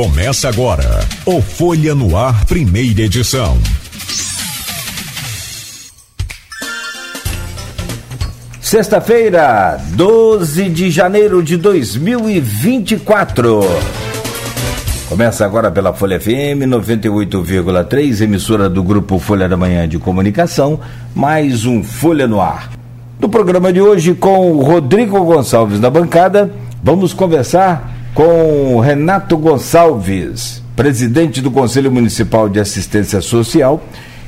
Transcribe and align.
Começa 0.00 0.48
agora 0.48 1.00
o 1.26 1.42
Folha 1.42 1.94
no 1.94 2.16
Ar, 2.16 2.46
primeira 2.46 3.02
edição. 3.02 3.58
Sexta-feira, 8.62 9.78
12 9.92 10.70
de 10.70 10.90
janeiro 10.90 11.42
de 11.42 11.58
2024. 11.58 13.60
Começa 15.06 15.44
agora 15.44 15.70
pela 15.70 15.92
Folha 15.92 16.18
FM 16.18 16.64
98,3, 16.66 18.22
emissora 18.22 18.70
do 18.70 18.82
grupo 18.82 19.18
Folha 19.18 19.50
da 19.50 19.56
Manhã 19.58 19.86
de 19.86 19.98
Comunicação, 19.98 20.80
mais 21.14 21.66
um 21.66 21.82
Folha 21.82 22.26
no 22.26 22.40
Ar. 22.40 22.70
No 23.20 23.28
programa 23.28 23.70
de 23.70 23.82
hoje, 23.82 24.14
com 24.14 24.50
o 24.50 24.62
Rodrigo 24.62 25.22
Gonçalves 25.22 25.78
na 25.78 25.90
bancada, 25.90 26.50
vamos 26.82 27.12
conversar 27.12 27.99
com 28.14 28.80
Renato 28.80 29.36
Gonçalves, 29.36 30.62
presidente 30.74 31.40
do 31.40 31.50
Conselho 31.50 31.92
Municipal 31.92 32.48
de 32.48 32.58
Assistência 32.58 33.20
Social 33.20 33.82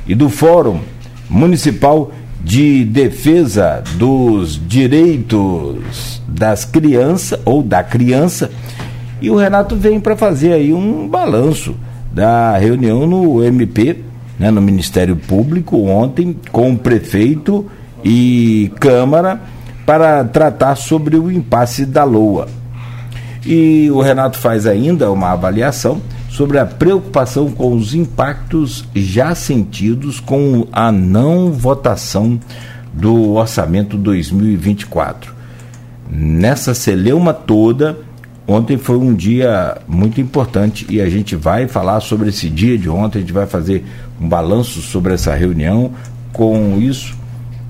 e 0.06 0.14
do 0.14 0.28
Fórum 0.28 0.80
Municipal 1.28 2.12
de 2.42 2.84
Defesa 2.84 3.82
dos 3.94 4.60
Direitos 4.66 6.22
das 6.28 6.64
Crianças 6.64 7.40
ou 7.44 7.62
da 7.62 7.82
Criança. 7.82 8.50
E 9.20 9.30
o 9.30 9.36
Renato 9.36 9.76
vem 9.76 10.00
para 10.00 10.16
fazer 10.16 10.52
aí 10.52 10.72
um 10.72 11.08
balanço 11.08 11.76
da 12.12 12.56
reunião 12.56 13.06
no 13.06 13.42
MP, 13.42 13.98
né, 14.38 14.50
no 14.50 14.60
Ministério 14.60 15.16
Público, 15.16 15.76
ontem, 15.86 16.36
com 16.50 16.72
o 16.72 16.78
prefeito 16.78 17.66
e 18.04 18.72
Câmara, 18.80 19.40
para 19.86 20.24
tratar 20.24 20.76
sobre 20.76 21.16
o 21.16 21.30
impasse 21.30 21.86
da 21.86 22.04
LOA. 22.04 22.61
E 23.44 23.90
o 23.90 24.00
Renato 24.00 24.38
faz 24.38 24.66
ainda 24.66 25.10
uma 25.10 25.30
avaliação 25.30 26.00
sobre 26.28 26.58
a 26.58 26.64
preocupação 26.64 27.50
com 27.50 27.74
os 27.74 27.94
impactos 27.94 28.84
já 28.94 29.34
sentidos 29.34 30.20
com 30.20 30.66
a 30.72 30.90
não 30.90 31.52
votação 31.52 32.38
do 32.92 33.34
orçamento 33.34 33.96
2024. 33.96 35.34
Nessa 36.10 36.74
celeuma 36.74 37.32
toda, 37.32 37.98
ontem 38.46 38.78
foi 38.78 38.96
um 38.96 39.14
dia 39.14 39.78
muito 39.88 40.20
importante 40.20 40.86
e 40.88 41.00
a 41.00 41.08
gente 41.08 41.34
vai 41.34 41.66
falar 41.66 42.00
sobre 42.00 42.28
esse 42.28 42.48
dia 42.48 42.78
de 42.78 42.88
ontem, 42.88 43.18
a 43.18 43.20
gente 43.22 43.32
vai 43.32 43.46
fazer 43.46 43.84
um 44.20 44.28
balanço 44.28 44.80
sobre 44.80 45.14
essa 45.14 45.34
reunião. 45.34 45.90
Com 46.32 46.78
isso, 46.80 47.14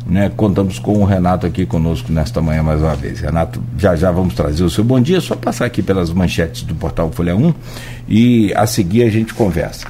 né, 0.06 0.31
contamos 0.36 0.78
com 0.78 0.98
o 0.98 1.05
Renato 1.05 1.47
aqui 1.47 1.64
conosco 1.64 2.12
nesta 2.12 2.41
manhã 2.41 2.62
mais 2.62 2.81
uma 2.81 2.95
vez. 2.95 3.20
Renato, 3.20 3.62
já 3.78 3.95
já 3.95 4.11
vamos 4.11 4.34
trazer 4.34 4.64
o 4.64 4.70
seu 4.70 4.84
bom 4.84 5.00
dia, 5.00 5.20
só 5.20 5.34
passar 5.34 5.67
aqui 5.67 5.83
pelas 5.83 6.11
manchetes 6.11 6.62
do 6.62 6.75
portal 6.75 7.11
Folha 7.12 7.36
1 7.36 7.55
e 8.08 8.53
a 8.55 8.67
seguir 8.67 9.05
a 9.05 9.11
gente 9.11 9.33
conversa. 9.33 9.86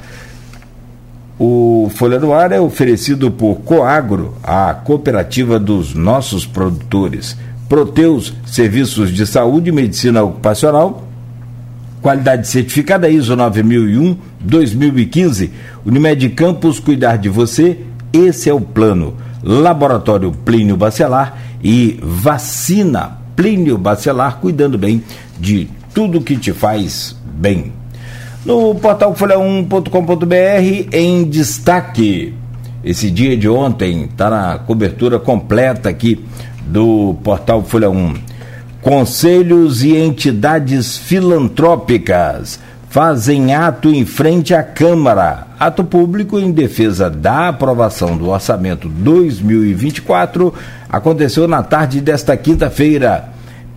O 1.39 1.91
Folha 1.95 2.19
do 2.19 2.31
Ar 2.31 2.51
é 2.51 2.59
oferecido 2.59 3.31
por 3.31 3.55
Coagro, 3.61 4.35
a 4.43 4.73
cooperativa 4.73 5.59
dos 5.59 5.95
nossos 5.95 6.45
produtores. 6.45 7.35
Proteus, 7.67 8.33
serviços 8.45 9.11
de 9.11 9.25
saúde 9.25 9.69
e 9.69 9.73
medicina 9.73 10.21
ocupacional. 10.21 11.07
Qualidade 12.01 12.47
certificada 12.47 13.09
ISO 13.09 13.35
9001 13.35 14.15
2015. 14.39 15.51
Unimed 15.85 16.29
Campos, 16.29 16.79
cuidar 16.79 17.17
de 17.17 17.29
você, 17.29 17.79
esse 18.11 18.49
é 18.49 18.53
o 18.53 18.61
plano. 18.61 19.15
Laboratório 19.43 20.31
Plínio 20.31 20.77
Bacelar 20.77 21.37
e 21.63 21.99
Vacina 22.01 23.17
Plínio 23.35 23.77
Bacelar, 23.77 24.39
cuidando 24.39 24.77
bem 24.77 25.03
de 25.39 25.67
tudo 25.93 26.21
que 26.21 26.37
te 26.37 26.53
faz 26.53 27.15
bem. 27.23 27.73
No 28.45 28.75
portal 28.75 29.13
folha1.com.br, 29.15 30.89
em 30.91 31.23
destaque, 31.23 32.33
esse 32.83 33.09
dia 33.09 33.37
de 33.37 33.47
ontem, 33.47 34.03
está 34.03 34.29
na 34.29 34.59
cobertura 34.59 35.17
completa 35.17 35.89
aqui 35.89 36.23
do 36.65 37.15
portal 37.23 37.63
Folha 37.63 37.89
1. 37.89 38.13
Conselhos 38.81 39.81
e 39.83 39.95
entidades 39.95 40.97
filantrópicas 40.97 42.59
fazem 42.93 43.55
ato 43.55 43.89
em 43.89 44.05
frente 44.05 44.53
à 44.53 44.61
Câmara. 44.61 45.47
Ato 45.59 45.83
público 45.83 46.37
em 46.37 46.51
defesa 46.51 47.09
da 47.09 47.47
aprovação 47.49 48.15
do 48.15 48.29
orçamento 48.29 48.87
2024 48.87 50.53
aconteceu 50.87 51.47
na 51.47 51.63
tarde 51.63 51.99
desta 51.99 52.37
quinta-feira. 52.37 53.29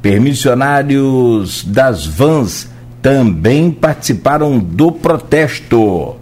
Permissionários 0.03 1.65
das 1.65 2.05
vans 2.05 2.69
também 3.01 3.71
participaram 3.71 4.59
do 4.59 4.93
protesto. 4.93 6.17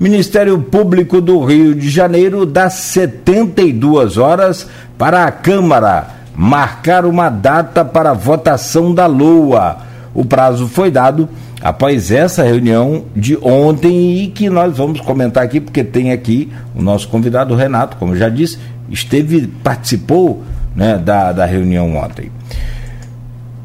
Ministério 0.00 0.60
Público 0.60 1.20
do 1.20 1.38
Rio 1.44 1.72
de 1.72 1.88
Janeiro 1.88 2.44
dá 2.44 2.68
72 2.68 4.18
horas 4.18 4.68
para 4.98 5.24
a 5.24 5.30
Câmara 5.30 6.08
marcar 6.34 7.04
uma 7.04 7.28
data 7.28 7.84
para 7.84 8.12
votação 8.12 8.92
da 8.92 9.06
LOA. 9.06 9.76
O 10.12 10.24
prazo 10.24 10.66
foi 10.66 10.90
dado 10.90 11.28
após 11.64 12.10
essa 12.10 12.42
reunião 12.42 13.06
de 13.16 13.38
ontem 13.40 14.22
e 14.22 14.28
que 14.28 14.50
nós 14.50 14.76
vamos 14.76 15.00
comentar 15.00 15.42
aqui, 15.42 15.62
porque 15.62 15.82
tem 15.82 16.12
aqui 16.12 16.50
o 16.74 16.82
nosso 16.82 17.08
convidado 17.08 17.54
Renato, 17.54 17.96
como 17.96 18.14
já 18.14 18.28
disse, 18.28 18.58
esteve, 18.90 19.46
participou 19.62 20.42
né, 20.76 20.98
da, 20.98 21.32
da 21.32 21.46
reunião 21.46 21.96
ontem. 21.96 22.30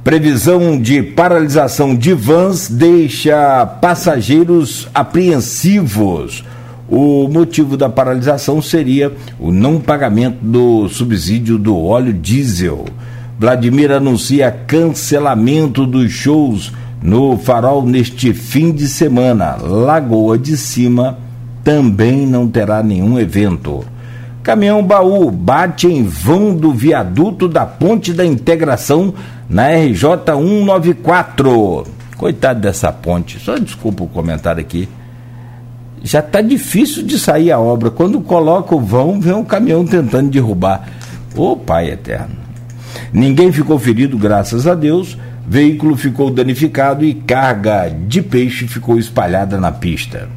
Previsão 0.02 0.80
de 0.80 1.04
paralisação 1.04 1.94
de 1.94 2.14
vans 2.14 2.70
deixa 2.70 3.66
passageiros 3.66 4.88
apreensivos. 4.96 6.46
O 6.88 7.28
motivo 7.28 7.76
da 7.76 7.90
paralisação 7.90 8.62
seria 8.62 9.12
o 9.38 9.52
não 9.52 9.78
pagamento 9.78 10.38
do 10.42 10.88
subsídio 10.88 11.58
do 11.58 11.78
óleo 11.78 12.14
diesel. 12.14 12.86
Vladimir 13.38 13.92
anuncia 13.92 14.50
cancelamento 14.50 15.86
dos 15.86 16.12
shows 16.12 16.72
no 17.02 17.38
Farol 17.38 17.84
neste 17.84 18.34
fim 18.34 18.72
de 18.72 18.88
semana. 18.88 19.56
Lagoa 19.56 20.38
de 20.38 20.58
Cima 20.58 21.18
também 21.64 22.26
não 22.26 22.48
terá 22.48 22.84
nenhum 22.84 23.20
evento. 23.20 23.84
Caminhão 24.44 24.84
baú 24.84 25.30
bate 25.30 25.88
em 25.88 26.04
vão 26.04 26.56
do 26.56 26.72
viaduto 26.74 27.48
da 27.48 27.66
Ponte 27.66 28.14
da 28.14 28.26
Integração 28.26 29.14
na 29.50 29.70
RJ 29.70 30.02
194. 30.26 31.86
Coitado 32.18 32.60
dessa 32.60 32.92
ponte, 32.92 33.40
só 33.40 33.58
desculpa 33.58 34.04
o 34.04 34.08
comentário 34.08 34.60
aqui. 34.60 34.90
Já 36.04 36.20
está 36.20 36.42
difícil 36.42 37.04
de 37.04 37.18
sair 37.20 37.52
a 37.52 37.60
obra. 37.60 37.90
Quando 37.90 38.20
coloca 38.22 38.76
o 38.76 38.80
vão, 38.80 39.20
vem 39.20 39.34
um 39.34 39.44
caminhão 39.44 39.86
tentando 39.86 40.30
derrubar. 40.30 40.88
Ô 41.36 41.56
Pai 41.56 41.92
eterno. 41.92 42.36
Ninguém 43.14 43.52
ficou 43.52 43.78
ferido, 43.78 44.18
graças 44.18 44.68
a 44.68 44.76
Deus 44.76 45.18
Veículo 45.52 45.98
ficou 45.98 46.30
danificado 46.30 47.04
e 47.04 47.12
carga 47.12 47.90
de 47.90 48.22
peixe 48.22 48.68
ficou 48.68 49.00
espalhada 49.00 49.60
na 49.60 49.72
pista. 49.72 50.30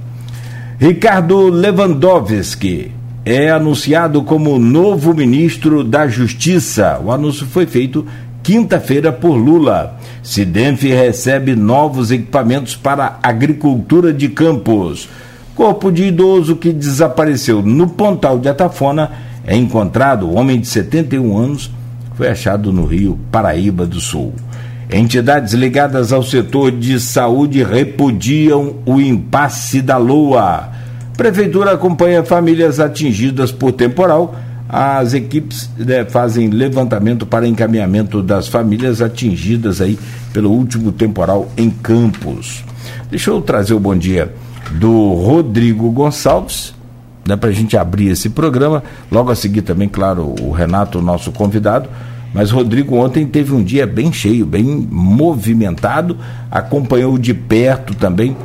Ricardo 0.78 1.50
Lewandowski 1.50 2.92
é 3.22 3.50
anunciado 3.50 4.22
como 4.22 4.58
novo 4.58 5.12
ministro 5.12 5.84
da 5.84 6.08
Justiça. 6.08 6.98
O 7.04 7.12
anúncio 7.12 7.46
foi 7.46 7.66
feito 7.66 8.06
quinta-feira 8.42 9.12
por 9.12 9.34
Lula. 9.34 9.98
Sidenf 10.22 10.82
recebe 10.82 11.54
novos 11.54 12.10
equipamentos 12.10 12.74
para 12.74 13.18
agricultura 13.22 14.14
de 14.14 14.30
campos. 14.30 15.10
Corpo 15.54 15.92
de 15.92 16.04
idoso 16.04 16.56
que 16.56 16.72
desapareceu 16.72 17.60
no 17.60 17.86
Pontal 17.86 18.38
de 18.38 18.48
Atafona 18.48 19.10
é 19.46 19.54
encontrado. 19.54 20.32
Homem 20.32 20.58
de 20.58 20.68
71 20.68 21.36
anos 21.36 21.70
foi 22.14 22.28
achado 22.28 22.72
no 22.72 22.86
Rio 22.86 23.18
Paraíba 23.30 23.84
do 23.84 24.00
Sul. 24.00 24.32
Entidades 24.92 25.54
ligadas 25.54 26.12
ao 26.12 26.22
setor 26.22 26.70
de 26.70 27.00
saúde 27.00 27.64
repudiam 27.64 28.74
o 28.84 29.00
impasse 29.00 29.80
da 29.80 29.96
Lua. 29.96 30.68
Prefeitura 31.16 31.72
acompanha 31.72 32.22
famílias 32.22 32.78
atingidas 32.78 33.50
por 33.50 33.72
temporal. 33.72 34.36
As 34.68 35.14
equipes 35.14 35.70
né, 35.78 36.04
fazem 36.04 36.50
levantamento 36.50 37.24
para 37.24 37.48
encaminhamento 37.48 38.22
das 38.22 38.48
famílias 38.48 39.00
atingidas 39.00 39.80
aí 39.80 39.98
pelo 40.30 40.50
último 40.50 40.92
temporal 40.92 41.50
em 41.56 41.70
Campos. 41.70 42.62
Deixa 43.10 43.30
eu 43.30 43.40
trazer 43.40 43.72
o 43.72 43.80
bom 43.80 43.96
dia 43.96 44.34
do 44.72 45.14
Rodrigo 45.14 45.90
Gonçalves, 45.90 46.74
né, 47.26 47.34
para 47.34 47.48
a 47.48 47.52
gente 47.52 47.78
abrir 47.78 48.08
esse 48.08 48.28
programa. 48.28 48.82
Logo 49.10 49.30
a 49.30 49.34
seguir 49.34 49.62
também, 49.62 49.88
claro, 49.88 50.34
o 50.38 50.50
Renato, 50.50 51.00
nosso 51.00 51.32
convidado. 51.32 51.88
Mas 52.32 52.50
Rodrigo 52.50 52.96
ontem 52.96 53.26
teve 53.26 53.52
um 53.52 53.62
dia 53.62 53.86
bem 53.86 54.12
cheio, 54.12 54.46
bem 54.46 54.64
movimentado, 54.90 56.16
acompanhou 56.50 57.18
de 57.18 57.34
perto 57.34 57.94
também 57.94 58.36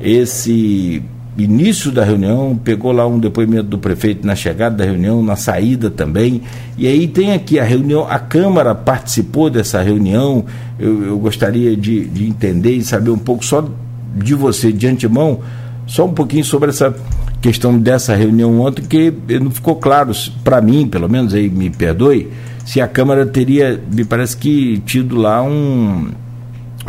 esse 0.00 1.02
início 1.36 1.90
da 1.90 2.04
reunião, 2.04 2.58
pegou 2.62 2.92
lá 2.92 3.06
um 3.06 3.18
depoimento 3.18 3.64
do 3.64 3.78
prefeito 3.78 4.26
na 4.26 4.36
chegada 4.36 4.76
da 4.76 4.84
reunião, 4.84 5.22
na 5.22 5.36
saída 5.36 5.90
também. 5.90 6.42
E 6.78 6.86
aí 6.86 7.08
tem 7.08 7.32
aqui 7.32 7.58
a 7.58 7.64
reunião, 7.64 8.06
a 8.08 8.18
Câmara 8.18 8.74
participou 8.74 9.50
dessa 9.50 9.82
reunião. 9.82 10.44
Eu, 10.78 11.04
eu 11.04 11.18
gostaria 11.18 11.76
de, 11.76 12.04
de 12.06 12.26
entender 12.26 12.72
e 12.72 12.84
saber 12.84 13.10
um 13.10 13.18
pouco 13.18 13.44
só 13.44 13.68
de 14.14 14.34
você 14.34 14.72
de 14.72 14.86
antemão 14.86 15.40
só 15.86 16.06
um 16.06 16.12
pouquinho 16.12 16.44
sobre 16.44 16.70
essa 16.70 16.94
questão 17.40 17.78
dessa 17.78 18.14
reunião 18.14 18.60
ontem, 18.60 18.82
que 18.82 19.12
não 19.38 19.50
ficou 19.50 19.76
claro, 19.76 20.12
para 20.42 20.60
mim, 20.60 20.86
pelo 20.86 21.08
menos, 21.08 21.34
aí 21.34 21.50
me 21.50 21.68
perdoe, 21.68 22.30
se 22.64 22.80
a 22.80 22.88
Câmara 22.88 23.26
teria, 23.26 23.80
me 23.92 24.04
parece 24.04 24.36
que, 24.36 24.78
tido 24.86 25.16
lá 25.16 25.42
um 25.42 26.10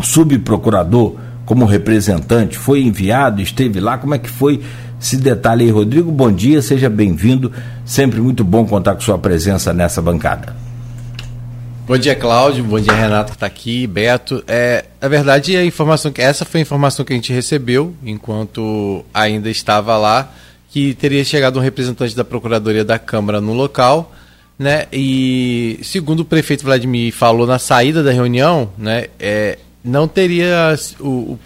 subprocurador 0.01 1.15
como 1.45 1.65
representante, 1.65 2.57
foi 2.57 2.81
enviado, 2.81 3.41
esteve 3.41 3.79
lá, 3.79 3.97
como 3.97 4.15
é 4.15 4.17
que 4.17 4.29
foi 4.29 4.61
esse 4.99 5.17
detalhe 5.17 5.65
aí, 5.65 5.71
Rodrigo? 5.71 6.11
Bom 6.11 6.31
dia, 6.31 6.61
seja 6.61 6.89
bem-vindo, 6.89 7.51
sempre 7.85 8.19
muito 8.19 8.43
bom 8.43 8.65
contar 8.65 8.95
com 8.95 9.01
sua 9.01 9.17
presença 9.17 9.73
nessa 9.73 10.01
bancada. 10.01 10.55
Bom 11.87 11.99
dia, 11.99 12.15
Cláudio. 12.15 12.63
Bom 12.63 12.79
dia, 12.79 12.93
Renato, 12.93 13.31
que 13.31 13.35
está 13.35 13.45
aqui, 13.45 13.85
Beto. 13.85 14.43
É, 14.47 14.85
na 14.99 15.07
verdade, 15.07 15.55
a 15.55 15.63
informação 15.63 16.11
que 16.11 16.19
essa 16.19 16.43
foi 16.43 16.61
a 16.61 16.63
informação 16.63 17.05
que 17.05 17.13
a 17.13 17.15
gente 17.15 17.31
recebeu 17.31 17.93
enquanto 18.03 19.05
ainda 19.13 19.51
estava 19.51 19.95
lá, 19.95 20.31
que 20.71 20.95
teria 20.95 21.23
chegado 21.23 21.59
um 21.59 21.61
representante 21.61 22.15
da 22.15 22.23
Procuradoria 22.23 22.83
da 22.83 22.97
Câmara 22.97 23.39
no 23.39 23.53
local, 23.53 24.11
né? 24.57 24.85
E 24.91 25.79
segundo 25.83 26.21
o 26.21 26.25
prefeito 26.25 26.63
Vladimir 26.63 27.13
falou 27.13 27.45
na 27.45 27.59
saída 27.59 28.01
da 28.03 28.11
reunião, 28.11 28.69
né? 28.77 29.07
É, 29.19 29.59
não 29.83 30.07
teria 30.07 30.75
o, 30.99 31.07
o, 31.07 31.39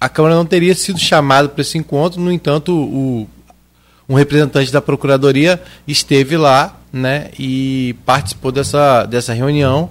a 0.00 0.08
Câmara 0.08 0.34
não 0.34 0.46
teria 0.46 0.74
sido 0.74 0.98
chamada 0.98 1.48
para 1.48 1.60
esse 1.60 1.78
encontro. 1.78 2.20
No 2.20 2.32
entanto, 2.32 2.72
o, 2.72 3.28
um 4.08 4.14
representante 4.14 4.72
da 4.72 4.80
Procuradoria 4.80 5.62
esteve 5.86 6.36
lá 6.36 6.78
né, 6.92 7.30
e 7.38 7.94
participou 8.04 8.52
dessa, 8.52 9.04
dessa 9.04 9.32
reunião, 9.34 9.90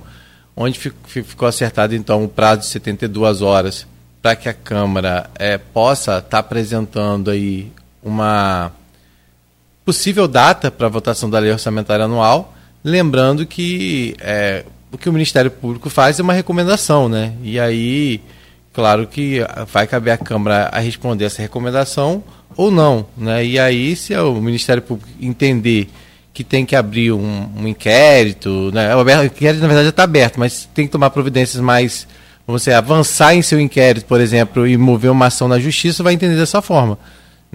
onde 0.56 0.80
ficou 0.80 1.48
acertado 1.48 1.94
então 1.94 2.24
o 2.24 2.30
prazo 2.30 2.62
de 2.62 2.68
72 2.68 3.42
horas 3.42 3.86
para 4.22 4.36
que 4.36 4.50
a 4.50 4.54
Câmara 4.54 5.30
é, 5.36 5.58
possa 5.58 6.18
estar 6.18 6.22
tá 6.30 6.38
apresentando 6.40 7.30
aí 7.30 7.72
uma 8.02 8.72
possível 9.84 10.28
data 10.28 10.72
para 10.72 10.88
a 10.88 10.90
votação 10.90 11.30
da 11.30 11.38
lei 11.38 11.52
orçamentária 11.52 12.06
anual, 12.06 12.55
lembrando 12.86 13.48
que 13.48 14.16
é, 14.20 14.64
o 14.92 14.98
que 14.98 15.10
o 15.10 15.14
Ministério 15.14 15.50
Público 15.50 15.90
faz 15.90 16.20
é 16.20 16.22
uma 16.22 16.34
recomendação, 16.34 17.10
né? 17.10 17.34
E 17.44 17.60
aí, 17.60 18.22
claro 18.72 19.08
que 19.08 19.40
vai 19.74 19.88
caber 19.88 20.14
à 20.14 20.18
Câmara 20.18 20.70
a 20.72 20.80
responder 20.80 21.26
essa 21.26 21.42
recomendação 21.42 22.24
ou 22.56 22.70
não, 22.70 23.08
né? 23.18 23.44
E 23.44 23.58
aí, 23.58 23.96
se 23.96 24.16
o 24.16 24.36
Ministério 24.36 24.84
Público 24.84 25.10
entender 25.20 25.90
que 26.32 26.44
tem 26.44 26.64
que 26.64 26.76
abrir 26.76 27.12
um, 27.12 27.50
um 27.58 27.68
inquérito, 27.68 28.70
né? 28.72 28.96
O 28.96 29.02
inquérito 29.02 29.62
na 29.62 29.68
verdade 29.68 29.86
já 29.86 29.90
está 29.90 30.04
aberto, 30.04 30.40
mas 30.40 30.70
tem 30.72 30.86
que 30.86 30.92
tomar 30.92 31.10
providências 31.10 31.60
mais, 31.60 32.08
dizer, 32.48 32.74
avançar 32.74 33.34
em 33.34 33.42
seu 33.42 33.60
inquérito, 33.60 34.06
por 34.06 34.22
exemplo, 34.22 34.68
e 34.68 34.78
mover 34.78 35.10
uma 35.10 35.26
ação 35.26 35.48
na 35.48 35.58
justiça, 35.58 36.04
vai 36.04 36.14
entender 36.14 36.36
dessa 36.36 36.62
forma, 36.62 37.00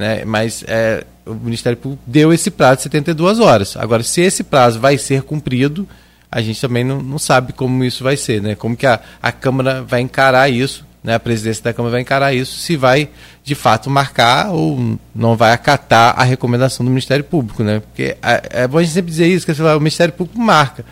né? 0.01 0.25
Mas 0.25 0.65
é, 0.67 1.05
o 1.27 1.35
Ministério 1.35 1.77
Público 1.77 2.03
deu 2.07 2.33
esse 2.33 2.51
prazo 2.51 2.79
de 2.79 2.83
72 2.85 3.39
horas. 3.39 3.77
Agora, 3.77 4.03
se 4.03 4.23
esse 4.23 4.43
prazo 4.43 4.81
vai 4.81 4.97
ser 4.97 5.23
cumprido, 5.23 5.87
a 6.33 6.41
gente 6.41 6.59
também 6.59 6.83
não, 6.83 7.03
não 7.03 7.19
sabe 7.19 7.53
como 7.53 7.85
isso 7.85 8.03
vai 8.03 8.17
ser, 8.17 8.41
né? 8.41 8.55
Como 8.55 8.75
que 8.75 8.87
a, 8.87 8.99
a 9.23 9.31
Câmara 9.31 9.83
vai 9.83 10.01
encarar 10.01 10.49
isso, 10.49 10.87
né? 11.05 11.15
A 11.15 11.21
presidência 11.21 11.63
da 11.63 11.75
Câmara 11.75 11.93
vai 11.93 12.01
encarar 12.01 12.33
isso, 12.33 12.59
se 12.59 12.79
vai 12.79 13.11
de 13.45 13.55
fato 13.55 13.91
marcar 13.91 14.51
ou 14.53 14.99
não 15.15 15.37
vai 15.37 15.53
acatar 15.53 16.19
a 16.19 16.25
recomendação 16.25 16.85
do 16.85 16.89
Ministério 16.89 17.25
Público, 17.25 17.63
né? 17.63 17.81
Porque 17.81 18.17
é, 18.23 18.63
é 18.63 18.67
bom 18.67 18.79
a 18.79 18.83
gente 18.83 18.95
sempre 18.95 19.11
dizer 19.11 19.27
isso, 19.27 19.45
que 19.45 19.53
o 19.53 19.79
Ministério 19.79 20.15
Público 20.15 20.41
marca. 20.41 20.83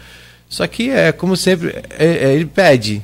Só 0.50 0.66
que 0.66 0.90
é 0.90 1.12
como 1.12 1.34
sempre, 1.34 1.82
é, 1.99 2.06
é, 2.06 2.34
ele 2.34 2.44
pede, 2.46 3.02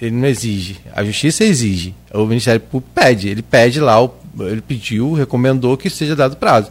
ele 0.00 0.14
não 0.14 0.28
exige. 0.28 0.78
A 0.94 1.02
Justiça 1.04 1.44
exige. 1.44 1.94
O 2.12 2.26
Ministério 2.26 2.60
Público 2.60 2.92
pede. 2.94 3.28
Ele 3.28 3.42
pede 3.42 3.80
lá, 3.80 3.96
ele 4.40 4.60
pediu, 4.60 5.12
recomendou 5.12 5.76
que 5.76 5.88
seja 5.88 6.14
dado 6.14 6.36
prazo. 6.36 6.70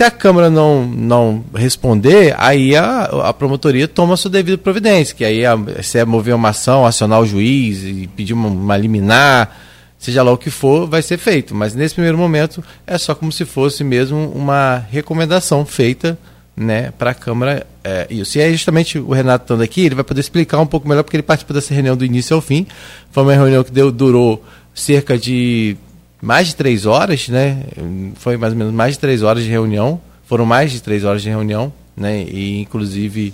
Se 0.00 0.04
a 0.04 0.10
Câmara 0.10 0.48
não, 0.48 0.86
não 0.86 1.44
responder, 1.54 2.34
aí 2.38 2.74
a, 2.74 3.02
a 3.02 3.34
promotoria 3.34 3.86
toma 3.86 4.14
a 4.14 4.16
sua 4.16 4.30
devida 4.30 4.56
providência, 4.56 5.14
que 5.14 5.24
aí 5.24 5.44
a, 5.44 5.58
se 5.82 5.98
é 5.98 6.04
mover 6.04 6.34
uma 6.34 6.48
ação, 6.48 6.86
acionar 6.86 7.20
o 7.20 7.26
juiz 7.26 7.82
e 7.84 8.08
pedir 8.16 8.32
uma, 8.32 8.48
uma 8.48 8.76
liminar, 8.78 9.54
seja 9.98 10.22
lá 10.22 10.32
o 10.32 10.38
que 10.38 10.48
for, 10.48 10.88
vai 10.88 11.02
ser 11.02 11.18
feito. 11.18 11.54
Mas 11.54 11.74
nesse 11.74 11.94
primeiro 11.94 12.16
momento 12.16 12.64
é 12.86 12.96
só 12.96 13.14
como 13.14 13.30
se 13.30 13.44
fosse 13.44 13.84
mesmo 13.84 14.32
uma 14.34 14.78
recomendação 14.90 15.66
feita 15.66 16.18
né, 16.56 16.92
para 16.98 17.10
a 17.10 17.14
Câmara. 17.14 17.66
É, 17.82 18.06
isso. 18.10 18.38
E 18.38 18.40
é 18.40 18.52
justamente 18.52 18.98
o 18.98 19.12
Renato 19.12 19.44
estando 19.44 19.62
aqui, 19.62 19.82
ele 19.82 19.94
vai 19.94 20.04
poder 20.04 20.20
explicar 20.20 20.58
um 20.60 20.66
pouco 20.66 20.88
melhor, 20.88 21.02
porque 21.02 21.16
ele 21.16 21.22
participou 21.22 21.54
dessa 21.54 21.72
reunião 21.72 21.96
do 21.96 22.04
início 22.04 22.34
ao 22.36 22.42
fim. 22.42 22.66
Foi 23.10 23.22
uma 23.22 23.32
reunião 23.32 23.64
que 23.64 23.72
deu, 23.72 23.90
durou 23.90 24.44
cerca 24.74 25.16
de 25.18 25.76
mais 26.20 26.48
de 26.48 26.56
três 26.56 26.84
horas, 26.86 27.28
né? 27.28 27.64
Foi 28.16 28.36
mais 28.36 28.52
ou 28.52 28.58
menos 28.58 28.74
mais 28.74 28.94
de 28.94 29.00
três 29.00 29.22
horas 29.22 29.42
de 29.42 29.50
reunião. 29.50 30.00
Foram 30.26 30.44
mais 30.44 30.70
de 30.70 30.82
três 30.82 31.04
horas 31.04 31.22
de 31.22 31.28
reunião, 31.28 31.72
né? 31.96 32.22
E 32.22 32.60
inclusive 32.60 33.32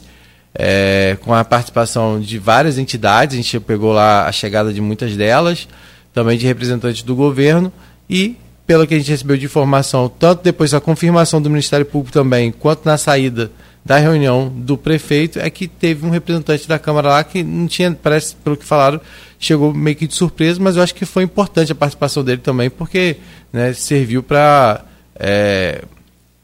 é, 0.55 1.19
com 1.23 1.35
a 1.35 1.45
participação 1.45 2.21
de 2.21 2.39
várias 2.39 2.79
entidades, 2.79 3.35
a 3.35 3.43
gente 3.43 3.61
pegou 3.61 3.93
lá 3.93 4.27
a 4.27 4.33
chegada 4.33 4.73
de 4.73 4.81
muitas 4.81 5.17
delas 5.17 5.69
também 6.15 6.39
de 6.39 6.47
representantes 6.47 7.03
do 7.03 7.15
governo 7.15 7.71
e 8.09 8.37
pelo 8.67 8.87
que 8.87 8.95
a 8.95 8.99
gente 8.99 9.11
recebeu 9.11 9.37
de 9.37 9.45
informação, 9.45 10.09
tanto 10.09 10.43
depois 10.43 10.71
da 10.71 10.81
confirmação 10.81 11.43
do 11.43 11.51
Ministério 11.51 11.85
Público 11.85 12.13
também, 12.13 12.51
quanto 12.51 12.87
na 12.87 12.97
saída 12.97 13.51
da 13.87 13.99
reunião 13.99 14.49
do 14.49 14.77
prefeito, 14.77 15.39
é 15.39 15.49
que 15.49 15.69
teve 15.69 16.05
um 16.05 16.11
representante 16.11 16.67
da 16.67 16.77
Câmara 16.77 17.09
lá 17.09 17.25
que 17.25 17.45
não 17.45 17.69
tinha, 17.69 17.93
parece, 17.93 18.35
pelo 18.35 18.57
que 18.57 18.65
falaram, 18.65 19.01
chegou 19.39 19.73
meio 19.73 19.95
que 19.95 20.09
de 20.09 20.15
surpresa, 20.15 20.61
mas 20.61 20.75
eu 20.75 20.83
acho 20.83 20.93
que 20.93 21.05
foi 21.05 21.23
importante 21.23 21.71
a 21.71 21.75
participação 21.75 22.25
dele 22.25 22.41
também, 22.41 22.69
porque 22.69 23.17
né, 23.53 23.73
serviu 23.73 24.25
para 24.25 24.85
é, 25.15 25.85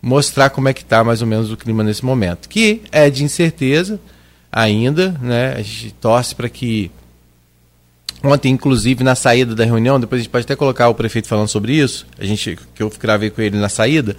mostrar 0.00 0.50
como 0.50 0.69
é 0.69 0.73
que 0.73 0.83
está 0.83 1.03
mais 1.03 1.21
ou 1.21 1.27
menos 1.27 1.50
o 1.50 1.56
clima 1.56 1.83
nesse 1.83 2.05
momento, 2.05 2.49
que 2.49 2.83
é 2.93 3.11
de 3.11 3.25
incerteza 3.25 3.99
ainda, 4.53 5.11
né, 5.21 5.55
a 5.55 5.62
gente 5.62 5.93
torce 5.95 6.37
para 6.37 6.49
que 6.49 6.93
Ontem, 8.25 8.50
inclusive, 8.50 9.03
na 9.03 9.17
saída 9.17 9.53
da 9.53 9.65
reunião, 9.65 9.99
depois 9.99 10.21
a 10.21 10.23
gente 10.23 10.31
pode 10.31 10.45
até 10.45 10.55
colocar 10.55 10.88
o 10.88 10.95
prefeito 10.95 11.27
falando 11.27 11.49
sobre 11.49 11.73
isso, 11.73 12.06
a 12.17 12.25
gente, 12.25 12.56
que 12.73 12.81
eu 12.81 12.88
gravei 13.00 13.31
com 13.31 13.43
ele 13.43 13.59
na 13.59 13.69
saída, 13.69 14.17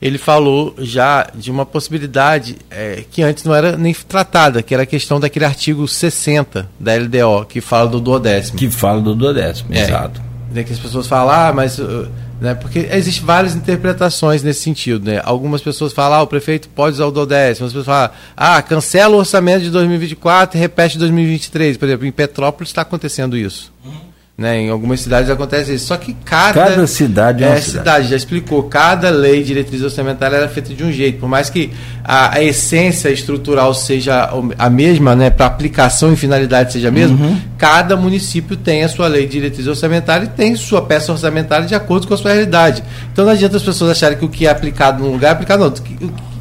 ele 0.00 0.18
falou 0.18 0.74
já 0.78 1.28
de 1.34 1.50
uma 1.50 1.66
possibilidade 1.66 2.56
é, 2.70 3.04
que 3.10 3.22
antes 3.22 3.44
não 3.44 3.54
era 3.54 3.76
nem 3.76 3.92
tratada, 3.94 4.62
que 4.62 4.72
era 4.72 4.84
a 4.84 4.86
questão 4.86 5.20
daquele 5.20 5.44
artigo 5.44 5.86
60 5.86 6.68
da 6.78 6.94
LDO, 6.94 7.46
que 7.46 7.60
fala 7.60 7.88
do 7.88 8.00
duodécimo. 8.00 8.58
Que 8.58 8.70
fala 8.70 9.00
do 9.00 9.14
duodécimo, 9.14 9.74
é, 9.74 9.82
exato. 9.82 10.20
Né, 10.52 10.64
que 10.64 10.72
as 10.72 10.78
pessoas 10.78 11.06
falam, 11.06 11.32
ah, 11.32 11.52
mas 11.52 11.78
uh, 11.78 12.08
né? 12.40 12.54
Porque 12.54 12.88
existem 12.90 13.24
várias 13.24 13.54
interpretações 13.54 14.42
nesse 14.42 14.62
sentido. 14.62 15.04
Né? 15.04 15.20
Algumas 15.22 15.60
pessoas 15.60 15.92
falam, 15.92 16.18
ah, 16.18 16.22
o 16.22 16.26
prefeito 16.26 16.68
pode 16.70 16.94
usar 16.94 17.06
o 17.06 17.10
do 17.10 17.26
décimo. 17.26 17.66
Outras 17.66 17.84
pessoas 17.84 17.86
falam, 17.86 18.10
ah, 18.36 18.62
cancela 18.62 19.14
o 19.14 19.18
orçamento 19.18 19.62
de 19.62 19.70
2024 19.70 20.56
e 20.56 20.60
repete 20.60 20.98
2023. 20.98 21.76
Por 21.76 21.86
exemplo, 21.86 22.06
em 22.06 22.12
Petrópolis 22.12 22.70
está 22.70 22.82
acontecendo 22.82 23.36
isso. 23.36 23.70
Uhum. 23.84 24.09
Né? 24.40 24.62
Em 24.62 24.70
algumas 24.70 25.02
cidades 25.02 25.28
acontece 25.28 25.74
isso. 25.74 25.88
Só 25.88 25.98
que 25.98 26.16
cada, 26.24 26.64
cada 26.64 26.86
cidade 26.86 27.44
é, 27.44 27.48
é 27.48 27.50
cidade. 27.56 27.66
cidade. 27.66 28.08
Já 28.08 28.16
explicou, 28.16 28.62
cada 28.62 29.10
lei 29.10 29.40
de 29.40 29.48
diretriz 29.48 29.82
orçamentária 29.82 30.34
era 30.34 30.48
feita 30.48 30.72
de 30.72 30.82
um 30.82 30.90
jeito. 30.90 31.20
Por 31.20 31.28
mais 31.28 31.50
que 31.50 31.70
a, 32.02 32.36
a 32.36 32.42
essência 32.42 33.10
estrutural 33.10 33.74
seja 33.74 34.30
a 34.58 34.70
mesma, 34.70 35.14
né? 35.14 35.28
para 35.28 35.44
aplicação 35.44 36.10
e 36.10 36.16
finalidade 36.16 36.72
seja 36.72 36.88
a 36.88 36.90
mesma, 36.90 37.22
uhum. 37.22 37.38
cada 37.58 37.98
município 37.98 38.56
tem 38.56 38.82
a 38.82 38.88
sua 38.88 39.08
lei 39.08 39.26
de 39.26 39.32
diretriz 39.32 39.66
orçamentária 39.66 40.24
e 40.24 40.28
tem 40.28 40.56
sua 40.56 40.80
peça 40.80 41.12
orçamentária 41.12 41.66
de 41.66 41.74
acordo 41.74 42.08
com 42.08 42.14
a 42.14 42.16
sua 42.16 42.32
realidade. 42.32 42.82
Então 43.12 43.26
não 43.26 43.32
adianta 43.32 43.58
as 43.58 43.62
pessoas 43.62 43.90
acharem 43.90 44.16
que 44.16 44.24
o 44.24 44.28
que 44.30 44.46
é 44.46 44.50
aplicado 44.50 45.04
num 45.04 45.12
lugar 45.12 45.28
é 45.28 45.32
aplicado 45.32 45.58
no 45.58 45.66
outro. 45.66 45.84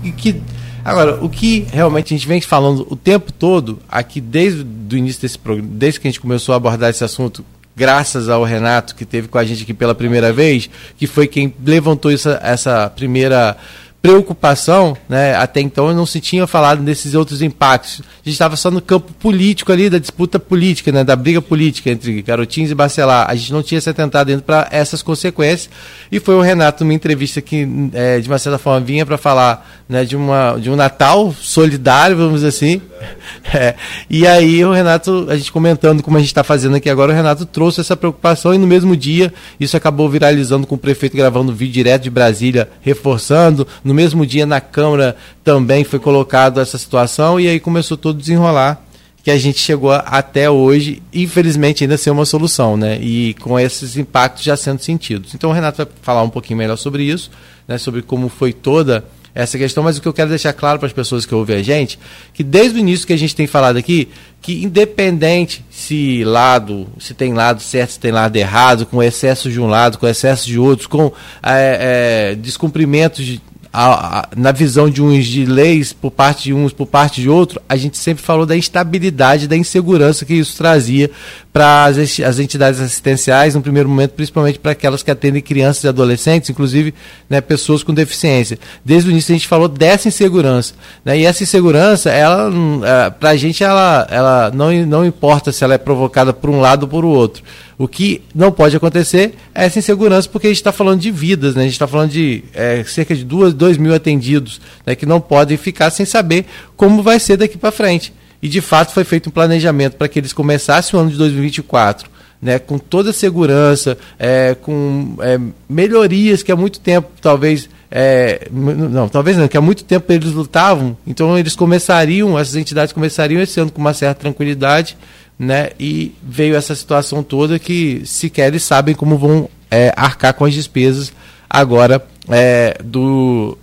O 0.06 0.12
que, 0.14 0.42
Agora, 0.86 1.22
o 1.22 1.28
que 1.28 1.68
realmente 1.70 2.14
a 2.14 2.18
gente 2.18 2.26
vem 2.26 2.40
falando 2.40 2.88
o 2.90 2.96
tempo 2.96 3.34
todo, 3.34 3.80
aqui 3.90 4.22
desde 4.22 4.64
o 4.64 4.98
início 4.98 5.22
desse 5.22 5.38
programa, 5.38 5.70
desde 5.74 6.00
que 6.00 6.08
a 6.08 6.12
gente 6.12 6.22
começou 6.22 6.54
a 6.54 6.56
abordar 6.56 6.90
esse 6.90 7.04
assunto 7.04 7.44
graças 7.80 8.28
ao 8.28 8.44
Renato, 8.44 8.94
que 8.94 9.06
teve 9.06 9.30
com 9.30 9.38
a 9.38 9.46
gente 9.46 9.64
aqui 9.64 9.74
pela 9.74 9.96
primeira 9.96 10.34
vez, 10.34 10.70
que 10.98 11.08
foi 11.08 11.28
quem 11.28 11.54
levantou 11.66 12.12
essa, 12.12 12.38
essa 12.44 12.90
primeira 12.90 13.56
preocupação, 14.02 14.96
né? 15.10 15.36
Até 15.36 15.60
então 15.60 15.90
eu 15.90 15.94
não 15.94 16.06
se 16.06 16.22
tinha 16.22 16.48
falado 16.48 16.82
desses 16.82 17.14
outros 17.16 17.42
impactos. 17.42 18.02
A 18.02 18.24
gente 18.24 18.34
estava 18.34 18.56
só 18.56 18.72
no 18.72 18.82
campo 18.82 19.12
político 19.14 19.72
ali, 19.72 19.90
da 19.90 20.00
disputa 20.00 20.40
política, 20.40 20.92
né? 20.92 21.04
Da 21.04 21.16
briga 21.16 21.42
política 21.42 21.90
entre 21.90 22.22
Garotinhos 22.22 22.72
e 22.72 22.76
Bacelar. 22.76 23.30
A 23.30 23.36
gente 23.36 23.52
não 23.52 23.62
tinha 23.62 23.82
se 23.82 23.90
atentado 23.90 24.28
dentro 24.28 24.44
para 24.44 24.68
essas 24.72 25.02
consequências. 25.02 25.70
E 26.12 26.20
foi 26.20 26.36
o 26.36 26.42
Renato, 26.42 26.84
numa 26.84 26.94
entrevista 26.94 27.42
que, 27.42 27.68
é, 27.94 28.20
de 28.20 28.28
uma 28.30 28.40
certa 28.40 28.58
forma, 28.58 28.80
vinha 28.80 29.06
para 29.06 29.18
falar 29.18 29.68
né, 29.90 30.06
de, 30.06 30.16
uma, 30.16 30.56
de 30.58 30.70
um 30.70 30.76
Natal 30.76 31.34
solidário, 31.38 32.16
vamos 32.16 32.36
dizer 32.36 32.48
assim. 32.48 32.82
É. 33.52 33.74
E 34.10 34.28
aí 34.28 34.64
o 34.64 34.72
Renato, 34.72 35.26
a 35.30 35.36
gente 35.36 35.52
comentando 35.52 36.04
como 36.04 36.18
a 36.18 36.20
gente 36.20 36.28
está 36.28 36.44
fazendo 36.44 36.76
aqui 36.76 36.90
agora, 36.90 37.12
o 37.12 37.16
Renato 37.16 37.46
trouxe 37.46 37.82
essa 37.82 37.96
preocupação 37.96 38.54
e 38.54 38.58
no 38.58 38.68
mesmo 38.68 38.96
dia 38.96 39.34
isso 39.60 39.76
acabou 39.76 40.08
viralizando 40.10 40.68
com 40.68 40.76
o 40.76 40.78
prefeito 40.78 41.18
gravando 41.18 41.54
vídeo 41.54 41.74
direto 41.74 42.04
de 42.04 42.10
Brasília, 42.10 42.70
reforçando 42.82 43.66
no 43.90 43.96
mesmo 43.96 44.24
dia, 44.24 44.46
na 44.46 44.62
Câmara, 44.62 45.18
também 45.44 45.84
foi 45.84 45.98
colocado 45.98 46.62
essa 46.62 46.78
situação 46.78 47.40
e 47.40 47.48
aí 47.48 47.60
começou 47.60 47.98
todo 47.98 48.18
a 48.18 48.20
desenrolar 48.20 48.86
que 49.24 49.32
a 49.32 49.38
gente 49.38 49.58
chegou 49.60 49.92
até 49.92 50.48
hoje, 50.48 51.02
infelizmente, 51.12 51.84
ainda 51.84 51.98
ser 51.98 52.12
uma 52.12 52.24
solução, 52.24 52.78
né? 52.78 53.00
E 53.02 53.34
com 53.42 53.60
esses 53.60 53.98
impactos 53.98 54.44
já 54.44 54.56
sendo 54.56 54.80
sentidos. 54.84 55.34
Então 55.34 55.50
o 55.50 55.54
Renato 55.54 55.78
vai 55.78 55.88
falar 56.04 56.22
um 56.22 56.30
pouquinho 56.30 56.60
melhor 56.60 56.78
sobre 56.78 57.02
isso, 57.02 57.32
né? 57.68 57.80
Sobre 57.80 58.04
como 58.04 58.30
foi 58.30 58.54
toda 58.54 59.04
essa 59.34 59.58
questão, 59.58 59.84
mas 59.84 59.98
o 59.98 60.02
que 60.02 60.08
eu 60.08 60.14
quero 60.14 60.30
deixar 60.30 60.54
claro 60.54 60.80
para 60.80 60.88
as 60.88 60.94
pessoas 60.94 61.26
que 61.26 61.34
ouvem 61.34 61.58
a 61.58 61.64
gente, 61.64 62.00
que 62.34 62.44
desde 62.44 62.78
o 62.78 62.80
início 62.80 63.08
que 63.08 63.14
a 63.14 63.18
gente 63.18 63.36
tem 63.36 63.48
falado 63.48 63.78
aqui, 63.78 64.10
que 64.42 64.64
independente 64.64 65.64
se 65.70 66.24
lado, 66.24 66.88
se 67.00 67.14
tem 67.14 67.34
lado 67.34 67.62
certo, 67.62 67.92
se 67.92 68.00
tem 68.00 68.12
lado 68.12 68.36
errado, 68.36 68.86
com 68.86 69.02
excesso 69.02 69.50
de 69.52 69.60
um 69.60 69.68
lado, 69.68 69.98
com 69.98 70.08
excesso 70.08 70.48
de 70.48 70.60
outros, 70.60 70.88
com 70.88 71.12
é, 71.44 72.32
é, 72.32 72.36
descumprimentos 72.36 73.26
de, 73.26 73.42
a, 73.72 74.20
a, 74.20 74.28
na 74.36 74.52
visão 74.52 74.90
de 74.90 75.02
uns 75.02 75.26
de 75.26 75.46
leis 75.46 75.94
por 75.94 76.12
parte 76.12 76.44
de 76.46 76.54
uns, 76.54 76.74
por 76.74 76.88
parte 76.88 77.22
de 77.22 77.30
outro, 77.30 77.62
a 77.70 77.76
gente 77.76 77.98
sempre 77.98 78.24
falou 78.24 78.46
da 78.46 78.58
instabilidade, 78.58 79.48
da 79.48 79.56
insegurança 79.56 80.26
que 80.26 80.34
isso 80.34 80.58
trazia 80.58 81.12
para 81.52 81.86
as, 81.86 82.40
entidades 82.40 82.80
assistenciais, 82.80 83.56
no 83.56 83.62
primeiro 83.62 83.90
momento, 83.90 84.12
principalmente 84.12 84.60
para 84.60 84.72
aquelas 84.72 85.02
que 85.02 85.10
atendem 85.10 85.42
crianças 85.42 85.84
e 85.84 85.88
adolescentes, 85.88 86.50
inclusive 86.50 86.94
né, 87.30 87.42
pessoas 87.42 87.82
com 87.82 87.94
deficiência. 87.94 88.60
Desde 88.86 89.10
o 89.10 89.12
início 89.12 89.34
a 89.34 89.38
gente 89.38 89.48
falou 89.48 89.68
dessa 89.68 90.08
insegurança. 90.08 90.76
Né, 91.04 91.20
e 91.20 91.26
essa 91.26 91.42
insegurança, 91.42 92.12
ela, 92.12 92.52
é, 92.86 93.10
para 93.10 93.30
a 93.32 93.36
gente, 93.36 93.64
ela, 93.64 94.08
ela 94.12 94.52
não, 94.52 94.72
não 94.86 95.06
importa 95.06 95.52
se 95.52 95.64
ela 95.64 95.74
é 95.74 95.78
provocada 95.80 96.34
por 96.34 96.52
um 96.52 96.60
lado 96.60 96.84
ou 96.84 96.90
por 96.90 97.04
outro. 97.04 97.44
O 97.80 97.88
que 97.88 98.22
não 98.36 98.52
pode 98.52 98.76
acontecer 98.76 99.36
é 99.56 99.66
essa 99.66 99.80
insegurança, 99.80 100.30
porque 100.30 100.48
a 100.48 100.50
gente 100.50 100.58
está 100.58 100.72
falando 100.72 101.00
de 101.00 101.10
vidas, 101.10 101.56
né? 101.56 101.62
a 101.62 101.64
gente 101.64 101.74
está 101.74 101.88
falando 101.88 102.12
de 102.12 102.44
é, 102.54 102.84
cerca 102.84 103.16
de 103.16 103.24
2 103.24 103.78
mil 103.78 103.96
atendidos 103.96 104.62
né, 104.86 104.96
que 104.96 105.06
não 105.06 105.20
podem 105.20 105.58
ficar 105.58 105.90
sem 105.90 106.06
saber 106.06 106.46
como 106.76 107.02
vai 107.02 107.20
ser 107.20 107.38
daqui 107.38 107.58
para 107.58 107.72
frente. 107.72 108.14
E 108.42 108.48
de 108.48 108.62
fato 108.62 108.94
foi 108.94 109.04
feito 109.04 109.30
um 109.30 109.32
planejamento 109.32 109.96
para 109.98 110.08
que 110.08 110.20
eles 110.20 110.34
começassem 110.34 110.98
o 110.98 111.02
ano 111.02 111.12
de 111.12 111.18
2024 111.18 112.10
né, 112.42 112.58
com 112.58 112.78
toda 112.78 113.10
a 113.10 113.14
segurança, 113.14 113.98
é, 114.18 114.56
com 114.56 115.18
é, 115.20 115.38
melhorias 115.68 116.42
que 116.42 116.52
há 116.52 116.56
muito 116.56 116.80
tempo 116.80 117.10
talvez. 117.22 117.70
É, 117.92 118.48
não, 118.52 119.10
talvez 119.10 119.36
não, 119.36 119.48
que 119.48 119.58
há 119.58 119.62
muito 119.62 119.84
tempo 119.84 120.14
eles 120.14 120.32
lutavam, 120.32 120.96
então 121.08 121.38
eles 121.38 121.56
começariam, 121.56 122.38
essas 122.38 122.56
entidades 122.56 122.94
começariam 122.94 123.42
esse 123.42 123.60
ano 123.60 123.72
com 123.72 123.82
uma 123.82 123.96
certa 123.96 124.22
tranquilidade 124.22 124.96
né? 125.40 125.70
E 125.80 126.14
veio 126.22 126.56
essa 126.56 126.76
situação 126.76 127.24
toda 127.24 127.58
que 127.58 128.02
sequer 128.06 128.50
eles 128.50 128.64
sabem 128.64 128.94
como 128.94 129.18
vão 129.18 129.50
é, 129.72 129.94
arcar 129.96 130.34
com 130.34 130.44
as 130.44 130.54
despesas 130.54 131.14
agora 131.50 132.06
é, 132.28 132.78
do, 132.84 133.58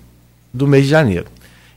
do 0.54 0.66
mês 0.66 0.84
de 0.84 0.90
janeiro. 0.90 1.26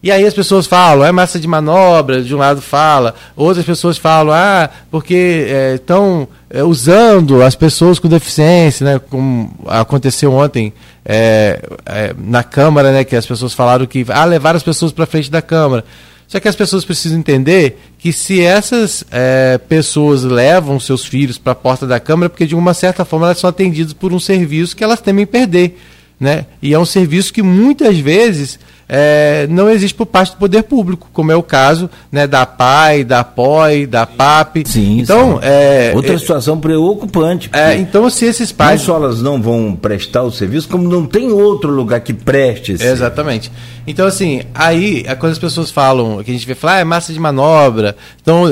E 0.02 0.12
aí 0.12 0.26
as 0.26 0.34
pessoas 0.34 0.66
falam, 0.66 1.06
é 1.06 1.12
massa 1.12 1.38
de 1.38 1.48
manobra, 1.48 2.22
de 2.22 2.34
um 2.34 2.38
lado 2.38 2.62
fala, 2.62 3.14
outras 3.36 3.66
pessoas 3.66 3.98
falam, 3.98 4.34
ah, 4.34 4.70
porque 4.90 5.46
estão 5.76 6.26
é, 6.50 6.60
é, 6.60 6.64
usando 6.64 7.44
as 7.44 7.54
pessoas 7.54 8.00
com 8.00 8.08
deficiência, 8.08 8.86
né, 8.86 9.00
como 9.10 9.54
aconteceu 9.68 10.34
ontem 10.34 10.72
é, 11.04 11.62
na 12.18 12.44
Câmara, 12.44 12.94
né, 12.94 13.04
que 13.04 13.16
as 13.16 13.26
pessoas 13.26 13.54
falaram 13.54 13.86
que 13.86 14.06
ah, 14.08 14.24
levar 14.24 14.56
as 14.56 14.64
pessoas 14.64 14.94
para 14.94 15.06
frente 15.06 15.30
da 15.30 15.42
Câmara. 15.42 15.84
Só 16.30 16.40
que 16.40 16.48
as 16.48 16.56
pessoas 16.56 16.86
precisam 16.86 17.18
entender 17.18 17.82
que 17.98 18.14
se 18.14 18.42
essas 18.42 19.04
é, 19.12 19.58
pessoas 19.58 20.24
levam 20.24 20.80
seus 20.80 21.04
filhos 21.04 21.40
para 21.40 21.54
a 21.54 21.56
porta 21.56 21.88
da 21.88 22.00
Câmara, 22.00 22.30
porque 22.30 22.46
de 22.46 22.56
uma 22.56 22.74
certa 22.74 23.04
forma 23.04 23.26
elas 23.26 23.40
são 23.40 23.50
atendidas 23.50 23.94
por 23.94 24.14
um 24.14 24.20
serviço 24.20 24.76
que 24.76 24.84
elas 24.84 25.02
temem 25.02 25.26
perder. 25.26 25.78
Né? 26.20 26.46
E 26.62 26.74
é 26.74 26.78
um 26.78 26.86
serviço 26.86 27.34
que 27.34 27.42
muitas 27.42 27.98
vezes 27.98 28.60
é, 28.92 29.46
não 29.52 29.70
existe 29.70 29.94
por 29.94 30.08
parte 30.08 30.32
do 30.32 30.38
poder 30.38 30.64
público, 30.64 31.08
como 31.14 31.32
é 31.32 31.36
o 31.36 31.44
caso 31.44 31.88
né, 32.12 32.26
da 32.26 32.44
PAI, 32.44 33.04
da 33.04 33.24
POI, 33.24 33.86
da 33.86 34.08
PAP. 34.08 34.64
Sim, 34.66 35.02
então, 35.02 35.34
sim. 35.34 35.40
É, 35.44 35.92
outra 35.96 36.16
é, 36.16 36.18
situação 36.18 36.60
preocupante. 36.60 37.52
É, 37.54 37.76
então, 37.76 38.10
se 38.10 38.26
esses 38.26 38.52
pais. 38.52 38.80
Não 38.82 38.86
só 38.88 38.96
elas 38.96 39.22
não 39.22 39.40
vão 39.40 39.78
prestar 39.80 40.24
o 40.24 40.32
serviço, 40.32 40.68
como 40.68 40.90
não 40.90 41.06
tem 41.06 41.32
outro 41.32 41.70
lugar 41.70 42.00
que 42.00 42.14
preste 42.14 42.72
esse 42.72 42.84
Exatamente. 42.84 43.52
Então, 43.86 44.08
assim, 44.08 44.42
aí, 44.56 45.04
é 45.06 45.14
quando 45.14 45.34
as 45.34 45.40
pessoas 45.40 45.70
falam, 45.70 46.24
que 46.24 46.32
a 46.32 46.34
gente 46.34 46.48
vê 46.48 46.56
falar, 46.56 46.78
ah, 46.78 46.80
é 46.80 46.84
massa 46.84 47.14
de 47.14 47.20
manobra, 47.20 47.96
estão 48.18 48.52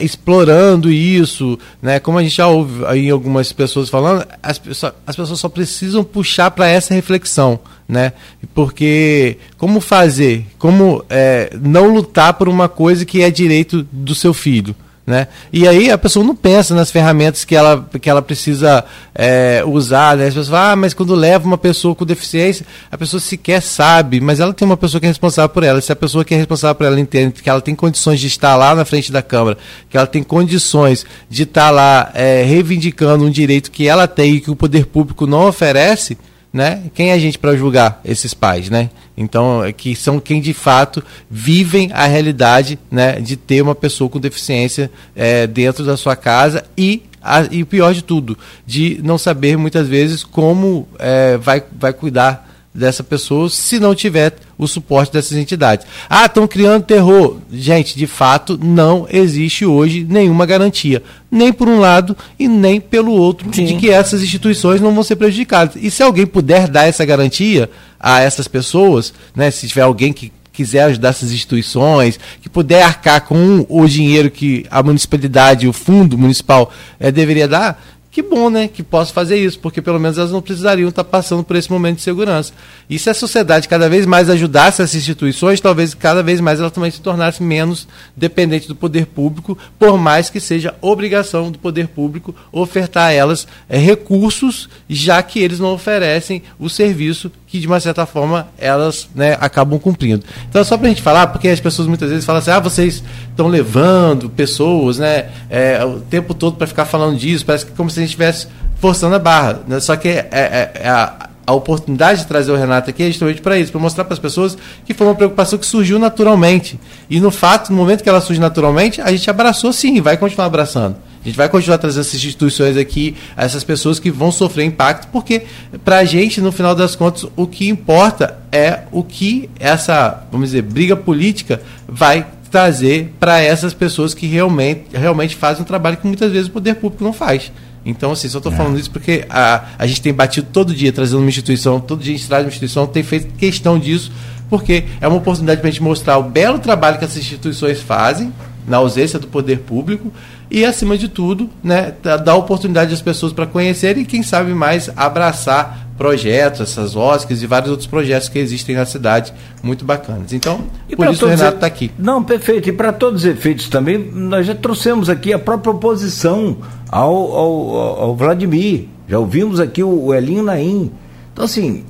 explorando 0.00 0.90
isso, 0.90 1.58
né? 1.82 2.00
Como 2.00 2.18
a 2.18 2.22
gente 2.22 2.36
já 2.36 2.48
ouve 2.48 2.86
aí 2.86 3.10
algumas 3.10 3.52
pessoas 3.52 3.90
falando, 3.90 4.26
as, 4.42 4.60
as 5.06 5.16
pessoas 5.16 5.38
só 5.38 5.48
precisam 5.48 6.02
puxar 6.02 6.50
para 6.50 6.68
essa 6.68 6.94
reflexão 6.94 7.60
né? 7.88 8.12
Porque 8.54 9.38
como 9.58 9.80
fazer, 9.80 10.46
como 10.58 11.04
é, 11.08 11.50
não 11.60 11.92
lutar 11.92 12.34
por 12.34 12.48
uma 12.48 12.68
coisa 12.68 13.04
que 13.04 13.22
é 13.22 13.30
direito 13.30 13.86
do 13.92 14.14
seu 14.14 14.32
filho, 14.32 14.74
né? 15.06 15.28
E 15.52 15.68
aí 15.68 15.90
a 15.90 15.98
pessoa 15.98 16.24
não 16.24 16.34
pensa 16.34 16.74
nas 16.74 16.90
ferramentas 16.90 17.44
que 17.44 17.54
ela, 17.54 17.86
que 18.00 18.08
ela 18.08 18.22
precisa 18.22 18.82
é, 19.14 19.62
usar, 19.66 20.16
né? 20.16 20.24
As 20.24 20.30
pessoas 20.30 20.48
falam, 20.48 20.72
ah, 20.72 20.76
mas 20.76 20.94
quando 20.94 21.14
leva 21.14 21.46
uma 21.46 21.58
pessoa 21.58 21.94
com 21.94 22.06
deficiência, 22.06 22.64
a 22.90 22.96
pessoa 22.96 23.20
sequer 23.20 23.60
sabe, 23.60 24.18
mas 24.18 24.40
ela 24.40 24.54
tem 24.54 24.64
uma 24.64 24.78
pessoa 24.78 24.98
que 24.98 25.06
é 25.06 25.10
responsável 25.10 25.50
por 25.50 25.62
ela. 25.62 25.78
Se 25.82 25.92
a 25.92 25.96
pessoa 25.96 26.24
que 26.24 26.32
é 26.32 26.38
responsável 26.38 26.74
por 26.74 26.86
ela 26.86 26.98
entende 26.98 27.42
que 27.42 27.50
ela 27.50 27.60
tem 27.60 27.74
condições 27.74 28.18
de 28.18 28.28
estar 28.28 28.56
lá 28.56 28.74
na 28.74 28.86
frente 28.86 29.12
da 29.12 29.20
Câmara, 29.20 29.58
que 29.90 29.96
ela 29.96 30.06
tem 30.06 30.22
condições 30.22 31.04
de 31.28 31.42
estar 31.42 31.70
lá 31.70 32.10
é, 32.14 32.42
reivindicando 32.42 33.26
um 33.26 33.30
direito 33.30 33.70
que 33.70 33.86
ela 33.86 34.08
tem 34.08 34.36
e 34.36 34.40
que 34.40 34.50
o 34.50 34.56
poder 34.56 34.86
público 34.86 35.26
não 35.26 35.46
oferece, 35.46 36.16
né? 36.54 36.84
Quem 36.94 37.10
é 37.10 37.14
a 37.14 37.18
gente 37.18 37.36
para 37.36 37.56
julgar 37.56 38.00
esses 38.04 38.32
pais, 38.32 38.70
né? 38.70 38.88
Então, 39.16 39.64
é 39.64 39.72
que 39.72 39.96
são 39.96 40.20
quem 40.20 40.40
de 40.40 40.54
fato 40.54 41.02
vivem 41.28 41.90
a 41.92 42.06
realidade, 42.06 42.78
né, 42.88 43.20
de 43.20 43.36
ter 43.36 43.60
uma 43.60 43.74
pessoa 43.74 44.08
com 44.08 44.20
deficiência 44.20 44.88
é, 45.16 45.48
dentro 45.48 45.84
da 45.84 45.96
sua 45.96 46.14
casa 46.14 46.64
e 46.78 47.02
a, 47.20 47.42
e 47.50 47.62
o 47.62 47.66
pior 47.66 47.92
de 47.92 48.04
tudo, 48.04 48.38
de 48.64 49.00
não 49.02 49.18
saber 49.18 49.56
muitas 49.56 49.88
vezes 49.88 50.22
como 50.22 50.86
é, 50.98 51.36
vai, 51.38 51.60
vai 51.76 51.92
cuidar 51.92 52.53
dessa 52.74 53.04
pessoa 53.04 53.48
se 53.48 53.78
não 53.78 53.94
tiver 53.94 54.34
o 54.58 54.66
suporte 54.66 55.12
dessas 55.12 55.38
entidades. 55.38 55.86
Ah, 56.08 56.26
estão 56.26 56.46
criando 56.46 56.84
terror. 56.84 57.38
Gente, 57.52 57.96
de 57.96 58.06
fato, 58.06 58.58
não 58.62 59.06
existe 59.10 59.64
hoje 59.64 60.04
nenhuma 60.08 60.44
garantia, 60.44 61.02
nem 61.30 61.52
por 61.52 61.68
um 61.68 61.78
lado 61.78 62.16
e 62.38 62.48
nem 62.48 62.80
pelo 62.80 63.12
outro, 63.12 63.48
Sim. 63.52 63.64
de 63.64 63.76
que 63.76 63.90
essas 63.90 64.22
instituições 64.22 64.80
não 64.80 64.92
vão 64.92 65.04
ser 65.04 65.16
prejudicadas. 65.16 65.76
E 65.76 65.90
se 65.90 66.02
alguém 66.02 66.26
puder 66.26 66.68
dar 66.68 66.86
essa 66.86 67.04
garantia 67.04 67.70
a 67.98 68.20
essas 68.20 68.48
pessoas, 68.48 69.14
né, 69.34 69.50
se 69.50 69.68
tiver 69.68 69.82
alguém 69.82 70.12
que 70.12 70.32
quiser 70.54 70.84
ajudar 70.84 71.08
essas 71.08 71.32
instituições, 71.32 72.18
que 72.40 72.48
puder 72.48 72.82
arcar 72.82 73.22
com 73.22 73.66
o 73.68 73.86
dinheiro 73.86 74.30
que 74.30 74.64
a 74.70 74.82
municipalidade, 74.82 75.66
o 75.66 75.72
fundo 75.72 76.16
municipal 76.16 76.72
é, 76.98 77.10
deveria 77.10 77.48
dar, 77.48 77.84
que 78.14 78.22
bom, 78.22 78.48
né? 78.48 78.68
Que 78.68 78.80
posso 78.80 79.12
fazer 79.12 79.36
isso, 79.36 79.58
porque 79.58 79.82
pelo 79.82 79.98
menos 79.98 80.16
elas 80.16 80.30
não 80.30 80.40
precisariam 80.40 80.88
estar 80.88 81.02
passando 81.02 81.42
por 81.42 81.56
esse 81.56 81.68
momento 81.68 81.96
de 81.96 82.02
segurança. 82.02 82.52
E 82.88 82.96
se 82.96 83.10
a 83.10 83.14
sociedade 83.14 83.68
cada 83.68 83.88
vez 83.88 84.06
mais 84.06 84.30
ajudasse 84.30 84.80
essas 84.80 84.94
instituições, 84.94 85.60
talvez 85.60 85.94
cada 85.94 86.22
vez 86.22 86.40
mais 86.40 86.60
ela 86.60 86.70
também 86.70 86.92
se 86.92 87.00
tornasse 87.00 87.42
menos 87.42 87.88
dependente 88.16 88.68
do 88.68 88.76
poder 88.76 89.06
público, 89.06 89.58
por 89.80 89.98
mais 89.98 90.30
que 90.30 90.38
seja 90.38 90.76
obrigação 90.80 91.50
do 91.50 91.58
poder 91.58 91.88
público 91.88 92.32
ofertar 92.52 93.08
a 93.08 93.12
elas 93.12 93.48
é, 93.68 93.78
recursos, 93.78 94.68
já 94.88 95.20
que 95.20 95.40
eles 95.40 95.58
não 95.58 95.72
oferecem 95.72 96.40
o 96.56 96.70
serviço 96.70 97.32
que 97.54 97.60
de 97.60 97.68
uma 97.68 97.78
certa 97.78 98.04
forma 98.04 98.48
elas 98.58 99.08
né, 99.14 99.38
acabam 99.40 99.78
cumprindo. 99.78 100.24
Então 100.50 100.64
só 100.64 100.76
para 100.76 100.86
a 100.86 100.88
gente 100.88 101.00
falar, 101.00 101.28
porque 101.28 101.46
as 101.46 101.60
pessoas 101.60 101.86
muitas 101.86 102.10
vezes 102.10 102.24
falam 102.24 102.40
assim, 102.40 102.50
ah, 102.50 102.58
vocês 102.58 103.04
estão 103.30 103.46
levando 103.46 104.28
pessoas 104.28 104.98
né, 104.98 105.26
é, 105.48 105.84
o 105.84 106.00
tempo 106.00 106.34
todo 106.34 106.56
para 106.56 106.66
ficar 106.66 106.84
falando 106.84 107.16
disso, 107.16 107.46
parece 107.46 107.66
que 107.66 107.70
como 107.70 107.88
se 107.88 108.00
a 108.00 108.02
gente 108.02 108.08
estivesse 108.08 108.48
forçando 108.80 109.14
a 109.14 109.20
barra. 109.20 109.60
Né? 109.68 109.78
Só 109.78 109.94
que 109.94 110.08
é, 110.08 110.28
é, 110.32 110.72
é 110.82 110.88
a, 110.88 111.28
a 111.46 111.52
oportunidade 111.52 112.22
de 112.22 112.26
trazer 112.26 112.50
o 112.50 112.56
Renato 112.56 112.90
aqui 112.90 113.04
é 113.04 113.06
justamente 113.06 113.40
para 113.40 113.56
isso, 113.56 113.70
para 113.70 113.80
mostrar 113.80 114.02
para 114.02 114.14
as 114.14 114.18
pessoas 114.18 114.58
que 114.84 114.92
foi 114.92 115.06
uma 115.06 115.14
preocupação 115.14 115.56
que 115.56 115.64
surgiu 115.64 115.96
naturalmente. 115.96 116.76
E 117.08 117.20
no 117.20 117.30
fato, 117.30 117.70
no 117.70 117.76
momento 117.76 118.02
que 118.02 118.08
ela 118.08 118.20
surge 118.20 118.40
naturalmente, 118.40 119.00
a 119.00 119.12
gente 119.12 119.30
abraçou 119.30 119.72
sim 119.72 120.00
vai 120.00 120.16
continuar 120.16 120.46
abraçando. 120.46 120.96
A 121.24 121.28
gente 121.28 121.36
vai 121.36 121.48
continuar 121.48 121.78
trazendo 121.78 122.02
essas 122.02 122.14
instituições 122.14 122.76
aqui, 122.76 123.16
essas 123.34 123.64
pessoas 123.64 123.98
que 123.98 124.10
vão 124.10 124.30
sofrer 124.30 124.66
impacto, 124.66 125.08
porque 125.08 125.44
para 125.82 126.00
a 126.00 126.04
gente, 126.04 126.38
no 126.38 126.52
final 126.52 126.74
das 126.74 126.94
contas, 126.94 127.26
o 127.34 127.46
que 127.46 127.66
importa 127.66 128.38
é 128.52 128.82
o 128.92 129.02
que 129.02 129.48
essa, 129.58 130.26
vamos 130.30 130.48
dizer, 130.48 130.60
briga 130.62 130.94
política 130.94 131.62
vai 131.88 132.26
trazer 132.50 133.14
para 133.18 133.40
essas 133.40 133.72
pessoas 133.72 134.12
que 134.12 134.26
realmente, 134.26 134.84
realmente 134.92 135.34
fazem 135.34 135.62
um 135.62 135.64
trabalho 135.64 135.96
que 135.96 136.06
muitas 136.06 136.30
vezes 136.30 136.48
o 136.48 136.52
poder 136.52 136.74
público 136.74 137.02
não 137.02 137.12
faz. 137.12 137.50
Então, 137.86 138.12
assim, 138.12 138.28
só 138.28 138.38
estou 138.38 138.52
é. 138.52 138.56
falando 138.56 138.78
isso 138.78 138.90
porque 138.90 139.24
a, 139.30 139.64
a 139.78 139.86
gente 139.86 140.02
tem 140.02 140.12
batido 140.12 140.46
todo 140.52 140.74
dia 140.74 140.92
trazendo 140.92 141.20
uma 141.20 141.28
instituição, 141.28 141.80
todo 141.80 142.02
dia 142.02 142.14
a 142.14 142.16
gente 142.16 142.28
traz 142.28 142.44
uma 142.44 142.48
instituição, 142.48 142.86
tem 142.86 143.02
feito 143.02 143.32
questão 143.34 143.78
disso, 143.78 144.12
porque 144.50 144.84
é 145.00 145.08
uma 145.08 145.16
oportunidade 145.16 145.60
para 145.60 145.68
a 145.68 145.70
gente 145.70 145.82
mostrar 145.82 146.18
o 146.18 146.22
belo 146.22 146.58
trabalho 146.58 146.98
que 146.98 147.04
essas 147.04 147.16
instituições 147.16 147.80
fazem, 147.80 148.32
na 148.66 148.78
ausência 148.78 149.18
do 149.18 149.26
poder 149.26 149.60
público, 149.60 150.12
e, 150.50 150.64
acima 150.64 150.96
de 150.96 151.08
tudo, 151.08 151.48
né, 151.62 151.92
dar 152.24 152.36
oportunidade 152.36 152.92
às 152.94 153.02
pessoas 153.02 153.32
para 153.32 153.46
conhecerem 153.46 154.02
e, 154.02 154.06
quem 154.06 154.22
sabe 154.22 154.52
mais, 154.54 154.90
abraçar 154.96 155.88
projetos, 155.98 156.60
essas 156.60 156.96
OSCs 156.96 157.42
e 157.42 157.46
vários 157.46 157.70
outros 157.70 157.86
projetos 157.86 158.28
que 158.28 158.38
existem 158.38 158.74
na 158.74 158.84
cidade, 158.84 159.32
muito 159.62 159.84
bacanas. 159.84 160.32
Então, 160.32 160.60
E 160.88 160.96
por 160.96 161.06
isso 161.12 161.24
o 161.24 161.28
Renato 161.28 161.56
está 161.56 161.66
aqui. 161.66 161.90
Não, 161.98 162.22
perfeito. 162.22 162.68
E 162.68 162.72
para 162.72 162.92
todos 162.92 163.20
os 163.22 163.26
efeitos 163.26 163.68
também, 163.68 163.98
nós 163.98 164.46
já 164.46 164.54
trouxemos 164.54 165.08
aqui 165.08 165.32
a 165.32 165.38
própria 165.38 165.72
oposição 165.72 166.56
ao, 166.88 167.14
ao, 167.14 167.76
ao- 167.76 168.02
ao 168.02 168.16
Vladimir. 168.16 168.86
Já 169.08 169.18
ouvimos 169.18 169.60
aqui 169.60 169.82
o, 169.84 170.06
o 170.06 170.14
Elinho 170.14 170.42
Naim. 170.42 170.90
Então, 171.32 171.44
assim, 171.44 171.84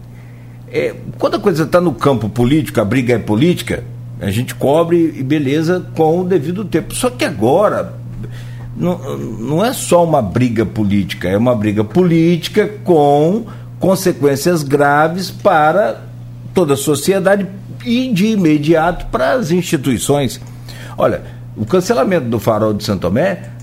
é, 0.71 0.95
quando 1.19 1.37
a 1.37 1.41
coisa 1.41 1.63
está 1.63 1.81
no 1.81 1.93
campo 1.93 2.29
político, 2.29 2.81
a 2.81 2.85
briga 2.85 3.15
é 3.15 3.19
política, 3.19 3.85
a 4.25 4.31
gente 4.31 4.55
cobre 4.55 5.15
e 5.17 5.23
beleza 5.23 5.85
com 5.95 6.21
o 6.21 6.25
devido 6.25 6.65
tempo. 6.65 6.95
Só 6.95 7.11
que 7.11 7.25
agora 7.25 7.95
não, 8.77 9.19
não 9.19 9.65
é 9.65 9.73
só 9.73 10.05
uma 10.05 10.23
briga 10.23 10.65
política, 10.65 11.29
é 11.29 11.37
uma 11.37 11.55
briga 11.55 11.85
política 11.85 12.69
com 12.83 13.47
consequências 13.79 14.63
graves 14.63 15.31
para 15.31 16.01
toda 16.55 16.75
a 16.75 16.77
sociedade 16.77 17.47
e 17.85 18.11
de 18.13 18.29
imediato 18.29 19.07
para 19.07 19.33
as 19.33 19.51
instituições. 19.51 20.41
Olha, 20.97 21.23
o 21.57 21.67
cancelamento 21.67 22.27
do 22.29 22.41
farol 22.41 22.73
de 22.73 22.83
Santo 22.83 23.13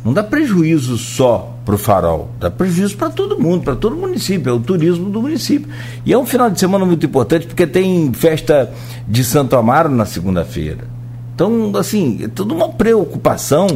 não 0.05 0.13
dá 0.13 0.23
prejuízo 0.23 0.97
só 0.97 1.50
para 1.65 1.75
o 1.75 1.77
farol, 1.77 2.31
dá 2.39 2.49
prejuízo 2.49 2.97
para 2.97 3.09
todo 3.09 3.39
mundo, 3.39 3.63
para 3.63 3.75
todo 3.75 3.95
município, 3.95 4.49
é 4.49 4.53
o 4.53 4.59
turismo 4.59 5.09
do 5.09 5.21
município. 5.21 5.69
E 6.05 6.11
é 6.11 6.17
um 6.17 6.25
final 6.25 6.49
de 6.49 6.59
semana 6.59 6.85
muito 6.85 7.05
importante 7.05 7.45
porque 7.45 7.67
tem 7.67 8.11
festa 8.13 8.71
de 9.07 9.23
Santo 9.23 9.55
Amaro 9.55 9.89
na 9.89 10.05
segunda-feira. 10.05 10.85
Então, 11.35 11.71
assim, 11.77 12.19
é 12.23 12.27
toda 12.27 12.53
uma 12.53 12.69
preocupação. 12.69 13.67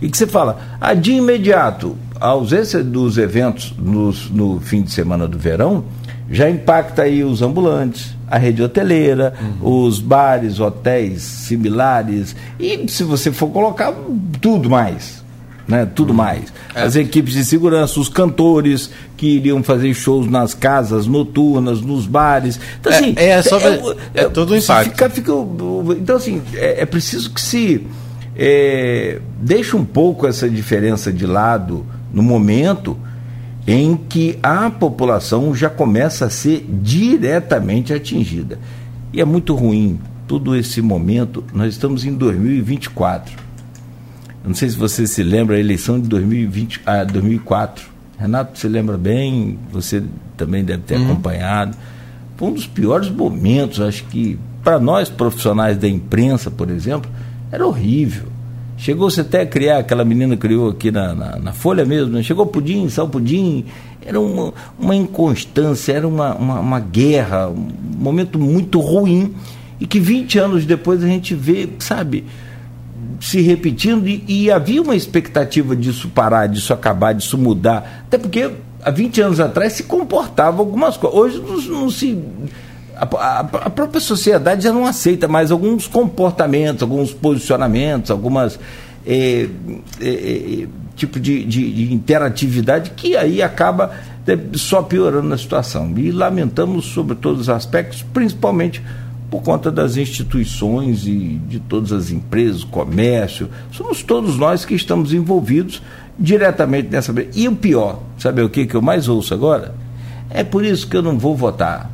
E 0.00 0.08
que 0.10 0.16
você 0.16 0.26
fala, 0.26 0.58
ah, 0.80 0.94
de 0.94 1.12
imediato, 1.12 1.96
a 2.20 2.28
ausência 2.28 2.82
dos 2.82 3.16
eventos 3.18 3.74
nos- 3.78 4.30
no 4.30 4.60
fim 4.60 4.82
de 4.82 4.90
semana 4.92 5.26
do 5.28 5.38
verão 5.38 5.84
já 6.30 6.48
impacta 6.50 7.02
aí 7.02 7.22
os 7.22 7.40
ambulantes, 7.42 8.14
a 8.30 8.38
rede 8.38 8.62
hoteleira, 8.62 9.34
os 9.60 10.00
bares, 10.00 10.58
hotéis 10.60 11.22
similares, 11.22 12.34
e 12.58 12.88
se 12.88 13.04
você 13.04 13.30
for 13.30 13.48
colocar, 13.50 13.92
tudo 14.40 14.68
mais. 14.68 15.23
Né, 15.66 15.86
tudo 15.94 16.12
mais. 16.12 16.52
As 16.74 16.94
equipes 16.94 17.32
de 17.32 17.42
segurança, 17.42 17.98
os 17.98 18.10
cantores 18.10 18.90
que 19.16 19.36
iriam 19.36 19.62
fazer 19.62 19.94
shows 19.94 20.26
nas 20.30 20.52
casas 20.52 21.06
noturnas, 21.06 21.80
nos 21.80 22.06
bares. 22.06 22.60
Então, 22.78 22.92
É- 22.92 22.96
assim, 22.96 23.14
é 23.16 23.40
só- 23.42 23.58
é 24.12 24.24
todo 24.28 24.52
um 24.52 24.56
impacto. 24.58 24.90
fica- 24.90 25.08
fica 25.08 25.32
então, 25.98 26.16
assim, 26.16 26.42
é, 26.54 26.82
é 26.82 26.84
preciso 26.86 27.30
que 27.32 27.40
se 27.40 27.80
é, 28.36 29.20
deixe 29.40 29.74
um 29.76 29.84
pouco 29.84 30.26
essa 30.26 30.50
diferença 30.50 31.12
de 31.12 31.24
lado 31.24 31.86
no 32.12 32.22
momento 32.22 32.96
em 33.66 33.96
que 33.96 34.38
a 34.42 34.68
população 34.70 35.54
já 35.54 35.70
começa 35.70 36.26
a 36.26 36.30
ser 36.30 36.66
diretamente 36.82 37.94
atingida. 37.94 38.58
E 39.12 39.20
é 39.20 39.24
muito 39.24 39.54
ruim 39.54 39.98
todo 40.26 40.54
esse 40.56 40.82
momento. 40.82 41.44
Nós 41.54 41.72
estamos 41.74 42.04
em 42.04 42.12
2024. 42.12 43.43
Não 44.44 44.54
sei 44.54 44.68
se 44.68 44.76
você 44.76 45.06
se 45.06 45.22
lembra 45.22 45.56
a 45.56 45.58
eleição 45.58 45.98
de 45.98 46.06
2020, 46.08 46.82
ah, 46.84 47.02
2004. 47.04 47.86
Renato, 48.18 48.58
você 48.58 48.68
lembra 48.68 48.98
bem, 48.98 49.58
você 49.72 50.02
também 50.36 50.62
deve 50.62 50.82
ter 50.82 50.96
acompanhado. 50.96 51.76
Foi 52.36 52.48
um 52.48 52.52
dos 52.52 52.66
piores 52.66 53.08
momentos, 53.08 53.80
acho 53.80 54.04
que, 54.04 54.38
para 54.62 54.78
nós 54.78 55.08
profissionais 55.08 55.78
da 55.78 55.88
imprensa, 55.88 56.50
por 56.50 56.70
exemplo, 56.70 57.10
era 57.50 57.66
horrível. 57.66 58.34
Chegou-se 58.76 59.20
até 59.20 59.42
a 59.42 59.46
criar, 59.46 59.78
aquela 59.78 60.04
menina 60.04 60.36
criou 60.36 60.70
aqui 60.70 60.90
na, 60.90 61.14
na, 61.14 61.38
na 61.38 61.52
Folha 61.52 61.84
mesmo, 61.84 62.12
né? 62.12 62.22
chegou 62.22 62.44
pudim, 62.44 62.88
sal 62.88 63.08
pudim, 63.08 63.64
era 64.04 64.20
uma, 64.20 64.52
uma 64.78 64.94
inconstância, 64.94 65.92
era 65.92 66.06
uma, 66.06 66.34
uma, 66.34 66.60
uma 66.60 66.80
guerra, 66.80 67.48
um 67.48 67.68
momento 67.96 68.38
muito 68.38 68.80
ruim, 68.80 69.34
e 69.80 69.86
que 69.86 69.98
20 69.98 70.38
anos 70.38 70.66
depois 70.66 71.02
a 71.02 71.06
gente 71.06 71.34
vê, 71.34 71.68
sabe, 71.78 72.24
se 73.20 73.40
repetindo 73.40 74.06
e, 74.08 74.24
e 74.26 74.50
havia 74.50 74.80
uma 74.82 74.94
expectativa 74.96 75.74
disso 75.76 76.08
parar, 76.08 76.46
disso 76.46 76.72
acabar, 76.72 77.12
disso 77.14 77.36
mudar. 77.38 78.04
Até 78.06 78.18
porque 78.18 78.50
há 78.82 78.90
20 78.90 79.20
anos 79.20 79.40
atrás 79.40 79.72
se 79.74 79.82
comportava 79.84 80.58
algumas 80.60 80.96
coisas. 80.96 81.18
Hoje 81.18 81.68
não, 81.70 81.80
não 81.80 81.90
se. 81.90 82.18
A, 82.96 83.04
a- 83.04 83.40
a 83.40 83.70
própria 83.70 84.00
sociedade 84.00 84.62
já 84.64 84.72
não 84.72 84.86
aceita 84.86 85.26
mais 85.26 85.50
alguns 85.50 85.86
comportamentos, 85.86 86.82
alguns 86.82 87.12
posicionamentos, 87.12 88.10
algumas. 88.10 88.58
eh, 89.06 89.48
eh, 90.00 90.66
tipo 90.96 91.18
de, 91.18 91.44
de- 91.44 91.72
de 91.72 91.92
interatividade 91.92 92.90
que 92.90 93.16
aí 93.16 93.42
acaba 93.42 93.90
só 94.54 94.80
piorando 94.80 95.34
a 95.34 95.36
situação. 95.36 95.92
E 95.98 96.10
lamentamos 96.12 96.86
sobre 96.86 97.16
todos 97.16 97.40
os 97.42 97.48
aspectos, 97.48 98.02
principalmente 98.14 98.80
por 99.34 99.42
conta 99.42 99.68
das 99.68 99.96
instituições 99.96 101.08
e 101.08 101.40
de 101.48 101.58
todas 101.58 101.90
as 101.90 102.12
empresas, 102.12 102.62
comércio, 102.62 103.50
somos 103.72 104.00
todos 104.00 104.36
nós 104.36 104.64
que 104.64 104.76
estamos 104.76 105.12
envolvidos 105.12 105.82
diretamente 106.16 106.88
nessa. 106.88 107.12
E 107.34 107.48
o 107.48 107.56
pior, 107.56 107.98
sabe 108.16 108.42
o 108.42 108.48
que, 108.48 108.64
que 108.64 108.76
eu 108.76 108.80
mais 108.80 109.08
ouço 109.08 109.34
agora? 109.34 109.74
É 110.30 110.44
por 110.44 110.64
isso 110.64 110.86
que 110.86 110.96
eu 110.96 111.02
não 111.02 111.18
vou 111.18 111.34
votar. 111.36 111.90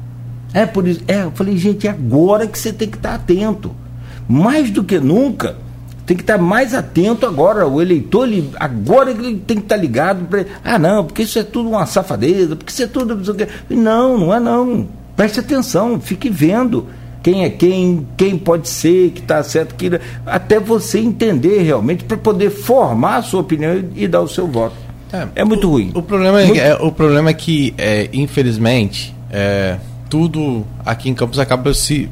É 0.53 0.67
por 0.67 0.87
isso. 0.87 1.01
É, 1.09 1.23
eu 1.23 1.31
falei, 1.31 1.57
gente, 1.57 1.87
é 1.89 1.91
agora 1.91 2.47
que 2.47 2.59
você 2.59 2.75
tem 2.75 2.91
que 2.91 2.99
estar 2.99 3.15
atento. 3.15 3.75
Mais 4.29 4.71
do 4.71 4.85
que 4.85 4.99
nunca, 4.99 5.57
tem 6.05 6.15
que 6.15 6.23
estar 6.23 6.37
mais 6.37 6.75
atento 6.75 7.25
agora. 7.25 7.67
O 7.67 7.81
eleitor, 7.81 8.29
ele, 8.29 8.51
agora 8.61 9.13
ele 9.13 9.39
tem 9.39 9.57
que 9.57 9.63
estar 9.63 9.77
ligado. 9.77 10.27
Pra, 10.27 10.45
ah, 10.63 10.79
não, 10.79 11.07
porque 11.07 11.23
isso 11.23 11.39
é 11.39 11.43
tudo 11.43 11.71
uma 11.71 11.87
safadeza, 11.87 12.55
porque 12.55 12.71
isso 12.71 12.83
é 12.83 12.87
tudo. 12.87 13.19
Não, 13.71 14.19
não 14.19 14.35
é 14.35 14.39
não. 14.39 14.87
Preste 15.17 15.41
atenção, 15.41 15.99
fique 15.99 16.29
vendo 16.29 16.87
quem 17.23 17.45
é 17.45 17.51
quem, 17.51 18.07
quem 18.17 18.37
pode 18.39 18.69
ser, 18.69 19.11
que 19.11 19.21
está 19.21 19.43
certo, 19.43 19.75
que 19.75 19.91
até 20.25 20.59
você 20.59 20.99
entender 20.99 21.63
realmente 21.63 22.05
para 22.05 22.17
poder 22.17 22.51
formar 22.51 23.17
a 23.17 23.23
sua 23.23 23.41
opinião 23.41 23.75
e, 23.95 24.05
e 24.05 24.09
dar 24.09 24.21
o 24.21 24.29
seu 24.29 24.47
voto. 24.47 24.75
É, 25.35 25.45
muito 25.45 25.69
ruim. 25.69 25.91
O 25.95 26.03
problema, 26.03 26.41
Muito- 26.45 26.61
é, 26.61 26.69
é- 26.69 26.75
o 26.77 26.93
problema 26.93 27.31
é 27.31 27.35
que, 27.35 27.75
é, 27.77 28.09
infelizmente, 28.13 29.15
é, 29.31 29.77
tudo 30.09 30.65
aqui 30.87 31.11
em 31.11 31.15
Campos 31.15 31.39
acaba 31.39 31.75
se 31.75 32.09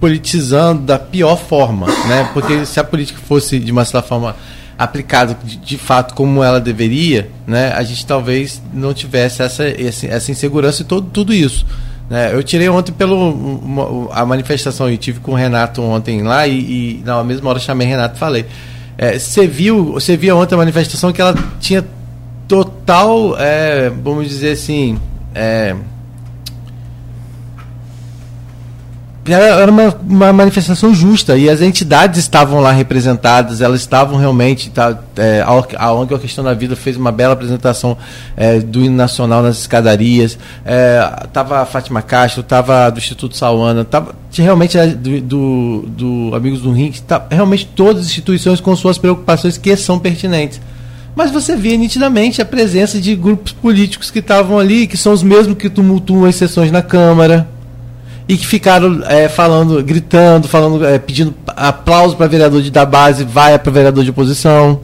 politizando 0.00 0.82
da 0.82 0.98
pior 0.98 1.36
forma, 1.36 1.86
né? 2.06 2.30
Porque 2.32 2.64
se 2.64 2.78
a 2.78 2.84
política 2.84 3.20
fosse 3.26 3.58
de 3.58 3.72
uma 3.72 3.84
certa 3.84 4.06
forma 4.06 4.36
aplicada 4.78 5.36
de, 5.42 5.56
de 5.56 5.76
fato 5.76 6.14
como 6.14 6.42
ela 6.42 6.60
deveria, 6.60 7.28
né? 7.46 7.72
A 7.72 7.82
gente 7.82 8.06
talvez 8.06 8.62
não 8.72 8.94
tivesse 8.94 9.42
essa, 9.42 9.64
essa 9.66 10.30
insegurança 10.30 10.82
e 10.82 10.84
todo, 10.84 11.08
tudo 11.10 11.34
isso. 11.34 11.66
Né? 12.08 12.32
Eu 12.34 12.42
tirei 12.42 12.68
ontem 12.68 12.92
pelo 12.92 13.32
uma- 13.32 14.12
a 14.14 14.24
manifestação 14.24 14.90
e 14.90 14.96
tive 14.96 15.20
com 15.20 15.32
o 15.32 15.34
Renato 15.34 15.82
ontem 15.82 16.22
lá 16.22 16.46
e, 16.46 16.98
e 17.00 17.02
na 17.04 17.22
mesma 17.22 17.50
hora 17.50 17.58
chamei 17.58 17.86
Renato 17.86 18.16
e 18.16 18.18
falei. 18.18 18.46
é, 18.96 19.18
Você 19.18 19.46
viu, 19.46 19.92
você 19.92 20.16
via 20.16 20.34
ontem 20.34 20.54
a 20.54 20.58
manifestação 20.58 21.12
que 21.12 21.20
ela 21.20 21.34
tinha 21.60 21.84
total, 22.48 23.36
é, 23.38 23.90
vamos 23.90 24.26
dizer 24.28 24.52
assim, 24.52 24.98
é, 25.34 25.76
era, 29.32 29.70
uma, 29.70 29.96
uma 30.08 30.32
manifestação 30.32 30.94
justa. 30.94 31.36
E 31.36 31.48
as 31.48 31.60
entidades 31.60 32.18
estavam 32.18 32.60
lá 32.60 32.72
representadas, 32.72 33.60
elas 33.60 33.80
estavam 33.80 34.18
realmente, 34.18 34.70
tá, 34.70 34.98
é, 35.16 35.42
a, 35.42 35.92
ONG 35.92 36.14
A 36.14 36.18
Questão 36.18 36.44
da 36.44 36.54
Vida 36.54 36.76
fez 36.76 36.96
uma 36.96 37.12
bela 37.12 37.34
apresentação 37.34 37.96
é, 38.36 38.58
do 38.60 38.80
hino 38.80 38.96
nacional 38.96 39.42
nas 39.42 39.58
escadarias, 39.58 40.38
é, 40.64 40.98
a 41.00 41.66
Fátima 41.66 42.02
Castro, 42.02 42.42
tava 42.42 42.90
do 42.90 42.98
Instituto 42.98 43.36
Sauana, 43.36 43.84
tava 43.84 44.14
realmente 44.32 44.78
do, 44.78 45.20
do, 45.20 45.84
do 45.88 46.34
Amigos 46.34 46.60
do 46.60 46.72
Ring, 46.72 46.92
tá, 47.06 47.26
realmente 47.30 47.66
todas 47.66 48.02
as 48.02 48.08
instituições 48.08 48.60
com 48.60 48.74
suas 48.76 48.98
preocupações 48.98 49.58
que 49.58 49.76
são 49.76 49.98
pertinentes. 49.98 50.60
Mas 51.14 51.30
você 51.32 51.56
via 51.56 51.76
nitidamente 51.76 52.40
a 52.40 52.44
presença 52.44 53.00
de 53.00 53.16
grupos 53.16 53.52
políticos 53.52 54.10
que 54.10 54.20
estavam 54.20 54.58
ali, 54.58 54.86
que 54.86 54.96
são 54.96 55.12
os 55.12 55.22
mesmos 55.22 55.58
que 55.58 55.68
tumultuam 55.68 56.24
as 56.24 56.36
sessões 56.36 56.70
na 56.70 56.80
Câmara 56.80 57.48
e 58.28 58.36
que 58.36 58.46
ficaram 58.46 59.02
é, 59.06 59.28
falando, 59.28 59.82
gritando, 59.82 60.46
falando, 60.46 60.84
é, 60.84 60.98
pedindo 60.98 61.34
aplauso 61.46 62.14
para 62.14 62.26
vereador 62.26 62.60
de, 62.60 62.70
da 62.70 62.84
base, 62.84 63.24
vai 63.24 63.58
para 63.58 63.72
vereador 63.72 64.04
de 64.04 64.10
oposição. 64.10 64.80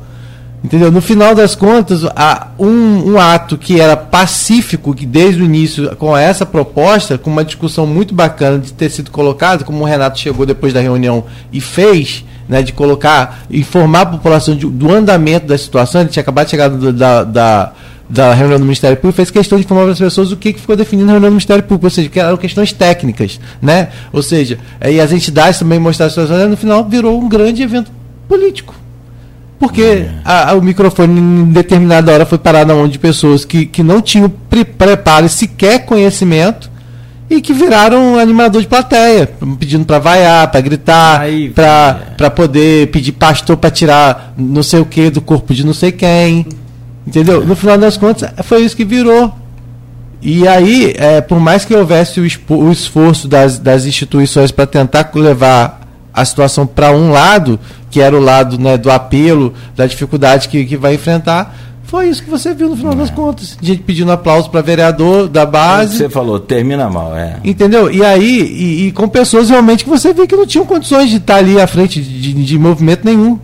Entendeu? 0.65 0.91
No 0.91 1.03
final 1.03 1.35
das 1.35 1.55
contas, 1.55 2.05
a, 2.17 2.49
um, 2.59 3.13
um 3.13 3.21
ato 3.21 3.59
que 3.59 3.79
era 3.79 3.99
pacífico, 3.99 4.95
que 4.95 5.05
desde 5.05 5.43
o 5.43 5.45
início, 5.45 5.95
com 5.97 6.17
essa 6.17 6.47
proposta, 6.47 7.19
com 7.19 7.29
uma 7.29 7.45
discussão 7.45 7.87
muito 7.87 8.15
bacana 8.15 8.59
de 8.59 8.73
ter 8.73 8.89
sido 8.89 9.11
colocado, 9.11 9.63
como 9.63 9.81
o 9.83 9.85
Renato 9.85 10.19
chegou 10.19 10.47
depois 10.47 10.73
da 10.73 10.81
reunião 10.81 11.25
e 11.53 11.61
fez, 11.61 12.25
né, 12.49 12.63
de 12.63 12.73
colocar, 12.73 13.41
informar 13.51 14.01
a 14.01 14.07
população 14.07 14.57
de- 14.57 14.65
do 14.65 14.91
andamento 14.91 15.47
da 15.47 15.59
situação, 15.59 16.01
ele 16.01 16.09
tinha 16.09 16.23
acabado 16.23 16.47
de 16.47 16.51
chegar 16.53 16.69
do- 16.69 16.93
da, 16.95 17.25
da, 17.25 17.73
da 18.09 18.35
reunião 18.35 18.59
do 18.59 18.65
Ministério 18.65 18.97
Público, 18.97 19.17
fez 19.17 19.31
questão 19.31 19.59
de 19.59 19.65
informar 19.65 19.85
para 19.85 19.93
as 19.93 19.99
pessoas 19.99 20.31
o 20.31 20.37
que, 20.37 20.53
ficou 20.53 20.77
definido 20.77 21.07
na 21.07 21.13
reunião 21.13 21.31
do 21.31 21.35
Ministério 21.35 21.63
Público, 21.63 21.87
ou 21.87 21.91
seja, 21.91 22.09
que 22.09 22.21
eram 22.21 22.37
questões 22.37 22.73
técnicas, 22.73 23.41
né? 23.61 23.89
Ou 24.13 24.23
seja, 24.23 24.59
e 24.87 25.01
as 25.01 25.13
entidades 25.13 25.59
também 25.59 25.79
mostraram 25.79 26.09
as 26.09 26.15
situações, 26.15 26.51
no 26.51 26.57
final 26.57 26.85
virou 26.85 27.21
um 27.21 27.29
grande 27.29 27.63
evento 27.63 27.91
político. 28.29 28.75
Porque 29.59 29.83
é. 29.83 30.11
a, 30.25 30.51
a, 30.51 30.55
o 30.55 30.63
microfone 30.63 31.19
em 31.19 31.45
determinada 31.47 32.13
hora 32.13 32.27
foi 32.27 32.39
parar 32.39 32.67
na 32.67 32.75
mão 32.75 32.89
de 32.89 32.99
pessoas 32.99 33.45
que, 33.45 33.65
que 33.67 33.83
não 33.83 34.03
tinham 34.03 34.29
pre 34.29 34.65
preparo 34.65 35.27
e 35.27 35.29
sequer 35.29 35.87
conhecimento 35.87 36.71
e 37.31 37.41
que 37.41 37.53
viraram 37.53 38.19
animador 38.19 38.61
de 38.61 38.69
plateia, 38.69 39.27
pedindo 39.59 39.85
para 39.85 39.99
vaiar, 39.99 40.51
para 40.51 40.61
gritar, 40.61 41.23
para 42.17 42.31
poder 42.31 42.89
pedir 42.89 43.13
pastor 43.13 43.57
para 43.57 43.71
tirar 43.71 44.35
não 44.37 44.63
sei 44.63 44.81
o 44.81 44.85
que 44.85 45.09
do 45.09 45.21
corpo 45.21 45.55
de 45.55 45.65
não 45.65 45.73
sei 45.73 45.91
quem. 45.91 46.47
Entendeu? 47.07 47.45
No 47.45 47.55
final 47.55 47.77
das 47.79 47.97
contas, 47.97 48.31
foi 48.45 48.63
isso 48.63 48.77
que 48.77 48.85
virou. 48.85 49.33
E 50.23 50.49
aí, 50.49 50.95
é, 50.97 51.21
por 51.21 51.39
mais 51.39 51.65
que 51.65 51.75
houvesse 51.75 52.19
o, 52.21 52.55
o 52.55 52.73
esforço 52.73 53.29
das, 53.29 53.59
das 53.59 53.85
instituições 53.85 54.51
para 54.51 54.67
tentar 54.67 55.11
levar 55.15 55.81
a 56.13 56.25
situação 56.25 56.67
para 56.67 56.93
um 56.93 57.11
lado, 57.11 57.61
que 57.91 58.01
era 58.01 58.17
o 58.17 58.21
lado 58.21 58.59
né, 58.59 58.79
do 58.79 58.91
apelo, 58.91 59.53
da 59.77 59.87
dificuldade 59.87 60.49
que, 60.49 60.65
que 60.65 60.77
vai 60.77 60.95
enfrentar, 60.95 61.55
foi 61.85 62.09
isso 62.09 62.23
que 62.25 62.31
você 62.31 62.55
viu 62.55 62.71
no 62.71 62.77
final 62.77 62.93
é. 62.95 62.97
das 62.97 63.11
contas. 63.11 63.59
Gente 63.61 63.83
pedindo 63.83 64.11
aplauso 64.11 64.49
para 64.51 64.63
vereador 64.63 65.29
da 65.29 65.45
base. 65.45 65.99
Você 65.99 66.09
falou, 66.09 66.41
termina 66.41 66.89
mal, 66.89 67.17
é. 67.17 67.37
Entendeu? 67.45 67.91
E 67.91 68.03
aí, 68.05 68.41
e, 68.41 68.87
e, 68.87 68.93
com 68.93 69.07
pessoas 69.07 69.51
realmente 69.51 69.85
que 69.85 69.91
você 69.91 70.13
vê 70.13 70.27
que 70.27 70.35
não 70.35 70.47
tinham 70.47 70.65
condições 70.65 71.11
de 71.11 71.19
estar 71.19 71.37
ali 71.37 71.61
à 71.61 71.67
frente 71.67 72.01
de, 72.01 72.33
de 72.33 72.59
movimento 72.59 73.05
nenhum. 73.05 73.39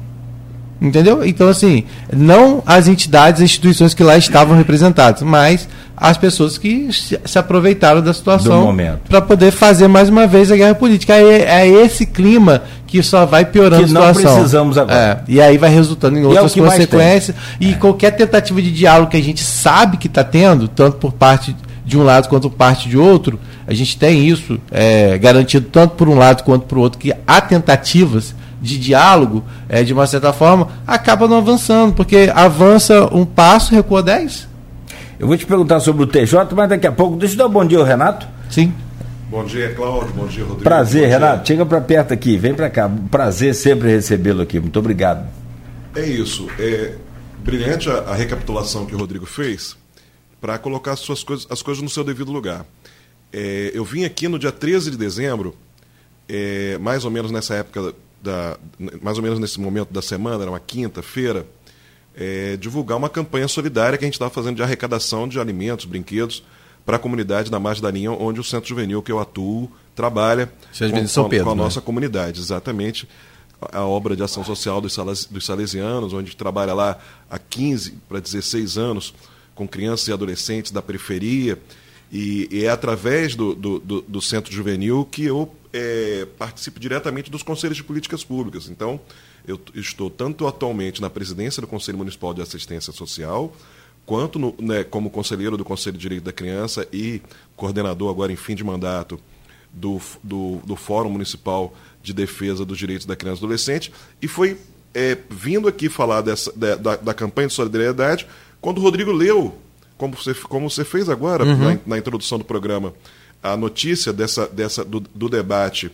Entendeu? 0.81 1.23
Então, 1.25 1.49
assim, 1.49 1.85
não 2.11 2.63
as 2.65 2.89
entidades, 2.89 3.43
as 3.43 3.45
instituições 3.45 3.93
que 3.93 4.03
lá 4.03 4.17
estavam 4.17 4.57
representadas, 4.57 5.21
mas 5.23 5.69
as 5.95 6.17
pessoas 6.17 6.57
que 6.57 6.89
se 6.91 7.39
aproveitaram 7.39 8.01
da 8.01 8.15
situação 8.15 8.75
para 9.07 9.21
poder 9.21 9.51
fazer 9.51 9.87
mais 9.87 10.09
uma 10.09 10.27
vez 10.27 10.51
a 10.51 10.57
guerra 10.57 10.75
política. 10.75 11.13
É, 11.15 11.43
é, 11.43 11.69
esse 11.69 12.07
clima 12.07 12.63
que 12.87 13.03
só 13.03 13.27
vai 13.27 13.45
piorando 13.45 13.83
que 13.83 13.85
a 13.85 13.89
situação. 13.89 14.23
não 14.23 14.33
precisamos 14.33 14.79
agora. 14.79 15.23
É, 15.29 15.31
e 15.31 15.39
aí 15.39 15.59
vai 15.59 15.69
resultando 15.69 16.19
em 16.19 16.23
é 16.23 16.27
outras 16.27 16.57
é 16.57 16.61
consequências. 16.61 17.37
E 17.61 17.75
qualquer 17.75 18.13
tentativa 18.13 18.63
de 18.63 18.73
diálogo 18.73 19.11
que 19.11 19.19
a 19.19 19.23
gente 19.23 19.43
sabe 19.45 19.99
que 19.99 20.07
está 20.07 20.25
tendo, 20.25 20.67
tanto 20.67 20.97
por 20.97 21.13
parte 21.13 21.55
de 21.85 21.99
um 21.99 22.03
lado 22.03 22.29
quanto 22.29 22.49
por 22.49 22.57
parte 22.57 22.89
de 22.89 22.97
outro, 22.97 23.39
a 23.67 23.75
gente 23.75 23.99
tem 23.99 24.27
isso 24.27 24.59
é, 24.71 25.19
garantido 25.19 25.67
tanto 25.71 25.97
por 25.97 26.09
um 26.09 26.17
lado 26.17 26.43
quanto 26.45 26.65
por 26.65 26.79
outro, 26.79 26.99
que 26.99 27.13
há 27.27 27.41
tentativas 27.43 28.35
de 28.61 28.79
diálogo, 28.79 29.45
é, 29.69 29.83
de 29.83 29.93
uma 29.93 30.07
certa 30.07 30.33
forma, 30.33 30.69
acaba 30.87 31.27
não 31.27 31.39
avançando, 31.39 31.95
porque 31.95 32.31
avança 32.35 33.09
um 33.15 33.25
passo, 33.25 33.75
recua 33.75 34.03
dez. 34.03 34.49
Eu 35.19 35.27
vou 35.27 35.37
te 35.37 35.45
perguntar 35.45 35.81
sobre 35.81 36.03
o 36.03 36.07
TJ, 36.07 36.55
mas 36.55 36.69
daqui 36.69 36.87
a 36.87 36.93
pouco. 36.93 37.17
Deixa 37.17 37.35
eu 37.35 37.39
dar 37.39 37.47
um 37.47 37.51
bom 37.51 37.65
dia 37.65 37.79
ao 37.79 37.85
Renato. 37.85 38.27
Sim. 38.51 38.73
Bom 39.29 39.45
dia, 39.45 39.73
Cláudio. 39.75 40.13
Bom 40.15 40.27
dia, 40.27 40.43
Rodrigo. 40.43 40.65
Prazer, 40.65 41.09
Renato. 41.09 41.47
Chega 41.47 41.65
para 41.67 41.81
perto 41.81 42.13
aqui, 42.13 42.37
vem 42.37 42.55
para 42.55 42.71
cá. 42.71 42.91
Prazer 43.11 43.55
sempre 43.55 43.89
recebê-lo 43.89 44.43
aqui. 44.43 44.59
Muito 44.59 44.79
obrigado. 44.79 45.29
É 45.95 46.07
isso. 46.07 46.49
É 46.59 46.95
brilhante 47.39 47.89
a, 47.91 47.99
a 47.99 48.15
recapitulação 48.15 48.87
que 48.87 48.95
o 48.95 48.99
Rodrigo 48.99 49.27
fez 49.27 49.77
para 50.41 50.59
colocar 50.59 50.93
as, 50.93 51.01
suas 51.01 51.23
coisas, 51.23 51.47
as 51.51 51.63
coisas 51.63 51.83
no 51.83 51.91
seu 51.91 52.03
devido 52.03 52.33
lugar. 52.33 52.65
É, 53.33 53.71
eu 53.75 53.85
vim 53.85 54.05
aqui 54.05 54.27
no 54.27 54.39
dia 54.39 54.51
13 54.51 54.91
de 54.91 54.97
dezembro, 54.97 55.55
é, 56.29 56.79
mais 56.79 57.05
ou 57.05 57.11
menos 57.11 57.31
nessa 57.31 57.55
época, 57.55 57.95
da, 58.23 58.59
mais 59.01 59.17
ou 59.17 59.23
menos 59.23 59.39
nesse 59.39 59.61
momento 59.61 59.93
da 59.93 60.03
semana, 60.03 60.43
era 60.43 60.51
uma 60.51 60.61
quinta-feira 60.61 61.47
é, 62.15 62.57
divulgar 62.57 62.99
uma 62.99 63.09
campanha 63.09 63.49
solidária 63.49 63.97
que 63.97 64.05
a 64.05 64.07
gente 64.07 64.15
estava 64.15 64.31
fazendo 64.31 64.57
de 64.57 64.63
arrecadação 64.63 65.29
de 65.29 65.39
alimentos, 65.39 65.85
brinquedos 65.85 66.43
para 66.85 66.97
a 66.97 66.99
comunidade 66.99 67.51
da 67.51 67.61
Margem 67.61 67.83
da 67.83 67.91
Linha, 67.91 68.11
onde 68.11 68.41
o 68.41 68.45
Centro 68.45 68.69
Juvenil 68.69 69.03
que 69.03 69.13
eu 69.13 69.19
atuo 69.19 69.71
trabalha 69.95 70.51
com, 70.79 71.07
São 71.07 71.29
Pedro, 71.29 71.47
com 71.47 71.53
a 71.53 71.55
né? 71.55 71.63
nossa 71.63 71.81
comunidade, 71.81 72.41
exatamente. 72.41 73.09
A 73.73 73.85
obra 73.85 74.17
de 74.17 74.23
ação 74.23 74.43
social 74.43 74.81
dos, 74.81 74.97
dos 75.27 75.45
salesianos, 75.45 76.13
onde 76.15 76.35
trabalha 76.35 76.73
lá 76.73 76.99
há 77.31 77.39
15 77.39 77.99
para 78.09 78.19
16 78.19 78.79
anos 78.79 79.15
com 79.55 79.69
crianças 79.69 80.09
e 80.09 80.13
adolescentes 80.13 80.73
da 80.73 80.81
periferia. 80.81 81.59
E, 82.11 82.49
e 82.51 82.65
é 82.65 82.71
através 82.71 83.37
do, 83.37 83.55
do, 83.55 83.79
do, 83.79 84.01
do, 84.01 84.23
Centro 84.23 84.53
Juvenil 84.53 85.07
que 85.09 85.25
eu 85.25 85.55
é, 85.73 86.27
participo 86.39 86.81
diretamente 86.81 87.31
dos 87.31 87.43
conselhos 87.43 87.77
de 87.77 87.85
políticas 87.85 88.25
públicas. 88.25 88.69
Então, 88.69 89.01
eu 89.47 89.61
estou 89.75 90.11
tanto 90.11 90.47
atualmente 90.47 91.01
na 91.01 91.09
presidência 91.09 91.61
do 91.61 91.67
Conselho 91.67 91.99
Municipal 91.99 92.35
de 92.35 92.43
Assistência 92.43 92.93
Social, 92.93 93.55
quanto 94.05 94.39
no, 94.39 94.55
né, 94.59 94.85
como 94.85 95.11
conselheiro 95.11 95.57
do 95.57 95.65
Conselho 95.65 95.97
de 95.97 96.03
Direito 96.03 96.25
da 96.25 96.33
Criança 96.33 96.87
e 96.93 97.23
coordenador 97.57 98.11
agora 98.11 98.33
em 98.33 98.37
fim 98.37 98.55
de 98.55 98.65
mandato 98.65 99.21
do, 99.73 100.01
do, 100.23 100.61
do 100.65 100.77
Fórum 100.77 101.11
Municipal 101.11 101.75
de 102.03 102.13
Defesa 102.13 102.65
dos 102.65 102.79
Direitos 102.79 103.07
da 103.07 103.15
Criança 103.15 103.41
e 103.41 103.45
Adolescente, 103.45 103.93
e 104.21 104.27
foi 104.27 104.59
é, 104.93 105.17
vindo 105.29 105.69
aqui 105.69 105.89
falar 105.89 106.23
dessa, 106.23 106.53
da, 106.57 106.97
da, 106.97 107.15
campanha 107.15 107.49
de 107.49 107.55
solidariedade 107.55 108.27
quando 108.61 108.79
o 108.79 108.81
Rodrigo 108.81 109.13
leu, 109.13 109.57
como 109.97 110.17
você, 110.17 110.35
como 110.35 110.69
você 110.69 110.85
fez 110.85 111.09
agora 111.09 111.45
uhum. 111.45 111.57
na, 111.57 111.79
na, 111.87 111.99
introdução 111.99 112.39
do 112.39 112.45
programa, 112.45 112.93
a 113.43 113.57
notícia 113.57 114.13
dessa, 114.13 114.47
dessa, 114.47 114.85
do, 114.85 115.01
do 115.01 115.29
debate 115.29 115.91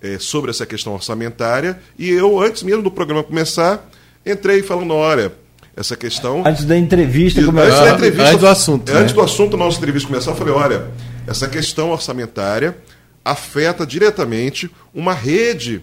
é, 0.00 0.18
sobre 0.18 0.50
essa 0.50 0.66
questão 0.66 0.92
orçamentária. 0.92 1.80
E 1.98 2.10
eu, 2.10 2.40
antes 2.40 2.62
mesmo 2.62 2.82
do 2.82 2.90
programa 2.90 3.22
começar, 3.22 3.88
entrei 4.24 4.62
falando: 4.62 4.94
olha, 4.94 5.32
essa 5.76 5.96
questão. 5.96 6.46
Antes 6.46 6.64
da 6.64 6.76
entrevista 6.76 7.42
começar. 7.42 7.68
Antes 7.68 7.80
da 7.80 7.94
entrevista. 7.94 8.28
Antes 8.28 8.40
do 8.40 8.46
assunto. 8.46 8.90
Antes 8.90 9.12
né? 9.12 9.14
do 9.14 9.20
assunto 9.22 9.50
da 9.52 9.56
nossa 9.56 9.78
entrevista 9.78 10.08
começar, 10.08 10.30
eu 10.32 10.36
falei: 10.36 10.54
olha, 10.54 10.90
essa 11.26 11.48
questão 11.48 11.90
orçamentária 11.90 12.76
afeta 13.24 13.86
diretamente 13.86 14.70
uma 14.92 15.14
rede 15.14 15.82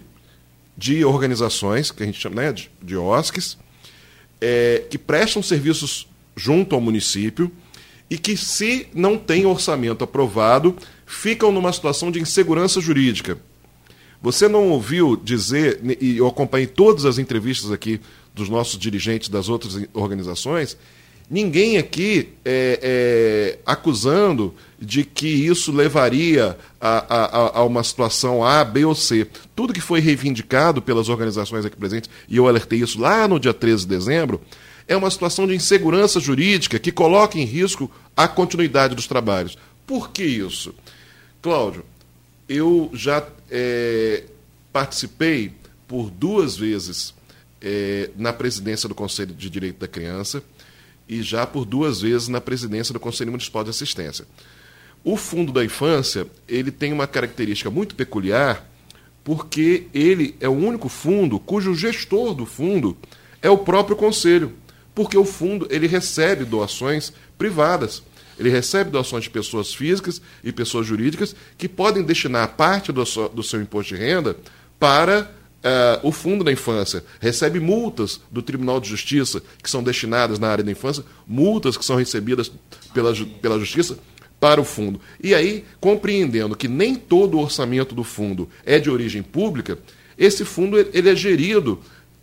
de 0.78 1.04
organizações, 1.04 1.92
que 1.92 2.04
a 2.04 2.06
gente 2.06 2.20
chama 2.20 2.42
né, 2.42 2.54
de, 2.54 2.72
de 2.82 2.96
OSCs, 2.96 3.58
é, 4.40 4.84
que 4.90 4.98
prestam 4.98 5.42
serviços 5.42 6.08
junto 6.36 6.76
ao 6.76 6.82
município 6.82 7.52
e 8.12 8.18
que, 8.18 8.36
se 8.36 8.88
não 8.94 9.18
tem 9.18 9.46
orçamento 9.46 10.04
aprovado, 10.04 10.76
ficam 11.06 11.50
numa 11.50 11.72
situação 11.72 12.12
de 12.12 12.20
insegurança 12.20 12.82
jurídica. 12.82 13.38
Você 14.22 14.50
não 14.50 14.68
ouviu 14.68 15.16
dizer, 15.16 15.80
e 16.02 16.18
eu 16.18 16.28
acompanhei 16.28 16.68
todas 16.68 17.06
as 17.06 17.18
entrevistas 17.18 17.72
aqui 17.72 18.02
dos 18.36 18.50
nossos 18.50 18.78
dirigentes 18.78 19.30
das 19.30 19.48
outras 19.48 19.82
organizações, 19.94 20.78
ninguém 21.30 21.78
aqui 21.78 22.34
é, 22.44 22.80
é, 22.84 23.60
acusando 23.66 24.54
de 24.78 25.06
que 25.06 25.28
isso 25.28 25.72
levaria 25.72 26.58
a, 26.82 27.16
a, 27.16 27.60
a, 27.60 27.64
uma 27.64 27.82
situação 27.82 28.44
A, 28.44 28.62
B 28.66 28.84
ou 28.84 28.94
C. 28.94 29.26
Tudo 29.56 29.74
que 29.74 29.80
foi 29.80 30.02
reivindicado 30.02 30.82
pelas 30.82 31.08
organizações 31.08 31.66
aqui 31.66 31.78
presentes, 31.78 32.10
e 32.28 32.36
eu 32.36 32.46
alertei 32.46 32.80
isso 32.80 33.00
lá 33.00 33.26
no 33.26 33.40
dia 33.40 33.54
13 33.54 33.84
de 33.84 33.96
dezembro, 33.96 34.42
é 34.92 34.98
uma 34.98 35.10
situação 35.10 35.48
de 35.48 35.56
insegurança 35.56 36.20
jurídica 36.20 36.78
que 36.78 36.92
coloca 36.92 37.40
em 37.40 37.46
risco 37.46 37.90
a 38.16 38.28
continuidade 38.28 38.94
dos 38.94 39.08
trabalhos. 39.08 39.58
Por 39.88 40.10
que 40.10 40.22
isso? 40.22 40.76
Cláudio, 41.42 41.86
eu 42.50 42.92
já 42.94 43.26
é, 43.50 44.26
participei 44.74 45.54
por 45.88 46.10
duas 46.10 46.58
vezes 46.58 47.14
é, 47.62 48.10
na 48.18 48.34
presidência 48.34 48.90
do 48.90 48.94
Conselho 48.94 49.34
de 49.34 49.50
Direito 49.50 49.80
da 49.80 49.88
Criança 49.88 50.44
e 51.08 51.24
já 51.24 51.48
por 51.48 51.64
duas 51.64 52.02
vezes 52.02 52.28
na 52.28 52.42
presidência 52.42 52.92
do 52.92 53.00
Conselho 53.00 53.32
Municipal 53.32 53.64
de 53.64 53.70
Assistência. 53.70 54.26
O 55.06 55.16
Fundo 55.16 55.54
da 55.54 55.64
Infância 55.64 56.28
ele 56.50 56.70
tem 56.70 56.92
uma 56.92 57.08
característica 57.08 57.70
muito 57.72 57.96
peculiar 57.96 58.70
porque 59.24 59.88
ele 59.94 60.36
é 60.42 60.50
o 60.50 60.52
único 60.52 60.90
fundo 60.90 61.40
cujo 61.40 61.74
gestor 61.76 62.34
do 62.34 62.46
fundo 62.46 62.98
é 63.42 63.50
o 63.50 63.58
próprio 63.58 63.96
conselho, 63.96 64.54
porque 64.94 65.18
o 65.18 65.26
fundo 65.26 65.68
ele 65.70 65.88
recebe 65.88 66.46
doações 66.46 67.14
privadas. 67.38 68.04
Ele 68.40 68.50
recebe 68.50 68.90
doações 68.90 69.26
de 69.26 69.30
pessoas 69.30 69.74
físicas 69.74 70.22
e 70.44 70.52
pessoas 70.52 70.88
jurídicas 70.88 71.36
que 71.58 71.70
podem 71.70 72.04
destinar 72.04 72.56
parte 72.56 72.92
do 72.92 73.06
seu, 73.06 73.30
do 73.30 73.44
seu 73.44 73.62
imposto 73.62 73.94
de 73.94 74.02
renda 74.02 74.36
para 74.80 75.32
uh, 75.62 76.08
o 76.08 76.12
Fundo 76.12 76.44
da 76.44 76.52
Infância. 76.52 77.04
Recebe 77.20 77.60
multas 77.60 78.20
do 78.32 78.42
Tribunal 78.42 78.80
de 78.80 78.90
Justiça 78.90 79.42
que 79.62 79.70
são 79.70 79.84
destinadas 79.84 80.40
na 80.40 80.48
área 80.48 80.64
da 80.64 80.72
infância, 80.72 81.04
multas 81.28 81.78
que 81.78 81.86
são 81.86 81.96
recebidas 81.96 82.52
pela, 82.94 83.14
pela 83.42 83.60
Justiça 83.60 83.98
para 84.40 84.60
o 84.60 84.66
fundo. 84.66 85.00
E 85.24 85.36
aí, 85.36 85.64
compreendendo 85.80 86.56
que 86.56 86.68
nem 86.68 86.96
todo 86.96 87.38
o 87.38 87.42
orçamento 87.42 87.94
do 87.94 88.04
fundo 88.04 88.50
é 88.66 88.80
de 88.80 88.90
origem 88.90 89.22
pública, 89.22 89.78
esse 90.18 90.44
fundo 90.44 90.80
ele 90.80 91.10
é 91.10 91.16
gerido 91.16 91.80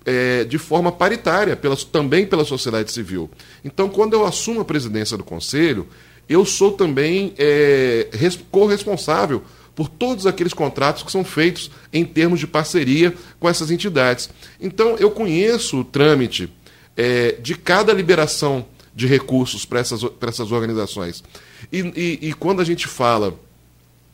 é, 0.08 0.44
de 0.44 0.56
forma 0.56 0.90
paritária, 0.90 1.54
pela, 1.54 1.76
também 1.76 2.26
pela 2.26 2.42
sociedade 2.42 2.90
civil. 2.90 3.30
Então, 3.62 3.90
quando 3.90 4.14
eu 4.14 4.24
assumo 4.24 4.62
a 4.62 4.64
presidência 4.64 5.18
do 5.18 5.22
Conselho, 5.22 5.86
eu 6.26 6.46
sou 6.46 6.72
também 6.72 7.34
é, 7.36 8.08
corresponsável 8.50 9.42
por 9.76 9.86
todos 9.86 10.26
aqueles 10.26 10.54
contratos 10.54 11.02
que 11.02 11.12
são 11.12 11.22
feitos 11.22 11.70
em 11.92 12.06
termos 12.06 12.40
de 12.40 12.46
parceria 12.46 13.14
com 13.38 13.50
essas 13.50 13.70
entidades. 13.70 14.30
Então, 14.58 14.96
eu 14.96 15.10
conheço 15.10 15.80
o 15.80 15.84
trâmite 15.84 16.50
é, 16.96 17.32
de 17.32 17.54
cada 17.54 17.92
liberação 17.92 18.64
de 18.94 19.06
recursos 19.06 19.66
para 19.66 19.78
essas, 19.78 20.00
essas 20.22 20.50
organizações. 20.50 21.22
E, 21.70 21.80
e, 21.94 22.28
e 22.28 22.32
quando 22.32 22.62
a 22.62 22.64
gente 22.64 22.88
fala 22.88 23.38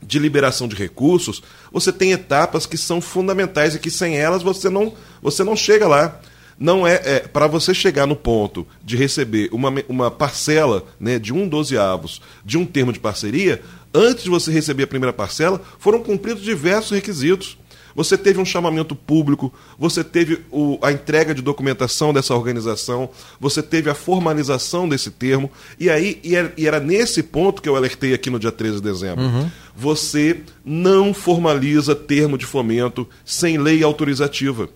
de 0.06 0.18
liberação 0.18 0.68
de 0.68 0.76
recursos, 0.76 1.42
você 1.72 1.92
tem 1.92 2.12
etapas 2.12 2.66
que 2.66 2.76
são 2.76 3.00
fundamentais 3.00 3.74
e 3.74 3.78
que 3.78 3.90
sem 3.90 4.16
elas 4.16 4.42
você 4.42 4.68
não, 4.68 4.92
você 5.22 5.42
não 5.42 5.56
chega 5.56 5.88
lá. 5.88 6.20
não 6.58 6.86
é, 6.86 7.00
é 7.04 7.20
para 7.20 7.46
você 7.46 7.74
chegar 7.74 8.06
no 8.06 8.14
ponto 8.14 8.66
de 8.84 8.96
receber 8.96 9.48
uma, 9.50 9.72
uma 9.88 10.10
parcela 10.10 10.84
né, 11.00 11.18
de 11.18 11.32
um 11.32 11.48
dozeavos 11.48 12.20
de 12.44 12.56
um 12.58 12.64
termo 12.64 12.92
de 12.92 13.00
parceria, 13.00 13.62
antes 13.92 14.24
de 14.24 14.30
você 14.30 14.50
receber 14.50 14.84
a 14.84 14.88
primeira 14.88 15.12
parcela, 15.12 15.60
foram 15.78 16.02
cumpridos 16.02 16.42
diversos 16.42 16.90
requisitos. 16.90 17.56
Você 17.94 18.18
teve 18.18 18.40
um 18.40 18.44
chamamento 18.44 18.94
público, 18.94 19.52
você 19.78 20.02
teve 20.02 20.40
o, 20.50 20.78
a 20.82 20.90
entrega 20.90 21.34
de 21.34 21.40
documentação 21.40 22.12
dessa 22.12 22.34
organização, 22.34 23.08
você 23.38 23.62
teve 23.62 23.88
a 23.88 23.94
formalização 23.94 24.88
desse 24.88 25.10
termo, 25.10 25.50
e 25.78 25.88
aí 25.88 26.18
e 26.22 26.34
era, 26.34 26.52
e 26.56 26.66
era 26.66 26.80
nesse 26.80 27.22
ponto 27.22 27.62
que 27.62 27.68
eu 27.68 27.76
alertei 27.76 28.12
aqui 28.12 28.30
no 28.30 28.38
dia 28.38 28.50
13 28.52 28.76
de 28.76 28.82
dezembro. 28.82 29.24
Uhum. 29.24 29.50
Você 29.76 30.40
não 30.64 31.14
formaliza 31.14 31.94
termo 31.94 32.36
de 32.36 32.46
fomento 32.46 33.08
sem 33.24 33.58
lei 33.58 33.82
autorizativa. 33.82 34.68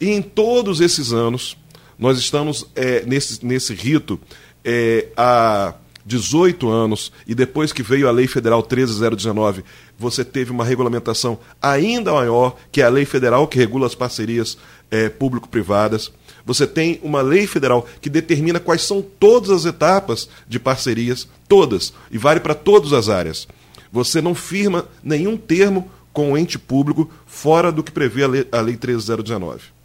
E 0.00 0.10
em 0.10 0.22
todos 0.22 0.80
esses 0.80 1.12
anos, 1.12 1.56
nós 1.98 2.18
estamos 2.18 2.66
é, 2.74 3.04
nesse, 3.04 3.44
nesse 3.44 3.74
rito 3.74 4.18
é, 4.64 5.08
há 5.16 5.74
18 6.08 6.68
anos, 6.70 7.12
e 7.26 7.34
depois 7.34 7.72
que 7.72 7.82
veio 7.82 8.08
a 8.08 8.10
Lei 8.10 8.26
Federal 8.26 8.62
13019, 8.62 9.62
você 9.98 10.24
teve 10.24 10.50
uma 10.50 10.64
regulamentação 10.64 11.38
ainda 11.60 12.12
maior, 12.12 12.56
que 12.72 12.80
é 12.80 12.86
a 12.86 12.88
Lei 12.88 13.04
Federal 13.04 13.46
que 13.46 13.58
regula 13.58 13.86
as 13.86 13.94
parcerias 13.94 14.56
é, 14.90 15.10
público-privadas. 15.10 16.10
Você 16.46 16.66
tem 16.66 16.98
uma 17.02 17.20
lei 17.20 17.46
federal 17.46 17.86
que 18.00 18.08
determina 18.08 18.58
quais 18.58 18.82
são 18.82 19.02
todas 19.02 19.50
as 19.50 19.66
etapas 19.66 20.30
de 20.48 20.58
parcerias, 20.58 21.28
todas, 21.46 21.92
e 22.10 22.16
vale 22.16 22.40
para 22.40 22.54
todas 22.54 22.94
as 22.94 23.10
áreas. 23.10 23.46
Você 23.92 24.22
não 24.22 24.34
firma 24.34 24.86
nenhum 25.04 25.36
termo 25.36 25.90
com 26.10 26.32
o 26.32 26.38
ente 26.38 26.58
público 26.58 27.10
fora 27.26 27.70
do 27.70 27.82
que 27.82 27.92
prevê 27.92 28.24
a 28.24 28.28
Lei, 28.28 28.48
a 28.50 28.60
lei 28.62 28.76
13019. 28.76 29.77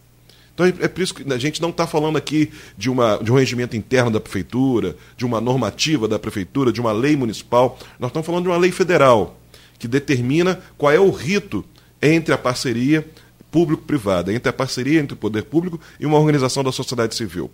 Então 0.54 0.66
é 0.66 0.88
por 0.88 1.02
isso 1.02 1.16
que 1.16 1.34
a 1.34 1.38
gente 1.38 1.62
não 1.62 1.70
está 1.70 1.88
falando 1.88 2.18
aqui 2.18 2.52
de, 2.78 2.90
uma, 2.90 3.18
de 3.18 3.32
um 3.32 3.36
regimento 3.36 3.76
interno 3.76 4.12
da 4.12 4.20
prefeitura, 4.20 4.96
de 5.18 5.26
uma 5.26 5.42
normativa 5.42 6.08
da 6.08 6.20
prefeitura, 6.20 6.72
de 6.72 6.80
uma 6.80 6.92
lei 6.92 7.16
municipal. 7.16 7.78
Nós 8.00 8.10
estamos 8.10 8.26
falando 8.26 8.44
de 8.44 8.50
uma 8.50 8.58
lei 8.58 8.72
federal 8.72 9.40
que 9.80 9.88
determina 9.88 10.62
qual 10.78 10.92
é 10.92 11.00
o 11.00 11.10
rito 11.10 11.66
entre 12.02 12.34
a 12.34 12.38
parceria 12.38 13.06
público-privada, 13.52 14.34
entre 14.34 14.50
a 14.50 14.54
parceria 14.54 15.00
entre 15.00 15.14
o 15.14 15.18
poder 15.18 15.44
público 15.44 15.80
e 16.00 16.06
uma 16.06 16.18
organização 16.18 16.64
da 16.64 16.72
sociedade 16.72 17.16
civil. 17.16 17.50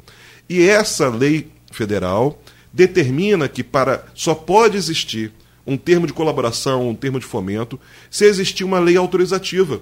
E 0.50 0.68
essa 0.68 1.08
lei 1.08 1.50
federal 1.72 2.42
determina 2.72 3.48
que 3.48 3.64
para 3.64 4.06
só 4.14 4.36
pode 4.36 4.78
existir 4.78 5.32
um 5.66 5.78
termo 5.78 6.08
de 6.08 6.14
colaboração, 6.14 6.90
um 6.90 6.96
termo 6.96 7.20
de 7.20 7.26
fomento, 7.26 7.80
se 8.10 8.26
existir 8.26 8.64
uma 8.64 8.80
lei 8.80 8.98
autorizativa 8.98 9.82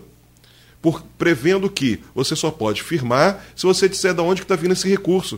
por, 0.87 1.03
prevendo 1.17 1.69
que 1.69 1.99
você 2.15 2.33
só 2.33 2.49
pode 2.49 2.81
firmar 2.81 3.43
se 3.53 3.65
você 3.65 3.89
disser 3.89 4.13
de 4.13 4.21
onde 4.21 4.43
está 4.43 4.55
vindo 4.55 4.71
esse 4.71 4.87
recurso. 4.87 5.37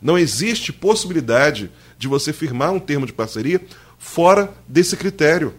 Não 0.00 0.16
existe 0.16 0.72
possibilidade 0.72 1.70
de 1.98 2.08
você 2.08 2.32
firmar 2.32 2.72
um 2.72 2.80
termo 2.80 3.04
de 3.04 3.12
parceria 3.12 3.60
fora 3.98 4.50
desse 4.66 4.96
critério. 4.96 5.52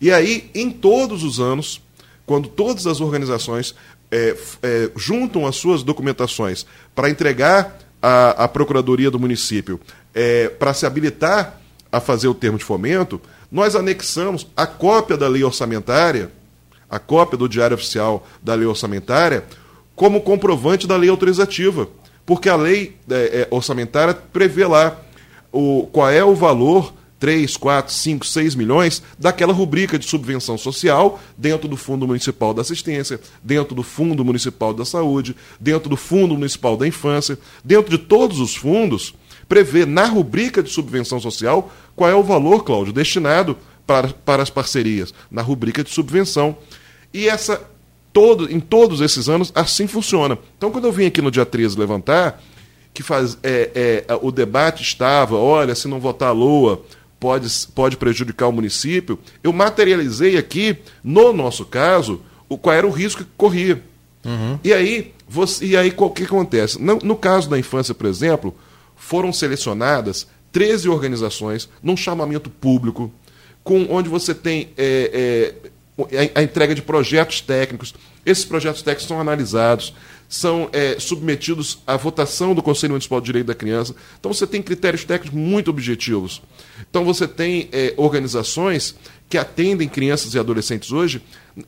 E 0.00 0.10
aí, 0.10 0.50
em 0.54 0.70
todos 0.70 1.22
os 1.22 1.38
anos, 1.38 1.82
quando 2.24 2.48
todas 2.48 2.86
as 2.86 3.02
organizações 3.02 3.74
é, 4.10 4.34
é, 4.62 4.90
juntam 4.96 5.46
as 5.46 5.56
suas 5.56 5.82
documentações 5.82 6.64
para 6.94 7.10
entregar 7.10 7.78
à, 8.00 8.44
à 8.44 8.48
Procuradoria 8.48 9.10
do 9.10 9.20
município 9.20 9.78
é, 10.14 10.48
para 10.48 10.72
se 10.72 10.86
habilitar 10.86 11.60
a 11.90 12.00
fazer 12.00 12.28
o 12.28 12.34
termo 12.34 12.56
de 12.56 12.64
fomento, 12.64 13.20
nós 13.50 13.76
anexamos 13.76 14.46
a 14.56 14.66
cópia 14.66 15.18
da 15.18 15.28
lei 15.28 15.44
orçamentária 15.44 16.30
a 16.92 16.98
cópia 16.98 17.38
do 17.38 17.48
Diário 17.48 17.74
Oficial 17.74 18.26
da 18.42 18.54
Lei 18.54 18.66
Orçamentária 18.66 19.44
como 19.96 20.20
comprovante 20.20 20.86
da 20.86 20.94
lei 20.94 21.08
autorizativa. 21.08 21.88
Porque 22.26 22.50
a 22.50 22.54
lei 22.54 22.96
é, 23.10 23.14
é, 23.14 23.48
orçamentária 23.50 24.12
prevê 24.12 24.66
lá 24.66 25.00
o, 25.50 25.88
qual 25.90 26.10
é 26.10 26.22
o 26.22 26.34
valor 26.34 26.92
3, 27.18 27.56
4, 27.56 27.92
5, 27.94 28.26
6 28.26 28.54
milhões 28.54 29.02
daquela 29.18 29.54
rubrica 29.54 29.98
de 29.98 30.04
subvenção 30.04 30.58
social 30.58 31.18
dentro 31.38 31.66
do 31.66 31.76
Fundo 31.76 32.06
Municipal 32.06 32.52
da 32.52 32.60
Assistência, 32.60 33.18
dentro 33.42 33.74
do 33.74 33.82
Fundo 33.82 34.24
Municipal 34.24 34.74
da 34.74 34.84
Saúde, 34.84 35.34
dentro 35.58 35.88
do 35.88 35.96
Fundo 35.96 36.34
Municipal 36.34 36.76
da 36.76 36.86
Infância, 36.86 37.38
dentro 37.64 37.90
de 37.90 37.98
todos 37.98 38.38
os 38.38 38.54
fundos, 38.54 39.14
prevê 39.48 39.86
na 39.86 40.04
rubrica 40.04 40.62
de 40.62 40.70
subvenção 40.70 41.20
social 41.20 41.72
qual 41.96 42.10
é 42.10 42.14
o 42.14 42.22
valor, 42.22 42.64
Cláudio, 42.64 42.92
destinado 42.92 43.56
para, 43.86 44.08
para 44.08 44.42
as 44.42 44.50
parcerias, 44.50 45.14
na 45.30 45.42
rubrica 45.42 45.82
de 45.82 45.90
subvenção. 45.90 46.56
E 47.12 47.28
essa 47.28 47.60
todo, 48.12 48.50
em 48.52 48.60
todos 48.60 49.00
esses 49.00 49.28
anos 49.28 49.50
assim 49.54 49.86
funciona. 49.86 50.38
Então, 50.56 50.70
quando 50.70 50.86
eu 50.86 50.92
vim 50.92 51.06
aqui 51.06 51.22
no 51.22 51.30
dia 51.30 51.46
13 51.46 51.78
levantar, 51.78 52.42
que 52.92 53.02
faz, 53.02 53.38
é, 53.42 54.04
é, 54.06 54.18
o 54.20 54.30
debate 54.30 54.82
estava, 54.82 55.36
olha, 55.36 55.74
se 55.74 55.88
não 55.88 55.98
votar 55.98 56.28
a 56.28 56.32
LOA, 56.32 56.82
pode, 57.18 57.48
pode 57.74 57.96
prejudicar 57.96 58.48
o 58.48 58.52
município, 58.52 59.18
eu 59.42 59.52
materializei 59.52 60.36
aqui, 60.36 60.76
no 61.02 61.32
nosso 61.32 61.64
caso, 61.64 62.20
o, 62.48 62.58
qual 62.58 62.74
era 62.74 62.86
o 62.86 62.90
risco 62.90 63.24
que 63.24 63.30
corria. 63.36 63.82
Uhum. 64.24 64.58
E 64.62 64.72
aí, 64.72 65.14
você, 65.26 65.64
e 65.64 65.76
aí 65.76 65.92
o 65.96 66.10
que 66.10 66.24
acontece? 66.24 66.80
No, 66.80 66.96
no 66.96 67.16
caso 67.16 67.48
da 67.48 67.58
infância, 67.58 67.94
por 67.94 68.06
exemplo, 68.06 68.54
foram 68.94 69.32
selecionadas 69.32 70.26
13 70.52 70.88
organizações 70.88 71.68
num 71.82 71.96
chamamento 71.96 72.50
público, 72.50 73.10
com 73.64 73.86
onde 73.90 74.08
você 74.08 74.34
tem 74.34 74.70
é, 74.76 75.54
é, 75.64 75.70
a 76.34 76.42
entrega 76.42 76.74
de 76.74 76.82
projetos 76.82 77.40
técnicos. 77.40 77.94
Esses 78.24 78.44
projetos 78.44 78.82
técnicos 78.82 79.06
são 79.06 79.20
analisados, 79.20 79.94
são 80.28 80.70
é, 80.72 80.98
submetidos 80.98 81.80
à 81.86 81.96
votação 81.96 82.54
do 82.54 82.62
Conselho 82.62 82.92
Municipal 82.92 83.20
de 83.20 83.26
Direito 83.26 83.46
da 83.46 83.54
Criança. 83.54 83.94
Então 84.18 84.32
você 84.32 84.46
tem 84.46 84.62
critérios 84.62 85.04
técnicos 85.04 85.38
muito 85.38 85.70
objetivos. 85.70 86.40
Então 86.88 87.04
você 87.04 87.28
tem 87.28 87.68
é, 87.72 87.92
organizações 87.98 88.94
que 89.28 89.36
atendem 89.36 89.88
crianças 89.88 90.34
e 90.34 90.38
adolescentes 90.38 90.92
hoje 90.92 91.22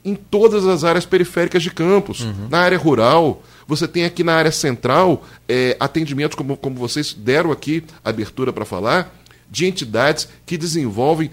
em 0.04 0.14
todas 0.14 0.66
as 0.66 0.84
áreas 0.84 1.04
periféricas 1.04 1.62
de 1.62 1.70
campos, 1.70 2.20
uhum. 2.20 2.48
na 2.50 2.60
área 2.60 2.78
rural. 2.78 3.42
Você 3.66 3.86
tem 3.86 4.04
aqui 4.04 4.24
na 4.24 4.34
área 4.34 4.52
central 4.52 5.22
é, 5.46 5.76
atendimentos, 5.78 6.34
como, 6.34 6.56
como 6.56 6.76
vocês 6.76 7.12
deram 7.12 7.52
aqui 7.52 7.84
abertura 8.02 8.52
para 8.52 8.64
falar, 8.64 9.14
de 9.50 9.66
entidades 9.66 10.28
que 10.46 10.56
desenvolvem 10.56 11.30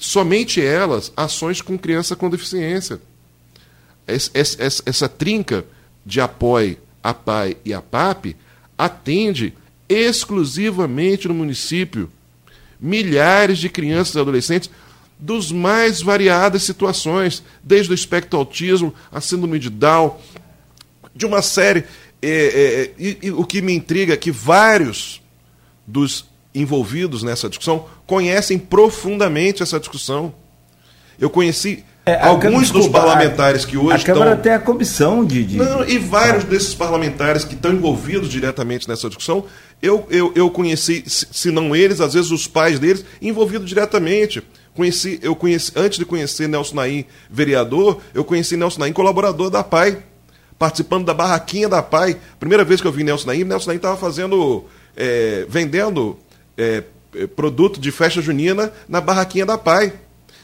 somente 0.00 0.60
elas 0.60 1.12
ações 1.16 1.62
com 1.62 1.78
criança 1.78 2.16
com 2.16 2.28
deficiência. 2.28 3.00
Essa, 4.06 4.30
essa, 4.34 4.82
essa 4.86 5.08
trinca 5.08 5.64
de 6.04 6.20
apoio 6.20 6.76
a 7.02 7.14
PAI 7.14 7.56
e 7.64 7.72
a 7.72 7.80
PAP 7.80 8.36
atende 8.76 9.54
exclusivamente 9.88 11.28
no 11.28 11.34
município 11.34 12.10
milhares 12.80 13.58
de 13.58 13.68
crianças 13.68 14.14
e 14.14 14.20
adolescentes 14.20 14.70
dos 15.18 15.52
mais 15.52 16.00
variadas 16.00 16.62
situações, 16.62 17.42
desde 17.62 17.92
o 17.92 17.94
espectro 17.94 18.38
autismo, 18.38 18.94
a 19.12 19.20
síndrome 19.20 19.58
de 19.58 19.68
Down, 19.68 20.18
de 21.14 21.26
uma 21.26 21.42
série. 21.42 21.84
É, 22.22 22.28
é, 22.28 22.94
e, 22.98 23.18
e, 23.22 23.30
o 23.30 23.44
que 23.44 23.60
me 23.60 23.74
intriga 23.74 24.14
é 24.14 24.16
que 24.16 24.30
vários 24.30 25.22
dos 25.86 26.24
envolvidos 26.54 27.22
nessa 27.22 27.48
discussão 27.48 27.86
conhecem 28.06 28.58
profundamente 28.58 29.62
essa 29.62 29.78
discussão. 29.78 30.34
Eu 31.18 31.30
conheci 31.30 31.84
é, 32.06 32.20
alguns 32.20 32.70
dos 32.70 32.88
parlamentares 32.88 33.64
que 33.64 33.76
hoje 33.76 34.02
a 34.02 34.04
Câmara 34.04 34.30
estão... 34.30 34.42
tem 34.42 34.52
a 34.52 34.58
comissão 34.58 35.24
de... 35.24 35.44
de... 35.44 35.56
Não, 35.58 35.86
e 35.86 35.98
vários 35.98 36.44
desses 36.44 36.74
parlamentares 36.74 37.44
que 37.44 37.54
estão 37.54 37.72
envolvidos 37.72 38.28
diretamente 38.30 38.88
nessa 38.88 39.08
discussão, 39.08 39.44
eu, 39.82 40.06
eu, 40.10 40.32
eu 40.34 40.50
conheci, 40.50 41.04
se 41.06 41.50
não 41.50 41.76
eles, 41.76 42.00
às 42.00 42.14
vezes 42.14 42.30
os 42.30 42.46
pais 42.46 42.78
deles, 42.78 43.04
envolvidos 43.20 43.68
diretamente. 43.68 44.42
Conheci, 44.74 45.20
eu 45.22 45.36
conheci, 45.36 45.72
antes 45.76 45.98
de 45.98 46.04
conhecer 46.04 46.48
Nelson 46.48 46.76
Naim, 46.76 47.04
vereador, 47.30 48.00
eu 48.14 48.24
conheci 48.24 48.56
Nelson 48.56 48.80
Naim, 48.80 48.92
colaborador 48.92 49.50
da 49.50 49.62
PAI, 49.62 49.98
participando 50.58 51.04
da 51.04 51.12
barraquinha 51.14 51.68
da 51.68 51.82
PAI. 51.82 52.16
Primeira 52.38 52.64
vez 52.64 52.80
que 52.80 52.86
eu 52.86 52.92
vi 52.92 53.04
Nelson 53.04 53.26
Naim, 53.26 53.44
Nelson 53.44 53.68
Naim 53.68 53.76
estava 53.76 53.96
fazendo, 53.96 54.64
é, 54.96 55.44
vendendo 55.48 56.18
é, 56.60 56.82
é, 57.14 57.26
produto 57.26 57.80
de 57.80 57.90
festa 57.90 58.20
junina 58.20 58.70
na 58.86 59.00
barraquinha 59.00 59.46
da 59.46 59.56
Pai. 59.56 59.94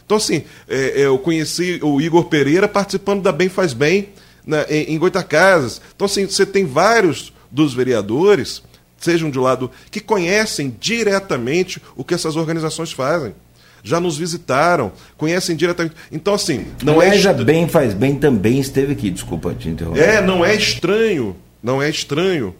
Então, 0.05 0.17
assim, 0.17 0.45
é, 0.67 1.03
é, 1.03 1.07
eu 1.07 1.19
conheci 1.19 1.79
o 1.83 2.01
Igor 2.01 2.25
Pereira 2.25 2.67
participando 2.67 3.23
da 3.23 3.33
Bem 3.33 3.51
Faz 3.51 3.75
Bem 3.75 4.09
na, 4.47 4.63
em, 4.71 4.95
em 4.95 4.99
Goitacazes. 4.99 5.81
Então, 5.95 6.07
assim, 6.07 6.25
você 6.25 6.47
tem 6.47 6.65
vários 6.65 7.33
dos 7.51 7.75
vereadores, 7.75 8.63
sejam 8.99 9.31
de 9.31 9.39
lado, 9.39 9.71
que 9.91 10.01
conhecem 10.01 10.75
diretamente 10.81 11.83
o 11.95 12.03
que 12.03 12.15
essas 12.15 12.35
organizações 12.37 12.93
fazem. 12.93 13.35
Já 13.83 14.01
nos 14.01 14.17
visitaram, 14.17 14.93
conhecem 15.17 15.55
diretamente. 15.55 15.95
Então, 16.11 16.35
assim, 16.35 16.67
não 16.83 17.01
Aliás, 17.01 17.25
é. 17.27 17.35
Bem 17.35 17.69
Faz 17.69 17.93
Bem 17.93 18.17
também 18.17 18.59
esteve 18.59 18.93
aqui, 18.93 19.11
desculpa 19.11 19.55
te 19.55 19.69
interromper. 19.69 20.01
É, 20.01 20.21
não 20.23 20.45
é 20.45 20.55
estranho, 20.55 21.37
não 21.63 21.83
é 21.83 21.91
estranho 21.91 22.55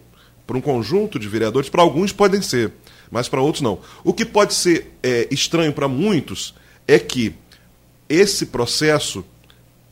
para 0.45 0.57
um 0.57 0.61
conjunto 0.61 1.19
de 1.19 1.27
vereadores, 1.27 1.69
para 1.69 1.81
alguns 1.81 2.13
podem 2.13 2.41
ser 2.41 2.71
mas 3.11 3.27
para 3.27 3.41
outros 3.41 3.61
não. 3.61 3.79
O 4.03 4.13
que 4.13 4.25
pode 4.25 4.53
ser 4.53 4.93
é, 5.01 5.27
estranho 5.31 5.73
para 5.73 5.87
muitos 5.87 6.53
é 6.87 6.99
que 6.99 7.33
esse 8.09 8.47
processo 8.47 9.23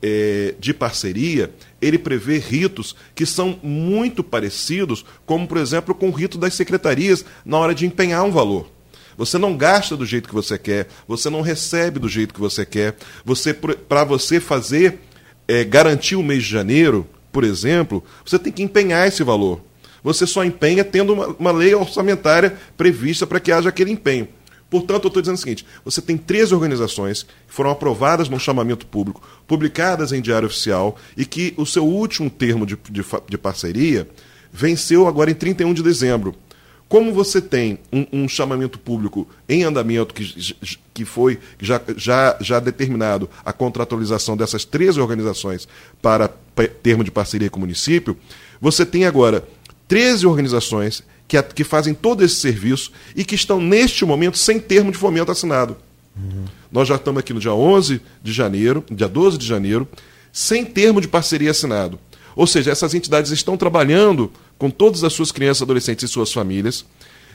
é, 0.01 0.53
de 0.59 0.73
parceria, 0.73 1.51
ele 1.81 1.97
prevê 1.97 2.37
ritos 2.37 2.95
que 3.15 3.25
são 3.25 3.59
muito 3.63 4.23
parecidos, 4.23 5.03
como, 5.25 5.47
por 5.47 5.57
exemplo, 5.57 5.95
com 5.95 6.09
o 6.09 6.11
rito 6.11 6.37
das 6.37 6.53
secretarias 6.53 7.25
na 7.43 7.57
hora 7.57 7.73
de 7.73 7.85
empenhar 7.85 8.23
um 8.23 8.31
valor. 8.31 8.69
Você 9.17 9.37
não 9.37 9.55
gasta 9.55 9.95
do 9.95 10.05
jeito 10.05 10.27
que 10.27 10.35
você 10.35 10.57
quer, 10.57 10.87
você 11.07 11.29
não 11.29 11.41
recebe 11.41 11.99
do 11.99 12.09
jeito 12.09 12.33
que 12.33 12.39
você 12.39 12.65
quer. 12.65 12.95
Você 13.23 13.53
para 13.53 14.03
você 14.03 14.39
fazer 14.39 14.99
é, 15.47 15.63
garantir 15.63 16.15
o 16.15 16.23
mês 16.23 16.43
de 16.43 16.49
janeiro, 16.49 17.07
por 17.31 17.43
exemplo, 17.43 18.03
você 18.25 18.37
tem 18.37 18.51
que 18.51 18.63
empenhar 18.63 19.07
esse 19.07 19.23
valor. 19.23 19.61
Você 20.05 20.27
só 20.27 20.45
empenha 20.45 20.85
tendo 20.85 21.13
uma, 21.13 21.27
uma 21.29 21.51
lei 21.51 21.73
orçamentária 21.73 22.55
prevista 22.77 23.25
para 23.25 23.39
que 23.39 23.51
haja 23.51 23.69
aquele 23.69 23.89
empenho. 23.89 24.27
Portanto, 24.69 25.05
eu 25.05 25.07
estou 25.07 25.19
dizendo 25.19 25.37
o 25.37 25.39
seguinte: 25.39 25.65
você 25.83 25.99
tem 25.99 26.15
13 26.15 26.53
organizações 26.53 27.23
que 27.23 27.29
foram 27.47 27.71
aprovadas 27.71 28.29
no 28.29 28.39
chamamento 28.39 28.85
público, 28.85 29.27
publicadas 29.47 30.11
em 30.11 30.21
diário 30.21 30.47
oficial, 30.47 30.95
e 31.17 31.25
que 31.25 31.55
o 31.57 31.65
seu 31.65 31.83
último 31.83 32.29
termo 32.29 32.67
de, 32.67 32.77
de, 32.87 33.03
de 33.27 33.37
parceria 33.39 34.07
venceu 34.53 35.07
agora 35.07 35.31
em 35.31 35.33
31 35.33 35.73
de 35.73 35.81
dezembro. 35.81 36.35
Como 36.87 37.11
você 37.11 37.41
tem 37.41 37.79
um, 37.91 38.05
um, 38.13 38.29
chamamento 38.29 38.77
público 38.77 39.27
em 39.49 39.63
andamento 39.63 40.13
que, 40.13 40.55
que 40.93 41.03
foi 41.03 41.39
já, 41.59 41.81
já, 41.97 42.37
já 42.39 42.59
determinado 42.59 43.27
a 43.43 43.51
contratualização 43.51 44.37
dessas 44.37 44.65
13 44.65 45.01
organizações 45.01 45.67
para 45.99 46.27
termo 46.83 47.03
de 47.03 47.09
parceria 47.09 47.49
com 47.49 47.57
o 47.57 47.61
município, 47.61 48.15
você 48.61 48.85
tem 48.85 49.05
agora 49.05 49.43
13 49.87 50.25
organizações 50.25 51.03
que, 51.27 51.41
que 51.41 51.63
fazem 51.63 51.93
todo 51.93 52.23
esse 52.23 52.35
serviço 52.35 52.91
e 53.15 53.23
que 53.23 53.35
estão, 53.35 53.59
neste 53.59 54.05
momento, 54.05 54.37
sem 54.37 54.59
termo 54.59 54.91
de 54.91 54.97
fomento 54.97 55.31
assinado. 55.31 55.77
Uhum. 56.15 56.45
Nós 56.71 56.87
já 56.87 56.95
estamos 56.95 57.19
aqui 57.19 57.33
no 57.33 57.39
dia 57.39 57.53
11 57.53 58.01
de 58.21 58.31
janeiro, 58.31 58.83
dia 58.91 59.07
12 59.07 59.37
de 59.37 59.45
janeiro, 59.45 59.87
sem 60.31 60.65
termo 60.65 61.01
de 61.01 61.07
parceria 61.07 61.51
assinado. 61.51 61.99
Ou 62.35 62.45
seja, 62.45 62.71
essas 62.71 62.93
entidades 62.93 63.31
estão 63.31 63.55
trabalhando 63.55 64.31
com 64.57 64.69
todas 64.69 65.03
as 65.03 65.13
suas 65.13 65.31
crianças, 65.31 65.61
adolescentes 65.61 66.09
e 66.09 66.11
suas 66.11 66.31
famílias, 66.31 66.85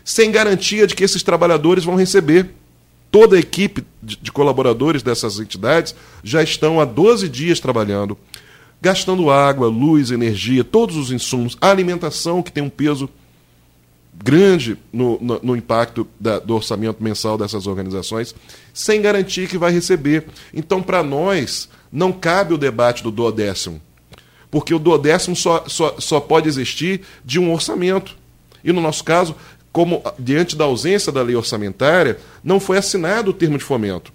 sem 0.04 0.30
garantia 0.30 0.86
de 0.86 0.94
que 0.94 1.04
esses 1.04 1.22
trabalhadores 1.22 1.84
vão 1.84 1.96
receber. 1.96 2.50
Toda 3.10 3.36
a 3.36 3.40
equipe 3.40 3.84
de, 4.00 4.16
de 4.16 4.30
colaboradores 4.30 5.02
dessas 5.02 5.40
entidades 5.40 5.94
já 6.22 6.42
estão 6.42 6.80
há 6.80 6.84
12 6.84 7.28
dias 7.28 7.58
trabalhando, 7.58 8.16
gastando 8.80 9.30
água, 9.30 9.68
luz, 9.68 10.10
energia, 10.10 10.64
todos 10.64 10.96
os 10.96 11.10
insumos, 11.10 11.56
alimentação, 11.60 12.42
que 12.42 12.52
tem 12.52 12.62
um 12.62 12.70
peso 12.70 13.08
grande 14.22 14.76
no, 14.92 15.18
no, 15.20 15.40
no 15.42 15.56
impacto 15.56 16.06
da, 16.18 16.38
do 16.38 16.54
orçamento 16.54 17.02
mensal 17.02 17.38
dessas 17.38 17.66
organizações, 17.66 18.34
sem 18.72 19.00
garantir 19.00 19.48
que 19.48 19.58
vai 19.58 19.72
receber. 19.72 20.26
Então, 20.52 20.82
para 20.82 21.02
nós, 21.02 21.68
não 21.90 22.12
cabe 22.12 22.54
o 22.54 22.58
debate 22.58 23.02
do 23.02 23.10
duodécimo, 23.10 23.80
porque 24.50 24.74
o 24.74 24.78
duodécimo 24.78 25.34
só, 25.34 25.64
só, 25.66 25.96
só 25.98 26.20
pode 26.20 26.48
existir 26.48 27.02
de 27.24 27.38
um 27.38 27.52
orçamento. 27.52 28.16
E 28.62 28.72
no 28.72 28.80
nosso 28.80 29.02
caso, 29.04 29.34
como 29.72 30.02
diante 30.18 30.56
da 30.56 30.64
ausência 30.64 31.12
da 31.12 31.22
lei 31.22 31.36
orçamentária, 31.36 32.18
não 32.42 32.60
foi 32.60 32.76
assinado 32.76 33.30
o 33.30 33.34
termo 33.34 33.56
de 33.56 33.64
fomento. 33.64 34.12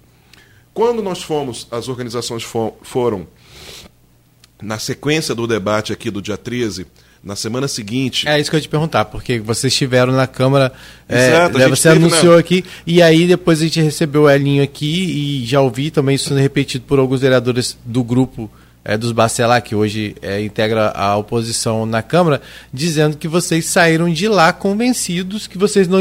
Quando 0.74 1.02
nós 1.02 1.22
fomos, 1.22 1.66
as 1.70 1.88
organizações 1.88 2.42
foram, 2.42 3.26
na 4.62 4.78
sequência 4.78 5.34
do 5.34 5.46
debate 5.46 5.92
aqui 5.92 6.10
do 6.10 6.22
dia 6.22 6.36
13, 6.36 6.86
na 7.22 7.34
semana 7.34 7.66
seguinte. 7.66 8.28
É 8.28 8.38
isso 8.40 8.50
que 8.50 8.56
eu 8.56 8.58
ia 8.58 8.62
te 8.62 8.68
perguntar, 8.68 9.04
porque 9.06 9.38
vocês 9.40 9.72
estiveram 9.72 10.12
na 10.12 10.26
Câmara, 10.26 10.72
Exato, 11.08 11.58
é, 11.58 11.68
você 11.68 11.88
anunciou 11.88 12.34
na... 12.34 12.40
aqui, 12.40 12.64
e 12.86 13.02
aí 13.02 13.26
depois 13.26 13.60
a 13.60 13.64
gente 13.64 13.80
recebeu 13.80 14.22
o 14.22 14.30
Elinho 14.30 14.62
aqui 14.62 15.42
e 15.42 15.46
já 15.46 15.60
ouvi 15.60 15.90
também 15.90 16.14
isso 16.14 16.28
sendo 16.28 16.40
repetido 16.40 16.84
por 16.86 16.98
alguns 16.98 17.20
vereadores 17.20 17.76
do 17.84 18.04
grupo 18.04 18.50
é, 18.84 18.96
dos 18.96 19.10
Bacelar, 19.10 19.60
que 19.60 19.74
hoje 19.74 20.14
é, 20.22 20.40
integra 20.40 20.92
a 20.94 21.16
oposição 21.16 21.84
na 21.84 22.00
Câmara, 22.00 22.40
dizendo 22.72 23.16
que 23.16 23.26
vocês 23.26 23.66
saíram 23.66 24.08
de 24.08 24.28
lá 24.28 24.52
convencidos 24.52 25.48
que 25.48 25.58
vocês 25.58 25.88
não, 25.88 25.98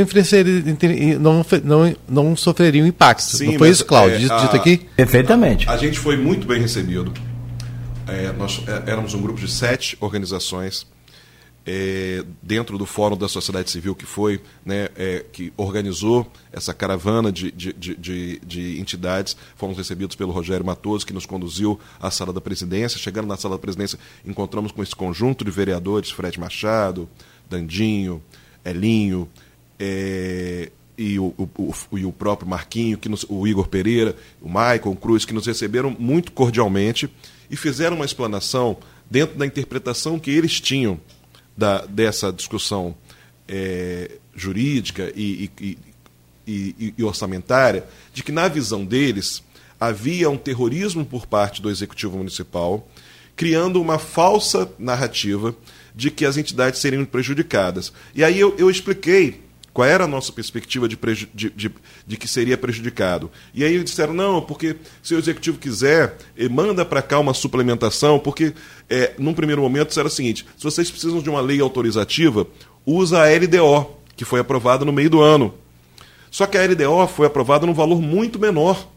não, 1.20 1.46
não, 1.64 1.96
não 2.08 2.36
sofreriam 2.36 2.86
impacto. 2.86 3.24
Sim, 3.24 3.54
não 3.54 3.58
foi 3.58 3.70
isso, 3.72 3.84
Cláudio? 3.84 4.18
É, 4.18 4.20
dito, 4.20 4.38
dito 4.38 4.56
aqui? 4.56 4.82
Perfeitamente. 4.96 5.68
A, 5.68 5.72
a 5.72 5.78
gente 5.78 5.98
foi 5.98 6.16
muito 6.16 6.46
bem 6.46 6.62
recebido. 6.62 7.12
É, 8.08 8.32
nós 8.32 8.62
é, 8.68 8.92
éramos 8.92 9.14
um 9.14 9.22
grupo 9.22 9.40
de 9.40 9.52
sete 9.52 9.98
organizações 10.00 10.86
é, 11.66 12.24
dentro 12.42 12.78
do 12.78 12.86
Fórum 12.86 13.18
da 13.18 13.28
Sociedade 13.28 13.72
Civil 13.72 13.96
que 13.96 14.06
foi, 14.06 14.40
né, 14.64 14.90
é, 14.96 15.26
que 15.32 15.52
organizou 15.58 16.32
essa 16.52 16.74
caravana 16.74 17.32
de, 17.32 17.52
de, 17.52 17.74
de, 17.74 18.40
de, 18.40 18.80
entidades, 18.80 19.36
fomos 19.56 19.76
recebidos 19.76 20.16
pelo 20.16 20.32
Rogério 20.32 20.66
Matoso, 20.66 21.06
que 21.06 21.14
nos 21.14 21.26
conduziu 21.26 21.80
à 22.00 22.12
sala 22.12 22.32
da 22.32 22.40
presidência. 22.40 23.00
Chegando 23.00 23.28
na 23.28 23.36
sala 23.36 23.56
da 23.56 23.62
presidência, 23.62 23.98
encontramos 24.24 24.72
com 24.72 24.84
esse 24.84 24.96
conjunto 24.96 25.44
de 25.44 25.50
vereadores, 25.50 26.12
Fred 26.12 26.40
Machado, 26.40 27.10
Dandinho, 27.50 28.22
Elinho, 28.64 29.28
é, 29.80 30.72
e 30.98 31.20
o, 31.20 31.34
o, 31.38 31.74
o, 31.92 31.98
e 31.98 32.06
o 32.06 32.12
próprio 32.12 32.48
Marquinho, 32.48 32.98
que 32.98 33.10
nos, 33.10 33.26
o 33.28 33.46
Igor 33.48 33.68
Pereira, 33.68 34.16
o 34.42 34.48
Michael 34.48 34.98
Cruz, 35.02 35.26
que 35.26 35.34
nos 35.34 35.48
receberam 35.48 35.96
muito 35.98 36.32
cordialmente 36.32 37.10
e 37.50 37.56
fizeram 37.56 37.96
uma 37.96 38.06
explanação 38.06 38.78
dentro 39.10 39.38
da 39.38 39.46
interpretação 39.46 40.20
que 40.20 40.32
eles 40.32 40.60
tinham 40.60 41.00
da, 41.56 41.86
dessa 41.86 42.32
discussão 42.32 42.96
é, 43.48 44.12
jurídica 44.36 45.12
e, 45.16 45.50
e, 45.60 45.78
e, 46.48 46.94
e, 46.98 47.04
orçamentária, 47.04 47.88
de 48.14 48.24
que, 48.24 48.32
na 48.32 48.48
visão 48.48 48.86
deles, 48.86 49.44
havia 49.80 50.30
um 50.30 50.38
terrorismo 50.38 51.06
por 51.06 51.26
parte 51.26 51.62
do 51.62 51.70
Executivo 51.70 52.18
Municipal, 52.18 52.88
criando 53.36 53.82
uma 53.82 54.00
falsa 54.00 54.70
narrativa 54.80 55.56
de 55.94 56.10
que 56.12 56.26
as 56.26 56.38
entidades 56.38 56.80
seriam 56.80 57.06
prejudicadas. 57.06 57.94
E 58.14 58.24
aí 58.24 58.40
eu, 58.40 58.56
eu 58.58 58.70
expliquei 58.70 59.45
qual 59.76 59.86
era 59.86 60.06
a 60.06 60.08
nossa 60.08 60.32
perspectiva 60.32 60.88
de, 60.88 60.98
de, 61.34 61.50
de, 61.50 61.72
de, 62.08 62.16
que 62.16 62.30
seria 62.30 62.58
prejudicado. 62.58 63.30
E 63.54 63.62
aí 63.62 63.74
eles 63.74 63.90
disseram, 63.90 64.14
não, 64.14 64.42
porque 64.42 64.78
se 65.04 65.14
o 65.14 65.20
executivo 65.20 65.58
quiser, 65.58 66.16
manda 66.50 66.86
para 66.86 67.02
cá 67.02 67.20
uma 67.20 67.34
suplementação, 67.34 68.18
porque 68.18 68.54
é, 68.90 69.14
num 69.20 69.34
primeiro 69.34 69.62
momento 69.62 69.90
disseram 69.90 70.08
o 70.08 70.10
seguinte, 70.10 70.46
se 70.58 70.64
vocês 70.64 70.90
precisam 70.90 71.22
de 71.22 71.30
uma 71.30 71.42
lei 71.42 71.60
autorizativa, 71.60 72.48
usa 72.86 73.20
a 73.20 73.26
LDO, 73.28 73.98
que 74.16 74.24
foi 74.24 74.40
aprovada 74.40 74.86
no 74.86 74.94
meio 74.94 75.10
do 75.10 75.20
ano. 75.20 75.54
Só 76.32 76.46
que 76.46 76.58
a 76.58 76.66
LDO 76.66 77.06
foi 77.10 77.28
aprovada 77.28 77.66
num 77.66 77.74
valor 77.74 78.02
muito 78.02 78.40
menor 78.40 78.88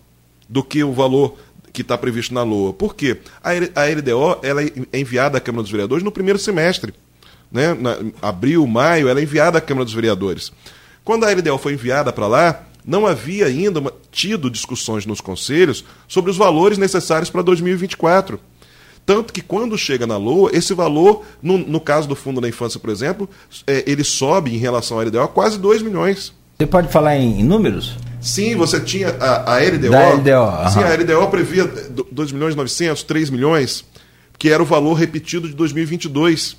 do 0.49 0.63
que 0.63 0.85
o 0.85 0.93
valor 0.93 1.37
que 1.73 1.83
está 1.83 1.99
previsto 1.99 2.33
na 2.33 2.45
LOA. 2.45 2.73
Por 2.73 2.95
quê? 2.95 3.17
A 3.43 3.53
LDO 3.53 4.39
ela 4.45 4.63
é 4.63 5.01
enviada 5.01 5.39
à 5.39 5.41
Câmara 5.41 5.63
dos 5.63 5.73
Vereadores 5.73 6.05
no 6.05 6.13
primeiro 6.13 6.39
semestre 6.39 6.95
né, 7.51 7.75
na, 7.75 7.97
abril, 8.21 8.67
maio, 8.67 9.09
ela 9.09 9.21
é 9.21 9.23
enviada 9.23 9.59
à 9.59 9.61
Câmara 9.61 9.85
dos 9.85 9.95
Vereadores. 9.95 10.53
Quando 11.05 11.25
a 11.25 11.31
LDO 11.31 11.59
foi 11.59 11.73
enviada 11.73 12.13
para 12.13 12.27
lá, 12.27 12.65
não 12.85 13.07
havia 13.07 13.47
ainda 13.47 13.81
uma, 13.81 13.93
tido 14.11 14.51
discussões 14.51 15.07
nos 15.07 15.21
conselhos 15.21 15.85
sobre 16.07 16.31
os 16.31 16.37
valores 16.37 16.79
necessários 16.79 17.31
para 17.31 17.43
2024. 17.43 18.41
Tanto 19.05 19.33
que 19.33 19.41
quando 19.41 19.77
chega 19.79 20.07
na 20.07 20.19
LOA, 20.19 20.51
esse 20.53 20.75
valor, 20.75 21.25
no, 21.43 21.57
no 21.57 21.81
caso 21.81 22.07
do 22.07 22.15
Fundo 22.15 22.41
da 22.41 22.49
Infância, 22.49 22.79
por 22.79 22.91
exemplo, 22.91 23.29
é, 23.67 23.83
ele 23.87 24.05
sobe 24.05 24.55
em 24.55 24.59
relação 24.59 25.01
à 25.01 25.03
LDO 25.03 25.21
a 25.21 25.29
quase 25.29 25.59
2 25.59 25.81
milhões. 25.81 26.35
Você 26.59 26.67
pode 26.67 26.89
falar 26.89 27.17
em, 27.17 27.41
em 27.41 27.45
números? 27.45 27.97
Sim, 28.21 28.57
você 28.57 28.81
tinha 28.81 29.11
a, 29.19 29.55
a 29.55 29.59
LDO. 29.61 29.91
Da 29.91 30.09
LDO 30.11 30.71
sim, 30.73 30.81
a 30.81 30.95
LDO 30.95 31.29
previa 31.29 31.65
2 32.11 32.33
milhões 32.33 32.53
e 32.53 32.57
900, 32.57 33.03
3 33.03 33.31
milhões, 33.31 33.85
que 34.39 34.51
era 34.51 34.63
o 34.63 34.67
valor 34.67 34.95
repetido 34.95 35.49
de 35.49 35.55
2022 35.55 36.57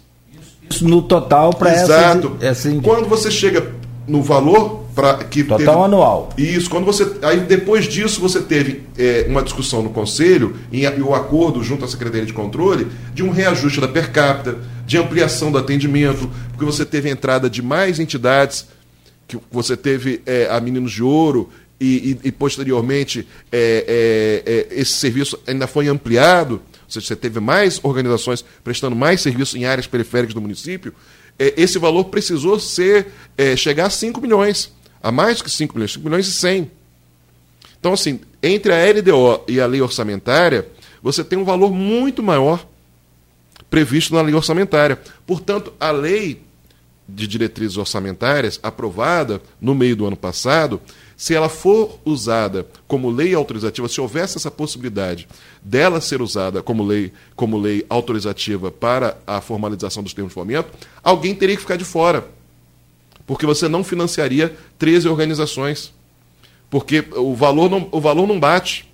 no 0.82 1.02
total 1.02 1.54
para 1.54 1.72
essa, 1.72 2.20
essa. 2.42 2.70
Quando 2.82 3.08
você 3.08 3.32
chega 3.32 3.72
no 4.08 4.22
valor 4.24 4.86
para 4.96 5.24
que 5.24 5.44
total 5.44 5.58
teve, 5.58 5.72
anual. 5.72 6.30
Isso. 6.38 6.70
Quando 6.70 6.86
você 6.86 7.10
aí 7.22 7.40
depois 7.42 7.88
disso 7.88 8.20
você 8.20 8.42
teve 8.42 8.84
é, 8.98 9.26
uma 9.30 9.42
discussão 9.42 9.82
no 9.82 9.92
conselho 9.92 10.56
e, 10.72 10.86
o 10.88 11.14
acordo 11.14 11.64
junto 11.64 11.86
à 11.86 11.88
secretaria 11.88 12.26
de 12.26 12.34
controle 12.34 12.88
de 13.14 13.24
um 13.24 13.30
reajuste 13.30 13.80
da 13.80 13.88
per 13.88 14.12
capita, 14.12 14.58
de 14.86 14.98
ampliação 14.98 15.52
do 15.52 15.58
atendimento, 15.58 16.30
porque 16.50 16.66
você 16.66 16.86
teve 16.86 17.08
a 17.10 17.12
entrada 17.12 17.50
de 17.50 17.62
mais 17.62 18.00
entidades, 18.00 18.68
que 19.28 19.38
você 19.52 19.78
teve 19.78 20.22
é, 20.26 20.48
a 20.50 20.60
Meninos 20.60 20.92
de 20.92 21.04
Ouro 21.04 21.50
e, 21.80 22.18
e, 22.24 22.28
e 22.28 22.32
posteriormente 22.32 23.28
é, 23.52 24.44
é, 24.46 24.52
é 24.52 24.82
esse 24.82 24.94
serviço 24.94 25.40
ainda 25.48 25.68
foi 25.68 25.88
ampliado 25.88 26.62
ou 26.90 26.94
seja, 26.94 27.06
você 27.06 27.16
teve 27.16 27.40
mais 27.40 27.80
organizações 27.84 28.44
prestando 28.64 28.96
mais 28.96 29.22
serviços 29.22 29.54
em 29.56 29.66
áreas 29.66 29.86
periféricas 29.86 30.34
do 30.34 30.42
município, 30.42 30.94
é, 31.38 31.54
esse 31.56 31.78
valor 31.78 32.06
precisou 32.06 32.60
ser 32.60 33.08
é, 33.38 33.56
chegar 33.56 33.86
a 33.86 33.90
5 33.90 34.20
milhões, 34.20 34.74
a 35.02 35.12
mais 35.12 35.42
que 35.42 35.50
5 35.50 35.76
milhões, 35.76 35.94
5 35.94 36.04
milhões 36.04 36.28
e 36.28 36.34
100. 36.34 36.72
Então, 37.80 37.94
assim, 37.94 38.20
entre 38.42 38.74
a 38.74 38.92
LDO 38.92 39.44
e 39.48 39.62
a 39.62 39.68
lei 39.68 39.82
orçamentária, 39.82 40.68
você 41.02 41.24
tem 41.24 41.38
um 41.38 41.46
valor 41.46 41.72
muito 41.72 42.24
maior 42.24 42.68
previsto 43.70 44.14
na 44.16 44.22
lei 44.22 44.34
orçamentária. 44.34 45.00
Portanto, 45.28 45.72
a 45.80 45.92
lei 45.92 46.42
de 47.08 47.28
diretrizes 47.28 47.78
orçamentárias, 47.78 48.60
aprovada 48.64 49.42
no 49.62 49.76
meio 49.76 49.96
do 49.96 50.06
ano 50.06 50.18
passado, 50.18 50.82
se 51.20 51.36
ela 51.36 51.50
for 51.50 52.00
usada 52.06 52.66
como 52.88 53.10
lei 53.10 53.36
autorizativa, 53.36 53.90
se 53.90 54.00
houvesse 54.00 54.38
essa 54.38 54.50
possibilidade 54.50 55.28
dela 55.62 56.00
ser 56.00 56.22
usada 56.22 56.64
como 56.64 56.82
lei, 56.82 57.12
como 57.36 57.60
lei 57.60 57.86
autorizativa 57.90 58.72
para 58.72 59.18
a 59.28 59.42
formalização 59.42 60.02
dos 60.02 60.14
termos 60.14 60.32
de 60.32 60.36
fomento, 60.36 60.70
alguém 61.04 61.36
teria 61.36 61.58
que 61.58 61.62
ficar 61.62 61.76
de 61.76 61.84
fora. 61.84 62.26
Porque 63.28 63.46
você 63.46 63.68
não 63.68 63.84
financiaria 63.84 64.56
13 64.78 65.10
organizações. 65.10 65.94
Porque 66.70 67.04
o 67.14 67.36
valor 67.36 67.70
não, 67.70 67.90
o 67.92 68.00
valor 68.00 68.26
não 68.26 68.40
bate. 68.40 68.90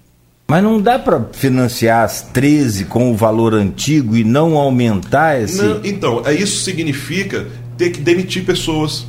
Mas 0.47 0.63
não 0.63 0.81
dá 0.81 0.97
para 0.97 1.25
financiar 1.31 2.05
as 2.05 2.23
13 2.23 2.85
com 2.85 3.11
o 3.11 3.15
valor 3.15 3.53
antigo 3.53 4.17
e 4.17 4.23
não 4.23 4.57
aumentar 4.57 5.39
esse. 5.39 5.61
Não, 5.61 5.79
então, 5.85 6.23
é 6.25 6.33
isso 6.33 6.63
significa 6.63 7.47
ter 7.77 7.91
que 7.91 7.99
demitir 7.99 8.43
pessoas. 8.43 9.05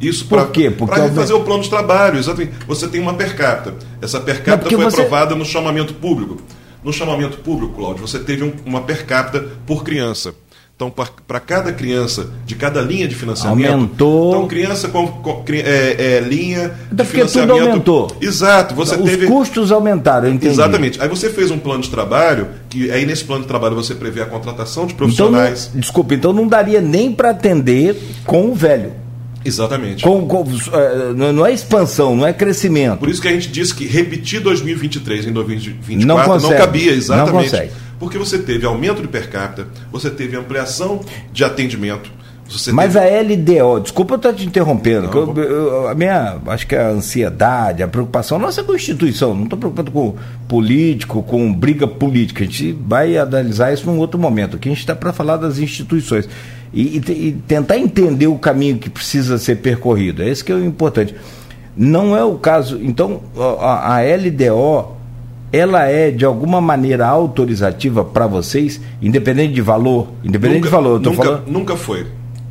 Isso 0.00 0.26
para 0.26 0.46
quê? 0.46 0.70
Para 0.70 1.08
fazer 1.10 1.34
o 1.34 1.40
plano 1.40 1.62
de 1.62 1.68
trabalho. 1.68 2.18
Exatamente. 2.18 2.54
Você 2.66 2.88
tem 2.88 3.00
uma 3.00 3.14
per 3.14 3.36
capita. 3.36 3.74
Essa 4.00 4.20
per 4.20 4.42
capita 4.42 4.70
foi 4.70 4.84
você... 4.84 5.00
aprovada 5.02 5.34
no 5.34 5.44
chamamento 5.44 5.94
público. 5.94 6.38
No 6.82 6.92
chamamento 6.92 7.38
público, 7.38 7.74
Cláudio, 7.74 8.06
você 8.06 8.18
teve 8.18 8.42
um, 8.42 8.52
uma 8.64 8.80
per 8.80 9.04
capita 9.04 9.44
por 9.66 9.84
criança. 9.84 10.34
Então, 10.74 10.90
para 11.28 11.38
cada 11.40 11.74
criança, 11.74 12.30
de 12.46 12.54
cada 12.54 12.80
linha 12.80 13.06
de 13.06 13.14
financiamento. 13.14 13.70
Aumentou. 13.70 14.30
Então, 14.30 14.48
criança 14.48 14.88
com, 14.88 15.08
com 15.08 15.44
é, 15.50 16.16
é, 16.16 16.20
linha 16.20 16.72
Até 16.90 17.02
de 17.02 17.08
financiamento. 17.10 17.54
Tudo 17.58 17.68
aumentou. 17.68 18.16
Exato. 18.18 18.74
Você 18.76 18.96
Os 18.96 19.02
teve... 19.02 19.26
custos 19.26 19.70
aumentaram, 19.70 20.30
entendi. 20.30 20.54
Exatamente. 20.54 21.02
Aí 21.02 21.06
você 21.06 21.28
fez 21.28 21.50
um 21.50 21.58
plano 21.58 21.82
de 21.82 21.90
trabalho, 21.90 22.48
que 22.70 22.90
aí 22.90 23.04
nesse 23.04 23.24
plano 23.24 23.42
de 23.42 23.48
trabalho 23.48 23.74
você 23.74 23.94
prevê 23.94 24.22
a 24.22 24.26
contratação 24.26 24.86
de 24.86 24.94
profissionais. 24.94 25.64
Então, 25.64 25.74
não, 25.74 25.80
desculpa, 25.82 26.14
então 26.14 26.32
não 26.32 26.48
daria 26.48 26.80
nem 26.80 27.12
para 27.12 27.28
atender 27.28 27.94
com 28.24 28.50
o 28.50 28.54
velho. 28.54 28.92
Exatamente. 29.44 30.02
Com, 30.02 30.26
com, 30.26 30.44
é, 30.72 31.12
não 31.32 31.46
é 31.46 31.52
expansão, 31.52 32.14
não 32.14 32.26
é 32.26 32.32
crescimento. 32.32 32.98
Por 32.98 33.08
isso 33.08 33.22
que 33.22 33.28
a 33.28 33.32
gente 33.32 33.48
disse 33.48 33.74
que 33.74 33.86
repetir 33.86 34.40
2023 34.40 35.26
em 35.26 35.32
2024 35.32 36.06
não, 36.06 36.24
consegue, 36.24 36.52
não 36.52 36.60
cabia, 36.60 36.92
exatamente. 36.92 37.32
Não 37.32 37.42
consegue. 37.42 37.72
Porque 37.98 38.18
você 38.18 38.38
teve 38.38 38.66
aumento 38.66 39.02
de 39.02 39.08
per 39.08 39.28
capita, 39.28 39.66
você 39.90 40.10
teve 40.10 40.36
ampliação 40.36 41.00
de 41.32 41.44
atendimento. 41.44 42.10
Mas 42.72 42.94
teve... 42.94 43.06
a 43.06 43.22
LDO, 43.22 43.80
desculpa 43.80 44.14
eu 44.14 44.16
estar 44.16 44.32
te 44.32 44.44
interrompendo, 44.44 45.06
não, 45.06 45.36
eu, 45.36 45.44
eu, 45.44 45.88
a 45.88 45.94
minha, 45.94 46.38
acho 46.48 46.66
que 46.66 46.74
a 46.74 46.88
ansiedade, 46.88 47.80
a 47.80 47.86
preocupação, 47.86 48.40
nossa 48.40 48.64
Constituição, 48.64 49.34
não 49.34 49.44
estou 49.44 49.56
preocupado 49.56 49.92
com 49.92 50.16
político, 50.48 51.22
com 51.22 51.52
briga 51.52 51.86
política, 51.86 52.42
a 52.42 52.46
gente 52.48 52.72
vai 52.72 53.16
analisar 53.16 53.72
isso 53.72 53.86
num 53.86 53.98
outro 53.98 54.18
momento, 54.18 54.56
aqui 54.56 54.68
a 54.68 54.72
gente 54.72 54.80
está 54.80 54.96
para 54.96 55.12
falar 55.12 55.36
das 55.36 55.58
instituições 55.58 56.28
e, 56.72 56.98
e, 56.98 57.12
e, 57.12 57.32
tentar 57.46 57.78
entender 57.78 58.26
o 58.26 58.38
caminho 58.38 58.78
que 58.78 58.88
precisa 58.88 59.38
ser 59.38 59.56
percorrido. 59.56 60.22
É 60.22 60.30
isso 60.30 60.44
que 60.44 60.52
é 60.52 60.54
o 60.54 60.64
importante. 60.64 61.14
Não 61.76 62.16
é 62.16 62.24
o 62.24 62.36
caso. 62.36 62.78
Então, 62.82 63.22
a, 63.60 63.96
a 63.96 64.00
LDO 64.00 65.00
ela 65.52 65.84
é 65.86 66.10
de 66.10 66.24
alguma 66.24 66.60
maneira 66.60 67.06
autorizativa 67.06 68.04
para 68.04 68.26
vocês, 68.26 68.80
independente 69.02 69.52
de 69.52 69.60
valor, 69.60 70.08
independente 70.22 70.58
nunca, 70.58 70.68
de 70.68 70.72
valor. 70.72 71.00
Nunca, 71.00 71.24
falando... 71.24 71.46
nunca 71.48 71.76
foi, 71.76 72.06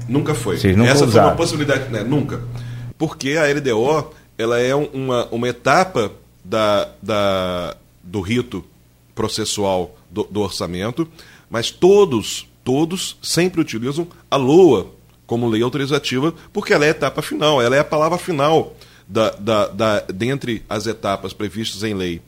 nunca 0.08 0.34
foi. 0.34 0.56
Essa 0.56 1.06
usaram. 1.06 1.12
foi 1.12 1.22
uma 1.22 1.36
possibilidade, 1.36 1.90
né? 1.90 2.04
nunca, 2.04 2.42
porque 2.98 3.38
a 3.38 3.46
LDO 3.54 4.12
ela 4.38 4.60
é 4.60 4.76
uma, 4.76 5.28
uma 5.32 5.48
etapa 5.48 6.12
da, 6.44 6.90
da, 7.02 7.76
do 8.04 8.20
rito 8.20 8.64
processual 9.16 9.96
do, 10.12 10.24
do 10.24 10.42
orçamento, 10.42 11.08
mas 11.50 11.72
todos 11.72 12.49
todos 12.70 13.18
sempre 13.20 13.60
utilizam 13.60 14.08
a 14.30 14.36
LOA 14.36 14.92
como 15.26 15.50
lei 15.50 15.64
autorizativa, 15.64 16.32
porque 16.54 16.72
ela 16.72 16.86
é 16.86 16.90
a 16.90 16.92
etapa 16.92 17.20
final, 17.20 17.60
ela 17.60 17.76
é 17.76 17.80
a 17.80 17.84
palavra 17.84 18.20
final 18.20 18.76
da, 19.08 19.32
da, 19.32 19.68
da, 19.70 20.00
dentre 20.02 20.64
as 20.70 20.86
etapas 20.86 21.34
previstas 21.34 21.82
em 21.82 21.96
lei 21.96 22.22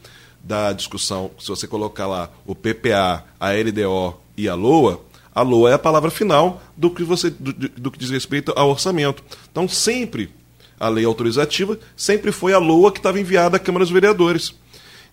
da 0.43 0.73
discussão. 0.73 1.29
Se 1.37 1.47
você 1.47 1.67
colocar 1.67 2.07
lá 2.07 2.31
o 2.43 2.55
PPA, 2.55 3.23
a 3.39 3.51
LDO 3.51 4.17
e 4.35 4.49
a 4.49 4.55
LOA, 4.55 4.99
a 5.33 5.43
LOA 5.43 5.69
é 5.69 5.73
a 5.75 5.79
palavra 5.79 6.09
final 6.09 6.59
do 6.75 6.89
que, 6.89 7.03
você, 7.03 7.29
do, 7.29 7.53
do 7.53 7.91
que 7.91 7.99
diz 7.99 8.09
respeito 8.09 8.51
ao 8.55 8.71
orçamento. 8.71 9.23
Então, 9.51 9.67
sempre 9.67 10.33
a 10.79 10.89
lei 10.89 11.05
autorizativa, 11.05 11.77
sempre 11.95 12.31
foi 12.31 12.51
a 12.51 12.57
LOA 12.57 12.91
que 12.91 12.97
estava 12.97 13.19
enviada 13.19 13.57
à 13.57 13.59
Câmara 13.59 13.85
dos 13.85 13.93
Vereadores. 13.93 14.55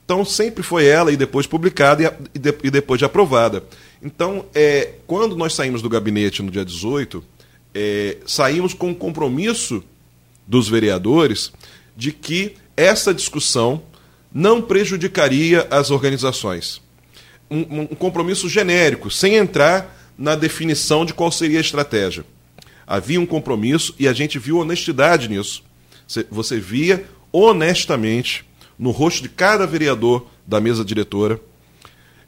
Então, 0.07 0.24
sempre 0.24 0.62
foi 0.62 0.87
ela 0.87 1.12
e 1.12 1.18
depois 1.18 1.47
publicada 1.47 2.16
e, 2.35 2.39
de, 2.39 2.55
e 2.64 2.70
depois 2.70 2.99
de 2.99 3.05
aprovada. 3.05 3.62
Então, 4.03 4.46
é, 4.55 4.94
quando 5.07 5.36
nós 5.36 5.55
saímos 5.55 5.82
do 5.82 5.88
gabinete 5.88 6.42
no 6.42 6.51
dia 6.51 6.64
18, 6.64 7.22
é, 7.74 8.18
saímos 8.26 8.72
com 8.74 8.90
o 8.90 8.94
compromisso 8.94 9.82
dos 10.46 10.68
vereadores 10.68 11.53
de 11.96 12.12
que 12.12 12.55
essa 12.76 13.12
discussão 13.12 13.82
não 14.32 14.62
prejudicaria 14.62 15.66
as 15.70 15.90
organizações. 15.90 16.80
Um, 17.51 17.80
um 17.80 17.86
compromisso 17.86 18.49
genérico, 18.49 19.11
sem 19.11 19.34
entrar 19.34 20.12
na 20.16 20.34
definição 20.34 21.05
de 21.05 21.14
qual 21.14 21.32
seria 21.32 21.59
a 21.59 21.61
estratégia. 21.61 22.24
Havia 22.86 23.20
um 23.20 23.26
compromisso 23.26 23.94
e 23.99 24.07
a 24.09 24.12
gente 24.12 24.38
viu 24.38 24.59
honestidade 24.59 25.28
nisso. 25.28 25.62
Você 26.30 26.59
via 26.59 27.05
honestamente 27.32 28.44
no 28.78 28.90
rosto 28.90 29.22
de 29.22 29.28
cada 29.28 29.66
vereador 29.66 30.26
da 30.46 30.61
mesa 30.61 30.84
diretora 30.84 31.40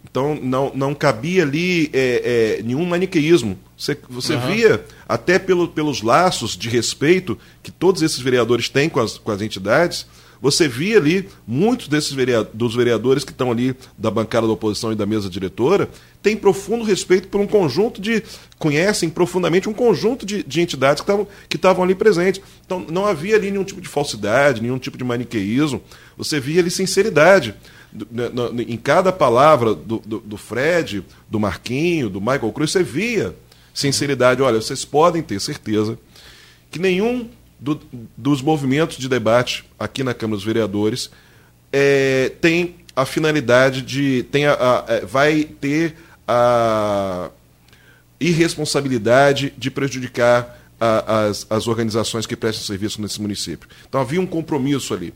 então 0.08 0.34
não, 0.34 0.72
não 0.74 0.94
cabia 0.94 1.42
ali 1.42 1.90
é, 1.92 2.58
é, 2.58 2.62
nenhum 2.62 2.84
maniqueísmo. 2.84 3.58
Você, 3.76 3.96
você 4.08 4.34
uhum. 4.34 4.52
via, 4.52 4.84
até 5.08 5.38
pelo, 5.38 5.68
pelos 5.68 6.02
laços 6.02 6.56
de 6.56 6.68
respeito 6.68 7.38
que 7.62 7.70
todos 7.70 8.02
esses 8.02 8.18
vereadores 8.18 8.68
têm 8.68 8.88
com 8.88 9.00
as, 9.00 9.18
com 9.18 9.30
as 9.30 9.40
entidades, 9.40 10.06
você 10.42 10.66
via 10.66 10.96
ali 10.96 11.28
muitos 11.46 11.86
desses 11.86 12.12
vereadores, 12.12 12.54
dos 12.54 12.74
vereadores 12.74 13.24
que 13.24 13.30
estão 13.30 13.50
ali 13.50 13.76
da 13.98 14.10
bancada 14.10 14.46
da 14.46 14.52
oposição 14.52 14.90
e 14.90 14.96
da 14.96 15.04
mesa 15.04 15.28
diretora, 15.28 15.88
têm 16.22 16.34
profundo 16.34 16.82
respeito 16.82 17.28
por 17.28 17.40
um 17.40 17.46
conjunto 17.46 18.00
de. 18.00 18.22
conhecem 18.58 19.10
profundamente 19.10 19.68
um 19.68 19.72
conjunto 19.74 20.24
de, 20.24 20.42
de 20.42 20.60
entidades 20.62 21.02
que 21.02 21.04
estavam 21.04 21.28
que 21.48 21.56
estavam 21.56 21.84
ali 21.84 21.94
presentes. 21.94 22.40
Então 22.64 22.84
não 22.90 23.04
havia 23.04 23.36
ali 23.36 23.50
nenhum 23.50 23.64
tipo 23.64 23.82
de 23.82 23.88
falsidade, 23.88 24.62
nenhum 24.62 24.78
tipo 24.78 24.96
de 24.96 25.04
maniqueísmo. 25.04 25.82
Você 26.16 26.40
via 26.40 26.60
ali 26.60 26.70
sinceridade 26.70 27.54
em 28.66 28.76
cada 28.76 29.12
palavra 29.12 29.74
do, 29.74 29.98
do, 29.98 30.20
do, 30.20 30.36
Fred, 30.36 31.04
do 31.28 31.40
Marquinho, 31.40 32.08
do 32.08 32.20
Michael 32.20 32.52
Cruz, 32.52 32.70
você 32.70 32.82
via 32.82 33.34
sinceridade. 33.74 34.42
Olha, 34.42 34.60
vocês 34.60 34.84
podem 34.84 35.22
ter 35.22 35.40
certeza 35.40 35.98
que 36.70 36.78
nenhum 36.78 37.28
do, 37.58 37.80
dos 38.16 38.40
movimentos 38.40 38.96
de 38.96 39.08
debate 39.08 39.64
aqui 39.78 40.02
na 40.04 40.14
Câmara 40.14 40.36
dos 40.36 40.44
Vereadores 40.44 41.10
é, 41.72 42.32
tem 42.40 42.76
a 42.94 43.04
finalidade 43.04 43.82
de. 43.82 44.24
Tem 44.24 44.46
a, 44.46 44.54
a, 44.54 44.84
é, 44.88 45.04
vai 45.04 45.44
ter 45.44 45.96
a 46.26 47.30
irresponsabilidade 48.18 49.52
de 49.56 49.70
prejudicar 49.70 50.58
a, 50.80 51.26
as, 51.26 51.46
as 51.50 51.66
organizações 51.66 52.26
que 52.26 52.36
prestam 52.36 52.64
serviço 52.64 53.00
nesse 53.02 53.20
município. 53.20 53.68
Então 53.88 54.00
havia 54.00 54.20
um 54.20 54.26
compromisso 54.26 54.94
ali. 54.94 55.12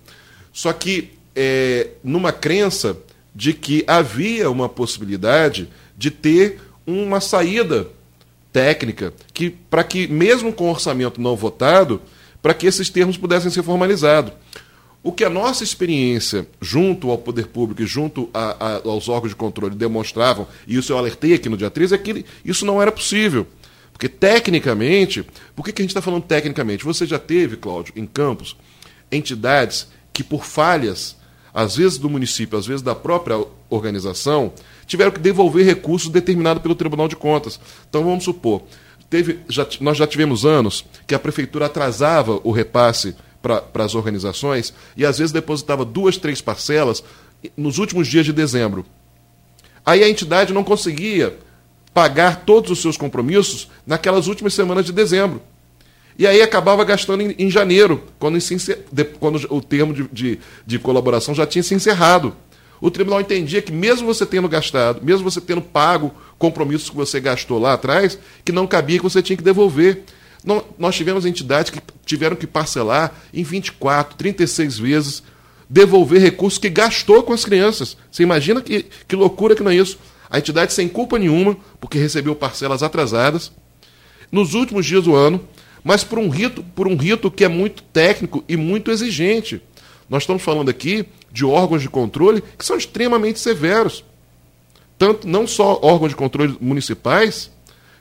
Só 0.52 0.72
que 0.72 1.12
é, 1.35 1.91
numa 2.03 2.32
crença 2.32 2.97
de 3.35 3.53
que 3.53 3.85
havia 3.87 4.51
uma 4.51 4.68
possibilidade 4.68 5.68
de 5.97 6.11
ter 6.11 6.61
uma 6.87 7.20
saída 7.20 7.89
técnica 8.53 9.12
que 9.32 9.51
para 9.51 9.82
que 9.82 10.07
mesmo 10.07 10.53
com 10.53 10.70
orçamento 10.70 11.20
não 11.20 11.35
votado, 11.35 12.01
para 12.41 12.55
que 12.55 12.66
esses 12.66 12.89
termos 12.89 13.16
pudessem 13.16 13.51
ser 13.51 13.62
formalizados. 13.62 14.32
O 15.03 15.12
que 15.12 15.24
a 15.24 15.28
nossa 15.28 15.64
experiência 15.64 16.47
junto 16.61 17.11
ao 17.11 17.18
poder 17.18 17.49
público 17.49 17.82
e 17.82 17.87
junto 17.87 18.30
a, 18.32 18.57
a, 18.59 18.74
aos 18.89 19.09
órgãos 19.09 19.30
de 19.30 19.37
controle 19.37 19.74
demonstravam, 19.74 20.47
e 20.66 20.76
isso 20.76 20.93
eu 20.93 20.99
alertei 20.99 21.35
aqui 21.35 21.49
no 21.49 21.59
dia 21.59 21.68
13, 21.68 21.95
é 21.95 21.99
que 21.99 22.24
isso 22.45 22.64
não 22.64 22.80
era 22.80 22.91
possível. 22.91 23.47
Porque 23.93 24.09
tecnicamente, 24.09 25.24
por 25.55 25.64
que, 25.64 25.72
que 25.72 25.82
a 25.82 25.85
gente 25.85 25.91
está 25.91 26.01
falando 26.01 26.22
tecnicamente? 26.22 26.85
Você 26.85 27.07
já 27.07 27.18
teve, 27.18 27.57
Cláudio, 27.57 27.93
em 27.97 28.07
Campos, 28.07 28.57
entidades 29.12 29.89
que 30.12 30.24
por 30.24 30.45
falhas 30.45 31.16
às 31.55 31.76
vezes 31.76 31.96
do 31.96 32.11
município, 32.11 32.59
às 32.59 32.66
vezes 32.66 32.82
da 32.82 32.96
própria 32.96 33.42
organização, 33.70 34.52
tiveram 34.86 35.12
que 35.12 35.20
devolver 35.20 35.64
recursos 35.64 36.11
determinados 36.11 36.61
pelo 36.61 36.74
Tribunal 36.74 37.07
de 37.07 37.14
Contas. 37.14 37.61
Então 37.88 38.02
vamos 38.02 38.24
supor, 38.24 38.62
teve, 39.09 39.38
já, 39.48 39.64
nós 39.80 39.96
já 39.96 40.07
tivemos 40.07 40.44
anos 40.44 40.84
que 41.07 41.14
a 41.14 41.18
prefeitura 41.18 41.66
atrasava 41.66 42.40
o 42.42 42.50
repasse 42.50 43.14
para 43.40 43.84
as 43.84 43.94
organizações 43.94 44.74
e 44.96 45.07
às 45.07 45.18
vezes 45.18 45.30
depositava 45.30 45.84
duas, 45.84 46.16
três 46.16 46.40
parcelas 46.40 47.05
nos 47.57 47.78
últimos 47.78 48.09
dias 48.09 48.24
de 48.26 48.32
dezembro. 48.32 48.84
Aí 49.86 50.02
a 50.02 50.09
entidade 50.09 50.52
não 50.52 50.64
conseguia 50.64 51.38
pagar 51.92 52.44
todos 52.44 52.70
os 52.70 52.80
seus 52.80 52.96
compromissos 52.96 53.68
naquelas 53.86 54.26
últimas 54.26 54.55
semanas 54.55 54.84
de 54.84 54.92
dezembro. 54.92 55.40
E 56.18 56.26
aí 56.26 56.40
acabava 56.42 56.84
gastando 56.84 57.22
em, 57.22 57.34
em 57.38 57.50
janeiro, 57.50 58.04
quando, 58.18 58.38
de, 58.38 59.04
quando, 59.18 59.46
o 59.50 59.60
termo 59.60 59.92
de, 59.92 60.08
de, 60.12 60.38
de 60.64 60.78
colaboração 60.78 61.34
já 61.34 61.46
tinha 61.46 61.62
se 61.62 61.74
encerrado. 61.74 62.34
O 62.80 62.90
tribunal 62.90 63.20
entendia 63.20 63.62
que, 63.62 63.72
mesmo 63.72 64.06
você 64.06 64.26
tendo 64.26 64.48
gastado, 64.48 65.02
mesmo 65.02 65.28
você 65.28 65.40
tendo 65.40 65.62
pago 65.62 66.12
compromissos 66.38 66.90
que 66.90 66.96
você 66.96 67.18
gastou 67.18 67.58
lá 67.58 67.72
atrás, 67.72 68.18
que 68.44 68.52
não 68.52 68.66
cabia 68.66 68.98
que 68.98 69.04
você 69.04 69.22
tinha 69.22 69.36
que 69.36 69.42
devolver. 69.42 70.02
Nós 70.78 70.94
tivemos 70.94 71.24
entidades 71.24 71.70
que 71.70 71.80
tiveram 72.04 72.36
que 72.36 72.46
parcelar 72.46 73.14
em 73.32 73.42
24, 73.42 74.16
36 74.16 74.78
vezes, 74.78 75.22
devolver 75.68 76.20
recursos 76.20 76.58
que 76.58 76.68
gastou 76.68 77.22
com 77.22 77.32
as 77.32 77.44
crianças. 77.44 77.96
Você 78.10 78.22
imagina 78.22 78.60
que, 78.60 78.86
que 79.08 79.16
loucura 79.16 79.56
que 79.56 79.62
não 79.62 79.70
é 79.70 79.76
isso? 79.76 79.98
A 80.28 80.38
entidade 80.38 80.72
sem 80.72 80.88
culpa 80.88 81.18
nenhuma, 81.18 81.56
porque 81.80 81.98
recebeu 81.98 82.34
parcelas 82.36 82.82
atrasadas, 82.82 83.50
nos 84.30 84.52
últimos 84.52 84.84
dias 84.84 85.04
do 85.04 85.14
ano, 85.14 85.40
mas 85.85 86.03
por 86.03 86.18
um 86.18 86.28
rito, 86.28 86.64
por 86.74 86.89
um 86.89 86.97
rito 86.97 87.30
que 87.30 87.45
é 87.45 87.49
muito 87.49 87.82
técnico 87.85 88.43
e 88.49 88.57
muito 88.57 88.91
exigente. 88.91 89.62
Nós 90.09 90.22
estamos 90.22 90.43
falando 90.43 90.70
aqui 90.70 91.07
de 91.30 91.45
órgãos 91.45 91.82
de 91.82 91.89
controle 91.89 92.43
que 92.59 92.64
são 92.64 92.76
extremamente 92.76 93.39
severos. 93.39 94.05
Tanto 94.99 95.28
não 95.28 95.47
só 95.47 95.78
órgãos 95.82 96.11
de 96.11 96.16
controle 96.16 96.57
municipais, 96.61 97.51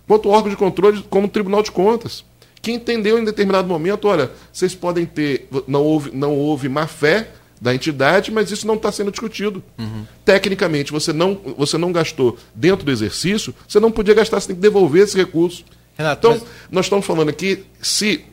quanto 0.08 0.30
órgãos 0.30 0.52
de 0.52 0.58
controle 0.58 1.04
como 1.10 1.28
o 1.28 1.30
Tribunal 1.30 1.62
de 1.62 1.72
Contas 1.72 2.24
que 2.64 2.72
entendeu 2.72 3.20
em 3.20 3.26
determinado 3.26 3.68
momento, 3.68 4.08
olha, 4.08 4.32
vocês 4.52 4.74
podem 4.74 5.06
ter, 5.06 5.50
não 5.68 5.84
houve, 5.84 6.12
não 6.16 6.34
houve 6.34 6.70
má 6.70 6.88
fé 6.88 7.30
da 7.60 7.76
entidade, 7.76 8.32
mas 8.32 8.52
isso 8.52 8.66
não 8.66 8.76
está 8.76 8.90
sendo 8.90 9.12
discutido. 9.12 9.62
Uhum. 9.78 10.06
Tecnicamente, 10.24 10.90
você 10.90 11.12
não, 11.12 11.42
você 11.58 11.78
não 11.78 11.92
gastou 11.92 12.38
dentro 12.56 12.86
do 12.86 12.92
exercício, 12.92 13.54
você 13.68 13.82
não 13.82 13.92
podia 13.92 14.14
gastar, 14.14 14.40
você 14.40 14.48
tem 14.48 14.56
que 14.56 14.62
devolver 14.62 15.04
esse 15.04 15.18
recurso. 15.18 15.66
Renato, 15.98 16.28
então, 16.28 16.40
mas... 16.40 16.72
nós 16.72 16.86
estamos 16.86 17.06
falando 17.06 17.30
aqui 17.30 17.66
se 17.82 18.26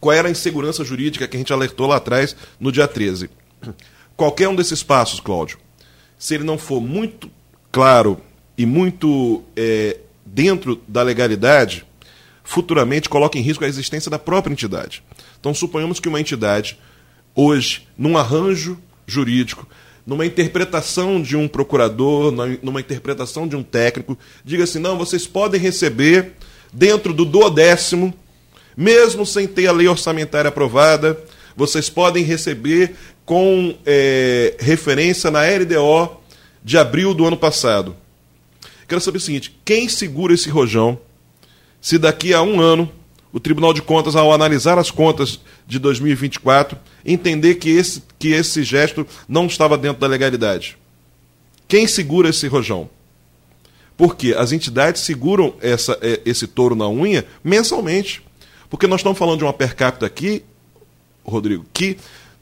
qual 0.00 0.14
era 0.14 0.28
a 0.28 0.30
insegurança 0.30 0.84
jurídica 0.84 1.28
que 1.28 1.36
a 1.36 1.38
gente 1.38 1.52
alertou 1.52 1.86
lá 1.86 1.96
atrás, 1.96 2.34
no 2.58 2.72
dia 2.72 2.88
13. 2.88 3.28
Qualquer 4.16 4.48
um 4.48 4.54
desses 4.54 4.82
passos, 4.82 5.20
Cláudio, 5.20 5.58
se 6.18 6.34
ele 6.34 6.44
não 6.44 6.56
for 6.56 6.80
muito 6.80 7.30
claro 7.70 8.20
e 8.56 8.64
muito 8.64 9.42
é, 9.56 9.98
dentro 10.24 10.80
da 10.88 11.02
legalidade, 11.02 11.86
futuramente 12.42 13.08
coloca 13.08 13.38
em 13.38 13.42
risco 13.42 13.64
a 13.64 13.68
existência 13.68 14.10
da 14.10 14.18
própria 14.18 14.52
entidade. 14.52 15.02
Então, 15.38 15.54
suponhamos 15.54 16.00
que 16.00 16.08
uma 16.08 16.20
entidade, 16.20 16.78
hoje, 17.34 17.86
num 17.96 18.16
arranjo 18.16 18.78
jurídico, 19.06 19.66
numa 20.06 20.26
interpretação 20.26 21.20
de 21.20 21.36
um 21.36 21.46
procurador, 21.46 22.32
numa 22.62 22.80
interpretação 22.80 23.46
de 23.46 23.54
um 23.54 23.62
técnico, 23.62 24.18
diga 24.44 24.64
assim: 24.64 24.78
não, 24.78 24.98
vocês 24.98 25.26
podem 25.26 25.60
receber 25.60 26.32
dentro 26.72 27.12
do 27.12 27.24
duodécimo, 27.24 28.14
mesmo 28.76 29.26
sem 29.26 29.46
ter 29.46 29.66
a 29.66 29.72
lei 29.72 29.88
orçamentária 29.88 30.48
aprovada, 30.48 31.18
vocês 31.56 31.90
podem 31.90 32.24
receber 32.24 32.94
com 33.24 33.76
é, 33.84 34.56
referência 34.58 35.30
na 35.30 35.40
LDO 35.42 36.16
de 36.62 36.78
abril 36.78 37.12
do 37.14 37.26
ano 37.26 37.36
passado. 37.36 37.96
Quero 38.88 39.00
saber 39.00 39.18
o 39.18 39.20
seguinte: 39.20 39.54
quem 39.64 39.88
segura 39.88 40.34
esse 40.34 40.48
rojão? 40.48 40.98
se 41.80 41.98
daqui 41.98 42.34
a 42.34 42.42
um 42.42 42.60
ano 42.60 42.90
o 43.32 43.38
Tribunal 43.38 43.72
de 43.72 43.80
Contas, 43.80 44.16
ao 44.16 44.32
analisar 44.32 44.76
as 44.76 44.90
contas 44.90 45.40
de 45.64 45.78
2024, 45.78 46.76
entender 47.04 47.54
que 47.54 47.70
esse, 47.70 48.02
que 48.18 48.28
esse 48.32 48.64
gesto 48.64 49.06
não 49.28 49.46
estava 49.46 49.78
dentro 49.78 50.00
da 50.00 50.08
legalidade. 50.08 50.76
Quem 51.68 51.86
segura 51.86 52.30
esse 52.30 52.48
rojão? 52.48 52.90
Porque 54.00 54.34
as 54.34 54.50
entidades 54.50 55.02
seguram 55.02 55.52
essa, 55.60 55.98
é, 56.00 56.22
esse 56.24 56.46
touro 56.46 56.74
na 56.74 56.88
unha 56.88 57.22
mensalmente. 57.44 58.22
Porque 58.70 58.86
nós 58.86 59.00
estamos 59.00 59.18
falando 59.18 59.36
de 59.36 59.44
uma 59.44 59.52
per 59.52 59.76
capita 59.76 60.06
aqui, 60.06 60.42
Rodrigo, 61.22 61.66
que 61.70 61.98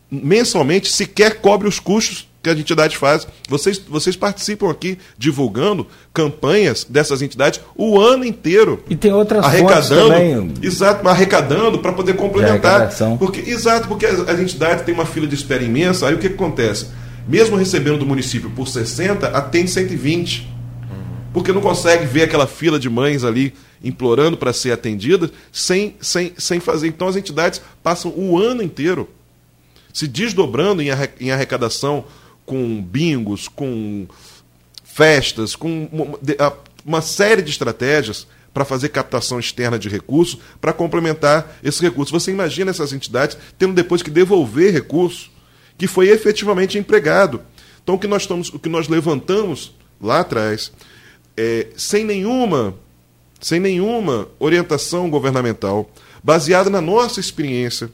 mensalmente 0.09 0.88
sequer 0.88 1.40
cobre 1.40 1.66
os 1.66 1.80
custos 1.80 2.28
que 2.40 2.48
as 2.48 2.56
entidades 2.56 2.96
fazem. 2.96 3.28
Vocês, 3.48 3.76
vocês 3.76 4.14
participam 4.14 4.70
aqui 4.70 4.98
divulgando 5.18 5.84
campanhas 6.14 6.84
dessas 6.84 7.22
entidades 7.22 7.61
o 7.74 8.00
ano 8.00 8.24
inteiro. 8.24 8.84
E 8.88 8.94
tem 8.94 9.12
outras 9.12 9.44
arrecadando, 9.44 10.11
também. 10.11 10.54
Exato, 10.62 11.09
arrecadando 11.09 11.80
para 11.80 11.92
poder 11.92 12.14
complementar. 12.14 12.88
Porque, 13.18 13.50
exato, 13.50 13.88
porque 13.88 14.06
as, 14.06 14.20
as, 14.28 14.38
entidades 14.38 14.84
têm 14.84 14.94
uma 14.94 15.06
fila 15.06 15.26
de 15.26 15.34
espera 15.34 15.64
imensa, 15.64 16.06
aí 16.06 16.14
o 16.14 16.18
que, 16.18 16.28
que 16.28 16.36
acontece? 16.36 16.86
Mesmo 17.26 17.56
recebendo 17.56 17.98
do 17.98 18.06
município 18.06 18.48
por 18.50 18.68
60, 18.68 19.26
atende 19.26 19.72
120. 19.72 20.57
Porque 21.39 21.53
não 21.53 21.61
consegue 21.61 22.05
ver 22.05 22.24
aquela 22.24 22.49
fila 22.49 22.80
de 22.80 22.91
mães 22.91 23.22
ali 23.22 23.55
implorando 23.82 24.36
para 24.36 24.53
ser 24.53 24.72
atendida 24.72 25.30
sem, 25.53 25.95
sem, 26.01 26.32
sem 26.36 26.59
fazer. 26.59 26.89
Então 26.89 27.07
as 27.07 27.14
entidades 27.14 27.62
passam 27.80 28.12
o 28.16 28.36
ano 28.36 28.61
inteiro 28.61 29.09
se 29.93 30.09
desdobrando 30.09 30.82
em 30.82 31.30
arrecadação 31.30 32.05
com 32.45 32.82
bingos, 32.82 33.47
com 33.47 34.09
festas, 34.82 35.55
com 35.55 36.18
uma 36.84 37.01
série 37.01 37.41
de 37.41 37.51
estratégias 37.51 38.26
para 38.53 38.64
fazer 38.64 38.89
captação 38.89 39.39
externa 39.39 39.78
de 39.78 39.89
recursos 39.89 40.41
para 40.61 40.72
complementar 40.72 41.57
esse 41.62 41.80
recurso. 41.80 42.12
Você 42.12 42.32
imagina 42.32 42.72
essas 42.72 42.93
entidades 42.93 43.39
tendo 43.57 43.74
depois 43.74 44.03
que 44.03 44.11
devolver 44.11 44.72
recurso 44.72 45.30
que 45.76 45.86
foi 45.86 46.09
efetivamente 46.09 46.78
empregado. 46.78 47.41
Então 47.80 47.95
o 47.95 47.99
que 47.99 48.09
nós 48.09 48.22
estamos, 48.22 48.49
o 48.53 48.59
que 48.59 48.68
nós 48.68 48.89
levantamos 48.89 49.72
lá 50.01 50.20
atrás, 50.20 50.72
é, 51.39 51.68
sem 51.76 52.03
nenhuma, 52.03 52.74
sem 53.41 53.61
nenhuma 53.61 54.28
orientação 54.41 55.09
governamental, 55.09 55.89
baseada 56.22 56.68
na 56.68 56.80
nossa 56.80 57.20
experiência, 57.20 57.89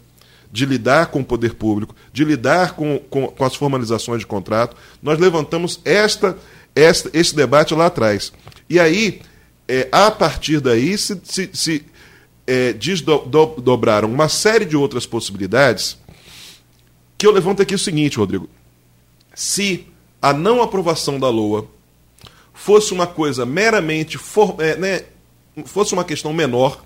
de 0.51 0.65
lidar 0.65 1.09
com 1.09 1.21
o 1.21 1.25
poder 1.25 1.55
público, 1.55 1.95
de 2.13 2.25
lidar 2.25 2.75
com, 2.75 2.99
com, 3.11 3.27
com 3.27 3.45
as 3.45 3.55
formalizações 3.55 4.21
de 4.21 4.27
contrato. 4.27 4.77
Nós 5.03 5.19
levantamos 5.19 5.81
esta, 5.85 6.39
esta, 6.75 7.11
esse 7.13 7.35
debate 7.35 7.75
lá 7.75 7.87
atrás. 7.87 8.33
E 8.71 8.79
aí, 8.79 9.21
é, 9.69 9.89
a 9.91 10.11
partir 10.13 10.61
daí, 10.61 10.97
se, 10.97 11.21
se, 11.25 11.51
se 11.53 11.85
é, 12.47 12.73
desdobraram 12.73 14.11
uma 14.11 14.29
série 14.29 14.65
de 14.65 14.77
outras 14.77 15.05
possibilidades, 15.05 15.99
que 17.19 17.27
eu 17.27 17.33
levanto 17.33 17.61
aqui 17.61 17.75
o 17.75 17.79
seguinte, 17.79 18.17
Rodrigo. 18.17 18.49
Se 19.35 19.87
a 20.23 20.33
não 20.33 20.63
aprovação 20.63 21.19
da 21.19 21.29
LOA 21.29 21.67
fosse 22.55 22.95
uma 22.95 23.07
coisa 23.07 23.45
meramente, 23.45 24.17
for, 24.17 24.57
é, 24.61 24.77
né, 24.77 25.03
fosse 25.67 25.93
uma 25.93 26.05
questão 26.05 26.33
menor, 26.33 26.83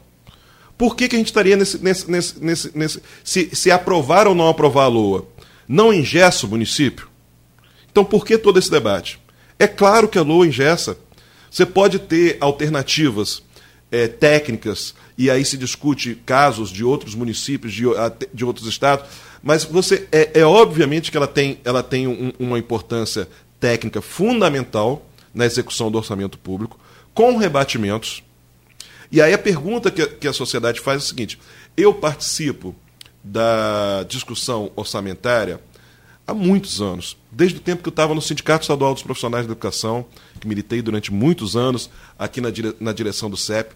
por 0.76 0.96
que, 0.96 1.08
que 1.08 1.16
a 1.16 1.18
gente 1.18 1.28
estaria 1.28 1.56
nesse. 1.56 1.78
nesse, 1.82 2.10
nesse, 2.10 2.42
nesse, 2.42 2.78
nesse 2.78 3.02
se, 3.22 3.54
se 3.54 3.70
aprovar 3.70 4.26
ou 4.26 4.34
não 4.34 4.48
aprovar 4.48 4.84
a 4.84 4.88
LOA? 4.88 5.26
Não 5.66 5.92
ingessa 5.92 6.46
o 6.46 6.48
município? 6.48 7.08
Então 7.90 8.04
por 8.04 8.24
que 8.24 8.38
todo 8.38 8.58
esse 8.58 8.70
debate? 8.70 9.20
É 9.58 9.66
claro 9.66 10.08
que 10.08 10.18
a 10.18 10.22
LOA 10.22 10.46
ingessa. 10.46 10.96
Você 11.50 11.66
pode 11.66 11.98
ter 11.98 12.36
alternativas 12.40 13.42
é, 13.90 14.06
técnicas, 14.06 14.94
e 15.16 15.30
aí 15.30 15.44
se 15.44 15.56
discute 15.56 16.14
casos 16.26 16.70
de 16.70 16.84
outros 16.84 17.14
municípios, 17.14 17.72
de, 17.72 17.84
de 18.34 18.44
outros 18.44 18.66
estados, 18.66 19.06
mas 19.42 19.64
você 19.64 20.06
é, 20.12 20.40
é 20.40 20.44
obviamente 20.44 21.10
que 21.10 21.16
ela 21.16 21.26
tem, 21.26 21.58
ela 21.64 21.82
tem 21.82 22.06
um, 22.06 22.32
uma 22.38 22.58
importância 22.58 23.26
técnica 23.58 24.02
fundamental 24.02 25.07
na 25.38 25.46
execução 25.46 25.90
do 25.90 25.96
orçamento 25.96 26.38
público, 26.38 26.78
com 27.14 27.36
rebatimentos 27.36 28.22
e 29.10 29.22
aí 29.22 29.32
a 29.32 29.38
pergunta 29.38 29.90
que 29.90 30.02
a, 30.02 30.06
que 30.06 30.28
a 30.28 30.32
sociedade 30.32 30.80
faz 30.80 31.02
é 31.02 31.04
a 31.04 31.08
seguinte: 31.08 31.38
eu 31.76 31.94
participo 31.94 32.74
da 33.24 34.04
discussão 34.08 34.70
orçamentária 34.76 35.60
há 36.26 36.34
muitos 36.34 36.80
anos, 36.80 37.16
desde 37.32 37.56
o 37.56 37.60
tempo 37.60 37.82
que 37.82 37.88
eu 37.88 37.92
estava 37.92 38.14
no 38.14 38.20
Sindicato 38.20 38.62
Estadual 38.62 38.92
dos 38.92 39.02
Profissionais 39.02 39.46
da 39.46 39.52
Educação, 39.52 40.04
que 40.38 40.46
militei 40.46 40.82
durante 40.82 41.12
muitos 41.12 41.56
anos 41.56 41.90
aqui 42.18 42.40
na, 42.40 42.50
dire, 42.50 42.74
na 42.78 42.92
direção 42.92 43.30
do 43.30 43.36
CEP. 43.36 43.74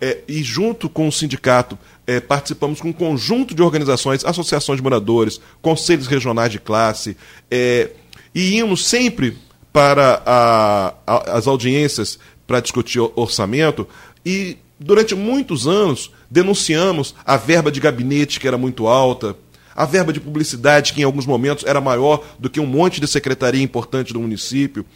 É, 0.00 0.22
e 0.26 0.42
junto 0.42 0.88
com 0.88 1.06
o 1.06 1.12
sindicato 1.12 1.78
é, 2.04 2.18
participamos 2.18 2.80
com 2.80 2.88
um 2.88 2.92
conjunto 2.92 3.54
de 3.54 3.62
organizações, 3.62 4.24
associações 4.24 4.78
de 4.78 4.82
moradores, 4.82 5.40
conselhos 5.62 6.08
regionais 6.08 6.50
de 6.50 6.58
classe, 6.58 7.16
é, 7.48 7.92
e 8.34 8.56
íamos 8.56 8.84
sempre 8.88 9.38
para 9.74 10.22
a, 10.24 10.94
a, 11.04 11.36
as 11.36 11.48
audiências 11.48 12.16
para 12.46 12.60
discutir 12.60 13.00
orçamento 13.16 13.88
e 14.24 14.56
durante 14.78 15.16
muitos 15.16 15.66
anos, 15.66 16.12
denunciamos 16.30 17.12
a 17.26 17.36
verba 17.36 17.72
de 17.72 17.80
gabinete, 17.80 18.38
que 18.38 18.46
era 18.46 18.56
muito 18.56 18.86
alta, 18.86 19.36
a 19.74 19.84
verba 19.84 20.12
de 20.12 20.20
publicidade, 20.20 20.92
que 20.92 21.00
em 21.00 21.04
alguns 21.04 21.26
momentos 21.26 21.64
era 21.64 21.80
maior 21.80 22.24
do 22.38 22.48
que 22.48 22.60
um 22.60 22.66
monte 22.66 23.00
de 23.00 23.08
secretaria 23.08 23.62
importante 23.62 24.12
do 24.12 24.20
município. 24.20 24.86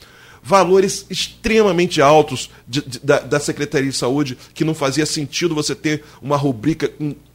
Valores 0.40 1.06
extremamente 1.10 2.00
altos 2.00 2.48
de, 2.66 2.80
de, 2.82 3.00
da, 3.00 3.18
da 3.18 3.40
Secretaria 3.40 3.90
de 3.90 3.96
Saúde, 3.96 4.38
que 4.54 4.64
não 4.64 4.74
fazia 4.74 5.04
sentido 5.04 5.56
você 5.56 5.74
ter 5.74 6.04
uma 6.22 6.36
rubrica 6.36 6.92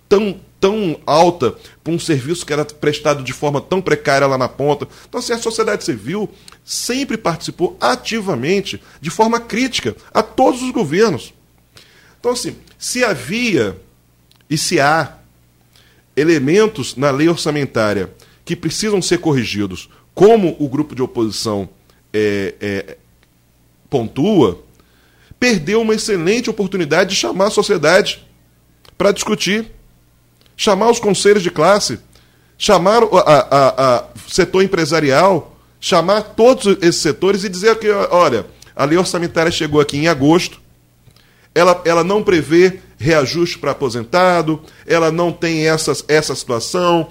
tão, 0.08 0.40
tão 0.60 1.00
alta 1.06 1.56
para 1.84 1.94
um 1.94 2.00
serviço 2.00 2.46
que 2.46 2.54
era 2.54 2.66
prestado 2.66 3.24
de 3.24 3.34
forma 3.34 3.60
tão 3.60 3.82
precária 3.82 4.28
lá 4.28 4.38
na 4.38 4.48
ponta. 4.48 4.88
Então, 5.08 5.20
assim, 5.20 5.34
a 5.34 5.38
sociedade 5.38 5.84
civil 5.84 6.30
sempre 6.64 7.18
participou 7.18 7.78
ativamente, 7.80 8.82
de 9.02 9.10
forma 9.10 9.40
crítica, 9.40 9.96
a 10.14 10.24
todos 10.24 10.62
os 10.62 10.72
governos. 10.72 11.34
Então, 12.20 12.32
assim, 12.32 12.56
se 12.78 13.04
havia 13.04 13.78
e 14.50 14.58
se 14.58 14.80
há 14.80 15.18
elementos 16.16 16.96
na 16.96 17.12
lei 17.12 17.28
orçamentária 17.28 18.14
que 18.46 18.56
precisam 18.56 19.02
ser 19.02 19.18
corrigidos, 19.20 19.90
como 20.14 20.56
o 20.60 20.70
grupo 20.70 20.96
de 20.96 21.02
oposição 21.02 21.68
é, 22.14 22.54
é, 22.62 22.98
pontua, 23.90 24.64
perdeu 25.40 25.82
uma 25.82 25.96
excelente 25.96 26.50
oportunidade 26.50 27.12
de 27.12 27.16
chamar 27.16 27.48
a 27.48 27.52
sociedade 27.52 28.26
para 28.98 29.12
discutir, 29.12 29.72
chamar 30.56 30.90
os 30.90 31.00
conselhos 31.00 31.44
de 31.44 31.52
classe, 31.52 32.00
chamar 32.58 33.04
o 33.04 33.12
setor 34.28 34.64
empresarial, 34.64 35.58
chamar 35.80 36.22
todos 36.22 36.78
esses 36.82 37.02
setores 37.02 37.44
e 37.44 37.50
dizer 37.50 37.78
que, 37.78 37.90
olha, 37.90 38.46
a 38.76 38.86
lei 38.86 38.98
orçamentária 38.98 39.52
chegou 39.52 39.82
aqui 39.82 39.98
em 39.98 40.08
agosto, 40.08 40.62
ela, 41.54 41.82
ela 41.86 42.04
não 42.04 42.24
prevê 42.24 42.80
reajuste 42.98 43.58
para 43.58 43.72
aposentado, 43.72 44.62
ela 44.88 45.12
não 45.12 45.32
tem 45.32 45.68
essas, 45.68 46.04
essa 46.08 46.34
situação, 46.34 47.08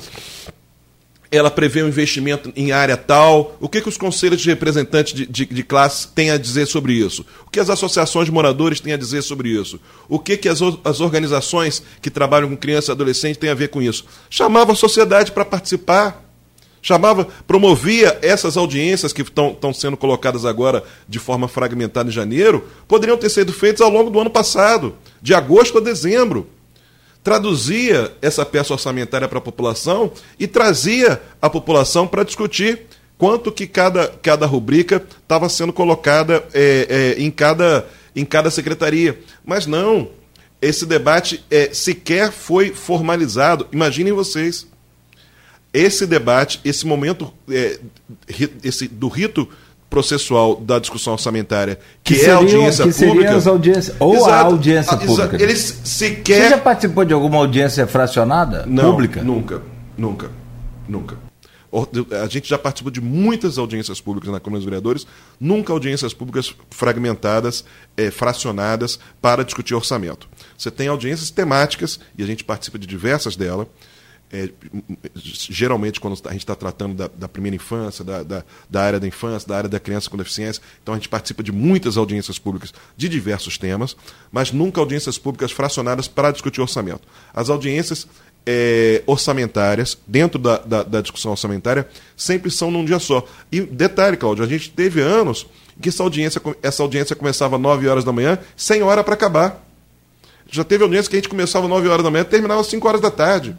ela 1.33 1.51
prevê 1.51 1.83
um 1.83 1.89
investimento 1.89 2.53
em 2.55 2.73
área 2.73 2.95
tal. 2.95 3.57
O 3.59 3.67
que, 3.67 3.81
que 3.81 3.89
os 3.89 3.97
conselhos 3.97 4.43
de 4.43 4.51
representantes 4.51 5.15
de, 5.15 5.25
de, 5.25 5.47
de, 5.47 5.63
classe 5.63 6.07
têm 6.09 6.31
a 6.31 6.37
dizer 6.37 6.67
sobre 6.67 6.93
isso? 6.93 7.25
O 7.47 7.51
que 7.51 7.59
as 7.59 7.71
associações 7.71 8.27
de 8.27 8.33
moradores 8.33 8.81
têm 8.81 8.93
a 8.93 8.99
dizer 8.99 9.23
sobre 9.23 9.49
isso? 9.49 9.81
O 10.11 10.19
que, 10.19 10.37
que 10.37 10.47
as, 10.47 10.61
as 10.85 11.01
organizações 11.01 11.83
que 12.03 12.11
trabalham 12.11 12.51
com 12.51 12.57
criança 12.57 12.91
e 12.91 12.93
adolescente 12.93 13.39
têm 13.39 13.49
a 13.49 13.55
ver 13.55 13.69
com 13.69 13.81
isso? 13.81 14.05
Chamava 14.29 14.73
a 14.73 14.77
sociedade 14.77 15.33
para 15.33 15.45
participar. 15.45 16.23
Chamava, 16.83 17.27
promovia 17.47 18.19
essas 18.21 18.57
audiências 18.57 19.13
que 19.13 19.23
estão 19.23 19.73
sendo 19.73 19.97
colocadas 19.97 20.45
agora 20.45 20.85
de 21.09 21.19
forma 21.19 21.49
fragmentada 21.49 22.11
em 22.11 22.13
janeiro, 22.13 22.69
poderiam 22.87 23.17
ter 23.17 23.31
sido 23.31 23.53
feitas 23.53 23.81
ao 23.81 23.89
longo 23.89 24.11
do 24.11 24.21
ano 24.21 24.31
passado, 24.31 24.97
de 25.23 25.33
agosto 25.33 25.79
a 25.79 25.81
dezembro 25.81 26.47
traduzia 27.23 28.13
essa 28.21 28.45
peça 28.45 28.73
orçamentária 28.73 29.29
para 29.29 29.39
a 29.39 29.43
população 29.43 30.13
e 30.39 30.47
trazia 30.47 31.23
a 31.41 31.49
população 31.49 32.07
para 32.07 32.25
discutir 32.25 32.83
quanto 33.17 33.53
que 33.53 33.67
cada, 33.67 34.09
cada 34.09 34.47
rubrica 34.47 35.01
estava 35.23 35.49
sendo 35.49 35.73
colocada 35.73 36.45
é, 36.53 37.15
é, 37.17 37.23
em, 37.23 37.31
cada, 37.31 37.87
em 38.17 38.25
cada 38.25 38.51
secretaria. 38.51 39.21
Mas 39.45 39.67
não, 39.67 40.11
esse 40.61 40.85
debate 40.85 41.45
é, 41.51 41.73
sequer 41.73 42.33
foi 42.33 42.71
formalizado. 42.75 43.69
Imaginem 43.71 44.13
vocês, 44.13 44.67
esse 45.73 46.07
debate, 46.07 46.61
esse 46.65 46.85
momento 46.85 47.33
é, 47.49 47.79
esse, 48.63 48.89
do 48.89 49.09
rito 49.09 49.49
processual 49.93 50.57
da 50.57 50.79
discussão 50.79 51.13
orçamentária, 51.13 51.79
que, 52.03 52.15
que 52.15 52.21
seriam, 52.21 52.33
é 52.33 52.35
a 52.35 52.39
audiência 52.39 52.85
que 52.91 52.95
pública. 52.95 53.37
As 53.37 53.47
audiências, 53.47 53.97
ou 54.01 54.15
Exato, 54.15 54.31
a 54.31 54.41
audiência 54.41 54.97
pública. 54.97 55.43
Eles 55.43 55.81
sequer. 55.85 56.45
Você 56.45 56.49
já 56.49 56.59
participou 56.59 57.05
de 57.05 57.13
alguma 57.13 57.37
audiência 57.37 57.87
fracionada 57.87 58.65
Não, 58.67 58.91
pública? 58.91 59.23
Nunca, 59.23 59.61
nunca, 59.99 60.31
nunca. 60.89 61.19
A 62.23 62.27
gente 62.27 62.49
já 62.49 62.57
participou 62.57 62.91
de 62.91 63.03
muitas 63.03 63.59
audiências 63.59 64.01
públicas 64.01 64.33
na 64.33 64.41
Câmara 64.41 64.61
dos 64.61 64.65
Vereadores, 64.65 65.07
nunca 65.39 65.75
audiências 65.75 66.15
públicas 66.15 66.55
fragmentadas, 66.71 67.63
é, 67.95 68.11
fracionadas 68.11 68.99
para 69.21 69.45
discutir 69.45 69.75
orçamento. 69.75 70.27
Você 70.57 70.71
tem 70.71 70.89
audiências 70.89 71.31
temáticas, 71.31 72.01
e 72.17 72.23
a 72.23 72.27
gente 72.27 72.45
participa 72.45 72.79
de 72.79 72.87
diversas 72.87 73.37
delas 73.37 73.67
é, 74.33 74.49
geralmente 75.15 76.01
quando 76.01 76.19
a 76.25 76.33
gente 76.33 76.41
está 76.41 76.55
tratando 76.55 76.95
da, 76.95 77.11
da, 77.15 77.29
primeira 77.29 77.55
infância, 77.55 78.03
da, 78.03 78.23
da, 78.23 78.43
da, 78.69 78.83
área 78.83 78.99
da 78.99 79.07
infância, 79.07 79.47
da 79.47 79.57
área 79.59 79.69
da 79.69 79.79
criança 79.79 80.09
com 80.09 80.17
deficiência, 80.17 80.63
então 80.83 80.95
a 80.95 80.97
gente 80.97 81.09
participa 81.09 81.43
de 81.43 81.53
muitas 81.53 81.99
audiências 81.99 82.39
públicas 82.39 82.73
de 82.97 83.09
diversos 83.11 83.59
temas, 83.59 83.95
mas 84.31 84.51
nunca 84.51 84.81
audiências 84.81 85.19
públicas 85.19 85.53
fracionadas 85.53 86.09
para 86.09 86.33
discutir 86.33 86.63
orçamento. 86.63 87.03
As 87.35 87.51
audiências 87.51 88.09
é, 88.47 89.03
orçamentárias, 89.07 89.99
dentro 90.07 90.39
da, 90.39 90.57
da, 90.59 90.83
da, 90.83 91.01
discussão 91.03 91.33
orçamentária, 91.33 91.87
sempre 92.17 92.51
são 92.51 92.71
num 92.71 92.87
dia 92.87 92.99
só. 92.99 93.25
E 93.53 93.61
detalhe, 93.61 94.17
Cláudio, 94.17 94.45
a 94.45 94.49
gente 94.49 94.71
teve 94.71 95.03
anos 95.03 95.47
que 95.81 95.91
essa 95.91 96.03
audiência, 96.03 96.41
essa 96.63 96.83
audiência 96.83 97.15
começava 97.15 97.57
às 97.57 97.63
9 97.63 97.87
horas 97.87 98.03
da 98.03 98.13
manhã, 98.13 98.39
sem 98.57 98.83
hora 98.83 99.05
para 99.05 99.15
acabar. 99.15 99.63
Já 100.51 100.65
teve 100.65 100.83
audiência 100.83 101.11
que 101.11 101.17
a 101.17 101.19
gente 101.19 101.29
começava 101.29 101.67
às 101.67 101.71
9 101.71 101.89
horas 101.89 102.03
da 102.03 102.11
manhã 102.11 102.25
terminava 102.25 102.61
às 102.63 102.67
5 102.67 102.89
horas 102.89 103.01
da 103.01 103.11
tarde 103.11 103.57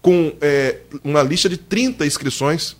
com 0.00 0.32
é, 0.40 0.78
uma 1.04 1.22
lista 1.22 1.48
de 1.48 1.56
30 1.56 2.06
inscrições 2.06 2.76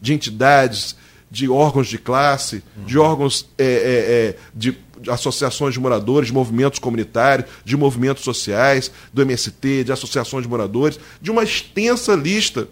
de 0.00 0.14
entidades, 0.14 0.96
de 1.30 1.48
órgãos 1.48 1.88
de 1.88 1.98
classe, 1.98 2.62
uhum. 2.76 2.84
de 2.84 2.98
órgãos 2.98 3.48
é, 3.56 3.64
é, 3.64 3.68
é, 3.68 4.36
de, 4.54 4.76
de, 5.00 5.10
associações 5.10 5.74
de 5.74 5.80
moradores, 5.80 6.28
de 6.28 6.32
movimentos 6.32 6.78
comunitários, 6.78 7.48
de 7.64 7.76
movimentos 7.76 8.24
sociais, 8.24 8.90
do 9.12 9.22
MST, 9.22 9.84
de 9.84 9.92
associações 9.92 10.42
de 10.42 10.48
moradores, 10.48 10.98
de 11.20 11.30
uma 11.30 11.44
extensa 11.44 12.14
lista 12.14 12.68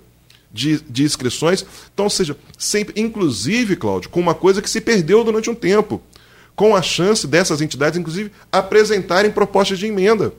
de, 0.52 0.80
de 0.80 1.04
inscrições. 1.04 1.64
Então, 1.92 2.08
seja, 2.08 2.36
sempre, 2.58 3.00
inclusive, 3.00 3.76
Cláudio, 3.76 4.10
com 4.10 4.20
uma 4.20 4.34
coisa 4.34 4.60
que 4.60 4.70
se 4.70 4.80
perdeu 4.80 5.22
durante 5.22 5.48
um 5.50 5.54
tempo, 5.54 6.02
com 6.56 6.74
a 6.74 6.82
chance 6.82 7.26
dessas 7.26 7.60
entidades, 7.60 7.98
inclusive, 7.98 8.32
apresentarem 8.50 9.30
propostas 9.30 9.78
de 9.78 9.86
emenda 9.86 10.32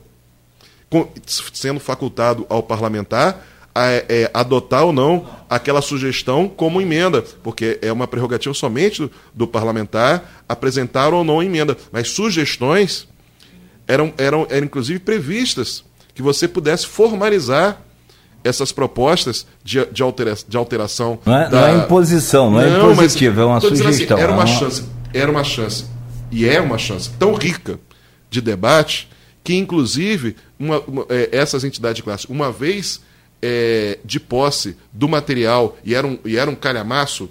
sendo 1.54 1.80
facultado 1.80 2.46
ao 2.50 2.64
parlamentar 2.64 3.46
a, 3.74 3.88
é, 3.88 4.30
adotar 4.34 4.84
ou 4.84 4.92
não 4.92 5.26
aquela 5.50 5.82
sugestão 5.82 6.48
como 6.48 6.82
emenda, 6.82 7.22
porque 7.44 7.80
é 7.82 7.92
uma 7.92 8.08
prerrogativa 8.08 8.54
somente 8.54 9.04
do, 9.04 9.12
do, 9.34 9.48
parlamentar 9.48 10.44
apresentar 10.48 11.14
ou 11.14 11.24
não 11.24 11.42
emenda. 11.42 11.78
Mas 11.92 12.10
sugestões 12.10 13.08
eram, 13.88 14.14
eram, 14.18 14.48
eram 14.50 14.66
inclusive 14.66 15.00
previstas 15.00 15.84
que 16.14 16.22
você 16.22 16.48
pudesse 16.48 16.86
formalizar 16.86 17.82
essas 18.44 18.72
propostas 18.72 19.46
de, 19.64 19.86
de, 19.86 20.02
altera, 20.02 20.36
de 20.48 20.58
alteração. 20.58 21.20
Não 21.26 21.38
é, 21.38 21.50
da... 21.50 21.62
não 21.62 21.68
é 21.68 21.84
imposição, 21.86 22.52
não, 22.52 22.62
é 22.62 22.70
não 22.70 22.90
é 22.90 22.94
impositiva, 22.94 23.42
é 23.42 23.46
uma 23.46 23.58
assim, 23.58 23.68
sugestão. 23.70 24.18
Assim, 24.18 24.24
era 24.24 24.32
uma 24.32 24.46
chance, 24.46 24.84
era 25.14 25.32
uma 25.32 25.44
chance, 25.44 25.86
e 26.32 26.48
é 26.48 26.60
uma 26.60 26.78
chance 26.78 27.10
tão 27.18 27.34
rica 27.34 27.80
de 28.30 28.42
debate 28.42 29.10
que, 29.44 29.56
inclusive, 29.56 30.36
uma, 30.60 30.80
uma, 30.82 31.06
é, 31.10 31.30
essas 31.32 31.64
entidades 31.64 31.98
de 31.98 32.04
classe, 32.04 32.28
uma 32.30 32.52
vez 32.52 33.02
é, 33.42 34.00
de 34.04 34.20
posse 34.20 34.78
do 34.92 35.08
material, 35.08 35.78
e 35.84 35.96
era 35.96 36.06
um, 36.06 36.20
e 36.26 36.38
era 36.38 36.50
um 36.50 36.56
calhamaço, 36.56 37.30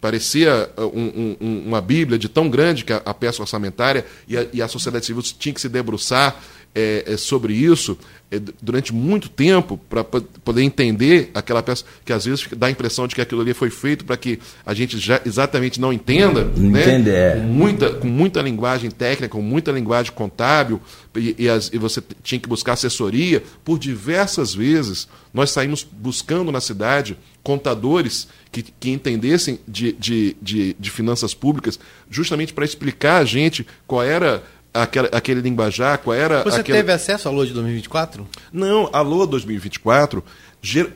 parecia 0.00 0.70
uh, 0.76 0.82
um, 0.86 1.36
um, 1.40 1.62
uma 1.66 1.80
bíblia 1.80 2.18
de 2.18 2.28
tão 2.28 2.48
grande 2.50 2.84
que 2.84 2.92
a, 2.92 3.00
a 3.04 3.14
peça 3.14 3.42
orçamentária, 3.42 4.04
e 4.28 4.36
a, 4.36 4.46
e 4.52 4.62
a 4.62 4.68
sociedade 4.68 5.06
civil 5.06 5.22
tinha 5.22 5.54
que 5.54 5.60
se 5.60 5.68
debruçar 5.68 6.42
é, 6.74 7.04
é, 7.06 7.16
sobre 7.16 7.54
isso 7.54 7.96
é, 8.30 8.40
durante 8.60 8.92
muito 8.92 9.28
tempo 9.28 9.78
para 9.88 10.02
poder 10.02 10.62
entender 10.62 11.30
aquela 11.32 11.62
peça 11.62 11.84
que 12.04 12.12
às 12.12 12.24
vezes 12.24 12.46
dá 12.56 12.66
a 12.66 12.70
impressão 12.70 13.06
de 13.06 13.14
que 13.14 13.20
aquilo 13.20 13.42
ali 13.42 13.54
foi 13.54 13.70
feito 13.70 14.04
para 14.04 14.16
que 14.16 14.40
a 14.66 14.74
gente 14.74 14.98
já 14.98 15.20
exatamente 15.24 15.80
não 15.80 15.92
entenda, 15.92 16.44
né? 16.56 17.04
É. 17.06 17.36
Com 17.36 17.46
muita, 17.46 17.90
com 17.90 18.08
muita 18.08 18.42
linguagem 18.42 18.90
técnica, 18.90 19.28
com 19.28 19.42
muita 19.42 19.70
linguagem 19.70 20.12
contábil 20.12 20.80
e, 21.14 21.36
e, 21.38 21.48
as, 21.48 21.70
e 21.72 21.78
você 21.78 22.02
tinha 22.22 22.40
que 22.40 22.48
buscar 22.48 22.72
assessoria 22.72 23.42
por 23.64 23.78
diversas 23.78 24.52
vezes. 24.52 25.06
Nós 25.32 25.50
saímos 25.50 25.84
buscando 25.84 26.50
na 26.50 26.60
cidade 26.60 27.16
contadores 27.42 28.26
que, 28.50 28.62
que 28.62 28.90
entendessem 28.90 29.60
de, 29.68 29.92
de, 29.92 30.36
de, 30.40 30.76
de 30.78 30.90
finanças 30.90 31.34
públicas, 31.34 31.78
justamente 32.10 32.52
para 32.52 32.64
explicar 32.64 33.18
a 33.18 33.24
gente 33.24 33.66
qual 33.86 34.02
era 34.02 34.42
aquele, 34.74 35.08
aquele 35.12 35.40
linguajar, 35.40 35.98
qual 35.98 36.14
era. 36.14 36.42
Você 36.42 36.62
teve 36.62 36.92
acesso 36.92 37.28
à 37.28 37.30
LOA 37.30 37.46
de 37.46 37.52
2024? 37.52 38.26
Não, 38.52 38.90
a 38.92 39.00
LOA 39.00 39.26
2024, 39.28 40.24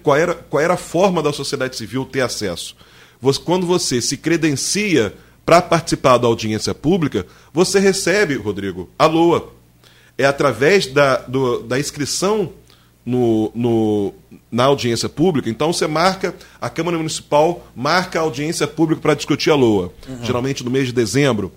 qual 0.02 0.16
era, 0.16 0.34
qual 0.34 0.60
era 0.60 0.74
a 0.74 0.76
forma 0.76 1.22
da 1.22 1.32
sociedade 1.32 1.76
civil 1.76 2.04
ter 2.04 2.20
acesso? 2.20 2.76
Você, 3.20 3.40
quando 3.40 3.66
você 3.66 4.00
se 4.02 4.16
credencia 4.16 5.14
para 5.46 5.62
participar 5.62 6.18
da 6.18 6.26
audiência 6.26 6.74
pública, 6.74 7.24
você 7.52 7.78
recebe, 7.78 8.34
Rodrigo, 8.36 8.90
a 8.98 9.06
LOA. 9.06 9.56
É 10.16 10.26
através 10.26 10.88
da, 10.88 11.18
do, 11.18 11.60
da 11.60 11.78
inscrição 11.78 12.52
no, 13.06 13.50
no, 13.54 14.14
na 14.50 14.64
audiência 14.64 15.08
pública. 15.08 15.48
Então 15.48 15.72
você 15.72 15.86
marca, 15.86 16.34
a 16.60 16.68
Câmara 16.68 16.98
Municipal 16.98 17.66
marca 17.74 18.18
a 18.18 18.22
audiência 18.22 18.66
pública 18.66 19.00
para 19.00 19.14
discutir 19.14 19.50
a 19.50 19.54
LOA, 19.54 19.92
uhum. 20.06 20.24
geralmente 20.24 20.64
no 20.64 20.70
mês 20.70 20.88
de 20.88 20.92
dezembro. 20.92 21.52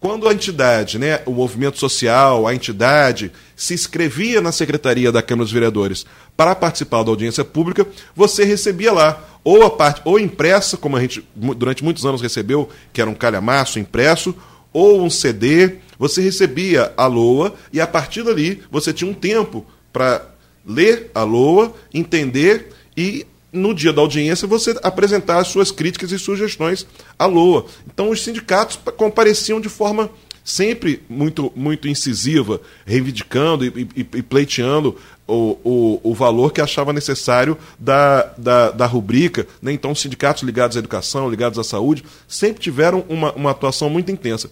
Quando 0.00 0.28
a 0.28 0.32
entidade, 0.32 0.96
né, 0.96 1.20
o 1.26 1.32
movimento 1.32 1.78
social, 1.78 2.46
a 2.46 2.54
entidade, 2.54 3.32
se 3.56 3.74
inscrevia 3.74 4.40
na 4.40 4.52
secretaria 4.52 5.10
da 5.10 5.20
Câmara 5.20 5.44
dos 5.44 5.52
Vereadores 5.52 6.06
para 6.36 6.54
participar 6.54 7.02
da 7.02 7.10
audiência 7.10 7.44
pública, 7.44 7.84
você 8.14 8.44
recebia 8.44 8.92
lá 8.92 9.24
ou 9.42 9.64
a 9.64 9.70
parte 9.70 10.00
ou 10.04 10.18
impressa, 10.18 10.76
como 10.76 10.96
a 10.96 11.00
gente 11.00 11.26
durante 11.34 11.82
muitos 11.82 12.06
anos 12.06 12.22
recebeu, 12.22 12.68
que 12.92 13.00
era 13.00 13.10
um 13.10 13.14
calhamaço 13.14 13.80
impresso, 13.80 14.34
ou 14.72 15.02
um 15.02 15.10
CD, 15.10 15.76
você 15.98 16.20
recebia 16.20 16.92
a 16.96 17.06
LOA 17.06 17.54
e 17.72 17.80
a 17.80 17.86
partir 17.86 18.22
dali 18.22 18.62
você 18.70 18.92
tinha 18.92 19.10
um 19.10 19.14
tempo 19.14 19.66
para 19.92 20.24
ler 20.64 21.10
a 21.12 21.24
LOA, 21.24 21.74
entender 21.92 22.68
e 22.96 23.26
no 23.52 23.74
dia 23.74 23.92
da 23.92 24.02
audiência, 24.02 24.46
você 24.46 24.78
apresentar 24.82 25.38
as 25.38 25.48
suas 25.48 25.70
críticas 25.70 26.12
e 26.12 26.18
sugestões 26.18 26.86
à 27.18 27.26
LOA. 27.26 27.66
Então, 27.86 28.10
os 28.10 28.22
sindicatos 28.22 28.78
compareciam 28.96 29.60
de 29.60 29.68
forma 29.68 30.10
sempre 30.44 31.02
muito, 31.08 31.52
muito 31.54 31.88
incisiva, 31.88 32.60
reivindicando 32.86 33.66
e, 33.66 33.88
e, 33.94 34.00
e 34.00 34.22
pleiteando 34.22 34.96
o, 35.26 35.58
o, 35.62 36.00
o, 36.10 36.14
valor 36.14 36.52
que 36.52 36.60
achava 36.62 36.90
necessário 36.90 37.56
da, 37.78 38.22
da, 38.38 38.70
da 38.70 38.86
rubrica. 38.86 39.46
Né? 39.60 39.72
Então, 39.72 39.92
os 39.92 40.00
sindicatos 40.00 40.42
ligados 40.42 40.76
à 40.76 40.80
educação, 40.80 41.28
ligados 41.28 41.58
à 41.58 41.64
saúde, 41.64 42.02
sempre 42.26 42.62
tiveram 42.62 43.04
uma, 43.10 43.32
uma 43.32 43.50
atuação 43.50 43.90
muito 43.90 44.10
intensa. 44.10 44.50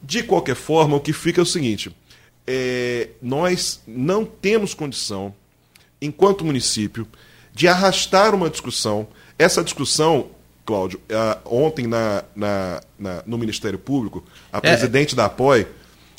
De 0.00 0.22
qualquer 0.22 0.54
forma, 0.54 0.96
o 0.96 1.00
que 1.00 1.12
fica 1.12 1.40
é 1.40 1.42
o 1.42 1.46
seguinte: 1.46 1.94
é, 2.46 3.08
nós 3.20 3.80
não 3.86 4.24
temos 4.24 4.74
condição, 4.74 5.34
enquanto 6.00 6.44
município, 6.44 7.06
de 7.52 7.68
arrastar 7.68 8.34
uma 8.34 8.48
discussão. 8.48 9.06
Essa 9.38 9.62
discussão, 9.62 10.26
Cláudio, 10.64 11.00
uh, 11.10 11.38
ontem 11.44 11.86
na, 11.86 12.24
na, 12.34 12.80
na, 12.98 13.22
no 13.26 13.36
Ministério 13.38 13.78
Público, 13.78 14.24
a 14.52 14.58
é. 14.58 14.60
presidente 14.60 15.14
da 15.14 15.26
APOI 15.26 15.66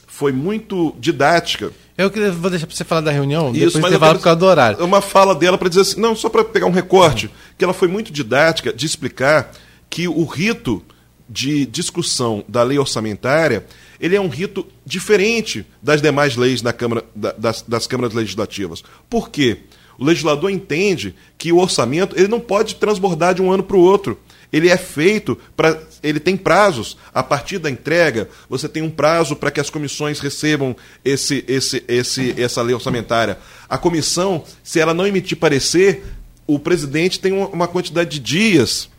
foi 0.08 0.32
muito 0.32 0.96
didática. 1.00 1.72
Eu 1.98 2.10
vou 2.34 2.50
deixar 2.50 2.68
para 2.68 2.76
você 2.76 2.84
falar 2.84 3.02
da 3.02 3.12
reunião, 3.12 3.52
Isso, 3.52 3.76
depois 3.76 3.94
você 3.94 4.00
fala 4.00 4.16
por 4.16 4.24
causa 4.24 4.40
do 4.40 4.46
horário. 4.46 4.84
Uma 4.84 5.02
fala 5.02 5.34
dela 5.36 5.58
para 5.58 5.70
dizer 5.70 5.82
assim, 5.82 6.00
não, 6.00 6.16
só 6.16 6.30
para 6.30 6.44
pegar 6.44 6.68
um 6.68 6.72
recorte, 6.72 7.30
que 7.58 7.64
ela 7.64 7.74
foi 7.74 7.88
muito 7.88 8.12
didática 8.12 8.74
de 8.74 8.86
explicar 8.86 9.52
que 9.90 10.08
o 10.08 10.26
rito 10.26 10.84
de 11.30 11.66
discussão 11.66 12.44
da 12.48 12.62
lei 12.64 12.78
orçamentária 12.78 13.66
ele 14.00 14.18
é 14.18 14.22
um 14.22 14.28
rito 14.28 14.68
diferente 14.86 15.66
das 15.82 16.02
demais 16.02 16.36
leis 16.36 16.62
da 16.62 16.74
Câmara, 16.74 17.06
das, 17.16 17.62
das 17.62 17.88
câmaras 17.88 18.14
legislativas. 18.14 18.84
Por 19.10 19.30
quê? 19.30 19.60
O 19.98 20.06
legislador 20.06 20.50
entende 20.50 21.16
que 21.38 21.52
o 21.52 21.58
orçamento 21.58 22.18
ele 22.18 22.28
não 22.28 22.40
pode 22.40 22.76
transbordar 22.76 23.34
de 23.34 23.42
um 23.42 23.52
ano 23.52 23.64
para 23.64 23.78
o 23.78 23.82
outro. 23.82 24.20
Ele 24.52 24.70
é 24.70 24.78
feito 24.78 25.38
para. 25.56 25.82
Ele 26.04 26.20
tem 26.20 26.38
prazos. 26.38 26.98
A 27.14 27.24
partir 27.24 27.58
da 27.58 27.70
entrega, 27.70 28.30
você 28.48 28.70
tem 28.70 28.84
um 28.84 28.90
prazo 28.90 29.36
para 29.36 29.50
que 29.50 29.60
as 29.60 29.70
comissões 29.70 30.20
recebam 30.20 30.76
esse, 31.04 31.44
esse, 31.48 31.84
esse, 31.88 32.40
essa 32.40 32.62
lei 32.62 32.76
orçamentária. 32.76 33.40
A 33.68 33.78
comissão, 33.78 34.44
se 34.64 34.80
ela 34.80 34.94
não 34.94 35.08
emitir 35.08 35.38
parecer, 35.38 36.04
o 36.46 36.60
presidente 36.60 37.20
tem 37.20 37.32
uma 37.32 37.68
quantidade 37.68 38.12
de 38.12 38.20
dias 38.20 38.90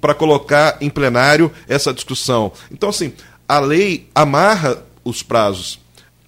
para 0.00 0.14
colocar 0.14 0.76
em 0.80 0.90
plenário 0.90 1.50
essa 1.68 1.92
discussão. 1.92 2.52
Então, 2.70 2.88
assim, 2.88 3.12
a 3.48 3.58
lei 3.60 4.08
amarra 4.14 4.82
os 5.04 5.22
prazos 5.22 5.81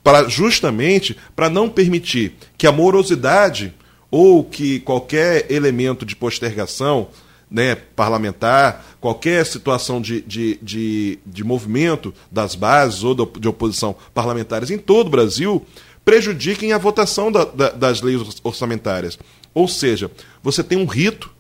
para 0.05 0.29
justamente 0.29 1.17
para 1.35 1.49
não 1.49 1.69
permitir 1.69 2.35
que 2.59 2.67
a 2.67 2.73
morosidade 2.73 3.75
ou 4.11 4.45
que 4.45 4.79
qualquer 4.81 5.51
elemento 5.51 6.05
de 6.05 6.15
postergação 6.15 7.09
né, 7.51 7.75
parlamentar, 7.75 8.85
qualquer 9.01 9.45
situação 9.47 10.01
de, 10.01 10.21
de, 10.23 10.59
de, 10.61 11.19
de 11.25 11.43
movimento 11.43 12.13
das 12.31 12.55
bases 12.55 13.03
ou 13.03 13.15
de 13.15 13.49
oposição 13.49 13.97
parlamentares 14.13 14.71
em 14.71 14.79
todo 14.79 15.07
o 15.07 15.11
Brasil 15.11 15.65
prejudiquem 16.05 16.73
a 16.73 16.79
votação 16.79 17.33
da, 17.33 17.45
da, 17.45 17.71
das 17.71 18.03
leis 18.03 18.21
orçamentárias. 18.43 19.19
Ou 19.55 19.67
seja, 19.67 20.11
você 20.43 20.63
tem 20.63 20.77
um 20.77 20.87
rito 20.87 21.33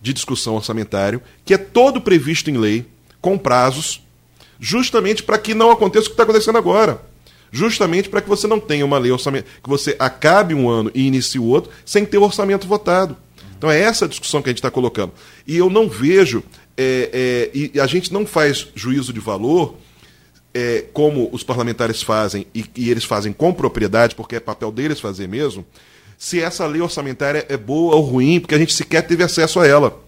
de 0.00 0.12
discussão 0.12 0.54
orçamentário 0.54 1.20
que 1.44 1.54
é 1.54 1.58
todo 1.58 2.00
previsto 2.00 2.50
em 2.50 2.56
lei, 2.56 2.86
com 3.20 3.36
prazos, 3.36 4.00
justamente 4.60 5.22
para 5.22 5.38
que 5.38 5.54
não 5.54 5.70
aconteça 5.70 6.06
o 6.06 6.10
que 6.10 6.14
está 6.14 6.22
acontecendo 6.22 6.58
agora. 6.58 7.02
Justamente 7.50 8.08
para 8.08 8.20
que 8.20 8.28
você 8.28 8.46
não 8.46 8.60
tenha 8.60 8.84
uma 8.84 8.98
lei 8.98 9.10
orçamento, 9.10 9.46
que 9.62 9.68
você 9.68 9.96
acabe 9.98 10.54
um 10.54 10.68
ano 10.68 10.90
e 10.94 11.06
inicie 11.06 11.40
o 11.40 11.44
outro 11.44 11.70
sem 11.84 12.04
ter 12.04 12.18
o 12.18 12.22
orçamento 12.22 12.66
votado. 12.66 13.16
Então 13.56 13.70
é 13.70 13.80
essa 13.80 14.04
a 14.04 14.08
discussão 14.08 14.40
que 14.40 14.48
a 14.48 14.52
gente 14.52 14.58
está 14.58 14.70
colocando. 14.70 15.12
E 15.46 15.56
eu 15.56 15.68
não 15.68 15.88
vejo, 15.88 16.42
é, 16.76 17.50
é, 17.52 17.72
e 17.74 17.80
a 17.80 17.86
gente 17.86 18.12
não 18.12 18.24
faz 18.24 18.68
juízo 18.74 19.12
de 19.12 19.20
valor 19.20 19.76
é, 20.54 20.84
como 20.92 21.28
os 21.32 21.42
parlamentares 21.42 22.02
fazem, 22.02 22.46
e, 22.54 22.64
e 22.76 22.90
eles 22.90 23.04
fazem 23.04 23.32
com 23.32 23.52
propriedade, 23.52 24.14
porque 24.14 24.36
é 24.36 24.40
papel 24.40 24.70
deles 24.70 25.00
fazer 25.00 25.28
mesmo, 25.28 25.64
se 26.16 26.40
essa 26.40 26.66
lei 26.66 26.80
orçamentária 26.80 27.46
é 27.48 27.56
boa 27.56 27.94
ou 27.94 28.02
ruim, 28.02 28.40
porque 28.40 28.54
a 28.54 28.58
gente 28.58 28.72
sequer 28.72 29.02
teve 29.06 29.22
acesso 29.22 29.60
a 29.60 29.66
ela. 29.66 30.00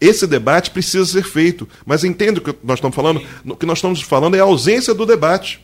Esse 0.00 0.26
debate 0.26 0.70
precisa 0.70 1.04
ser 1.04 1.22
feito. 1.22 1.68
Mas 1.84 2.04
entende 2.04 2.40
o 2.40 2.42
que 2.42 2.54
nós 2.64 2.78
estamos 2.78 2.94
falando? 2.94 3.22
O 3.44 3.54
que 3.54 3.66
nós 3.66 3.78
estamos 3.78 4.00
falando 4.00 4.34
é 4.34 4.40
a 4.40 4.44
ausência 4.44 4.94
do 4.94 5.04
debate. 5.04 5.60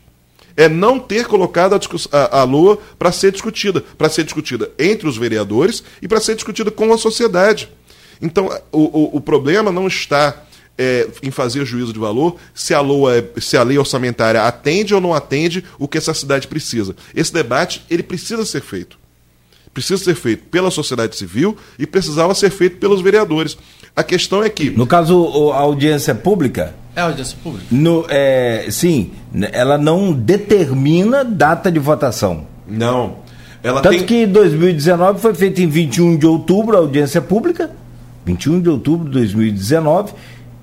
É 0.56 0.68
não 0.68 0.98
ter 0.98 1.26
colocado 1.26 1.74
a, 1.74 1.80
a, 2.12 2.40
a 2.40 2.44
Lua 2.44 2.78
para 2.98 3.12
ser 3.12 3.32
discutida. 3.32 3.82
Para 3.98 4.08
ser 4.08 4.24
discutida 4.24 4.70
entre 4.78 5.08
os 5.08 5.16
vereadores 5.16 5.84
e 6.00 6.08
para 6.08 6.20
ser 6.20 6.34
discutida 6.34 6.70
com 6.70 6.92
a 6.92 6.98
sociedade. 6.98 7.68
Então, 8.20 8.48
o, 8.72 8.82
o, 8.82 9.16
o 9.16 9.20
problema 9.20 9.70
não 9.70 9.86
está 9.86 10.46
é, 10.78 11.08
em 11.22 11.30
fazer 11.30 11.64
juízo 11.64 11.92
de 11.92 11.98
valor 11.98 12.36
se 12.54 12.74
a, 12.74 12.80
LOA, 12.80 13.18
é, 13.18 13.40
se 13.40 13.56
a 13.56 13.62
lei 13.62 13.78
orçamentária 13.78 14.42
atende 14.42 14.94
ou 14.94 15.00
não 15.00 15.14
atende 15.14 15.64
o 15.78 15.88
que 15.88 15.98
essa 15.98 16.14
cidade 16.14 16.46
precisa. 16.46 16.94
Esse 17.14 17.32
debate 17.32 17.84
ele 17.90 18.02
precisa 18.02 18.44
ser 18.44 18.62
feito. 18.62 18.98
Precisa 19.72 20.02
ser 20.02 20.14
feito 20.14 20.44
pela 20.44 20.70
sociedade 20.70 21.16
civil 21.16 21.56
e 21.78 21.86
precisava 21.86 22.34
ser 22.34 22.50
feito 22.50 22.78
pelos 22.78 23.02
vereadores. 23.02 23.58
A 23.94 24.02
questão 24.02 24.42
é 24.42 24.48
que. 24.48 24.70
No 24.70 24.86
caso, 24.86 25.52
a 25.52 25.58
audiência 25.58 26.14
pública. 26.14 26.74
É 26.96 27.02
audiência 27.02 27.36
pública? 27.42 27.66
No, 27.70 28.06
é, 28.08 28.68
sim, 28.70 29.10
ela 29.52 29.76
não 29.76 30.14
determina 30.14 31.22
data 31.22 31.70
de 31.70 31.78
votação. 31.78 32.46
Não. 32.66 33.16
Ela 33.62 33.82
Tanto 33.82 33.98
tem... 33.98 34.06
que 34.06 34.26
2019 34.26 35.20
foi 35.20 35.34
feita 35.34 35.60
em 35.60 35.66
21 35.66 36.16
de 36.16 36.26
outubro 36.26 36.74
a 36.74 36.80
audiência 36.80 37.20
pública, 37.20 37.70
21 38.24 38.62
de 38.62 38.70
outubro 38.70 39.04
de 39.04 39.10
2019, 39.10 40.14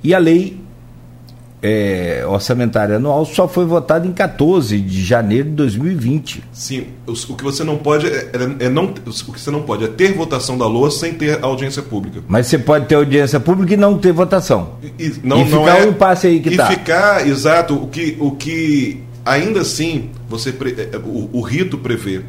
e 0.03 0.11
a 0.15 0.17
lei 0.17 0.59
é, 1.65 2.25
orçamentária 2.27 2.97
anual 2.97 3.25
só 3.25 3.47
foi 3.47 3.63
votada 3.63 4.05
em 4.05 4.11
14 4.11 4.77
de 4.81 5.01
janeiro 5.01 5.47
de 5.49 5.55
2020. 5.55 6.43
Sim, 6.51 6.87
o, 7.07 7.13
o 7.13 7.35
que 7.37 7.43
você 7.43 7.63
não 7.63 7.77
pode 7.77 8.05
é, 8.05 8.31
é, 8.59 8.65
é, 8.65 8.69
não, 8.69 8.87
o 8.87 8.93
que 8.93 9.39
você 9.39 9.49
não 9.49 9.61
pode 9.61 9.85
é 9.85 9.87
ter 9.87 10.11
votação 10.13 10.57
da 10.57 10.67
LOA 10.67 10.91
sem 10.91 11.13
ter 11.13 11.41
audiência 11.41 11.81
pública. 11.81 12.21
Mas 12.27 12.47
você 12.47 12.59
pode 12.59 12.87
ter 12.87 12.95
audiência 12.95 13.39
pública 13.39 13.75
e 13.75 13.77
não 13.77 13.97
ter 13.97 14.11
votação. 14.11 14.75
E, 14.83 15.05
e 15.05 15.21
não, 15.23 15.37
e 15.37 15.49
não 15.49 15.59
ficar 15.61 15.79
é, 15.79 15.85
um 15.85 15.89
impasse 15.91 16.27
aí 16.27 16.41
que 16.41 16.49
e 16.49 16.57
tá. 16.57 16.67
E 16.67 16.75
ficar, 16.75 17.25
exato, 17.25 17.75
o 17.75 17.87
que, 17.87 18.17
o 18.19 18.31
que 18.31 19.01
ainda 19.25 19.61
assim 19.61 20.11
você 20.27 20.49
é, 20.49 20.97
o, 20.97 21.29
o 21.31 21.41
rito 21.41 21.77
prevê 21.77 22.23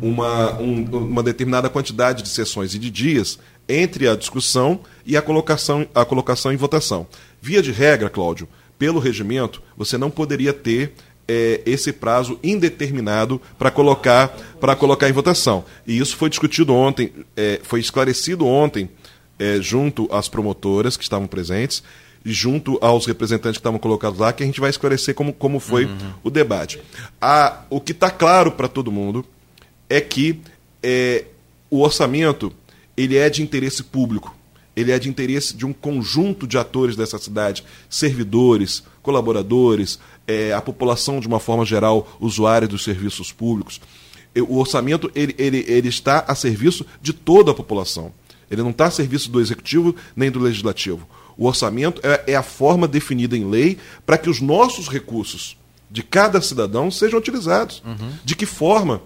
uma, 0.00 0.56
um, 0.60 0.84
uma 0.84 1.22
determinada 1.24 1.68
quantidade 1.68 2.22
de 2.22 2.28
sessões 2.28 2.74
e 2.74 2.78
de 2.78 2.92
dias 2.92 3.40
entre 3.68 4.08
a 4.08 4.14
discussão 4.14 4.78
e 5.04 5.16
a 5.16 5.20
colocação, 5.20 5.84
a 5.92 6.04
colocação 6.04 6.52
em 6.52 6.56
votação. 6.56 7.08
Via 7.42 7.60
de 7.60 7.72
regra, 7.72 8.08
Cláudio, 8.08 8.48
pelo 8.78 9.00
regimento, 9.00 9.62
você 9.76 9.98
não 9.98 10.10
poderia 10.10 10.52
ter 10.52 10.92
é, 11.26 11.60
esse 11.66 11.92
prazo 11.92 12.38
indeterminado 12.42 13.40
para 13.58 13.70
colocar, 13.70 14.34
colocar 14.78 15.08
em 15.08 15.12
votação. 15.12 15.64
E 15.86 15.98
isso 15.98 16.16
foi 16.16 16.30
discutido 16.30 16.72
ontem, 16.72 17.12
é, 17.36 17.60
foi 17.62 17.80
esclarecido 17.80 18.46
ontem 18.46 18.88
é, 19.38 19.60
junto 19.60 20.08
às 20.10 20.28
promotoras 20.28 20.96
que 20.96 21.02
estavam 21.02 21.26
presentes 21.26 21.82
e 22.24 22.32
junto 22.32 22.78
aos 22.80 23.06
representantes 23.06 23.58
que 23.58 23.60
estavam 23.60 23.78
colocados 23.78 24.18
lá, 24.18 24.32
que 24.32 24.42
a 24.42 24.46
gente 24.46 24.60
vai 24.60 24.70
esclarecer 24.70 25.14
como, 25.14 25.32
como 25.32 25.60
foi 25.60 25.84
uhum. 25.84 26.14
o 26.24 26.30
debate. 26.30 26.80
A, 27.20 27.62
o 27.68 27.80
que 27.80 27.92
está 27.92 28.10
claro 28.10 28.52
para 28.52 28.68
todo 28.68 28.90
mundo 28.90 29.24
é 29.88 30.00
que 30.00 30.40
é, 30.82 31.24
o 31.70 31.82
orçamento 31.82 32.52
ele 32.96 33.16
é 33.16 33.28
de 33.30 33.42
interesse 33.42 33.84
público 33.84 34.37
ele 34.78 34.92
é 34.92 34.98
de 34.98 35.08
interesse 35.08 35.56
de 35.56 35.66
um 35.66 35.72
conjunto 35.72 36.46
de 36.46 36.56
atores 36.56 36.94
dessa 36.94 37.18
cidade, 37.18 37.64
servidores, 37.90 38.84
colaboradores, 39.02 39.98
é, 40.26 40.52
a 40.52 40.60
população 40.60 41.18
de 41.18 41.26
uma 41.26 41.40
forma 41.40 41.64
geral, 41.64 42.16
usuários 42.20 42.70
dos 42.70 42.84
serviços 42.84 43.32
públicos. 43.32 43.80
O 44.48 44.58
orçamento 44.58 45.10
ele, 45.16 45.34
ele, 45.36 45.64
ele 45.66 45.88
está 45.88 46.24
a 46.28 46.34
serviço 46.34 46.86
de 47.02 47.12
toda 47.12 47.50
a 47.50 47.54
população. 47.54 48.12
Ele 48.48 48.62
não 48.62 48.70
está 48.70 48.86
a 48.86 48.90
serviço 48.90 49.30
do 49.30 49.40
executivo 49.40 49.96
nem 50.14 50.30
do 50.30 50.38
legislativo. 50.38 51.08
O 51.36 51.46
orçamento 51.46 52.00
é, 52.04 52.32
é 52.32 52.36
a 52.36 52.42
forma 52.42 52.86
definida 52.86 53.36
em 53.36 53.50
lei 53.50 53.78
para 54.06 54.16
que 54.16 54.30
os 54.30 54.40
nossos 54.40 54.88
recursos 54.88 55.56
de 55.90 56.04
cada 56.04 56.40
cidadão 56.40 56.88
sejam 56.88 57.18
utilizados. 57.18 57.82
Uhum. 57.84 58.12
De 58.24 58.36
que 58.36 58.46
forma? 58.46 59.02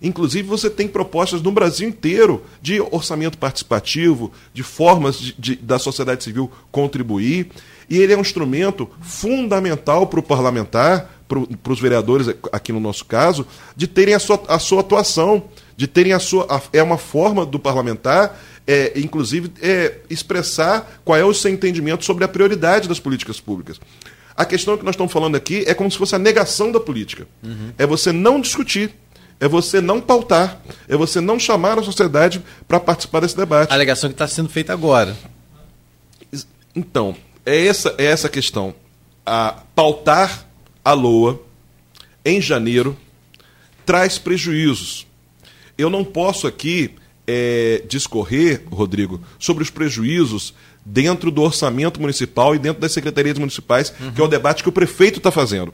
Inclusive, 0.00 0.46
você 0.46 0.70
tem 0.70 0.86
propostas 0.86 1.42
no 1.42 1.50
Brasil 1.50 1.88
inteiro 1.88 2.44
de 2.62 2.80
orçamento 2.80 3.38
participativo, 3.38 4.32
de 4.52 4.62
formas 4.62 5.18
de, 5.18 5.34
de, 5.38 5.56
da 5.56 5.78
sociedade 5.78 6.22
civil 6.22 6.50
contribuir. 6.70 7.48
E 7.90 7.98
ele 7.98 8.12
é 8.12 8.16
um 8.16 8.20
instrumento 8.20 8.88
fundamental 9.00 10.06
para 10.06 10.20
o 10.20 10.22
parlamentar, 10.22 11.10
para 11.26 11.72
os 11.72 11.80
vereadores, 11.80 12.28
aqui 12.52 12.72
no 12.72 12.80
nosso 12.80 13.04
caso, 13.04 13.46
de 13.76 13.86
terem 13.86 14.14
a 14.14 14.18
sua, 14.18 14.42
a 14.48 14.58
sua 14.58 14.80
atuação, 14.80 15.44
de 15.76 15.86
terem 15.86 16.12
a 16.12 16.18
sua. 16.18 16.46
A, 16.48 16.60
é 16.72 16.82
uma 16.82 16.98
forma 16.98 17.44
do 17.44 17.58
parlamentar, 17.58 18.38
é, 18.66 18.92
inclusive, 18.96 19.50
é, 19.60 19.98
expressar 20.08 21.00
qual 21.04 21.18
é 21.18 21.24
o 21.24 21.34
seu 21.34 21.50
entendimento 21.50 22.04
sobre 22.04 22.24
a 22.24 22.28
prioridade 22.28 22.88
das 22.88 23.00
políticas 23.00 23.40
públicas. 23.40 23.80
A 24.36 24.44
questão 24.44 24.78
que 24.78 24.84
nós 24.84 24.94
estamos 24.94 25.12
falando 25.12 25.34
aqui 25.34 25.64
é 25.66 25.74
como 25.74 25.90
se 25.90 25.98
fosse 25.98 26.14
a 26.14 26.18
negação 26.18 26.70
da 26.70 26.78
política. 26.78 27.26
Uhum. 27.42 27.72
É 27.76 27.84
você 27.84 28.12
não 28.12 28.40
discutir 28.40 28.94
é 29.40 29.46
você 29.46 29.80
não 29.80 30.00
pautar, 30.00 30.60
é 30.88 30.96
você 30.96 31.20
não 31.20 31.38
chamar 31.38 31.78
a 31.78 31.82
sociedade 31.82 32.42
para 32.66 32.80
participar 32.80 33.20
desse 33.20 33.36
debate. 33.36 33.70
A 33.70 33.74
alegação 33.74 34.10
que 34.10 34.14
está 34.14 34.26
sendo 34.26 34.48
feita 34.48 34.72
agora. 34.72 35.16
Então, 36.74 37.16
é 37.44 37.66
essa, 37.66 37.94
é 37.98 38.04
essa 38.04 38.28
questão. 38.28 38.74
A 39.24 39.62
pautar 39.74 40.46
a 40.84 40.92
LOA 40.92 41.40
em 42.24 42.40
janeiro 42.40 42.96
traz 43.84 44.18
prejuízos. 44.18 45.06
Eu 45.76 45.88
não 45.88 46.04
posso 46.04 46.46
aqui 46.46 46.94
é, 47.26 47.82
discorrer, 47.88 48.62
Rodrigo, 48.70 49.20
sobre 49.38 49.62
os 49.62 49.70
prejuízos 49.70 50.54
dentro 50.84 51.30
do 51.30 51.42
orçamento 51.42 52.00
municipal 52.00 52.54
e 52.54 52.58
dentro 52.58 52.80
das 52.80 52.92
secretarias 52.92 53.38
municipais, 53.38 53.92
uhum. 54.00 54.12
que 54.12 54.20
é 54.20 54.24
o 54.24 54.28
debate 54.28 54.62
que 54.62 54.68
o 54.68 54.72
prefeito 54.72 55.18
está 55.18 55.30
fazendo. 55.30 55.72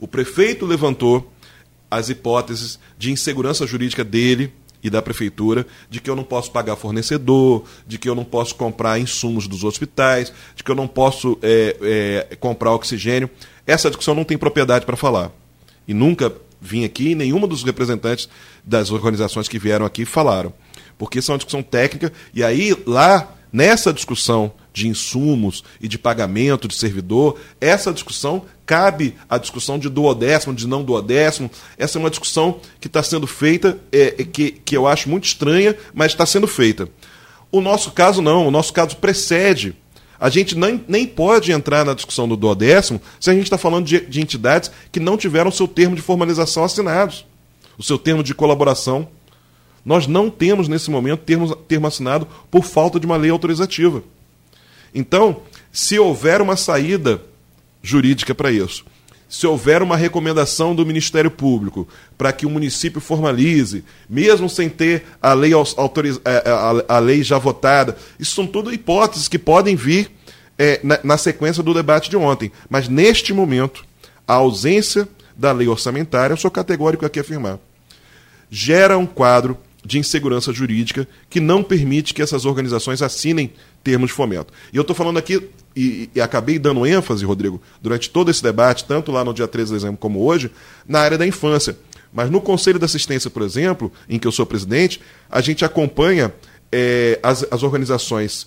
O 0.00 0.06
prefeito 0.06 0.66
levantou 0.66 1.32
as 1.90 2.08
hipóteses 2.08 2.78
de 2.98 3.10
insegurança 3.10 3.66
jurídica 3.66 4.04
dele 4.04 4.52
e 4.82 4.88
da 4.88 5.02
prefeitura, 5.02 5.66
de 5.90 6.00
que 6.00 6.08
eu 6.08 6.14
não 6.14 6.22
posso 6.22 6.52
pagar 6.52 6.76
fornecedor, 6.76 7.64
de 7.86 7.98
que 7.98 8.08
eu 8.08 8.14
não 8.14 8.24
posso 8.24 8.54
comprar 8.54 8.98
insumos 8.98 9.48
dos 9.48 9.64
hospitais, 9.64 10.32
de 10.54 10.62
que 10.62 10.70
eu 10.70 10.74
não 10.74 10.86
posso 10.86 11.38
é, 11.42 12.26
é, 12.30 12.36
comprar 12.36 12.72
oxigênio. 12.72 13.28
Essa 13.66 13.88
discussão 13.88 14.14
não 14.14 14.24
tem 14.24 14.38
propriedade 14.38 14.86
para 14.86 14.96
falar. 14.96 15.32
E 15.86 15.92
nunca 15.92 16.32
vim 16.60 16.84
aqui, 16.84 17.14
nenhuma 17.14 17.46
dos 17.46 17.62
representantes 17.62 18.28
das 18.64 18.90
organizações 18.90 19.48
que 19.48 19.58
vieram 19.58 19.84
aqui 19.84 20.04
falaram. 20.04 20.52
Porque 20.96 21.18
isso 21.18 21.30
é 21.30 21.32
uma 21.32 21.38
discussão 21.38 21.62
técnica, 21.62 22.12
e 22.34 22.42
aí 22.42 22.76
lá, 22.86 23.34
nessa 23.52 23.92
discussão 23.92 24.52
de 24.78 24.88
insumos 24.88 25.64
e 25.80 25.88
de 25.88 25.98
pagamento 25.98 26.68
de 26.68 26.74
servidor, 26.74 27.38
essa 27.60 27.92
discussão 27.92 28.44
cabe 28.64 29.14
à 29.28 29.36
discussão 29.36 29.78
de 29.78 29.88
duodécimo, 29.88 30.54
de 30.54 30.66
não 30.66 30.84
duodécimo. 30.84 31.50
Essa 31.76 31.98
é 31.98 32.00
uma 32.00 32.10
discussão 32.10 32.60
que 32.80 32.86
está 32.86 33.02
sendo 33.02 33.26
feita, 33.26 33.78
é, 33.90 34.14
é, 34.18 34.24
que, 34.24 34.52
que 34.52 34.76
eu 34.76 34.86
acho 34.86 35.08
muito 35.08 35.24
estranha, 35.24 35.76
mas 35.92 36.12
está 36.12 36.24
sendo 36.24 36.46
feita. 36.46 36.88
O 37.50 37.60
nosso 37.60 37.90
caso 37.90 38.22
não, 38.22 38.46
o 38.46 38.50
nosso 38.50 38.72
caso 38.72 38.96
precede. 38.96 39.74
A 40.20 40.28
gente 40.28 40.56
nem, 40.56 40.84
nem 40.86 41.06
pode 41.06 41.50
entrar 41.50 41.84
na 41.84 41.94
discussão 41.94 42.28
do 42.28 42.36
duodécimo 42.36 43.00
se 43.18 43.30
a 43.30 43.32
gente 43.32 43.44
está 43.44 43.58
falando 43.58 43.86
de, 43.86 44.00
de 44.00 44.20
entidades 44.20 44.70
que 44.92 45.00
não 45.00 45.16
tiveram 45.16 45.50
seu 45.50 45.66
termo 45.66 45.96
de 45.96 46.02
formalização 46.02 46.62
assinados, 46.62 47.24
o 47.76 47.82
seu 47.82 47.98
termo 47.98 48.22
de 48.22 48.34
colaboração. 48.34 49.08
Nós 49.84 50.06
não 50.06 50.28
temos, 50.28 50.68
nesse 50.68 50.90
momento, 50.90 51.20
termo, 51.20 51.54
termo 51.56 51.86
assinado 51.86 52.28
por 52.50 52.64
falta 52.64 53.00
de 53.00 53.06
uma 53.06 53.16
lei 53.16 53.30
autorizativa. 53.30 54.02
Então, 54.94 55.42
se 55.72 55.98
houver 55.98 56.40
uma 56.40 56.56
saída 56.56 57.22
jurídica 57.82 58.34
para 58.34 58.50
isso, 58.50 58.84
se 59.28 59.46
houver 59.46 59.82
uma 59.82 59.96
recomendação 59.96 60.74
do 60.74 60.86
Ministério 60.86 61.30
Público 61.30 61.86
para 62.16 62.32
que 62.32 62.46
o 62.46 62.50
município 62.50 63.00
formalize, 63.00 63.84
mesmo 64.08 64.48
sem 64.48 64.68
ter 64.68 65.04
a 65.20 65.34
lei, 65.34 65.52
autoriz... 65.52 66.18
É, 66.24 66.42
é, 66.46 66.84
a, 66.88 66.98
lei 66.98 67.22
já 67.22 67.36
votada, 67.36 67.96
isso 68.18 68.34
são 68.34 68.46
tudo 68.46 68.72
hipóteses 68.72 69.28
que 69.28 69.38
podem 69.38 69.76
vir 69.76 70.10
é, 70.58 70.80
na, 70.82 70.98
na 71.04 71.18
sequência 71.18 71.62
do 71.62 71.74
debate 71.74 72.08
de 72.08 72.16
ontem. 72.16 72.50
Mas 72.70 72.88
neste 72.88 73.34
momento, 73.34 73.84
a 74.26 74.34
ausência 74.34 75.06
da 75.36 75.52
lei 75.52 75.68
orçamentária, 75.68 76.32
eu 76.32 76.38
sou 76.38 76.50
categórico 76.50 77.04
aqui 77.04 77.20
afirmar, 77.20 77.58
gera 78.50 78.96
um 78.96 79.06
quadro 79.06 79.58
de 79.84 79.98
insegurança 79.98 80.52
jurídica 80.52 81.06
que 81.30 81.38
não 81.38 81.62
permite 81.62 82.12
que 82.12 82.22
essas 82.22 82.44
organizações 82.44 83.02
assinem 83.02 83.52
termos 83.82 84.08
de 84.08 84.14
fomento. 84.14 84.52
E 84.72 84.76
eu 84.76 84.82
estou 84.82 84.94
falando 84.94 85.18
aqui, 85.18 85.48
e, 85.74 86.10
e, 86.14 86.20
acabei 86.20 86.58
dando 86.58 86.86
ênfase, 86.86 87.24
Rodrigo, 87.24 87.60
durante 87.80 88.10
todo 88.10 88.30
esse 88.30 88.42
debate, 88.42 88.84
tanto 88.84 89.12
lá 89.12 89.24
no 89.24 89.32
dia 89.32 89.46
13 89.46 89.68
de 89.68 89.74
dezembro 89.78 89.98
como 89.98 90.24
hoje, 90.24 90.50
na 90.86 91.00
área 91.00 91.16
da 91.16 91.26
infância. 91.26 91.76
Mas 92.12 92.30
no 92.30 92.40
Conselho 92.40 92.78
de 92.78 92.84
Assistência, 92.84 93.30
por 93.30 93.42
exemplo, 93.42 93.92
em 94.08 94.18
que 94.18 94.26
eu 94.26 94.32
sou 94.32 94.46
presidente, 94.46 95.00
a 95.30 95.40
gente 95.40 95.64
acompanha 95.64 96.32
é, 96.72 97.18
as, 97.22 97.46
as 97.50 97.62
organizações 97.62 98.46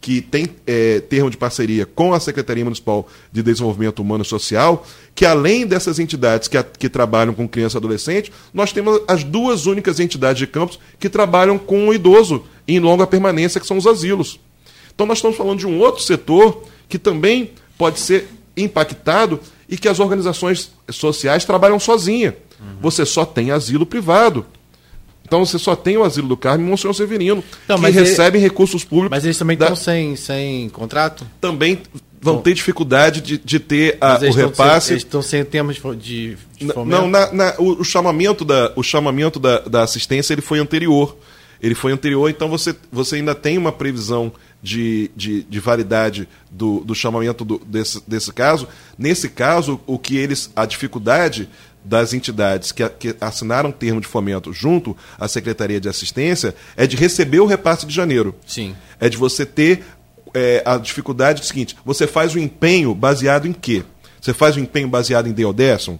que 0.00 0.20
tem 0.20 0.48
é, 0.66 1.00
termo 1.00 1.30
de 1.30 1.36
parceria 1.36 1.84
com 1.84 2.14
a 2.14 2.20
Secretaria 2.20 2.62
Municipal 2.62 3.08
de 3.32 3.42
Desenvolvimento 3.42 4.00
Humano 4.00 4.22
e 4.22 4.26
Social, 4.26 4.86
que 5.14 5.24
além 5.24 5.66
dessas 5.66 5.98
entidades 5.98 6.46
que, 6.46 6.56
a, 6.56 6.62
que 6.62 6.88
trabalham 6.88 7.34
com 7.34 7.48
criança 7.48 7.76
e 7.76 7.78
adolescente, 7.78 8.32
nós 8.52 8.72
temos 8.72 9.00
as 9.08 9.24
duas 9.24 9.66
únicas 9.66 9.98
entidades 9.98 10.38
de 10.38 10.46
campus 10.46 10.78
que 11.00 11.08
trabalham 11.08 11.58
com 11.58 11.88
o 11.88 11.94
idoso 11.94 12.44
em 12.68 12.78
longa 12.78 13.06
permanência, 13.06 13.60
que 13.60 13.66
são 13.66 13.78
os 13.78 13.86
asilos. 13.86 14.38
Então 14.96 15.06
nós 15.06 15.18
estamos 15.18 15.36
falando 15.36 15.58
de 15.58 15.66
um 15.66 15.78
outro 15.78 16.02
setor 16.02 16.64
que 16.88 16.98
também 16.98 17.52
pode 17.76 18.00
ser 18.00 18.28
impactado 18.56 19.38
e 19.68 19.76
que 19.76 19.88
as 19.88 20.00
organizações 20.00 20.72
sociais 20.90 21.44
trabalham 21.44 21.78
sozinha. 21.78 22.34
Uhum. 22.58 22.76
Você 22.80 23.04
só 23.04 23.24
tem 23.24 23.50
asilo 23.50 23.84
privado. 23.84 24.46
Então 25.22 25.44
você 25.44 25.58
só 25.58 25.76
tem 25.76 25.98
o 25.98 26.04
asilo 26.04 26.28
do 26.28 26.36
Carmo 26.36 26.64
e 26.64 26.66
o 26.66 26.70
Monsenhor 26.70 26.94
Severino, 26.94 27.44
então, 27.64 27.78
que 27.80 27.90
recebem 27.90 28.40
ele... 28.40 28.48
recursos 28.48 28.84
públicos. 28.84 29.10
Mas 29.10 29.24
eles 29.24 29.36
também 29.36 29.56
da... 29.56 29.66
estão 29.66 29.76
sem, 29.76 30.16
sem 30.16 30.68
contrato? 30.70 31.26
Também 31.40 31.82
vão 32.22 32.36
Bom. 32.36 32.42
ter 32.42 32.54
dificuldade 32.54 33.20
de, 33.20 33.36
de 33.36 33.60
ter 33.60 33.98
a, 34.00 34.18
o 34.18 34.32
repasse. 34.32 34.86
Sem, 34.86 34.94
eles 34.94 35.04
estão 35.04 35.20
sem 35.20 35.44
termos 35.44 35.76
de, 35.98 36.36
de 36.56 36.66
fomento? 36.72 36.84
Não, 36.84 37.08
na, 37.08 37.32
na, 37.32 37.54
o, 37.58 37.80
o, 37.80 37.84
chamamento, 37.84 38.44
da, 38.44 38.72
o 38.76 38.82
chamamento 38.84 39.40
da, 39.40 39.58
da 39.60 39.82
assistência 39.82 40.32
ele 40.32 40.42
foi 40.42 40.60
anterior. 40.60 41.16
Ele 41.60 41.74
foi 41.74 41.90
anterior, 41.90 42.28
então 42.28 42.48
você, 42.48 42.74
você 42.92 43.16
ainda 43.16 43.34
tem 43.34 43.58
uma 43.58 43.72
previsão 43.72 44.32
de, 44.62 45.10
de, 45.14 45.42
de 45.42 45.60
validade 45.60 46.28
do, 46.50 46.80
do 46.80 46.94
chamamento 46.94 47.44
do, 47.44 47.58
desse, 47.58 48.02
desse 48.06 48.32
caso. 48.32 48.68
Nesse 48.98 49.28
caso, 49.28 49.80
o 49.86 49.98
que 49.98 50.16
eles. 50.16 50.50
A 50.56 50.66
dificuldade 50.66 51.48
das 51.84 52.12
entidades 52.12 52.72
que, 52.72 52.88
que 52.88 53.16
assinaram 53.20 53.70
termo 53.70 54.00
de 54.00 54.08
fomento 54.08 54.52
junto 54.52 54.96
à 55.18 55.28
Secretaria 55.28 55.80
de 55.80 55.88
Assistência 55.88 56.54
é 56.76 56.86
de 56.86 56.96
receber 56.96 57.38
o 57.40 57.46
repasse 57.46 57.86
de 57.86 57.94
janeiro. 57.94 58.34
Sim. 58.44 58.74
É 58.98 59.08
de 59.08 59.16
você 59.16 59.46
ter 59.46 59.84
é, 60.34 60.62
a 60.64 60.76
dificuldade 60.76 61.40
do 61.40 61.46
seguinte: 61.46 61.76
você 61.84 62.06
faz 62.06 62.34
o 62.34 62.38
empenho 62.38 62.94
baseado 62.94 63.46
em 63.46 63.52
quê? 63.52 63.84
Você 64.20 64.34
faz 64.34 64.56
o 64.56 64.60
empenho 64.60 64.88
baseado 64.88 65.28
em 65.28 65.32
Deodesson? 65.32 65.98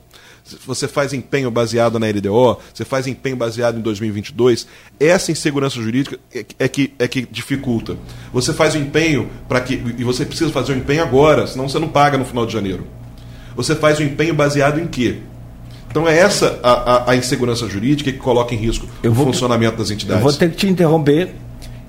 Você 0.67 0.87
faz 0.87 1.13
empenho 1.13 1.51
baseado 1.51 1.99
na 1.99 2.07
LDO? 2.07 2.59
Você 2.73 2.85
faz 2.85 3.07
empenho 3.07 3.37
baseado 3.37 3.79
em 3.79 3.81
2022? 3.81 4.67
Essa 5.01 5.33
insegurança 5.33 5.81
jurídica 5.81 6.19
é, 6.33 6.45
é 6.59 6.69
que, 6.69 6.93
é 6.99 7.09
que 7.09 7.23
dificulta. 7.23 7.97
Você 8.33 8.53
faz 8.53 8.75
o 8.75 8.79
empenho 8.79 9.29
para 9.49 9.61
que. 9.61 9.75
E 9.75 10.05
você 10.05 10.25
precisa 10.25 10.53
fazer 10.53 10.73
o 10.73 10.77
empenho 10.77 11.03
agora, 11.03 11.47
senão 11.47 11.69
você 11.69 11.79
não 11.79 11.89
paga 11.89 12.17
no 12.17 12.25
final 12.25 12.47
de 12.47 12.53
janeiro. 12.53 12.87
Você 13.57 13.75
faz 13.75 13.99
o 13.99 14.03
empenho 14.03 14.35
baseado 14.35 14.79
em 14.79 14.87
quê? 14.87 15.19
Então 15.91 16.07
é 16.07 16.17
essa 16.19 16.61
a, 16.63 16.71
a, 16.73 17.11
a 17.13 17.17
insegurança 17.17 17.67
jurídica 17.69 18.13
que 18.13 18.19
coloca 18.19 18.55
em 18.55 18.59
risco 18.59 18.87
eu 19.03 19.13
o 19.13 19.15
funcionamento 19.15 19.79
das 19.79 19.91
entidades. 19.91 20.23
Eu 20.23 20.31
vou 20.31 20.39
ter 20.39 20.51
que 20.51 20.57
te 20.57 20.69
interromper, 20.69 21.35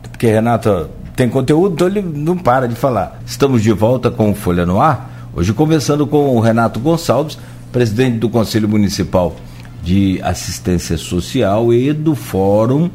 porque 0.01 0.27
Renata 0.27 0.89
tem 1.15 1.27
conteúdo, 1.27 1.73
então 1.73 1.87
ele 1.87 2.01
não 2.01 2.37
para 2.37 2.67
de 2.67 2.75
falar. 2.75 3.19
Estamos 3.25 3.61
de 3.61 3.71
volta 3.71 4.09
com 4.09 4.33
Folha 4.33 4.65
no 4.65 4.79
Ar, 4.79 5.29
hoje 5.35 5.53
conversando 5.53 6.07
com 6.07 6.35
o 6.35 6.39
Renato 6.39 6.79
Gonçalves, 6.79 7.37
presidente 7.77 8.17
do 8.17 8.27
Conselho 8.27 8.67
Municipal 8.67 9.35
de 9.83 10.19
Assistência 10.23 10.97
Social 10.97 11.71
e 11.71 11.93
do 11.93 12.15
Fórum 12.15 12.89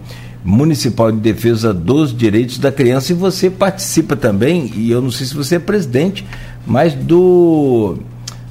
Municipal 0.44 1.12
de 1.12 1.18
Defesa 1.18 1.72
dos 1.72 2.12
Direitos 2.12 2.58
da 2.58 2.72
Criança. 2.72 3.12
E 3.12 3.14
você 3.14 3.48
participa 3.48 4.16
também, 4.16 4.72
e 4.74 4.90
eu 4.90 5.00
não 5.00 5.12
sei 5.12 5.24
se 5.24 5.36
você 5.36 5.54
é 5.54 5.58
presidente, 5.60 6.26
mas 6.66 6.94
do. 6.94 7.96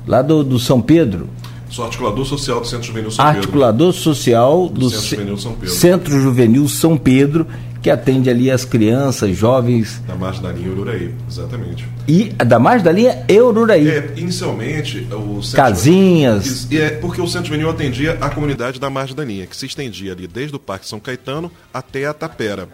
lá 0.08 0.22
do, 0.22 0.42
do 0.42 0.58
São 0.58 0.80
Pedro, 0.82 1.28
Sou 1.70 1.84
articulador 1.84 2.26
social 2.26 2.62
do 2.62 2.68
Centro 2.68 2.88
Juvenil 2.88 3.12
São 3.12 3.26
Pedro. 3.26 3.40
Articulador 3.40 3.94
social 3.94 4.70
do, 4.70 4.80
do 4.80 4.90
Centro, 4.90 5.10
Juvenil 5.10 5.38
São 5.38 5.54
Pedro. 5.54 5.76
Centro 5.76 6.22
Juvenil 6.22 6.68
São 6.70 6.98
Pedro, 6.98 7.48
que 7.82 7.90
atende 7.90 8.30
ali 8.30 8.52
as 8.52 8.64
crianças, 8.64 9.36
jovens. 9.36 10.02
Da 10.08 10.16
margem 10.16 10.42
da 10.42 10.52
linha 10.52 10.72
Ururaí, 10.72 11.14
exatamente. 11.28 11.88
E 12.08 12.30
da 12.30 12.60
margem 12.60 12.84
da 12.84 12.92
linha 12.92 13.26
Ururaí. 13.30 13.90
É, 13.90 14.14
inicialmente, 14.18 15.08
o 15.12 15.42
Centro 15.42 15.58
Casinhas. 15.58 16.68
É, 16.72 16.92
porque 16.92 17.20
o 17.20 17.28
Centro 17.28 17.48
Juvenil 17.48 17.70
atendia 17.70 18.18
a 18.22 18.30
comunidade 18.30 18.80
da 18.80 18.90
margem 18.90 19.16
da 19.16 19.26
linha, 19.26 19.48
que 19.48 19.58
se 19.58 19.66
estendia 19.66 20.14
ali 20.14 20.28
desde 20.28 20.56
o 20.56 20.60
Parque 20.60 20.88
São 20.88 21.00
Caetano 21.00 21.52
até 21.74 22.06
a 22.06 22.14
Tapera. 22.14 22.68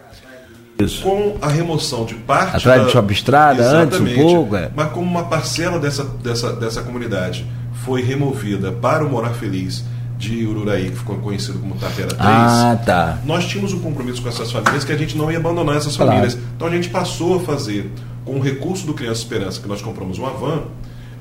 Isso. 0.78 1.02
Com 1.02 1.36
a 1.40 1.48
remoção 1.48 2.04
de 2.04 2.14
parte. 2.14 2.56
Atrás 2.56 2.80
da... 2.80 2.86
de 2.86 2.92
Shopping 2.92 3.12
Estrada, 3.12 3.68
antes 3.68 3.98
um 3.98 4.14
pouco. 4.14 4.56
É. 4.56 4.70
Mas 4.76 4.92
como 4.92 5.10
uma 5.10 5.24
parcela 5.24 5.78
dessa, 5.78 6.04
dessa, 6.04 6.52
dessa 6.52 6.82
comunidade 6.82 7.44
foi 7.84 8.02
removida 8.02 8.70
para 8.70 9.04
o 9.04 9.10
Morar 9.10 9.30
Feliz 9.30 9.84
de 10.18 10.44
Ururaí, 10.44 10.90
que 10.90 10.96
ficou 10.96 11.16
conhecido 11.16 11.58
como 11.60 11.76
Tapera 11.76 12.08
3, 12.08 12.20
ah, 12.20 12.78
tá. 12.84 13.18
nós 13.24 13.46
tínhamos 13.46 13.72
um 13.72 13.78
compromisso 13.78 14.20
com 14.20 14.28
essas 14.28 14.50
famílias 14.50 14.84
que 14.84 14.92
a 14.92 14.96
gente 14.96 15.16
não 15.16 15.30
ia 15.30 15.38
abandonar 15.38 15.76
essas 15.76 15.96
claro. 15.96 16.10
famílias. 16.10 16.36
Então 16.56 16.66
a 16.66 16.70
gente 16.70 16.90
passou 16.90 17.36
a 17.36 17.40
fazer, 17.40 17.90
com 18.24 18.36
o 18.36 18.40
recurso 18.40 18.84
do 18.84 18.94
Criança 18.94 19.22
Esperança, 19.22 19.60
que 19.60 19.68
nós 19.68 19.80
compramos 19.80 20.18
uma 20.18 20.30
van, 20.30 20.64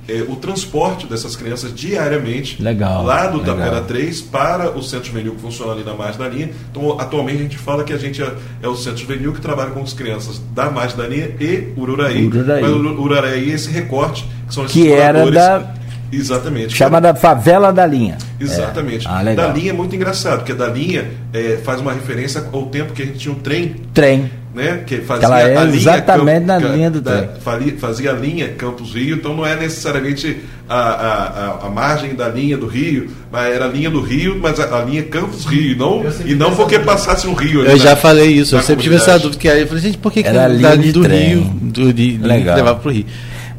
é, 0.09 0.25
o 0.27 0.35
transporte 0.37 1.05
dessas 1.05 1.35
crianças 1.35 1.75
diariamente 1.75 2.61
legal, 2.63 3.03
lá 3.03 3.27
do 3.27 3.39
legal. 3.39 3.57
Tapera 3.57 3.81
3 3.81 4.21
para 4.21 4.71
o 4.71 4.81
Centro 4.81 5.07
Juvenil 5.07 5.35
que 5.35 5.41
funciona 5.41 5.73
ali 5.73 5.83
na 5.83 5.93
margem 5.93 6.17
da 6.17 6.29
linha. 6.29 6.49
Então, 6.71 6.99
atualmente 6.99 7.39
a 7.39 7.43
gente 7.43 7.57
fala 7.57 7.83
que 7.83 7.91
a 7.91 7.97
gente 7.97 8.21
é, 8.21 8.33
é 8.63 8.67
o 8.67 8.75
Centro 8.75 8.99
Juvenil 8.99 9.33
que 9.33 9.41
trabalha 9.41 9.71
com 9.71 9.81
as 9.81 9.93
crianças 9.93 10.41
da 10.55 10.71
margem 10.71 10.97
da 10.97 11.05
linha 11.05 11.35
e 11.39 11.73
Ururaí. 11.77 12.25
Ururaí. 12.25 12.61
Mas 12.61 12.71
Ururaí, 12.71 13.51
esse 13.51 13.69
recorte, 13.69 14.25
que 14.47 14.53
são 14.53 14.63
esses 14.63 14.75
que 14.75 14.89
era 14.89 15.29
da 15.29 15.73
Exatamente. 16.11 16.75
Chamada 16.75 17.13
Favela 17.13 17.71
da 17.71 17.85
Linha. 17.85 18.17
Exatamente. 18.39 19.07
É. 19.07 19.09
Ah, 19.09 19.23
da 19.23 19.47
linha 19.47 19.71
é 19.71 19.73
muito 19.73 19.95
engraçado, 19.95 20.39
porque 20.39 20.53
da 20.53 20.67
linha 20.67 21.05
é, 21.33 21.57
faz 21.63 21.81
uma 21.81 21.91
referência 21.91 22.43
ao 22.51 22.65
tempo 22.67 22.93
que 22.93 23.01
a 23.01 23.05
gente 23.05 23.17
tinha 23.17 23.33
um 23.33 23.39
trem. 23.39 23.75
Trem. 23.93 24.29
Né? 24.53 24.81
Que 24.87 25.01
fazia 25.01 25.25
Ela 25.25 25.41
é 25.41 25.55
a 25.55 25.63
linha 25.65 25.77
exatamente 25.77 26.47
Campo, 26.47 26.61
na 26.61 26.69
linha 26.69 26.89
do 26.89 26.99
da, 26.99 27.23
trem. 27.23 27.77
Fazia 27.77 28.11
a 28.11 28.13
linha 28.13 28.49
Campos 28.49 28.93
Rio, 28.95 29.17
então 29.17 29.35
não 29.35 29.45
é 29.45 29.55
necessariamente 29.55 30.37
a, 30.67 30.75
a, 30.75 31.23
a, 31.27 31.67
a, 31.67 31.69
margem 31.69 32.15
da 32.15 32.27
linha 32.27 32.57
do 32.57 32.65
Rio, 32.65 33.07
mas 33.31 33.53
era 33.53 33.65
a 33.65 33.67
linha 33.67 33.91
do 33.91 34.01
Rio, 34.01 34.39
mas 34.41 34.59
a, 34.59 34.79
a 34.79 34.83
linha 34.83 35.03
Campos 35.03 35.45
Rio, 35.45 35.77
não, 35.77 36.03
e 36.25 36.33
não 36.33 36.55
porque 36.55 36.79
passasse 36.79 37.27
um 37.27 37.33
rio. 37.35 37.63
Eu 37.65 37.77
já 37.77 37.95
falei 37.95 38.31
isso, 38.31 38.55
eu 38.55 38.63
sempre 38.63 38.83
tive 38.83 38.95
essa 38.95 39.19
dúvida, 39.19 39.39
que 39.39 39.47
aí 39.47 39.61
eu 39.61 39.67
falei, 39.67 39.83
gente, 39.83 39.97
por 39.99 40.11
que, 40.11 40.23
que 40.23 40.29
era 40.29 40.45
a 40.45 40.47
linha 40.47 40.75
do 40.91 41.01
trem. 41.03 41.27
Rio, 41.27 41.43
do, 41.61 41.93
de, 41.93 42.17
Legal. 42.17 42.55
levava 42.55 42.79
para 42.79 42.89
o 42.89 42.91
Rio? 42.91 43.05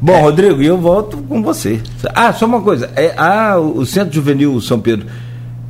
Bom, 0.01 0.13
é. 0.13 0.21
Rodrigo, 0.21 0.61
eu 0.61 0.77
volto 0.77 1.17
com 1.17 1.41
você. 1.41 1.79
Ah, 2.15 2.31
só 2.33 2.45
uma 2.45 2.61
coisa. 2.61 2.89
É, 2.95 3.13
ah, 3.17 3.57
o 3.57 3.85
Centro 3.85 4.13
Juvenil 4.15 4.59
São 4.61 4.79
Pedro 4.79 5.07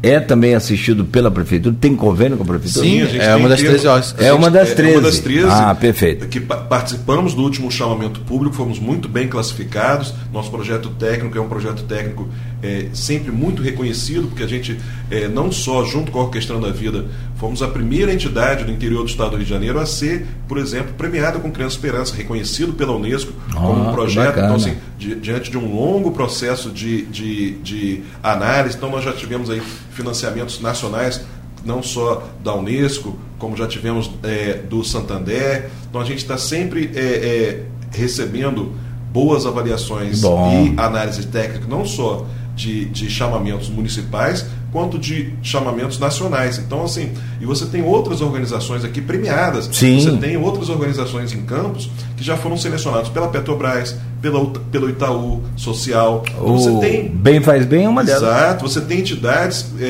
é 0.02 0.20
também 0.20 0.54
assistido 0.56 1.04
pela 1.04 1.30
prefeitura? 1.30 1.76
Tem 1.80 1.96
convênio 1.96 2.38
com 2.38 2.44
a 2.44 2.46
prefeitura? 2.46 2.86
Sim, 2.86 3.02
a 3.02 3.06
gente 3.06 3.20
é 3.22 3.28
tem 3.34 3.36
uma 3.36 3.50
das 3.50 3.60
termo- 3.60 3.74
13 3.76 3.88
horas. 3.88 4.16
É 4.18 4.32
uma 4.34 4.50
das 4.52 4.74
13. 4.74 4.94
É 4.94 4.98
uma 4.98 5.02
das 5.02 5.20
13. 5.20 5.48
Ah, 5.50 5.76
perfeito. 5.76 6.28
Que 6.28 6.40
pa- 6.40 6.58
participamos 6.58 7.34
do 7.34 7.42
último 7.42 7.70
chamamento 7.72 8.20
público, 8.22 8.56
fomos 8.56 8.80
muito 8.80 9.10
bem 9.10 9.28
classificados. 9.28 10.14
Nosso 10.32 10.50
projeto 10.52 10.90
técnico 10.92 11.38
é 11.38 11.42
um 11.42 11.50
projeto 11.50 11.84
técnico 11.84 12.30
é, 12.62 12.88
sempre 12.94 13.32
muito 13.32 13.62
reconhecido, 13.62 14.28
porque 14.28 14.44
a 14.44 14.48
gente, 14.48 14.78
é, 15.10 15.28
não 15.28 15.52
só 15.52 15.86
junto 15.86 16.12
com 16.12 16.20
a 16.20 16.24
Orquestrando 16.24 16.66
da 16.68 16.72
Vida, 16.74 17.06
fomos 17.38 17.62
a 17.64 17.68
primeira 17.68 18.14
entidade 18.14 18.66
do 18.66 18.72
interior 18.72 19.04
do 19.04 19.10
estado 19.10 19.32
do 19.32 19.36
Rio 19.38 19.46
de 19.46 19.50
Janeiro 19.50 19.80
a 19.80 19.86
ser, 19.86 20.26
por 20.48 20.58
exemplo, 20.58 20.94
premiada 20.98 21.40
com 21.40 21.50
Criança 21.52 21.76
Esperança, 21.76 22.16
reconhecido 22.16 22.74
pela 22.74 22.92
Unesco 22.94 23.32
como 23.54 23.84
Ah, 23.86 23.90
um 23.90 23.94
projeto. 23.94 24.38
Então, 24.40 24.56
assim, 24.56 24.76
di- 24.98 25.16
diante 25.16 25.50
de 25.50 25.58
um 25.58 25.74
longo 25.74 26.12
processo 26.12 26.70
de, 26.70 27.04
de, 27.06 27.52
de 27.60 28.04
análise, 28.22 28.76
então 28.76 28.90
nós 28.92 29.04
já 29.06 29.14
tivemos 29.14 29.50
aí 29.50 29.62
financiamentos 29.92 30.60
nacionais 30.60 31.22
não 31.66 31.84
só 31.84 32.28
da 32.44 32.56
Unesco, 32.56 33.18
como 33.38 33.56
já 33.56 33.68
tivemos 33.68 34.10
é, 34.24 34.54
do 34.70 34.84
Santander. 34.84 35.70
Então 35.90 36.00
a 36.02 36.06
gente 36.06 36.20
está 36.20 36.38
sempre 36.38 36.90
é, 36.96 37.00
é, 37.00 37.64
recebendo 37.98 38.74
boas 39.12 39.46
avaliações 39.46 40.22
Bom. 40.22 40.74
e 40.76 40.80
análise 40.80 41.26
técnica, 41.28 41.66
não 41.68 41.86
só 41.86 42.26
de, 42.60 42.86
de 42.86 43.10
chamamentos 43.10 43.70
municipais, 43.70 44.46
quanto 44.70 45.00
de 45.00 45.34
chamamentos 45.42 45.98
nacionais. 45.98 46.60
Então, 46.60 46.84
assim, 46.84 47.14
e 47.40 47.46
você 47.46 47.66
tem 47.66 47.82
outras 47.82 48.20
organizações 48.20 48.84
aqui 48.84 49.00
premiadas. 49.00 49.70
Sim. 49.72 50.02
Você 50.02 50.18
tem 50.18 50.36
outras 50.36 50.68
organizações 50.68 51.32
em 51.32 51.44
campos 51.44 51.90
que 52.18 52.24
já 52.24 52.36
foram 52.36 52.58
selecionados 52.58 53.10
pela 53.10 53.30
Petrobras, 53.30 53.96
pela, 54.22 54.46
pelo 54.72 54.90
Itaú 54.90 55.42
Social. 55.56 56.26
Então, 56.28 56.58
você 56.58 56.80
tem 56.80 57.08
Bem 57.10 57.42
Faz 57.42 57.66
Bem 57.66 57.86
é 57.86 57.90
uma 57.90 58.04
delas. 58.04 58.24
Exato, 58.24 58.68
você 58.68 58.82
tem 58.82 59.00
entidades 59.00 59.72
é, 59.80 59.86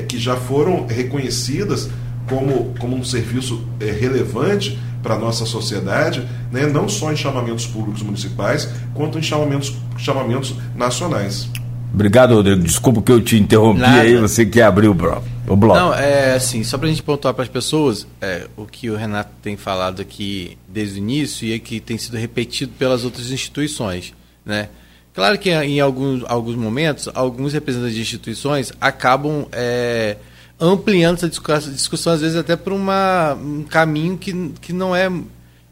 é, 0.00 0.02
que 0.08 0.18
já 0.18 0.34
foram 0.34 0.86
reconhecidas 0.86 1.90
como, 2.26 2.74
como 2.78 2.96
um 2.96 3.04
serviço 3.04 3.62
é, 3.78 3.90
relevante 3.90 4.78
para 5.02 5.16
a 5.16 5.18
nossa 5.18 5.44
sociedade, 5.44 6.26
né, 6.50 6.66
não 6.66 6.88
só 6.88 7.12
em 7.12 7.16
chamamentos 7.16 7.66
públicos 7.66 8.02
municipais, 8.02 8.66
quanto 8.94 9.18
em 9.18 9.22
chamamentos, 9.22 9.74
chamamentos 9.98 10.54
nacionais. 10.74 11.50
Obrigado, 11.94 12.34
Rodrigo. 12.34 12.60
Desculpa 12.60 13.00
que 13.00 13.12
eu 13.12 13.20
te 13.22 13.36
interrompi 13.36 13.80
Nada. 13.80 14.00
aí, 14.00 14.16
você 14.16 14.44
que 14.44 14.60
abriu 14.60 14.90
o 14.90 14.94
bloco. 14.94 15.24
O 15.46 15.54
bloco. 15.54 15.78
Não, 15.78 15.94
é 15.94 16.34
assim, 16.34 16.64
só 16.64 16.76
pra 16.76 16.88
gente 16.88 17.02
pontuar 17.02 17.32
para 17.32 17.44
as 17.44 17.48
pessoas, 17.48 18.04
é, 18.20 18.48
o 18.56 18.66
que 18.66 18.90
o 18.90 18.96
Renato 18.96 19.30
tem 19.40 19.56
falado 19.56 20.02
aqui 20.02 20.58
desde 20.66 20.96
o 20.96 20.98
início 20.98 21.46
e 21.46 21.52
é 21.52 21.58
que 21.58 21.78
tem 21.78 21.96
sido 21.96 22.16
repetido 22.16 22.72
pelas 22.76 23.04
outras 23.04 23.30
instituições, 23.30 24.12
né? 24.44 24.68
Claro 25.14 25.38
que 25.38 25.48
em 25.50 25.78
alguns, 25.78 26.24
alguns 26.26 26.56
momentos, 26.56 27.08
alguns 27.14 27.52
representantes 27.52 27.94
de 27.94 28.00
instituições 28.00 28.72
acabam 28.80 29.46
é, 29.52 30.16
ampliando 30.58 31.18
essa 31.18 31.28
discussão, 31.28 31.72
discussão, 31.72 32.12
às 32.12 32.20
vezes 32.20 32.36
até 32.36 32.56
por 32.56 32.72
uma, 32.72 33.34
um 33.34 33.62
caminho 33.62 34.18
que, 34.18 34.50
que 34.60 34.72
não 34.72 34.96
é 34.96 35.08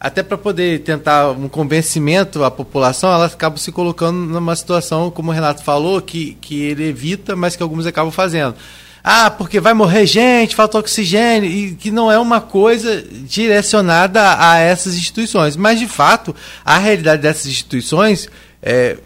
até 0.03 0.21
para 0.21 0.37
poder 0.37 0.81
tentar 0.81 1.31
um 1.31 1.49
convencimento 1.49 2.43
à 2.43 2.51
população, 2.51 3.13
elas 3.13 3.35
acabam 3.35 3.57
se 3.57 3.71
colocando 3.71 4.19
numa 4.19 4.57
situação, 4.57 5.13
como 5.13 5.31
o 5.31 5.33
Renato 5.33 5.63
falou, 5.63 6.03
que, 6.03 6.37
que 6.41 6.61
ele 6.61 6.89
evita, 6.89 7.37
mas 7.37 7.55
que 7.55 7.63
alguns 7.63 7.87
acabam 7.87 8.11
fazendo. 8.11 8.57
Ah, 9.05 9.31
porque 9.31 9.61
vai 9.61 9.73
morrer 9.73 10.05
gente, 10.05 10.57
falta 10.57 10.77
oxigênio, 10.77 11.49
e 11.49 11.77
que 11.77 11.93
não 11.93 12.11
é 12.11 12.19
uma 12.19 12.41
coisa 12.41 13.01
direcionada 13.01 14.21
a 14.41 14.59
essas 14.59 14.97
instituições. 14.97 15.57
Mas, 15.57 15.79
de 15.79 15.87
fato, 15.87 16.35
a 16.65 16.79
realidade 16.79 17.23
dessas 17.23 17.47
instituições 17.47 18.29
é, 18.61 18.97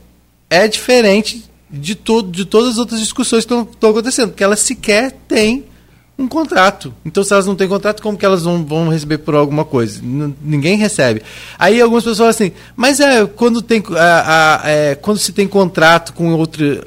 é 0.48 0.66
diferente 0.66 1.44
de, 1.70 1.94
todo, 1.94 2.32
de 2.32 2.46
todas 2.46 2.70
as 2.70 2.78
outras 2.78 3.00
discussões 3.00 3.44
que 3.44 3.52
estão 3.52 3.90
acontecendo, 3.90 4.30
porque 4.30 4.44
elas 4.44 4.60
sequer 4.60 5.12
têm 5.28 5.66
um 6.18 6.26
contrato. 6.26 6.94
Então, 7.04 7.22
se 7.22 7.32
elas 7.32 7.46
não 7.46 7.54
têm 7.54 7.68
contrato, 7.68 8.02
como 8.02 8.16
que 8.16 8.24
elas 8.24 8.42
vão, 8.42 8.64
vão 8.64 8.88
receber 8.88 9.18
por 9.18 9.34
alguma 9.34 9.64
coisa? 9.64 10.00
N- 10.02 10.34
ninguém 10.42 10.76
recebe. 10.78 11.22
Aí 11.58 11.80
algumas 11.80 12.04
pessoas 12.04 12.30
assim, 12.36 12.52
mas 12.74 13.00
é 13.00 13.26
quando 13.26 13.60
tem 13.60 13.82
a, 13.90 14.62
a- 14.64 14.70
é, 14.70 14.94
quando 14.94 15.18
se 15.18 15.32
tem 15.32 15.46
contrato 15.46 16.12
com 16.14 16.32
outro 16.34 16.82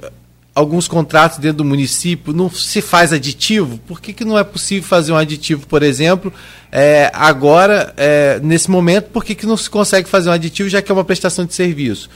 alguns 0.55 0.87
contratos 0.89 1.37
dentro 1.37 1.59
do 1.59 1.65
município, 1.65 2.33
não 2.33 2.49
se 2.49 2.81
faz 2.81 3.13
aditivo? 3.13 3.77
Por 3.87 4.01
que, 4.01 4.11
que 4.11 4.25
não 4.25 4.37
é 4.37 4.43
possível 4.43 4.83
fazer 4.89 5.13
um 5.13 5.15
aditivo, 5.15 5.65
por 5.67 5.83
exemplo, 5.83 6.33
é, 6.69 7.09
agora, 7.13 7.93
é, 7.95 8.39
nesse 8.43 8.69
momento, 8.69 9.05
por 9.11 9.23
que, 9.23 9.35
que 9.35 9.45
não 9.45 9.55
se 9.55 9.69
consegue 9.69 10.09
fazer 10.09 10.29
um 10.29 10.33
aditivo, 10.33 10.67
já 10.67 10.81
que 10.81 10.91
é 10.91 10.93
uma 10.93 11.05
prestação 11.05 11.45
de 11.45 11.53
serviço? 11.53 12.09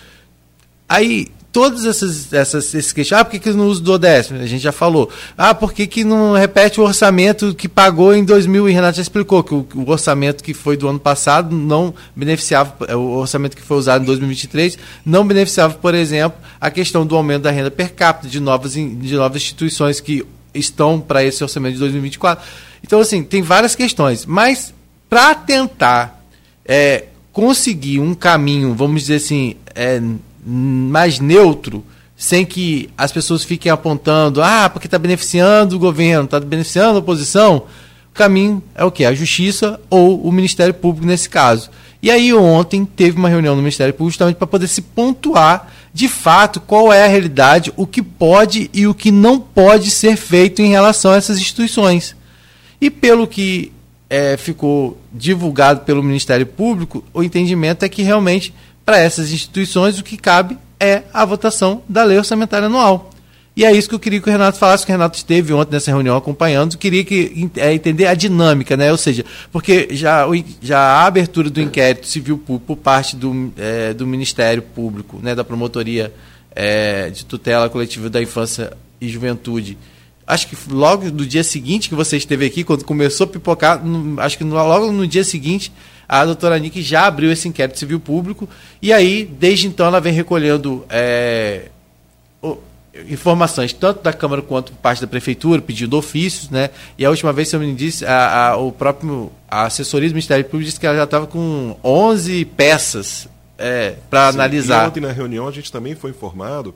Aí, 0.90 1.28
todas 1.54 1.86
essas, 1.86 2.34
essas 2.34 2.74
esses 2.74 2.92
questionamentos, 2.92 3.22
ah, 3.22 3.26
por 3.26 3.32
que, 3.32 3.40
que 3.40 3.56
não 3.56 3.68
usa 3.68 3.80
do 3.80 3.94
ODS? 3.94 4.32
A 4.32 4.46
gente 4.48 4.64
já 4.64 4.72
falou. 4.72 5.08
Ah, 5.38 5.54
por 5.54 5.72
que, 5.72 5.86
que 5.86 6.04
não 6.04 6.34
repete 6.34 6.82
o 6.82 6.84
orçamento 6.84 7.54
que 7.54 7.70
pagou 7.70 8.14
em 8.14 8.26
2000? 8.26 8.68
E 8.68 8.74
Renato 8.74 8.98
já 8.98 9.04
explicou 9.04 9.44
que 9.44 9.54
o, 9.54 9.66
o 9.76 9.92
orçamento 9.92 10.44
que 10.44 10.52
foi 10.52 10.76
do 10.76 10.88
ano 10.88 11.00
passado 11.00 11.56
não 11.56 11.94
beneficiava, 12.16 12.76
é, 12.88 12.96
o 12.96 13.12
orçamento 13.12 13.56
que 13.56 13.62
foi 13.62 13.78
usado 13.78 14.02
em 14.02 14.06
2023 14.06 14.80
não 15.06 15.26
beneficiava, 15.26 15.76
por 15.76 15.94
exemplo, 15.94 16.42
a 16.60 16.72
questão 16.72 17.06
do 17.06 17.16
aumento 17.16 17.44
da 17.44 17.52
renda 17.52 17.70
per 17.70 17.94
capita 17.94 18.28
de 18.28 18.40
novas, 18.40 18.74
de 18.74 19.16
novas 19.16 19.38
instituições 19.38 20.00
que 20.00 20.26
estão 20.56 21.00
para 21.00 21.24
esse 21.24 21.44
orçamento 21.44 21.76
de 21.76 21.80
2024. 21.80 22.44
Então, 22.84 23.00
assim, 23.00 23.24
tem 23.24 23.44
várias 23.44 23.76
questões. 23.76 24.26
Mas, 24.26 24.74
para 25.08 25.36
tentar 25.36 26.26
é, 26.66 27.06
conseguir 27.32 28.00
um 28.00 28.16
caminho, 28.16 28.74
vamos 28.74 29.04
dizer 29.04 29.16
assim, 29.16 29.56
é, 29.76 30.02
mais 30.46 31.20
neutro, 31.20 31.84
sem 32.16 32.46
que 32.46 32.90
as 32.98 33.12
pessoas 33.12 33.44
fiquem 33.44 33.72
apontando, 33.72 34.42
ah, 34.42 34.70
porque 34.70 34.88
está 34.88 34.98
beneficiando 34.98 35.76
o 35.76 35.80
governo, 35.80 36.26
está 36.26 36.40
beneficiando 36.40 36.98
a 36.98 37.00
oposição, 37.00 37.64
o 38.10 38.14
caminho 38.14 38.62
é 38.76 38.84
o 38.84 38.92
que? 38.92 39.06
A 39.06 39.14
justiça 39.14 39.80
ou 39.90 40.22
o 40.22 40.32
Ministério 40.32 40.74
Público 40.74 41.08
nesse 41.08 41.30
caso. 41.30 41.70
E 42.02 42.12
aí 42.12 42.34
ontem 42.34 42.86
teve 42.86 43.18
uma 43.18 43.30
reunião 43.30 43.56
no 43.56 43.62
Ministério 43.62 43.94
Público 43.94 44.12
justamente 44.12 44.36
para 44.36 44.46
poder 44.46 44.68
se 44.68 44.82
pontuar 44.82 45.72
de 45.94 46.08
fato 46.08 46.60
qual 46.60 46.92
é 46.92 47.06
a 47.06 47.08
realidade, 47.08 47.72
o 47.78 47.88
que 47.88 48.02
pode 48.02 48.70
e 48.74 48.86
o 48.86 48.94
que 48.94 49.12
não 49.12 49.40
pode 49.40 49.90
ser 49.90 50.18
feito 50.18 50.62
em 50.62 50.70
relação 50.70 51.12
a 51.12 51.16
essas 51.16 51.38
instituições. 51.38 52.16
E 52.82 52.90
pelo 52.90 53.26
que 53.26 53.72
é, 54.10 54.36
ficou 54.38 54.98
divulgado 55.12 55.82
pelo 55.82 56.04
Ministério 56.04 56.46
Público, 56.46 57.04
o 57.14 57.24
entendimento 57.24 57.84
é 57.84 57.90
que 57.90 58.02
realmente, 58.02 58.54
para 58.86 58.98
essas 58.98 59.32
instituições, 59.32 60.00
o 60.00 60.04
que 60.04 60.18
cabe 60.18 60.58
é 60.80 61.04
a 61.14 61.24
votação 61.26 61.82
da 61.88 62.04
lei 62.04 62.18
orçamentária 62.18 62.66
anual. 62.68 63.10
E 63.56 63.64
é 63.64 63.72
isso 63.72 63.88
que 63.88 63.94
eu 63.94 64.00
queria 64.00 64.20
que 64.20 64.28
o 64.28 64.32
Renato 64.32 64.58
falasse, 64.58 64.84
que 64.84 64.92
o 64.92 64.96
Renato 64.96 65.16
esteve 65.16 65.54
ontem 65.54 65.74
nessa 65.74 65.92
reunião 65.92 66.18
acompanhando, 66.18 66.76
queria 66.76 67.04
que, 67.04 67.50
é, 67.56 67.72
entender 67.72 68.08
a 68.08 68.16
dinâmica, 68.16 68.76
né? 68.76 68.92
Ou 68.92 68.98
seja, 68.98 69.24
porque 69.52 69.90
já, 69.92 70.26
já 70.60 70.80
a 70.80 71.06
abertura 71.06 71.52
do 71.52 71.62
inquérito 71.62 72.08
civil 72.08 72.38
público 72.38 72.66
por 72.66 72.78
parte 72.78 73.16
do, 73.16 73.54
é, 73.56 73.94
do 73.94 74.08
Ministério 74.08 74.64
Público, 74.64 75.20
né, 75.22 75.36
da 75.36 75.44
Promotoria 75.44 76.12
é, 76.56 77.12
de 77.12 77.26
Tutela 77.26 77.70
Coletiva 77.70 78.10
da 78.10 78.22
Infância 78.22 78.74
e 79.00 79.08
Juventude, 79.08 79.78
acho 80.26 80.48
que 80.48 80.58
logo 80.72 81.06
no 81.12 81.26
dia 81.26 81.44
seguinte 81.44 81.90
que 81.90 81.96
você 81.96 82.18
esteve 82.18 82.48
aqui, 82.48 82.64
quando 82.64 82.84
começou 82.84 83.26
a 83.26 83.28
pipocar, 83.28 83.80
acho 84.18 84.36
que 84.36 84.44
logo 84.44 84.92
no 84.92 85.06
dia 85.06 85.24
seguinte, 85.24 85.72
a 86.08 86.26
doutora 86.26 86.58
Nick 86.60 86.82
já 86.82 87.06
abriu 87.08 87.32
esse 87.32 87.48
inquérito 87.48 87.80
civil 87.80 88.00
público, 88.00 88.48
e 88.82 88.92
aí, 88.94 89.26
desde 89.26 89.68
então, 89.68 89.86
ela 89.86 90.00
vem 90.02 90.14
recolhendo 90.14 90.86
é, 90.90 91.70
informações 93.10 93.74
tanto 93.74 94.04
da 94.04 94.14
Câmara 94.14 94.42
quanto 94.42 94.72
por 94.72 94.78
parte 94.78 95.02
da 95.02 95.08
Prefeitura, 95.08 95.62
pedindo 95.62 95.98
ofícios, 95.98 96.50
né? 96.50 96.70
E 96.98 97.04
a 97.06 97.10
última 97.10 97.34
vez, 97.34 97.48
se 97.50 97.56
eu 97.56 97.60
me 97.60 97.74
disse, 97.74 98.06
a, 98.06 98.50
a- 98.52 98.58
o 98.58 98.72
próprio 98.72 99.32
a 99.50 99.66
assessoria 99.66 100.08
do 100.10 100.14
Ministério 100.14 100.46
Público 100.46 100.66
disse 100.66 100.80
que 100.80 100.86
ela 100.86 100.98
já 100.98 101.04
estava 101.04 101.26
com 101.28 101.76
11 101.84 102.46
peças 102.46 103.28
para 104.10 104.32
Sim, 104.32 104.38
analisar. 104.38 104.84
E 104.84 104.88
ontem 104.90 105.00
na 105.00 105.12
reunião 105.12 105.48
a 105.48 105.52
gente 105.52 105.72
também 105.72 105.96
foi 105.96 106.12
informado 106.12 106.74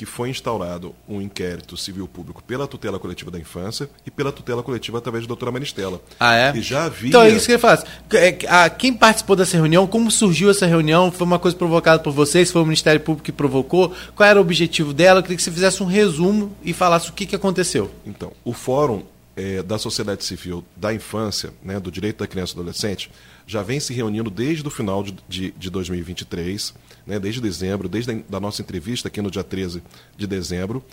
que 0.00 0.06
foi 0.06 0.30
instaurado 0.30 0.94
um 1.06 1.20
inquérito 1.20 1.76
civil 1.76 2.08
público 2.08 2.42
pela 2.42 2.66
tutela 2.66 2.98
coletiva 2.98 3.30
da 3.30 3.38
infância 3.38 3.90
e 4.06 4.10
pela 4.10 4.32
tutela 4.32 4.62
coletiva 4.62 4.96
através 4.96 5.24
da 5.24 5.28
doutora 5.28 5.52
Maristela. 5.52 6.00
Ah, 6.18 6.34
é? 6.34 6.56
E 6.56 6.62
já 6.62 6.84
havia. 6.84 7.10
Então, 7.10 7.20
é 7.20 7.28
isso 7.28 7.44
que 7.44 7.52
eu 7.52 7.56
ia 7.56 7.58
falar. 7.58 7.84
É, 8.14 8.38
a- 8.48 8.70
Quem 8.70 8.94
participou 8.94 9.36
dessa 9.36 9.58
reunião, 9.58 9.86
como 9.86 10.10
surgiu 10.10 10.48
essa 10.50 10.64
reunião? 10.64 11.12
Foi 11.12 11.26
uma 11.26 11.38
coisa 11.38 11.54
provocada 11.54 12.02
por 12.02 12.14
vocês? 12.14 12.50
Foi 12.50 12.62
o 12.62 12.64
Ministério 12.64 12.98
Público 13.02 13.26
que 13.26 13.30
provocou? 13.30 13.92
Qual 14.16 14.26
era 14.26 14.38
o 14.38 14.42
objetivo 14.42 14.94
dela? 14.94 15.18
Eu 15.18 15.22
queria 15.22 15.36
que 15.36 15.42
você 15.42 15.50
fizesse 15.50 15.82
um 15.82 15.86
resumo 15.86 16.50
e 16.64 16.72
falasse 16.72 17.10
o 17.10 17.12
que, 17.12 17.26
que 17.26 17.36
aconteceu. 17.36 17.90
Então, 18.06 18.32
o 18.42 18.54
Fórum 18.54 19.02
eh, 19.36 19.62
da 19.62 19.78
Sociedade 19.78 20.24
Civil 20.24 20.64
da 20.76 20.92
Infância, 20.92 21.52
né, 21.62 21.78
do 21.80 21.90
Direito 21.90 22.18
da 22.18 22.26
Criança 22.26 22.52
e 22.52 22.54
do 22.56 22.60
Adolescente, 22.62 23.10
já 23.46 23.62
vem 23.62 23.80
se 23.80 23.92
reunindo 23.92 24.30
desde 24.30 24.66
o 24.66 24.70
final 24.70 25.02
de, 25.02 25.16
de, 25.28 25.50
de 25.52 25.70
2023, 25.70 26.74
né, 27.06 27.18
desde 27.18 27.40
dezembro, 27.40 27.88
desde 27.88 28.12
a 28.12 28.18
da 28.28 28.38
nossa 28.40 28.62
entrevista 28.62 29.08
aqui 29.08 29.20
no 29.22 29.30
dia 29.30 29.42
13 29.44 29.82
de 30.16 30.26
dezembro, 30.26 30.84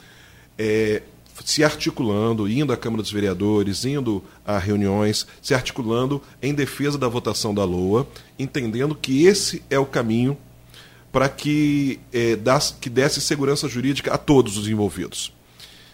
eh, 0.58 1.02
se 1.46 1.64
articulando, 1.64 2.50
indo 2.50 2.74
à 2.74 2.78
Câmara 2.78 3.04
dos 3.04 3.12
Vereadores, 3.12 3.86
indo 3.86 4.24
a 4.44 4.58
reuniões, 4.58 5.28
se 5.42 5.54
articulando 5.54 6.20
em 6.42 6.52
defesa 6.54 6.98
da 6.98 7.08
votação 7.08 7.54
da 7.54 7.64
LOA, 7.64 8.08
entendendo 8.40 8.96
que 8.96 9.26
esse 9.26 9.62
é 9.70 9.78
o 9.78 9.86
caminho 9.86 10.36
para 11.12 11.30
que, 11.30 12.00
eh, 12.12 12.36
das- 12.36 12.76
que 12.82 12.90
desse 12.90 13.22
segurança 13.22 13.68
jurídica 13.68 14.14
a 14.14 14.18
todos 14.18 14.58
os 14.58 14.68
envolvidos. 14.68 15.32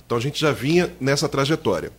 Então 0.06 0.18
a 0.18 0.22
gente 0.22 0.40
já 0.40 0.52
vinha 0.52 0.94
nessa 1.00 1.28
trajetória. 1.28 1.92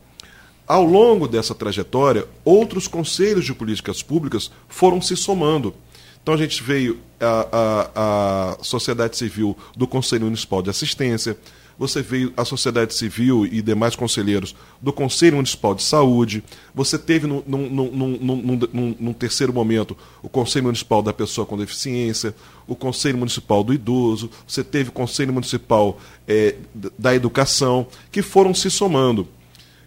Ao 0.67 0.83
longo 0.83 1.29
dessa 1.29 1.55
trajetória, 1.55 2.27
outros 2.45 2.89
conselhos 2.89 3.45
de 3.45 3.55
políticas 3.55 4.03
públicas 4.03 4.51
foram 4.67 5.01
se 5.01 5.17
somando. 5.17 5.75
Então 6.23 6.33
a 6.33 6.39
gente 6.39 6.63
veio 6.63 6.99
a, 7.21 7.49
a, 7.53 8.53
a 8.61 8.65
sociedade 8.65 9.17
civil 9.17 9.55
do 9.77 9.87
Conselho 9.87 10.25
Municipal 10.25 10.63
de 10.63 10.71
Assistência, 10.71 11.37
você 11.79 12.01
veio 12.03 12.33
a 12.37 12.45
sociedade 12.45 12.95
civil 12.95 13.45
e 13.45 13.61
demais 13.61 13.97
conselheiros 13.97 14.55
do 14.81 14.93
Conselho 14.93 15.37
Municipal 15.37 15.75
de 15.75 15.83
Saúde, 15.83 16.43
você 16.75 16.99
teve 16.99 17.27
num, 17.27 17.43
num, 17.47 17.69
num, 17.69 18.97
num, 19.01 19.13
terceiro 19.13 19.53
momento 19.53 19.97
o 20.23 20.29
Conselho 20.29 20.67
Municipal 20.67 21.03
da 21.03 21.13
Pessoa 21.13 21.47
com 21.47 21.59
Deficiência, 21.59 22.35
o 22.67 22.77
Conselho 22.77 23.19
Municipal 23.19 23.65
do 23.65 23.75
Idoso, 23.75 24.31
você 24.47 24.63
teve 24.63 24.91
o 24.91 24.93
Conselho 24.93 25.33
Municipal 25.33 25.99
é, 26.27 26.55
da 26.99 27.15
Educação, 27.15 27.87
que 28.11 28.23
foram 28.23 28.55
se 28.55 28.71
somando. 28.71 29.29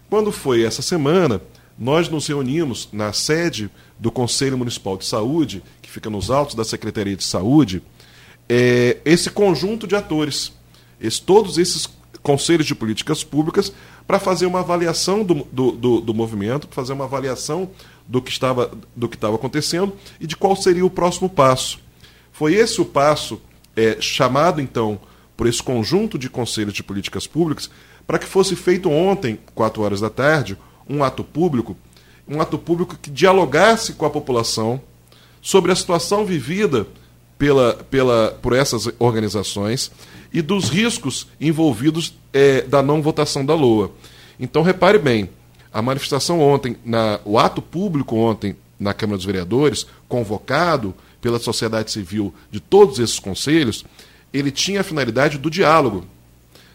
Quando 0.08 0.32
foi 0.32 0.62
essa 0.62 0.80
semana, 0.80 1.40
nós 1.78 2.08
nos 2.08 2.26
reunimos 2.26 2.88
na 2.92 3.12
sede 3.12 3.70
do 3.98 4.10
Conselho 4.10 4.56
Municipal 4.56 4.96
de 4.96 5.04
Saúde, 5.04 5.62
que 5.82 5.90
fica 5.90 6.08
nos 6.08 6.30
altos 6.30 6.54
da 6.54 6.64
Secretaria 6.64 7.14
de 7.14 7.24
Saúde, 7.24 7.82
é, 8.48 8.98
esse 9.04 9.30
conjunto 9.30 9.86
de 9.86 9.94
atores, 9.94 10.52
esse, 11.00 11.20
todos 11.20 11.58
esses 11.58 11.88
conselhos 12.22 12.66
de 12.66 12.74
políticas 12.74 13.22
públicas, 13.22 13.72
para 14.06 14.18
fazer 14.18 14.46
uma 14.46 14.60
avaliação 14.60 15.22
do, 15.22 15.46
do, 15.52 15.72
do, 15.72 16.00
do 16.00 16.14
movimento, 16.14 16.66
para 16.66 16.74
fazer 16.74 16.94
uma 16.94 17.04
avaliação 17.04 17.70
do 18.06 18.22
que, 18.22 18.30
estava, 18.30 18.70
do 18.96 19.08
que 19.08 19.16
estava 19.16 19.36
acontecendo 19.36 19.92
e 20.18 20.26
de 20.26 20.34
qual 20.34 20.56
seria 20.56 20.84
o 20.84 20.90
próximo 20.90 21.28
passo. 21.28 21.78
Foi 22.32 22.54
esse 22.54 22.80
o 22.80 22.84
passo 22.84 23.40
é, 23.76 24.00
chamado, 24.00 24.60
então, 24.60 24.98
por 25.36 25.46
esse 25.46 25.62
conjunto 25.62 26.18
de 26.18 26.30
conselhos 26.30 26.72
de 26.72 26.82
políticas 26.82 27.26
públicas, 27.26 27.70
para 28.08 28.18
que 28.18 28.24
fosse 28.24 28.56
feito 28.56 28.90
ontem, 28.90 29.38
quatro 29.54 29.82
horas 29.82 30.00
da 30.00 30.08
tarde, 30.08 30.56
um 30.88 31.04
ato 31.04 31.22
público, 31.22 31.76
um 32.26 32.40
ato 32.40 32.58
público 32.58 32.96
que 32.96 33.10
dialogasse 33.10 33.92
com 33.92 34.06
a 34.06 34.10
população 34.10 34.80
sobre 35.42 35.70
a 35.70 35.76
situação 35.76 36.24
vivida 36.24 36.86
pela, 37.36 37.74
pela, 37.90 38.30
por 38.40 38.54
essas 38.54 38.88
organizações 38.98 39.92
e 40.32 40.40
dos 40.40 40.70
riscos 40.70 41.26
envolvidos 41.38 42.14
é, 42.32 42.62
da 42.62 42.82
não 42.82 43.02
votação 43.02 43.44
da 43.44 43.54
LOA. 43.54 43.90
Então, 44.40 44.62
repare 44.62 44.98
bem, 44.98 45.28
a 45.70 45.82
manifestação 45.82 46.40
ontem, 46.40 46.78
na, 46.82 47.20
o 47.26 47.38
ato 47.38 47.60
público 47.60 48.16
ontem 48.16 48.56
na 48.80 48.94
Câmara 48.94 49.18
dos 49.18 49.26
Vereadores, 49.26 49.86
convocado 50.08 50.94
pela 51.20 51.38
sociedade 51.38 51.90
civil 51.90 52.32
de 52.50 52.58
todos 52.58 52.98
esses 52.98 53.18
conselhos, 53.18 53.84
ele 54.32 54.50
tinha 54.50 54.80
a 54.80 54.84
finalidade 54.84 55.36
do 55.36 55.50
diálogo 55.50 56.06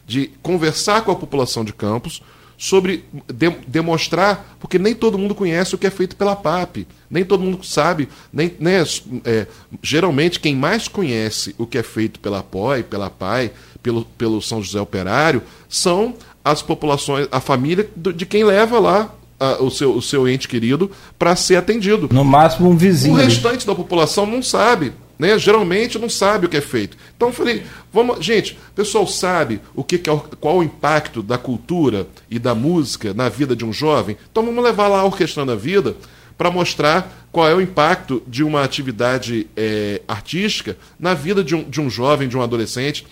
de 0.06 0.30
conversar 0.42 1.02
com 1.02 1.10
a 1.10 1.16
população 1.16 1.64
de 1.64 1.72
Campos 1.72 2.22
sobre 2.56 3.04
de, 3.32 3.50
demonstrar, 3.66 4.56
porque 4.60 4.78
nem 4.78 4.94
todo 4.94 5.18
mundo 5.18 5.34
conhece 5.34 5.74
o 5.74 5.78
que 5.78 5.86
é 5.86 5.90
feito 5.90 6.16
pela 6.16 6.36
PAP, 6.36 6.86
nem 7.10 7.24
todo 7.24 7.42
mundo 7.42 7.64
sabe, 7.64 8.08
nem, 8.32 8.54
né, 8.58 8.84
é, 9.24 9.46
geralmente 9.82 10.40
quem 10.40 10.54
mais 10.54 10.88
conhece 10.88 11.54
o 11.58 11.66
que 11.66 11.78
é 11.78 11.82
feito 11.82 12.20
pela 12.20 12.42
POI, 12.42 12.82
pela 12.82 13.10
PAI, 13.10 13.50
pelo, 13.82 14.04
pelo 14.16 14.40
São 14.40 14.62
José 14.62 14.80
Operário, 14.80 15.42
são 15.68 16.14
as 16.44 16.62
populações, 16.62 17.28
a 17.32 17.40
família 17.40 17.88
de 17.96 18.24
quem 18.24 18.44
leva 18.44 18.78
lá 18.78 19.14
a, 19.38 19.62
o, 19.62 19.70
seu, 19.70 19.94
o 19.94 20.02
seu 20.02 20.28
ente 20.28 20.48
querido 20.48 20.90
para 21.18 21.34
ser 21.36 21.56
atendido. 21.56 22.08
No 22.12 22.24
máximo 22.24 22.70
um 22.70 22.76
vizinho. 22.76 23.14
O 23.14 23.16
restante 23.18 23.66
da 23.66 23.74
população 23.74 24.26
não 24.26 24.42
sabe 24.42 24.92
né? 25.18 25.38
Geralmente 25.38 25.98
não 25.98 26.08
sabe 26.08 26.46
o 26.46 26.48
que 26.48 26.56
é 26.56 26.60
feito. 26.60 26.96
Então 27.16 27.28
eu 27.28 27.34
falei, 27.34 27.62
vamos, 27.92 28.24
gente, 28.24 28.52
o 28.70 28.74
pessoal 28.74 29.06
sabe 29.06 29.60
o 29.74 29.84
que, 29.84 29.98
que 29.98 30.10
é, 30.10 30.20
qual 30.40 30.58
o 30.58 30.62
impacto 30.62 31.22
da 31.22 31.38
cultura 31.38 32.06
e 32.30 32.38
da 32.38 32.54
música 32.54 33.14
na 33.14 33.28
vida 33.28 33.54
de 33.54 33.64
um 33.64 33.72
jovem. 33.72 34.16
Então 34.30 34.44
vamos 34.44 34.62
levar 34.62 34.88
lá 34.88 35.00
a 35.00 35.04
Orquestrando 35.04 35.52
a 35.52 35.56
Vida 35.56 35.96
para 36.36 36.50
mostrar 36.50 37.26
qual 37.30 37.48
é 37.48 37.54
o 37.54 37.60
impacto 37.60 38.22
de 38.26 38.44
uma 38.44 38.62
atividade 38.62 39.46
é, 39.56 40.02
artística 40.06 40.76
na 40.98 41.14
vida 41.14 41.42
de 41.42 41.54
um, 41.54 41.62
de 41.62 41.80
um 41.80 41.88
jovem, 41.88 42.28
de 42.28 42.36
um 42.36 42.42
adolescente. 42.42 43.06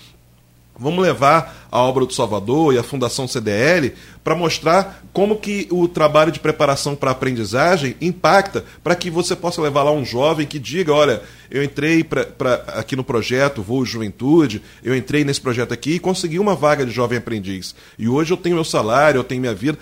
Vamos 0.78 1.04
levar 1.04 1.68
a 1.70 1.80
obra 1.80 2.06
do 2.06 2.14
Salvador 2.14 2.72
e 2.72 2.78
a 2.78 2.82
Fundação 2.82 3.28
CDL 3.28 3.92
para 4.24 4.34
mostrar 4.34 5.04
como 5.12 5.36
que 5.36 5.68
o 5.70 5.86
trabalho 5.86 6.32
de 6.32 6.40
preparação 6.40 6.96
para 6.96 7.10
a 7.10 7.12
aprendizagem 7.12 7.94
impacta 8.00 8.64
para 8.82 8.94
que 8.94 9.10
você 9.10 9.36
possa 9.36 9.60
levar 9.60 9.82
lá 9.82 9.92
um 9.92 10.04
jovem 10.04 10.46
que 10.46 10.58
diga, 10.58 10.92
olha, 10.92 11.22
eu 11.50 11.62
entrei 11.62 12.02
pra, 12.02 12.24
pra, 12.24 12.54
aqui 12.68 12.96
no 12.96 13.04
projeto 13.04 13.62
Voo 13.62 13.84
Juventude, 13.84 14.62
eu 14.82 14.96
entrei 14.96 15.24
nesse 15.24 15.40
projeto 15.40 15.74
aqui 15.74 15.92
e 15.92 15.98
consegui 15.98 16.38
uma 16.38 16.54
vaga 16.54 16.86
de 16.86 16.90
jovem 16.90 17.18
aprendiz. 17.18 17.74
E 17.98 18.08
hoje 18.08 18.32
eu 18.32 18.36
tenho 18.36 18.54
meu 18.54 18.64
salário, 18.64 19.18
eu 19.18 19.24
tenho 19.24 19.42
minha 19.42 19.54
vida. 19.54 19.78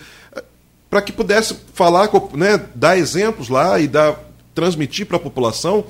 Para 0.90 1.00
que 1.00 1.12
pudesse 1.12 1.56
falar, 1.72 2.10
né, 2.34 2.60
dar 2.74 2.98
exemplos 2.98 3.48
lá 3.48 3.78
e 3.78 3.86
dar, 3.86 4.18
transmitir 4.56 5.06
para 5.06 5.18
a 5.18 5.20
população 5.20 5.84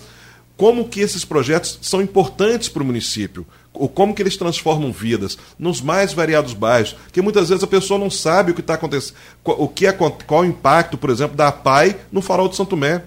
como 0.58 0.90
que 0.90 1.00
esses 1.00 1.24
projetos 1.24 1.78
são 1.80 2.02
importantes 2.02 2.68
para 2.68 2.82
o 2.82 2.86
município 2.86 3.46
o 3.80 3.88
como 3.88 4.14
que 4.14 4.22
eles 4.22 4.36
transformam 4.36 4.92
vidas 4.92 5.38
nos 5.58 5.80
mais 5.80 6.12
variados 6.12 6.52
bairros, 6.52 6.94
que 7.10 7.22
muitas 7.22 7.48
vezes 7.48 7.64
a 7.64 7.66
pessoa 7.66 7.98
não 7.98 8.10
sabe 8.10 8.52
o 8.52 8.54
que 8.54 8.60
está 8.60 8.74
acontecendo, 8.74 9.16
o 9.42 9.66
que 9.66 9.86
é, 9.86 9.92
qual 9.92 10.42
o 10.42 10.44
impacto, 10.44 10.98
por 10.98 11.08
exemplo, 11.08 11.34
da 11.34 11.50
PAI 11.50 11.96
no 12.12 12.20
Farol 12.20 12.48
de 12.48 12.56
Santo 12.56 12.76
Mé. 12.76 13.02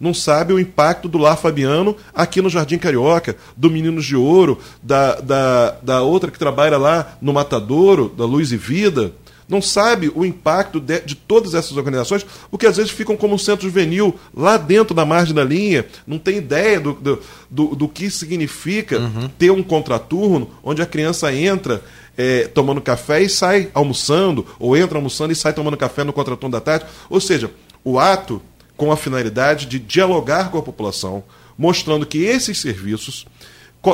Não 0.00 0.12
sabe 0.12 0.52
o 0.52 0.58
impacto 0.58 1.08
do 1.08 1.18
Lar 1.18 1.36
Fabiano 1.36 1.96
aqui 2.12 2.42
no 2.42 2.50
Jardim 2.50 2.78
Carioca, 2.78 3.36
do 3.56 3.70
Meninos 3.70 4.04
de 4.04 4.16
Ouro, 4.16 4.58
da, 4.82 5.20
da, 5.20 5.70
da 5.82 6.02
outra 6.02 6.30
que 6.30 6.38
trabalha 6.38 6.76
lá 6.76 7.16
no 7.20 7.32
Matadouro, 7.32 8.08
da 8.08 8.24
Luz 8.24 8.50
e 8.50 8.56
Vida 8.56 9.12
não 9.48 9.60
sabe 9.60 10.10
o 10.14 10.24
impacto 10.24 10.80
de, 10.80 11.00
de, 11.00 11.14
todas 11.14 11.54
essas 11.54 11.76
organizações, 11.76 12.24
porque 12.50 12.66
às 12.66 12.76
vezes 12.76 12.90
ficam 12.90 13.16
como 13.16 13.34
um 13.34 13.38
centro 13.38 13.66
juvenil 13.66 14.18
lá 14.34 14.56
dentro 14.56 14.94
da 14.94 15.04
margem 15.04 15.34
da 15.34 15.44
linha, 15.44 15.84
não 16.06 16.18
tem 16.18 16.38
ideia 16.38 16.80
do, 16.80 16.94
do, 16.94 17.22
do, 17.50 17.66
do 17.76 17.88
que 17.88 18.10
significa 18.10 18.98
uhum. 18.98 19.28
ter 19.38 19.50
um 19.50 19.62
contraturno 19.62 20.50
onde 20.62 20.82
a 20.82 20.86
criança 20.86 21.32
entra 21.32 21.82
é, 22.16 22.46
tomando 22.48 22.80
café 22.80 23.22
e 23.22 23.28
sai 23.28 23.70
almoçando, 23.74 24.46
ou 24.58 24.76
entra 24.76 24.98
almoçando 24.98 25.32
e 25.32 25.36
sai 25.36 25.52
tomando 25.52 25.76
café 25.76 26.04
no 26.04 26.12
contraturno 26.12 26.52
da 26.52 26.60
tarde. 26.60 26.86
Ou 27.10 27.20
seja, 27.20 27.50
o 27.84 27.98
ato 27.98 28.40
com 28.76 28.90
a 28.90 28.96
finalidade 28.96 29.66
de 29.66 29.78
dialogar 29.78 30.50
com 30.50 30.58
a 30.58 30.62
população, 30.62 31.22
mostrando 31.56 32.06
que 32.06 32.24
esses 32.24 32.58
serviços 32.58 33.26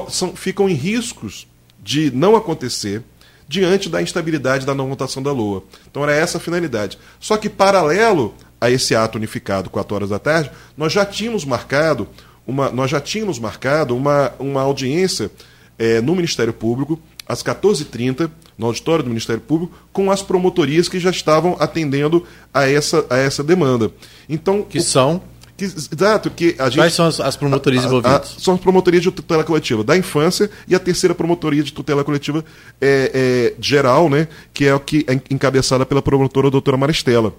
são, 0.09 0.34
ficam 0.34 0.68
em 0.68 0.74
riscos 0.74 1.46
de 1.82 2.11
não 2.11 2.36
acontecer 2.36 3.03
diante 3.51 3.88
da 3.88 4.01
instabilidade 4.01 4.64
da 4.64 4.76
não 4.76 4.88
votação 4.88 5.20
da 5.20 5.32
LOA. 5.32 5.64
Então 5.90 6.05
era 6.05 6.14
essa 6.14 6.38
a 6.38 6.40
finalidade. 6.40 6.96
Só 7.18 7.36
que, 7.36 7.48
paralelo 7.48 8.32
a 8.61 8.70
esse 8.70 8.94
ato 8.94 9.18
unificado, 9.18 9.68
4 9.68 9.92
horas 9.92 10.11
da 10.11 10.20
tarde, 10.20 10.53
nós 10.76 10.92
já 10.92 11.05
tínhamos 11.05 11.44
marcado 11.44 12.09
uma, 12.46 12.70
nós 12.70 12.88
já 12.88 13.01
tínhamos 13.01 13.40
marcado 13.40 13.96
uma, 13.96 14.32
uma 14.38 14.62
audiência 14.62 15.32
é, 15.76 16.01
no 16.01 16.14
Ministério 16.14 16.53
Público, 16.53 17.01
às 17.26 17.42
14h30, 17.42 18.30
no 18.57 18.66
auditório 18.66 19.03
do 19.03 19.09
Ministério 19.09 19.42
Público, 19.42 19.74
com 19.92 20.12
as 20.12 20.22
promotorias 20.22 20.88
que 20.88 21.01
já 21.01 21.11
estavam 21.11 21.57
atendendo 21.59 22.24
a 22.55 22.70
essa, 22.70 23.05
a 23.11 23.16
essa 23.16 23.42
demanda. 23.42 23.90
Então, 24.28 24.62
que 24.62 24.78
o, 24.78 24.82
são? 24.82 25.20
Que, 25.61 25.67
exato, 25.67 26.31
que 26.31 26.57
a 26.59 26.71
gente, 26.71 26.79
Quais 26.79 26.95
são 26.95 27.05
as, 27.05 27.21
as 27.21 27.37
promotorias 27.37 27.85
a, 27.85 27.87
envolvidas? 27.87 28.35
A, 28.39 28.41
são 28.41 28.55
as 28.55 28.61
promotorias 28.61 29.03
de 29.03 29.11
tutela 29.11 29.45
coletiva 29.45 29.85
da 29.85 29.95
infância 29.95 30.51
e 30.66 30.74
a 30.74 30.78
terceira 30.78 31.15
promotoria 31.15 31.62
de 31.62 31.70
tutela 31.70 32.03
coletiva 32.03 32.43
é, 32.81 33.11
é, 33.12 33.55
geral, 33.61 34.09
né, 34.09 34.27
que 34.55 34.65
é 34.65 34.74
o 34.74 34.81
que 34.81 35.05
é 35.07 35.12
encabeçada 35.31 35.85
pela 35.85 36.01
promotora 36.01 36.51
doutora 36.51 36.78
Maristela. 36.78 37.35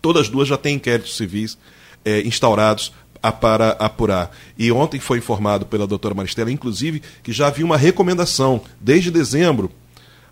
Todas 0.00 0.22
as 0.22 0.28
duas 0.30 0.48
já 0.48 0.56
têm 0.56 0.76
inquéritos 0.76 1.18
civis 1.18 1.58
é, 2.02 2.22
instaurados 2.22 2.94
a, 3.22 3.30
para 3.30 3.72
apurar. 3.72 4.34
E 4.56 4.72
ontem 4.72 4.98
foi 4.98 5.18
informado 5.18 5.66
pela 5.66 5.86
doutora 5.86 6.14
Maristela, 6.14 6.50
inclusive, 6.50 7.02
que 7.22 7.30
já 7.30 7.48
havia 7.48 7.66
uma 7.66 7.76
recomendação 7.76 8.62
desde 8.80 9.10
dezembro 9.10 9.70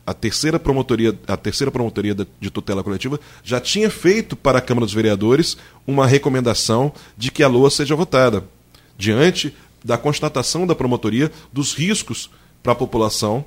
a 0.06 0.14
terceira 0.14 0.58
promotoria, 0.58 1.18
a 1.26 1.36
terceira 1.36 1.70
promotoria 1.70 2.14
de 2.14 2.50
tutela 2.50 2.84
coletiva 2.84 3.18
já 3.42 3.60
tinha 3.60 3.90
feito 3.90 4.36
para 4.36 4.58
a 4.58 4.62
Câmara 4.62 4.86
dos 4.86 4.94
Vereadores 4.94 5.56
uma 5.86 6.06
recomendação 6.06 6.92
de 7.16 7.30
que 7.32 7.42
a 7.42 7.48
LOA 7.48 7.70
seja 7.70 7.96
votada, 7.96 8.44
diante 8.96 9.52
da 9.84 9.98
constatação 9.98 10.66
da 10.66 10.74
promotoria 10.74 11.30
dos 11.52 11.74
riscos 11.74 12.30
para 12.62 12.72
a 12.72 12.76
população, 12.76 13.44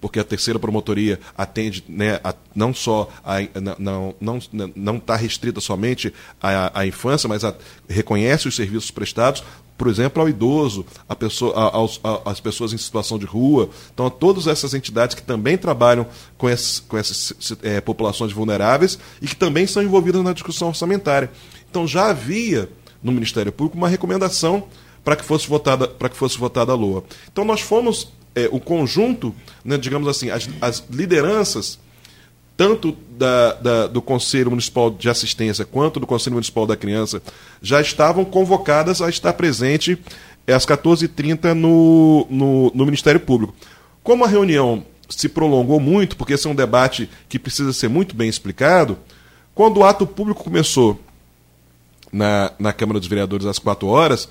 porque 0.00 0.18
a 0.18 0.24
terceira 0.24 0.58
promotoria 0.58 1.20
atende 1.38 1.84
né, 1.88 2.20
a, 2.24 2.34
não 2.54 2.74
só 2.74 3.08
a, 3.24 3.36
não 3.78 4.14
não 4.20 4.38
não 4.74 4.96
está 4.96 5.14
restrita 5.14 5.60
somente 5.60 6.12
à, 6.40 6.80
à 6.80 6.86
infância, 6.86 7.28
mas 7.28 7.44
a, 7.44 7.54
reconhece 7.88 8.48
os 8.48 8.56
serviços 8.56 8.90
prestados 8.90 9.44
por 9.76 9.88
exemplo, 9.88 10.22
ao 10.22 10.28
idoso, 10.28 10.86
a 11.08 11.16
pessoa, 11.16 11.54
a, 11.56 11.76
aos, 11.76 12.00
a, 12.04 12.30
as 12.30 12.40
pessoas 12.40 12.72
em 12.72 12.78
situação 12.78 13.18
de 13.18 13.26
rua. 13.26 13.68
Então, 13.92 14.06
a 14.06 14.10
todas 14.10 14.46
essas 14.46 14.74
entidades 14.74 15.14
que 15.14 15.22
também 15.22 15.58
trabalham 15.58 16.06
com, 16.38 16.46
com 16.88 16.98
essas 16.98 17.34
é, 17.62 17.80
populações 17.80 18.32
vulneráveis 18.32 18.98
e 19.20 19.26
que 19.26 19.36
também 19.36 19.66
são 19.66 19.82
envolvidas 19.82 20.22
na 20.22 20.32
discussão 20.32 20.68
orçamentária. 20.68 21.30
Então, 21.70 21.86
já 21.86 22.06
havia 22.06 22.68
no 23.02 23.10
Ministério 23.10 23.50
Público 23.50 23.76
uma 23.76 23.88
recomendação 23.88 24.64
para 25.02 25.16
que 25.16 25.24
fosse 25.24 25.48
votada 25.48 25.88
para 25.88 26.08
que 26.08 26.16
fosse 26.16 26.38
votada 26.38 26.70
a 26.70 26.74
LOA. 26.76 27.02
Então, 27.32 27.44
nós 27.44 27.60
fomos 27.60 28.12
é, 28.34 28.48
o 28.52 28.60
conjunto, 28.60 29.34
né, 29.64 29.76
digamos 29.76 30.08
assim, 30.08 30.30
as, 30.30 30.48
as 30.60 30.84
lideranças 30.88 31.78
tanto 32.62 32.96
da, 33.18 33.54
da, 33.54 33.86
do 33.88 34.00
Conselho 34.00 34.50
Municipal 34.50 34.88
de 34.88 35.08
Assistência 35.08 35.64
quanto 35.64 35.98
do 35.98 36.06
Conselho 36.06 36.34
Municipal 36.34 36.64
da 36.64 36.76
Criança, 36.76 37.20
já 37.60 37.80
estavam 37.80 38.24
convocadas 38.24 39.02
a 39.02 39.08
estar 39.08 39.32
presente 39.32 39.98
às 40.46 40.64
14h30 40.64 41.54
no, 41.54 42.24
no, 42.30 42.70
no 42.72 42.84
Ministério 42.84 43.18
Público. 43.18 43.52
Como 44.00 44.24
a 44.24 44.28
reunião 44.28 44.84
se 45.08 45.28
prolongou 45.28 45.80
muito, 45.80 46.16
porque 46.16 46.34
esse 46.34 46.46
é 46.46 46.50
um 46.50 46.54
debate 46.54 47.10
que 47.28 47.36
precisa 47.36 47.72
ser 47.72 47.88
muito 47.88 48.14
bem 48.14 48.28
explicado, 48.28 48.96
quando 49.56 49.78
o 49.78 49.84
ato 49.84 50.06
público 50.06 50.44
começou 50.44 51.00
na, 52.12 52.52
na 52.60 52.72
Câmara 52.72 53.00
dos 53.00 53.08
Vereadores 53.08 53.44
às 53.44 53.58
4 53.58 53.88
horas, 53.88 54.28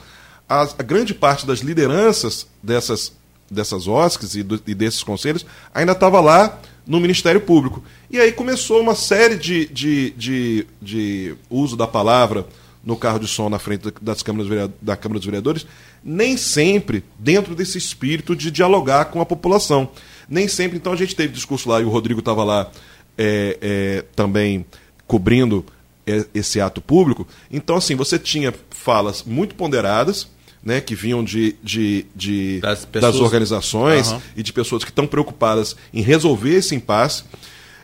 a, 0.48 0.62
a 0.62 0.84
grande 0.84 1.14
parte 1.14 1.46
das 1.46 1.60
lideranças 1.60 2.48
dessas, 2.64 3.12
dessas 3.50 3.90
OSCs 3.90 4.36
e, 4.36 4.44
do, 4.44 4.62
e 4.66 4.74
desses 4.74 5.04
conselhos 5.04 5.46
ainda 5.74 5.92
estava 5.92 6.22
lá 6.22 6.62
no 6.86 7.00
Ministério 7.00 7.42
Público. 7.42 7.84
E 8.10 8.20
aí 8.20 8.32
começou 8.32 8.82
uma 8.82 8.96
série 8.96 9.36
de, 9.36 9.68
de, 9.68 10.12
de, 10.12 10.68
de 10.82 11.36
uso 11.50 11.78
da 11.78 11.88
palavra 11.88 12.46
no 12.84 12.96
carro 12.96 13.20
de 13.20 13.28
som 13.28 13.48
na 13.50 13.60
frente 13.60 13.94
das 14.02 14.24
câmaras, 14.24 14.72
da 14.82 14.96
Câmara 14.96 15.20
dos 15.20 15.26
Vereadores, 15.26 15.68
nem 16.04 16.36
sempre 16.36 17.04
dentro 17.20 17.54
desse 17.54 17.78
espírito 17.78 18.36
de 18.36 18.50
dialogar 18.50 19.06
com 19.06 19.22
a 19.22 19.26
população. 19.26 19.90
Nem 20.28 20.48
sempre, 20.48 20.78
então 20.78 20.94
a 20.94 20.96
gente 20.96 21.16
teve 21.16 21.34
discurso 21.34 21.70
lá, 21.70 21.80
e 21.80 21.86
o 21.86 21.90
Rodrigo 21.90 22.20
estava 22.20 22.44
lá 22.44 22.72
é, 23.18 23.58
é, 23.62 24.06
também 24.16 24.66
cobrindo 25.06 25.66
é, 26.08 26.26
esse 26.34 26.60
ato 26.60 26.82
público. 26.82 27.28
Então, 27.52 27.76
assim, 27.76 27.96
você 27.96 28.18
tinha 28.18 28.54
falas 28.72 29.24
muito 29.24 29.54
ponderadas, 29.56 30.28
né, 30.64 30.80
que 30.80 30.94
vinham 30.96 31.24
de, 31.24 31.56
de, 31.64 32.06
de 32.16 32.60
das, 32.60 32.86
pessoas... 32.86 33.14
das, 33.14 33.22
organizações 33.22 34.12
uhum. 34.12 34.22
e 34.36 34.44
de 34.44 34.54
pessoas 34.54 34.84
que 34.84 34.92
estão 34.92 35.08
preocupadas 35.08 35.76
em 35.94 36.02
resolver 36.02 36.56
esse 36.56 36.76
impasse. 36.76 37.24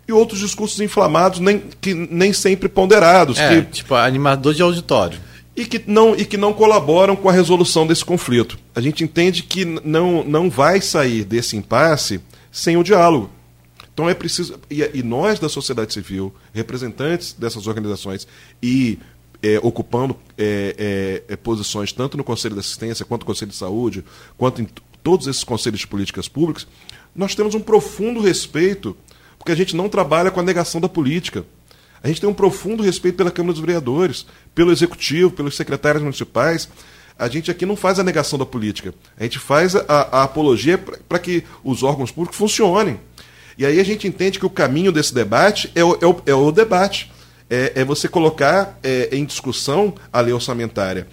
E 0.08 0.14
outros 0.14 0.40
discursos 0.40 0.80
inflamados, 0.80 1.40
nem, 1.40 1.62
que, 1.82 1.94
nem 1.94 2.32
sempre 2.32 2.70
ponderados. 2.70 3.38
É, 3.38 3.62
que, 3.62 3.72
tipo, 3.72 3.94
animador 3.94 4.54
de 4.54 4.62
auditório. 4.62 5.20
E 5.56 5.66
que, 5.66 5.84
não, 5.86 6.16
e 6.16 6.24
que 6.24 6.38
não 6.38 6.54
colaboram 6.54 7.16
com 7.16 7.28
a 7.28 7.32
resolução 7.32 7.86
desse 7.86 8.06
conflito. 8.06 8.58
A 8.76 8.80
gente 8.80 9.04
entende 9.04 9.44
que 9.44 9.66
não, 9.66 10.24
não 10.24 10.50
vai 10.50 10.80
sair 10.80 11.26
desse 11.26 11.58
impasse 11.58 12.22
sem 12.52 12.78
o 12.78 12.84
diálogo. 12.84 13.30
Então 13.92 14.08
é 14.08 14.14
preciso. 14.14 14.60
E, 14.70 14.88
e 14.94 15.02
nós 15.02 15.40
da 15.40 15.50
sociedade 15.50 15.92
civil, 15.92 16.32
representantes 16.54 17.34
dessas 17.34 17.66
organizações 17.66 18.28
e 18.62 19.00
é, 19.42 19.60
ocupando 19.62 20.16
é, 20.38 21.24
é, 21.28 21.34
é, 21.34 21.36
posições 21.36 21.92
tanto 21.92 22.18
no 22.18 22.24
Conselho 22.24 22.56
de 22.56 22.60
Assistência, 22.60 23.06
quanto 23.06 23.22
no 23.22 23.28
Conselho 23.28 23.52
de 23.52 23.58
Saúde, 23.58 24.04
quanto 24.38 24.62
em 24.62 24.68
todos 25.04 25.28
esses 25.28 25.44
conselhos 25.44 25.80
de 25.80 25.88
políticas 25.88 26.28
públicas, 26.28 26.68
nós 27.16 27.34
temos 27.34 27.56
um 27.56 27.60
profundo 27.60 28.20
respeito, 28.20 28.96
porque 29.38 29.52
a 29.52 29.56
gente 29.56 29.76
não 29.76 29.90
trabalha 29.90 30.30
com 30.32 30.40
a 30.40 30.44
negação 30.44 30.82
da 30.82 30.90
política. 30.90 31.46
A 32.04 32.08
gente 32.08 32.22
tem 32.22 32.30
um 32.30 32.34
profundo 32.34 32.84
respeito 32.84 33.16
pela 33.16 33.32
Câmara 33.32 33.54
dos 33.54 33.62
Vereadores, 33.62 34.26
pelo 34.54 34.72
Executivo, 34.72 35.32
pelos 35.32 35.56
secretários 35.56 36.04
municipais. 36.04 36.70
A 37.18 37.28
gente 37.28 37.50
aqui 37.50 37.66
não 37.66 37.76
faz 37.76 38.00
a 38.00 38.04
negação 38.04 38.38
da 38.38 38.46
política. 38.46 38.94
A 39.18 39.24
gente 39.24 39.40
faz 39.40 39.76
a, 39.76 39.84
a 39.88 40.24
apologia 40.24 40.78
para 40.78 41.18
que 41.18 41.44
os 41.64 41.82
órgãos 41.82 42.12
públicos 42.12 42.38
funcionem. 42.38 43.00
E 43.58 43.66
aí 43.66 43.80
a 43.80 43.84
gente 43.84 44.08
entende 44.08 44.38
que 44.38 44.46
o 44.46 44.50
caminho 44.50 44.92
desse 44.92 45.14
debate 45.14 45.72
é 45.74 45.84
o, 45.84 45.98
é 46.00 46.06
o, 46.06 46.22
é 46.28 46.34
o 46.36 46.52
debate 46.52 47.12
é, 47.50 47.74
é 47.76 47.86
você 47.86 48.08
colocar 48.08 48.78
é, 48.84 49.10
em 49.12 49.26
discussão 49.26 49.96
a 50.12 50.22
lei 50.22 50.34
orçamentária. 50.34 51.08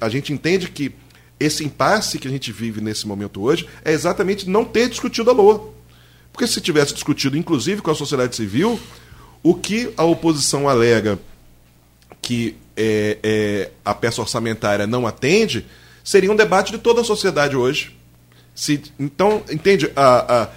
A 0.00 0.08
gente 0.08 0.32
entende 0.32 0.70
que 0.70 0.92
esse 1.38 1.64
impasse 1.64 2.18
que 2.18 2.28
a 2.28 2.30
gente 2.30 2.52
vive 2.52 2.80
nesse 2.80 3.06
momento 3.06 3.42
hoje 3.42 3.66
é 3.84 3.92
exatamente 3.92 4.48
não 4.48 4.64
ter 4.64 4.88
discutido 4.88 5.30
a 5.30 5.32
LOA. 5.32 5.72
Porque 6.32 6.46
se 6.46 6.60
tivesse 6.60 6.94
discutido, 6.94 7.36
inclusive 7.36 7.82
com 7.82 7.90
a 7.90 7.94
sociedade 7.94 8.36
civil, 8.36 8.78
o 9.42 9.54
que 9.54 9.92
a 9.96 10.04
oposição 10.04 10.68
alega 10.68 11.18
que 12.20 12.56
é, 12.76 13.18
é, 13.22 13.70
a 13.84 13.94
peça 13.94 14.20
orçamentária 14.20 14.86
não 14.86 15.06
atende, 15.06 15.66
seria 16.04 16.30
um 16.30 16.36
debate 16.36 16.72
de 16.72 16.78
toda 16.78 17.00
a 17.00 17.04
sociedade 17.04 17.56
hoje. 17.56 17.96
Se, 18.54 18.82
então, 18.98 19.42
entende? 19.50 19.90
A, 19.96 20.50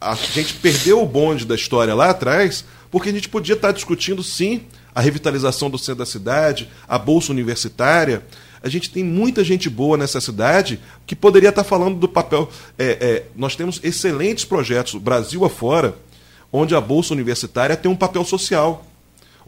a, 0.00 0.12
a 0.12 0.14
gente 0.14 0.54
perdeu 0.54 1.02
o 1.02 1.06
bonde 1.06 1.44
da 1.44 1.54
história 1.54 1.94
lá 1.94 2.10
atrás, 2.10 2.64
porque 2.90 3.08
a 3.08 3.12
gente 3.12 3.28
podia 3.28 3.54
estar 3.54 3.72
discutindo, 3.72 4.22
sim, 4.22 4.62
a 4.98 5.00
revitalização 5.00 5.70
do 5.70 5.78
centro 5.78 6.00
da 6.00 6.06
cidade, 6.06 6.68
a 6.88 6.98
bolsa 6.98 7.30
universitária. 7.30 8.20
A 8.60 8.68
gente 8.68 8.90
tem 8.90 9.04
muita 9.04 9.44
gente 9.44 9.70
boa 9.70 9.96
nessa 9.96 10.20
cidade 10.20 10.80
que 11.06 11.14
poderia 11.14 11.50
estar 11.50 11.62
falando 11.62 12.00
do 12.00 12.08
papel. 12.08 12.50
É, 12.76 12.98
é, 13.00 13.24
nós 13.36 13.54
temos 13.54 13.78
excelentes 13.84 14.44
projetos, 14.44 14.96
Brasil 14.96 15.44
afora, 15.44 15.94
onde 16.52 16.74
a 16.74 16.80
bolsa 16.80 17.14
universitária 17.14 17.76
tem 17.76 17.88
um 17.88 17.94
papel 17.94 18.24
social 18.24 18.84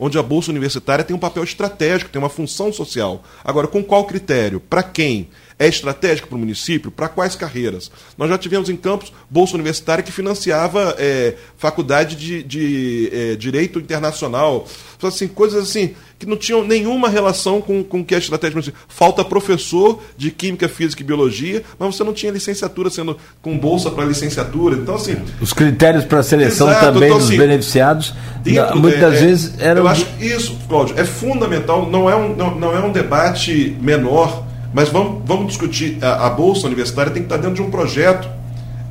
onde 0.03 0.17
a 0.17 0.23
bolsa 0.23 0.51
universitária 0.51 1.05
tem 1.05 1.15
um 1.15 1.19
papel 1.19 1.45
estratégico, 1.45 2.11
tem 2.11 2.19
uma 2.19 2.31
função 2.31 2.73
social. 2.73 3.23
Agora, 3.45 3.67
com 3.67 3.85
qual 3.85 4.07
critério? 4.07 4.59
Para 4.59 4.83
quem? 4.83 5.29
É 5.61 5.69
estratégico 5.69 6.27
para 6.27 6.37
o 6.37 6.39
município? 6.39 6.91
Para 6.91 7.07
quais 7.07 7.37
carreiras? 7.37 7.91
Nós 8.17 8.31
já 8.31 8.39
tivemos 8.39 8.71
em 8.71 8.77
Campos 8.77 9.13
bolsa 9.29 9.57
universitária 9.57 10.03
que 10.03 10.11
financiava 10.11 10.97
é, 10.99 11.35
faculdade 11.59 12.17
de, 12.17 12.43
de 12.43 13.11
é, 13.13 13.37
direito 13.37 13.79
internacional, 13.79 14.67
assim, 15.03 15.29
coisas 15.29 15.63
assim 15.69 15.95
que 16.19 16.27
não 16.27 16.37
tinham 16.37 16.63
nenhuma 16.63 17.09
relação 17.09 17.61
com, 17.61 17.83
com 17.83 18.01
o 18.01 18.05
que 18.05 18.15
é 18.15 18.19
estratégia 18.19 18.55
municipal. 18.55 18.81
Falta 18.89 19.23
professor 19.23 20.03
de 20.17 20.31
química, 20.31 20.67
física 20.69 21.03
e 21.03 21.05
biologia, 21.05 21.63
mas 21.79 21.95
você 21.97 22.05
não 22.05 22.13
tinha 22.13 22.31
licenciatura 22.33 22.91
sendo 22.91 23.17
com 23.41 23.59
bolsa 23.59 23.91
para 23.91 24.05
licenciatura. 24.05 24.77
Então, 24.77 24.95
assim. 24.95 25.17
Os 25.43 25.53
critérios 25.55 26.05
para 26.05 26.23
seleção 26.23 26.71
exato, 26.71 26.87
também 26.87 27.09
então, 27.09 27.19
dos 27.19 27.29
assim, 27.29 27.39
beneficiados, 27.39 28.15
dentro, 28.43 28.79
muitas 28.79 29.15
é, 29.15 29.21
vezes 29.21 29.55
eram. 29.59 29.83
Eu 29.83 29.89
acho 29.89 30.07
isso, 30.21 30.59
Cláudio, 30.69 30.99
é 30.99 31.05
fundamental, 31.05 31.91
não 31.91 32.09
é 32.09 32.17
um, 32.17 32.37
não, 32.37 32.55
não 32.55 32.77
é 32.77 32.81
um 32.81 32.93
debate 32.93 33.77
menor 33.81 34.50
mas 34.73 34.89
vamos, 34.89 35.23
vamos 35.25 35.49
discutir. 35.49 36.03
A, 36.03 36.27
a 36.27 36.31
Bolsa 36.31 36.67
Universitária 36.67 37.13
tem 37.13 37.23
que 37.23 37.27
estar 37.27 37.37
dentro 37.37 37.55
de 37.55 37.63
um 37.63 37.71
projeto 37.71 38.29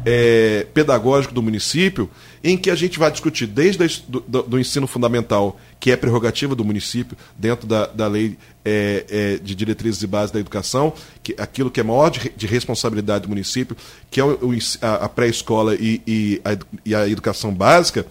é, 0.05 0.65
pedagógico 0.73 1.33
do 1.33 1.41
município, 1.41 2.09
em 2.43 2.57
que 2.57 2.69
a 2.69 2.75
gente 2.75 2.97
vai 2.97 3.11
discutir 3.11 3.47
desde 3.47 3.83
a, 3.83 3.87
do, 4.07 4.43
do, 4.43 4.59
ensino 4.59 4.87
fundamental, 4.87 5.59
que 5.79 5.91
é 5.91 5.95
prerrogativa 5.95 6.55
do 6.55 6.63
município, 6.63 7.17
dentro 7.37 7.67
da, 7.67 7.85
da 7.87 8.07
lei 8.07 8.37
é, 8.63 9.05
é, 9.09 9.37
de 9.37 9.53
diretrizes 9.55 10.01
e 10.01 10.07
bases 10.07 10.31
da 10.31 10.39
educação, 10.39 10.93
que 11.21 11.35
aquilo 11.37 11.69
que 11.69 11.79
é 11.79 11.83
maior 11.83 12.09
de, 12.09 12.31
de 12.35 12.47
responsabilidade 12.47 13.23
do 13.23 13.29
município, 13.29 13.75
que 14.09 14.19
é 14.19 14.23
o, 14.23 14.39
a, 14.81 14.93
a 15.05 15.09
pré-escola 15.09 15.75
e, 15.75 16.01
e, 16.07 16.41
a, 16.45 16.57
e 16.85 16.95
a 16.95 17.07
educação 17.07 17.53
básica, 17.53 18.05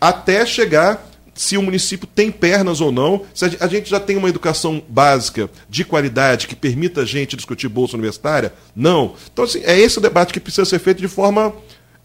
até 0.00 0.44
chegar 0.46 1.09
se 1.40 1.56
o 1.56 1.62
município 1.62 2.06
tem 2.06 2.30
pernas 2.30 2.82
ou 2.82 2.92
não, 2.92 3.22
se 3.32 3.56
a 3.58 3.66
gente 3.66 3.88
já 3.88 3.98
tem 3.98 4.18
uma 4.18 4.28
educação 4.28 4.82
básica 4.86 5.48
de 5.70 5.86
qualidade 5.86 6.46
que 6.46 6.54
permita 6.54 7.00
a 7.00 7.04
gente 7.06 7.34
discutir 7.34 7.66
bolsa 7.66 7.96
universitária? 7.96 8.52
Não. 8.76 9.14
Então, 9.32 9.46
assim, 9.46 9.62
é 9.64 9.78
esse 9.78 9.96
o 9.96 10.02
debate 10.02 10.34
que 10.34 10.38
precisa 10.38 10.66
ser 10.66 10.78
feito 10.78 10.98
de 10.98 11.08
forma 11.08 11.54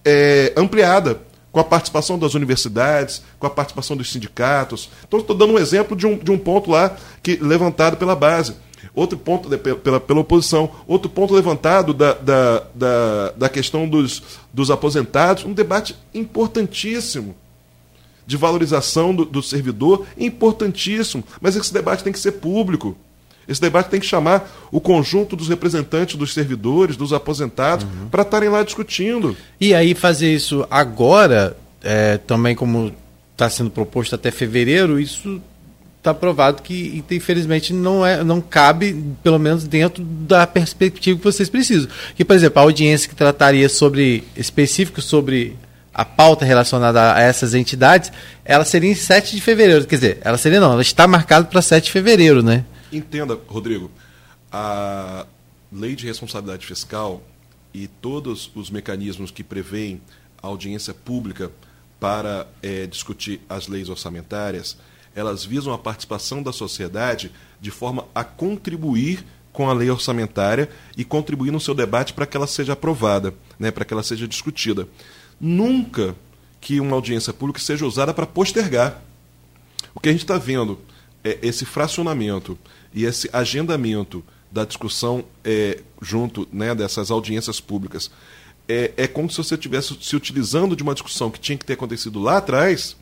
é, 0.06 0.54
ampliada, 0.56 1.20
com 1.52 1.60
a 1.60 1.66
participação 1.66 2.18
das 2.18 2.34
universidades, 2.34 3.24
com 3.38 3.46
a 3.46 3.50
participação 3.50 3.98
dos 3.98 4.10
sindicatos. 4.10 4.90
Então, 5.06 5.20
estou 5.20 5.36
dando 5.36 5.52
um 5.52 5.60
exemplo 5.60 5.98
de 5.98 6.08
um, 6.08 6.18
de 6.18 6.32
um 6.32 6.38
ponto 6.38 6.72
lá 6.72 6.96
que 7.22 7.36
levantado 7.36 7.98
pela 7.98 8.16
base. 8.16 8.56
Outro 8.94 9.18
ponto 9.18 9.50
de, 9.50 9.58
pela, 9.58 10.00
pela 10.00 10.22
oposição, 10.22 10.72
outro 10.88 11.10
ponto 11.10 11.34
levantado 11.34 11.94
da, 11.94 12.14
da, 12.14 12.64
da, 12.74 13.32
da 13.36 13.50
questão 13.50 13.86
dos, 13.86 14.24
dos 14.54 14.72
aposentados, 14.72 15.44
um 15.44 15.52
debate 15.52 15.94
importantíssimo 16.14 17.36
de 18.26 18.38
valorização 18.38 19.14
do, 19.14 19.26
do 19.26 19.42
servidor 19.42 20.06
importantíssimo, 20.18 21.24
mas 21.40 21.56
esse 21.56 21.74
debate 21.74 22.04
tem 22.04 22.14
que 22.14 22.20
ser 22.20 22.34
público. 22.34 22.98
Esse 23.48 23.62
debate 23.62 23.90
tem 23.90 24.00
que 24.00 24.06
chamar 24.06 24.50
o 24.72 24.82
conjunto 24.82 25.36
dos 25.36 25.48
representantes 25.48 26.16
dos 26.16 26.34
servidores, 26.34 26.98
dos 26.98 27.14
aposentados, 27.14 27.86
uhum. 27.86 28.10
para 28.10 28.24
estarem 28.24 28.50
lá 28.50 28.64
discutindo. 28.64 29.38
E 29.62 29.74
aí 29.74 29.94
fazer 29.94 30.34
isso 30.34 30.66
agora, 30.70 31.56
é, 31.84 32.18
também 32.18 32.56
como 32.56 32.92
está 33.34 33.50
sendo 33.50 33.70
proposto 33.70 34.16
até 34.16 34.32
fevereiro, 34.32 35.00
isso 35.00 35.42
está 35.98 36.14
provado 36.14 36.62
que, 36.62 37.04
infelizmente, 37.10 37.74
não, 37.74 38.06
é, 38.06 38.24
não 38.24 38.40
cabe, 38.40 39.04
pelo 39.24 39.40
menos 39.40 39.64
dentro 39.64 40.04
da 40.04 40.46
perspectiva 40.46 41.18
que 41.18 41.24
vocês 41.24 41.50
precisam. 41.50 41.90
Que, 42.16 42.24
por 42.24 42.36
exemplo, 42.36 42.60
a 42.60 42.62
audiência 42.64 43.10
que 43.10 43.16
trataria 43.16 43.68
sobre 43.68 44.24
específico 44.38 45.02
sobre 45.02 45.56
a 45.96 46.04
pauta 46.04 46.44
relacionada 46.44 47.16
a 47.16 47.22
essas 47.22 47.54
entidades, 47.54 48.12
ela 48.44 48.66
seria 48.66 48.92
em 48.92 48.96
7 48.96 49.34
de 49.34 49.42
fevereiro. 49.42 49.88
Quer 49.88 49.96
dizer, 49.96 50.18
ela 50.26 50.38
seria 50.38 50.60
não, 50.60 50.74
ela 50.74 50.82
está 50.82 51.08
marcada 51.08 51.48
para 51.48 51.62
7 51.62 51.86
de 51.86 51.92
fevereiro, 51.92 52.44
né? 52.44 52.66
Entenda, 52.92 53.40
Rodrigo, 53.48 53.90
a 54.52 55.26
lei 55.72 55.96
de 55.96 56.06
responsabilidade 56.06 56.66
fiscal 56.66 57.24
e 57.74 57.88
todos 57.88 58.52
os 58.54 58.70
mecanismos 58.70 59.32
que 59.32 59.42
prevêem 59.42 60.02
a 60.44 60.48
audiência 60.48 60.94
pública 60.94 61.50
para 61.98 62.46
é, 62.62 62.86
discutir 62.86 63.40
as 63.48 63.70
leis 63.70 63.88
orçamentárias, 63.88 64.78
elas 65.16 65.46
visam 65.46 65.74
a 65.74 65.78
participação 65.78 66.44
da 66.44 66.52
sociedade 66.52 67.32
de 67.62 67.72
forma 67.72 68.06
a 68.14 68.22
contribuir 68.22 69.26
com 69.54 69.70
a 69.70 69.74
lei 69.74 69.90
orçamentária 69.90 70.70
e 70.98 71.06
contribuir 71.06 71.52
no 71.52 71.60
seu 71.62 71.74
debate 71.74 72.12
para 72.12 72.26
que 72.26 72.36
ela 72.36 72.48
seja 72.48 72.74
aprovada, 72.74 73.34
né, 73.58 73.72
para 73.72 73.86
que 73.86 73.94
ela 73.94 74.04
seja 74.04 74.28
discutida. 74.28 74.86
Nunca 75.40 76.16
que 76.62 76.80
uma 76.80 76.96
audiência 76.96 77.32
pública 77.32 77.60
seja 77.60 77.86
usada 77.86 78.14
para 78.14 78.26
postergar. 78.26 79.02
O 79.94 80.00
que 80.00 80.10
a 80.10 80.12
gente 80.12 80.24
está 80.24 80.38
vendo 80.38 80.80
é 81.24 81.38
esse 81.42 81.66
fracionamento 81.66 82.58
e 82.94 83.06
esse 83.06 83.30
agendamento 83.32 84.24
da 84.52 84.64
discussão 84.64 85.26
é, 85.44 85.82
junto 86.02 86.48
né, 86.52 86.74
dessas 86.74 87.12
audiências 87.12 87.60
públicas. 87.60 88.10
É, 88.68 88.92
é 88.98 89.08
como 89.08 89.30
se 89.30 89.38
você 89.38 89.56
estivesse 89.56 89.98
se 90.02 90.16
utilizando 90.16 90.76
de 90.76 90.84
uma 90.84 90.94
discussão 90.94 91.30
que 91.30 91.40
tinha 91.40 91.58
que 91.58 91.66
ter 91.66 91.74
acontecido 91.74 92.20
lá 92.20 92.38
atrás 92.38 92.96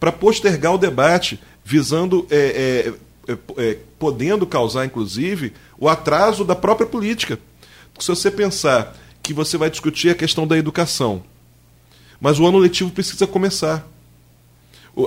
para 0.00 0.10
postergar 0.10 0.74
o 0.74 0.78
debate, 0.78 1.38
visando, 1.64 2.26
é, 2.30 2.94
é, 3.28 3.32
é, 3.32 3.38
é, 3.58 3.78
podendo 3.98 4.46
causar, 4.46 4.86
inclusive, 4.86 5.52
o 5.78 5.88
atraso 5.88 6.44
da 6.44 6.56
própria 6.56 6.86
política. 6.86 7.38
Se 7.98 8.08
você 8.08 8.30
pensar 8.30 8.96
que 9.22 9.34
você 9.34 9.58
vai 9.58 9.68
discutir 9.68 10.08
a 10.08 10.14
questão 10.14 10.46
da 10.46 10.56
educação, 10.56 11.22
mas 12.20 12.38
o 12.38 12.46
ano 12.46 12.58
letivo 12.58 12.90
precisa 12.90 13.26
começar. 13.26 13.88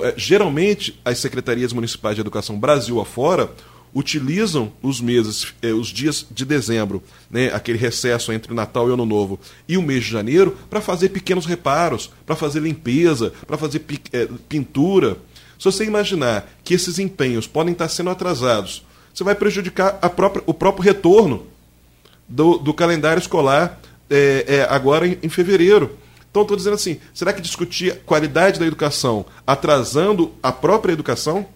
É, 0.02 0.14
geralmente, 0.16 0.98
as 1.04 1.18
secretarias 1.18 1.72
municipais 1.72 2.14
de 2.14 2.20
educação 2.20 2.58
Brasil 2.58 3.00
afora 3.00 3.50
utilizam 3.94 4.72
os 4.82 5.00
meses, 5.00 5.54
eh, 5.62 5.72
os 5.72 5.86
dias 5.86 6.26
de 6.28 6.44
dezembro, 6.44 7.00
né, 7.30 7.54
aquele 7.54 7.78
recesso 7.78 8.32
entre 8.32 8.52
Natal 8.52 8.88
e 8.88 8.92
Ano 8.92 9.06
Novo, 9.06 9.38
e 9.68 9.76
o 9.76 9.82
mês 9.82 10.02
de 10.02 10.10
janeiro, 10.10 10.58
para 10.68 10.80
fazer 10.80 11.10
pequenos 11.10 11.46
reparos, 11.46 12.10
para 12.26 12.34
fazer 12.34 12.60
limpeza, 12.60 13.32
para 13.46 13.56
fazer 13.56 13.84
eh, 14.12 14.28
pintura. 14.48 15.16
Se 15.58 15.66
você 15.66 15.84
imaginar 15.84 16.50
que 16.64 16.74
esses 16.74 16.98
empenhos 16.98 17.46
podem 17.46 17.72
estar 17.72 17.88
sendo 17.88 18.10
atrasados, 18.10 18.84
você 19.14 19.22
vai 19.22 19.36
prejudicar 19.36 19.92
própria, 20.10 20.42
o 20.44 20.52
próprio 20.52 20.82
retorno 20.82 21.46
do, 22.28 22.58
do 22.58 22.74
calendário 22.74 23.20
escolar 23.20 23.80
agora 24.68 25.06
em, 25.06 25.18
em 25.22 25.28
fevereiro. 25.28 25.96
Então, 26.34 26.42
estou 26.42 26.56
dizendo 26.56 26.74
assim: 26.74 26.98
será 27.14 27.32
que 27.32 27.40
discutir 27.40 28.00
qualidade 28.04 28.58
da 28.58 28.66
educação 28.66 29.24
atrasando 29.46 30.32
a 30.42 30.50
própria 30.50 30.92
educação? 30.92 31.46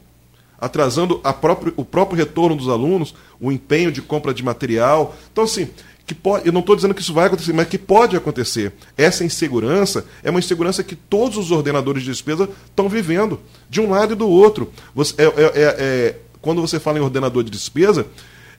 atrasando 0.61 1.21
próprio, 1.41 1.73
o 1.77 1.85
próprio 1.85 2.19
retorno 2.19 2.57
dos 2.57 2.69
alunos, 2.69 3.15
o 3.41 3.53
empenho 3.53 3.93
de 3.93 4.03
compra 4.03 4.35
de 4.35 4.43
material. 4.43 5.15
Então, 5.31 5.45
assim, 5.45 5.71
que 6.05 6.13
pode, 6.13 6.49
eu 6.49 6.53
não 6.53 6.59
estou 6.59 6.75
dizendo 6.75 6.95
que 6.95 7.01
isso 7.01 7.15
vai 7.15 7.29
acontecer, 7.29 7.53
mas 7.53 7.69
que 7.69 7.79
pode 7.79 8.17
acontecer. 8.17 8.73
Essa 8.97 9.25
insegurança 9.25 10.05
é 10.21 10.31
uma 10.31 10.41
insegurança 10.41 10.83
que 10.83 10.97
todos 10.97 11.39
os 11.39 11.53
ordenadores 11.53 12.03
de 12.03 12.11
despesa 12.11 12.49
estão 12.67 12.89
vivendo, 12.89 13.39
de 13.71 13.81
um 13.81 13.91
lado 13.91 14.15
e 14.15 14.17
do 14.17 14.29
outro. 14.29 14.73
Você, 14.97 15.15
é, 15.17 15.25
é, 15.27 15.43
é, 15.45 15.77
é 15.79 16.17
quando 16.43 16.61
você 16.61 16.81
fala 16.81 16.99
em 16.99 17.03
ordenador 17.03 17.45
de 17.45 17.53
despesa, 17.53 18.05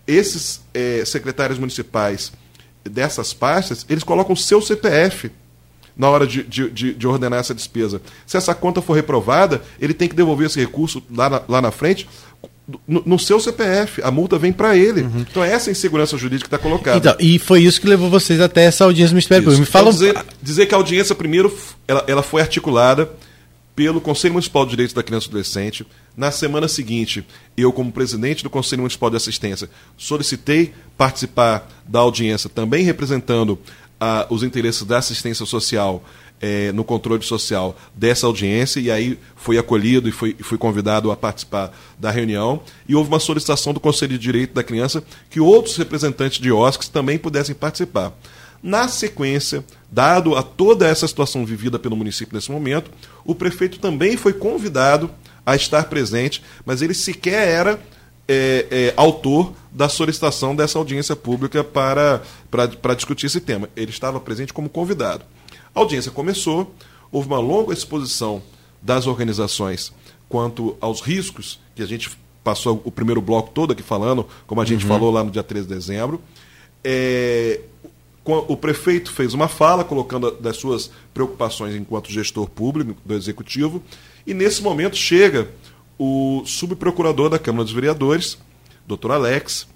esses 0.08 0.62
é, 0.74 1.04
secretários 1.04 1.60
municipais 1.60 2.32
dessas 2.82 3.34
pastas, 3.34 3.86
eles 3.90 4.06
colocam 4.06 4.34
o 4.34 4.38
seu 4.38 4.62
CPF 4.62 5.30
na 6.00 6.10
hora 6.10 6.26
de, 6.26 6.44
de, 6.44 6.94
de, 6.94 7.08
ordenar 7.08 7.42
essa 7.42 7.54
despesa. 7.54 8.02
Se 8.26 8.38
essa 8.38 8.56
conta 8.56 8.82
for 8.82 8.94
reprovada, 8.94 9.62
ele 9.82 9.94
tem 9.94 10.08
que 10.08 10.16
devolver 10.16 10.48
esse 10.48 10.58
recurso 10.58 11.04
lá 11.14 11.30
na, 11.30 11.42
lá 11.46 11.62
na 11.62 11.72
frente 11.72 12.08
no, 12.88 13.04
no, 13.06 13.20
seu 13.20 13.38
CPF. 13.38 14.02
A 14.02 14.10
multa 14.10 14.38
vem 14.38 14.54
para 14.54 14.78
ele. 14.78 15.02
Uhum. 15.02 15.26
Então 15.30 15.44
é 15.44 15.52
essa 15.52 15.70
insegurança 15.70 16.18
jurídica 16.18 16.50
que 16.50 16.56
está 16.56 16.58
colocada. 16.58 16.98
Então, 16.98 17.16
e 17.20 17.38
foi 17.38 17.64
isso 17.64 17.82
que 17.82 17.88
levou 17.88 18.10
vocês 18.10 18.40
até 18.40 18.64
essa 18.64 18.86
audiência 18.86 19.10
do 19.10 19.16
Ministério 19.16 19.44
Público. 19.44 19.60
Me 19.60 19.66
fala... 19.66 19.90
Então, 19.90 20.00
dizer, 20.00 20.26
dizer 20.42 20.66
que 20.68 20.74
a 20.74 20.78
audiência, 20.78 21.14
primeiro, 21.14 21.54
ela, 21.86 22.06
ela 22.08 22.24
foi 22.24 22.42
articulada 22.42 23.10
pelo 23.76 24.00
Conselho 24.00 24.34
Municipal 24.34 24.66
de 24.66 24.72
Direitos 24.72 24.94
da 24.94 25.04
Criança 25.04 25.26
e 25.26 25.30
do 25.30 25.32
Adolescente. 25.34 25.86
Na 26.16 26.32
semana 26.32 26.68
seguinte, 26.70 27.26
eu, 27.58 27.74
como 27.74 27.92
presidente 27.92 28.44
do 28.44 28.50
Conselho 28.50 28.82
Municipal 28.82 29.10
de 29.10 29.18
Assistência, 29.18 29.70
solicitei 29.98 30.74
participar 30.98 31.70
da 31.86 32.00
audiência, 32.00 32.50
também 32.50 32.84
representando 32.84 33.60
os 34.30 34.44
interesses 34.44 34.84
da 34.84 34.98
assistência 34.98 35.46
social 35.46 36.04
é, 36.42 36.72
no 36.72 36.84
controle 36.84 37.24
social 37.24 37.78
dessa 37.94 38.26
audiência, 38.26 38.80
e 38.80 38.90
aí 38.90 39.20
foi 39.36 39.58
acolhido 39.58 40.08
e 40.08 40.12
foi, 40.12 40.36
foi 40.40 40.58
convidado 40.58 41.12
a 41.12 41.18
participar 41.18 41.72
da 41.98 42.10
reunião. 42.10 42.62
E 42.88 42.96
houve 42.96 43.10
uma 43.10 43.20
solicitação 43.20 43.74
do 43.74 43.80
Conselho 43.80 44.14
de 44.14 44.20
Direito 44.20 44.54
da 44.54 44.64
Criança 44.64 45.04
que 45.30 45.40
outros 45.40 45.76
representantes 45.78 46.40
de 46.40 46.52
OSCs 46.52 46.88
também 46.88 47.18
pudessem 47.18 47.54
participar. 47.54 48.14
Na 48.62 48.88
sequência, 48.90 49.64
dado 49.90 50.36
a 50.36 50.44
toda 50.44 50.88
essa 50.88 51.08
situação 51.08 51.46
vivida 51.46 51.80
pelo 51.80 51.96
município 51.96 52.36
nesse 52.36 52.52
momento, 52.52 52.92
o 53.24 53.34
prefeito 53.34 53.80
também 53.80 54.18
foi 54.18 54.34
convidado 54.34 55.10
a 55.46 55.56
estar 55.56 55.86
presente, 55.86 56.44
mas 56.66 56.82
ele 56.82 56.94
sequer 56.94 57.48
era 57.48 57.80
é, 58.32 58.68
é, 58.70 58.94
autor 58.96 59.54
da 59.72 59.90
solicitação 59.90 60.56
dessa 60.56 60.78
audiência 60.78 61.16
pública 61.16 61.64
para, 61.64 62.22
para, 62.52 62.68
para 62.68 62.94
discutir 62.94 63.26
esse 63.26 63.42
tema. 63.42 63.68
Ele 63.76 63.90
estava 63.90 64.20
presente 64.20 64.54
como 64.54 64.70
convidado. 64.70 65.26
A 65.74 65.80
audiência 65.80 66.12
começou, 66.12 66.72
houve 67.12 67.28
uma 67.28 67.40
longa 67.40 67.74
exposição 67.74 68.44
das 68.80 69.08
organizações 69.08 69.92
quanto 70.30 70.78
aos 70.80 71.02
riscos, 71.02 71.60
que 71.76 71.82
a 71.82 71.88
gente 71.88 72.12
passou 72.44 72.80
o 72.86 72.92
primeiro 72.92 73.20
bloco 73.20 73.50
todo 73.50 73.74
aqui 73.74 73.82
falando, 73.82 74.28
como 74.46 74.62
a 74.62 74.66
gente 74.66 74.84
uhum. 74.84 74.90
falou 74.90 75.12
lá 75.12 75.24
no 75.24 75.32
dia 75.32 75.42
13 75.42 75.68
de 75.68 75.74
dezembro. 75.74 76.22
É, 76.84 77.62
o 78.24 78.56
prefeito 78.56 79.12
fez 79.12 79.34
uma 79.34 79.48
fala 79.48 79.84
colocando 79.84 80.30
das 80.30 80.56
suas 80.58 80.92
preocupações 81.16 81.76
enquanto 81.76 82.12
gestor 82.12 82.48
público 82.48 82.96
do 83.04 83.16
executivo, 83.16 83.82
e 84.26 84.36
nesse 84.36 84.62
momento 84.62 84.96
chega 84.96 85.50
o 86.00 86.44
subprocurador 86.46 87.30
da 87.30 87.38
Câmara 87.38 87.66
dos 87.66 87.74
Vereadores, 87.74 88.38
doutor 88.88 89.12
Alex, 89.12 89.68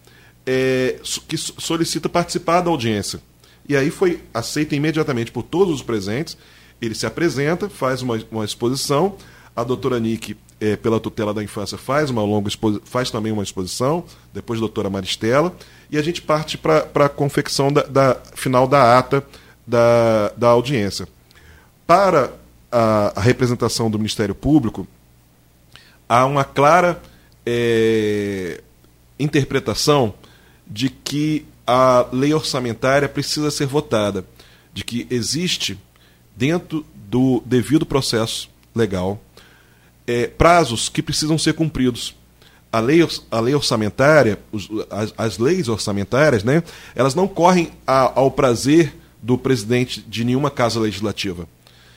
é, 0.46 1.00
que 1.28 1.38
solicita 1.38 2.08
participar 2.08 2.62
da 2.62 2.70
audiência. 2.70 3.22
E 3.68 3.76
aí 3.76 3.90
foi 3.90 4.24
aceito 4.34 4.74
imediatamente 4.74 5.32
por 5.32 5.44
todos 5.44 5.76
os 5.76 5.82
presentes. 5.82 6.38
Ele 6.82 6.96
se 6.96 7.06
apresenta, 7.06 7.70
faz 7.70 8.02
uma, 8.02 8.20
uma 8.32 8.46
exposição. 8.46 9.16
A 9.56 9.64
doutora 9.64 10.00
Nick, 10.00 10.36
é, 10.60 10.76
pela 10.76 11.00
tutela 11.00 11.34
da 11.34 11.44
infância, 11.44 11.78
faz 11.78 12.10
uma 12.10 12.24
longa 12.24 12.50
faz 12.84 13.12
também 13.12 13.32
uma 13.32 13.44
exposição, 13.44 14.04
depois 14.34 14.58
a 14.58 14.62
doutora 14.62 14.90
Maristela, 14.90 15.56
e 15.92 15.98
a 15.98 16.02
gente 16.02 16.22
parte 16.22 16.58
para 16.58 16.88
a 16.96 17.10
confecção 17.10 17.72
da, 17.72 17.84
da, 17.84 18.16
final 18.34 18.68
da 18.68 18.98
ata 18.98 19.24
da, 19.66 20.34
da 20.36 20.48
audiência. 20.48 21.08
Para 21.86 22.34
a, 22.72 23.14
a 23.16 23.22
representação 23.22 23.92
do 23.92 24.00
Ministério 24.00 24.34
Público, 24.34 24.88
há 26.14 26.28
uma 26.28 26.44
clara 26.44 27.02
é, 27.44 28.62
interpretação 29.20 30.14
de 30.68 30.88
que 30.88 31.44
a 31.66 32.06
lei 32.14 32.32
orçamentária 32.32 33.10
precisa 33.10 33.50
ser 33.50 33.66
votada, 33.66 34.24
de 34.72 34.84
que 34.84 35.08
existe, 35.10 35.76
dentro 36.36 36.86
do 36.94 37.42
devido 37.44 37.84
processo 37.84 38.48
legal, 38.76 39.20
é, 40.06 40.28
prazos 40.28 40.88
que 40.88 41.02
precisam 41.02 41.36
ser 41.40 41.54
cumpridos. 41.54 42.16
A 42.72 42.80
lei, 42.80 43.00
a 43.32 43.40
lei 43.40 43.56
orçamentária, 43.56 44.38
os, 44.52 44.70
as, 44.92 45.14
as, 45.18 45.38
leis 45.40 45.68
orçamentárias, 45.68 46.44
né, 46.44 46.62
elas 46.94 47.16
não 47.16 47.28
correm 47.28 47.72
a, 47.88 48.20
ao 48.20 48.30
prazer 48.30 48.96
do 49.20 49.36
presidente 49.36 50.00
de 50.00 50.24
nenhuma 50.24 50.52
casa 50.52 50.80
legislativa. 50.80 51.48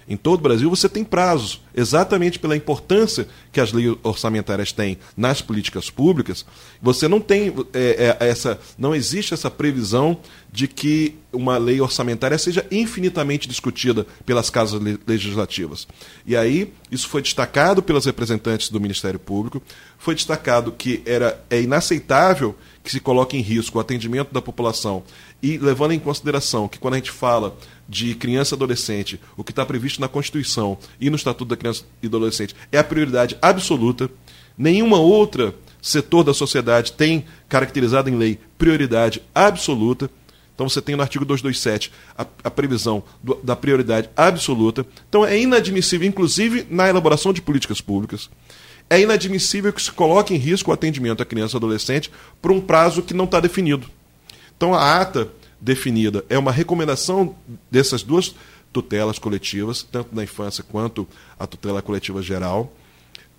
Em 0.08 0.16
todo 0.16 0.38
o 0.38 0.42
Brasil 0.42 0.70
você 0.70 0.88
tem 0.88 1.02
prazos, 1.02 1.60
exatamente 1.74 2.38
pela 2.38 2.56
importância 2.56 3.26
que 3.50 3.60
as 3.60 3.72
leis 3.72 3.96
orçamentárias 4.02 4.72
têm 4.72 4.98
nas 5.16 5.42
políticas 5.42 5.90
públicas. 5.90 6.46
Você 6.80 7.08
não 7.08 7.20
tem 7.20 7.52
é, 7.72 8.16
é, 8.20 8.28
essa, 8.28 8.58
não 8.78 8.94
existe 8.94 9.34
essa 9.34 9.50
previsão 9.50 10.18
de 10.52 10.68
que 10.68 11.16
uma 11.32 11.58
lei 11.58 11.80
orçamentária 11.80 12.38
seja 12.38 12.64
infinitamente 12.70 13.48
discutida 13.48 14.06
pelas 14.24 14.48
casas 14.48 14.80
legislativas. 15.06 15.86
E 16.24 16.36
aí 16.36 16.72
isso 16.90 17.08
foi 17.08 17.20
destacado 17.20 17.82
pelas 17.82 18.06
representantes 18.06 18.70
do 18.70 18.80
Ministério 18.80 19.18
Público, 19.18 19.60
foi 19.98 20.14
destacado 20.14 20.72
que 20.72 21.02
era 21.04 21.44
é 21.50 21.60
inaceitável 21.60 22.54
que 22.82 22.90
se 22.90 23.00
coloque 23.00 23.36
em 23.36 23.40
risco 23.40 23.76
o 23.76 23.80
atendimento 23.80 24.32
da 24.32 24.40
população 24.40 25.02
e 25.42 25.58
levando 25.58 25.92
em 25.92 25.98
consideração 25.98 26.68
que 26.68 26.78
quando 26.78 26.94
a 26.94 26.98
gente 26.98 27.10
fala 27.10 27.56
de 27.88 28.14
criança 28.14 28.54
e 28.54 28.56
adolescente, 28.56 29.20
o 29.36 29.44
que 29.44 29.52
está 29.52 29.64
previsto 29.64 30.00
na 30.00 30.08
Constituição 30.08 30.78
e 31.00 31.08
no 31.08 31.16
Estatuto 31.16 31.48
da 31.48 31.56
Criança 31.56 31.84
e 32.02 32.08
do 32.08 32.16
Adolescente 32.16 32.54
é 32.72 32.78
a 32.78 32.84
prioridade 32.84 33.36
absoluta. 33.40 34.10
Nenhuma 34.58 34.98
outra 34.98 35.54
setor 35.80 36.24
da 36.24 36.34
sociedade 36.34 36.92
tem 36.92 37.24
caracterizado 37.48 38.10
em 38.10 38.16
lei 38.16 38.40
prioridade 38.58 39.22
absoluta. 39.34 40.10
Então 40.54 40.68
você 40.68 40.80
tem 40.80 40.96
no 40.96 41.02
artigo 41.02 41.24
227 41.24 41.92
a, 42.16 42.26
a 42.44 42.50
previsão 42.50 43.04
do, 43.22 43.34
da 43.42 43.54
prioridade 43.54 44.08
absoluta. 44.16 44.84
Então 45.08 45.24
é 45.24 45.38
inadmissível, 45.38 46.08
inclusive 46.08 46.66
na 46.68 46.88
elaboração 46.88 47.32
de 47.32 47.42
políticas 47.42 47.80
públicas, 47.80 48.30
é 48.88 49.00
inadmissível 49.00 49.72
que 49.72 49.82
se 49.82 49.92
coloque 49.92 50.34
em 50.34 50.38
risco 50.38 50.70
o 50.70 50.74
atendimento 50.74 51.22
à 51.22 51.26
criança 51.26 51.56
e 51.56 51.58
adolescente 51.58 52.10
por 52.40 52.50
um 52.50 52.60
prazo 52.60 53.02
que 53.02 53.14
não 53.14 53.24
está 53.24 53.38
definido. 53.38 53.86
Então 54.56 54.74
a 54.74 55.00
ata 55.00 55.28
definida 55.60 56.24
é 56.28 56.38
uma 56.38 56.52
recomendação 56.52 57.34
dessas 57.70 58.02
duas 58.02 58.34
tutelas 58.72 59.18
coletivas, 59.18 59.82
tanto 59.82 60.14
na 60.14 60.22
infância 60.22 60.62
quanto 60.62 61.08
a 61.38 61.46
tutela 61.46 61.80
coletiva 61.80 62.20
geral, 62.22 62.72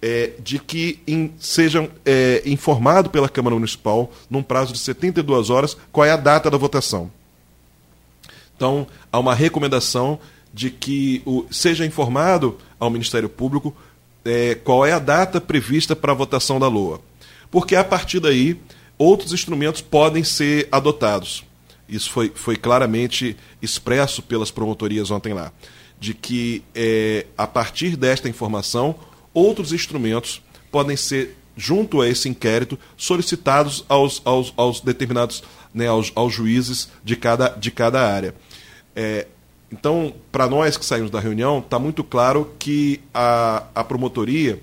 é, 0.02 0.32
de 0.40 0.60
que 0.60 1.00
in, 1.08 1.32
sejam 1.40 1.90
é, 2.06 2.42
informados 2.46 3.12
pela 3.12 3.30
Câmara 3.30 3.56
Municipal, 3.56 4.12
num 4.30 4.44
prazo 4.44 4.74
de 4.74 4.80
72 4.80 5.50
horas, 5.50 5.78
qual 5.92 6.06
é 6.06 6.12
a 6.12 6.18
data 6.18 6.50
da 6.50 6.58
votação. 6.58 7.12
Então, 8.56 8.88
há 9.12 9.20
uma 9.20 9.36
recomendação 9.36 10.20
de 10.52 10.72
que 10.72 11.22
o, 11.26 11.46
seja 11.52 11.86
informado 11.86 12.58
ao 12.80 12.90
Ministério 12.90 13.30
Público 13.30 13.76
é, 14.26 14.56
qual 14.56 14.86
é 14.86 14.92
a 14.92 15.00
data 15.00 15.40
prevista 15.40 15.96
para 15.96 16.12
a 16.12 16.16
votação 16.16 16.60
da 16.60 16.68
LOA. 16.68 17.00
Porque 17.50 17.76
a 17.76 17.84
partir 17.84 18.20
daí, 18.20 18.60
outros 18.98 19.32
instrumentos 19.32 19.82
podem 19.82 20.24
ser 20.24 20.68
adotados. 20.72 21.47
Isso 21.88 22.12
foi, 22.12 22.32
foi 22.34 22.56
claramente 22.56 23.38
expresso 23.62 24.22
pelas 24.22 24.52
promotorias 24.52 25.10
ontem 25.12 25.34
lá. 25.34 25.52
De 26.00 26.14
que, 26.14 26.64
é, 26.76 27.26
a 27.38 27.48
partir 27.48 27.96
desta 27.96 28.30
informação, 28.30 28.96
outros 29.34 29.72
instrumentos 29.72 30.42
podem 30.72 30.98
ser, 30.98 31.38
junto 31.56 32.02
a 32.02 32.08
esse 32.08 32.30
inquérito, 32.30 32.78
solicitados 32.96 33.86
aos, 33.88 34.22
aos, 34.26 34.54
aos 34.58 34.82
determinados, 34.82 35.44
né, 35.74 35.88
aos, 35.88 36.12
aos 36.14 36.34
juízes 36.34 36.90
de 37.04 37.16
cada, 37.16 37.50
de 37.50 37.72
cada 37.72 38.02
área. 38.14 38.36
É, 38.96 39.28
então, 39.72 40.14
para 40.32 40.48
nós 40.48 40.78
que 40.78 40.86
saímos 40.86 41.12
da 41.12 41.20
reunião, 41.20 41.60
está 41.60 41.80
muito 41.80 42.04
claro 42.04 42.54
que 42.58 43.02
a, 43.14 43.64
a 43.76 43.84
promotoria 43.84 44.62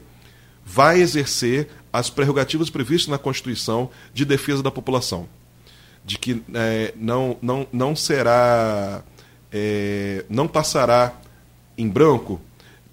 vai 0.64 1.00
exercer 1.00 1.68
as 1.92 2.10
prerrogativas 2.10 2.70
previstas 2.70 3.08
na 3.08 3.18
Constituição 3.18 3.90
de 4.12 4.24
defesa 4.24 4.62
da 4.62 4.70
população. 4.70 5.28
De 6.04 6.18
que 6.18 6.42
é, 6.52 6.92
não, 6.96 7.36
não, 7.40 7.66
não 7.72 7.96
será, 7.96 9.02
é, 9.50 10.24
não 10.28 10.46
passará 10.46 11.14
em 11.78 11.88
branco 11.88 12.40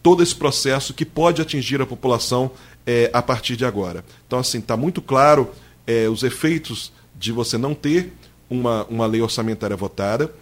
todo 0.01 0.23
esse 0.23 0.35
processo 0.35 0.93
que 0.93 1.05
pode 1.05 1.41
atingir 1.41 1.81
a 1.81 1.85
população 1.85 2.51
é, 2.85 3.09
a 3.13 3.21
partir 3.21 3.55
de 3.55 3.65
agora. 3.65 4.03
Então, 4.25 4.39
assim, 4.39 4.59
está 4.59 4.75
muito 4.75 5.01
claro 5.01 5.51
é, 5.85 6.07
os 6.07 6.23
efeitos 6.23 6.91
de 7.15 7.31
você 7.31 7.57
não 7.57 7.73
ter 7.73 8.13
uma, 8.49 8.85
uma 8.85 9.05
lei 9.05 9.21
orçamentária 9.21 9.75
votada 9.75 10.33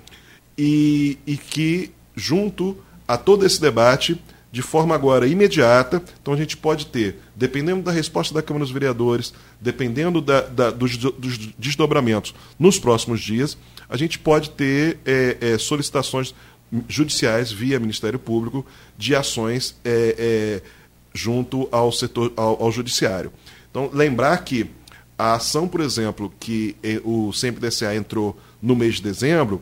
e, 0.58 1.18
e 1.26 1.38
que, 1.38 1.92
junto 2.16 2.78
a 3.08 3.18
todo 3.18 3.46
esse 3.46 3.60
debate, 3.60 4.22
de 4.52 4.62
forma 4.62 4.96
agora 4.96 5.28
imediata, 5.28 6.02
então 6.22 6.34
a 6.34 6.38
gente 6.38 6.58
pode 6.58 6.88
ter, 6.88 7.18
dependendo 7.36 7.84
da 7.84 7.92
resposta 7.92 8.34
da 8.34 8.42
Câmara 8.42 8.66
dos 8.66 8.74
Vereadores, 8.74 9.34
dependendo 9.62 10.22
da, 10.22 10.42
da, 10.42 10.72
dos, 10.72 10.98
dos, 10.98 11.38
desdobramentos 11.58 12.34
nos 12.58 12.80
próximos 12.80 13.22
dias, 13.22 13.58
a 13.88 13.96
gente 13.96 14.18
pode 14.18 14.50
ter 14.52 14.98
é, 15.06 15.38
é, 15.40 15.58
solicitações 15.58 16.34
judiciais 16.88 17.52
via 17.52 17.80
Ministério 17.80 18.18
Público 18.18 18.66
de 18.98 19.16
ações 19.16 19.76
é, 19.84 20.16
é 20.18 20.80
junto 21.14 21.68
ao 21.72 21.92
setor 21.92 22.32
ao, 22.36 22.64
ao, 22.64 22.72
judiciário. 22.72 23.32
Então 23.70 23.90
lembrar 23.92 24.38
que 24.44 24.70
a 25.18 25.34
ação, 25.34 25.68
por 25.68 25.82
exemplo, 25.82 26.32
que 26.40 26.76
é, 26.84 27.02
o 27.04 27.32
SEMPDCA 27.34 27.96
entrou 27.96 28.40
no 28.62 28.76
mês 28.76 28.96
de 28.96 29.04
dezembro, 29.04 29.62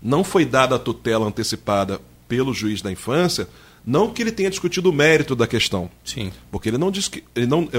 não 0.00 0.22
foi 0.22 0.44
dada 0.44 0.76
a 0.76 0.78
tutela 0.78 1.26
antecipada 1.26 2.00
pelo 2.28 2.52
juiz 2.52 2.82
da 2.82 2.92
infância, 2.92 3.48
não 3.84 4.12
que 4.12 4.22
ele 4.22 4.30
tenha 4.30 4.50
discutido 4.50 4.90
o 4.90 4.92
mérito 4.92 5.34
da 5.34 5.46
questão. 5.46 5.90
Sim. 6.04 6.30
Porque 6.50 6.68
ele 6.68 6.78
não 6.78 6.90
disse 6.90 7.10
que. 7.10 7.24
Ele 7.34 7.46
não, 7.46 7.68
é, 7.72 7.78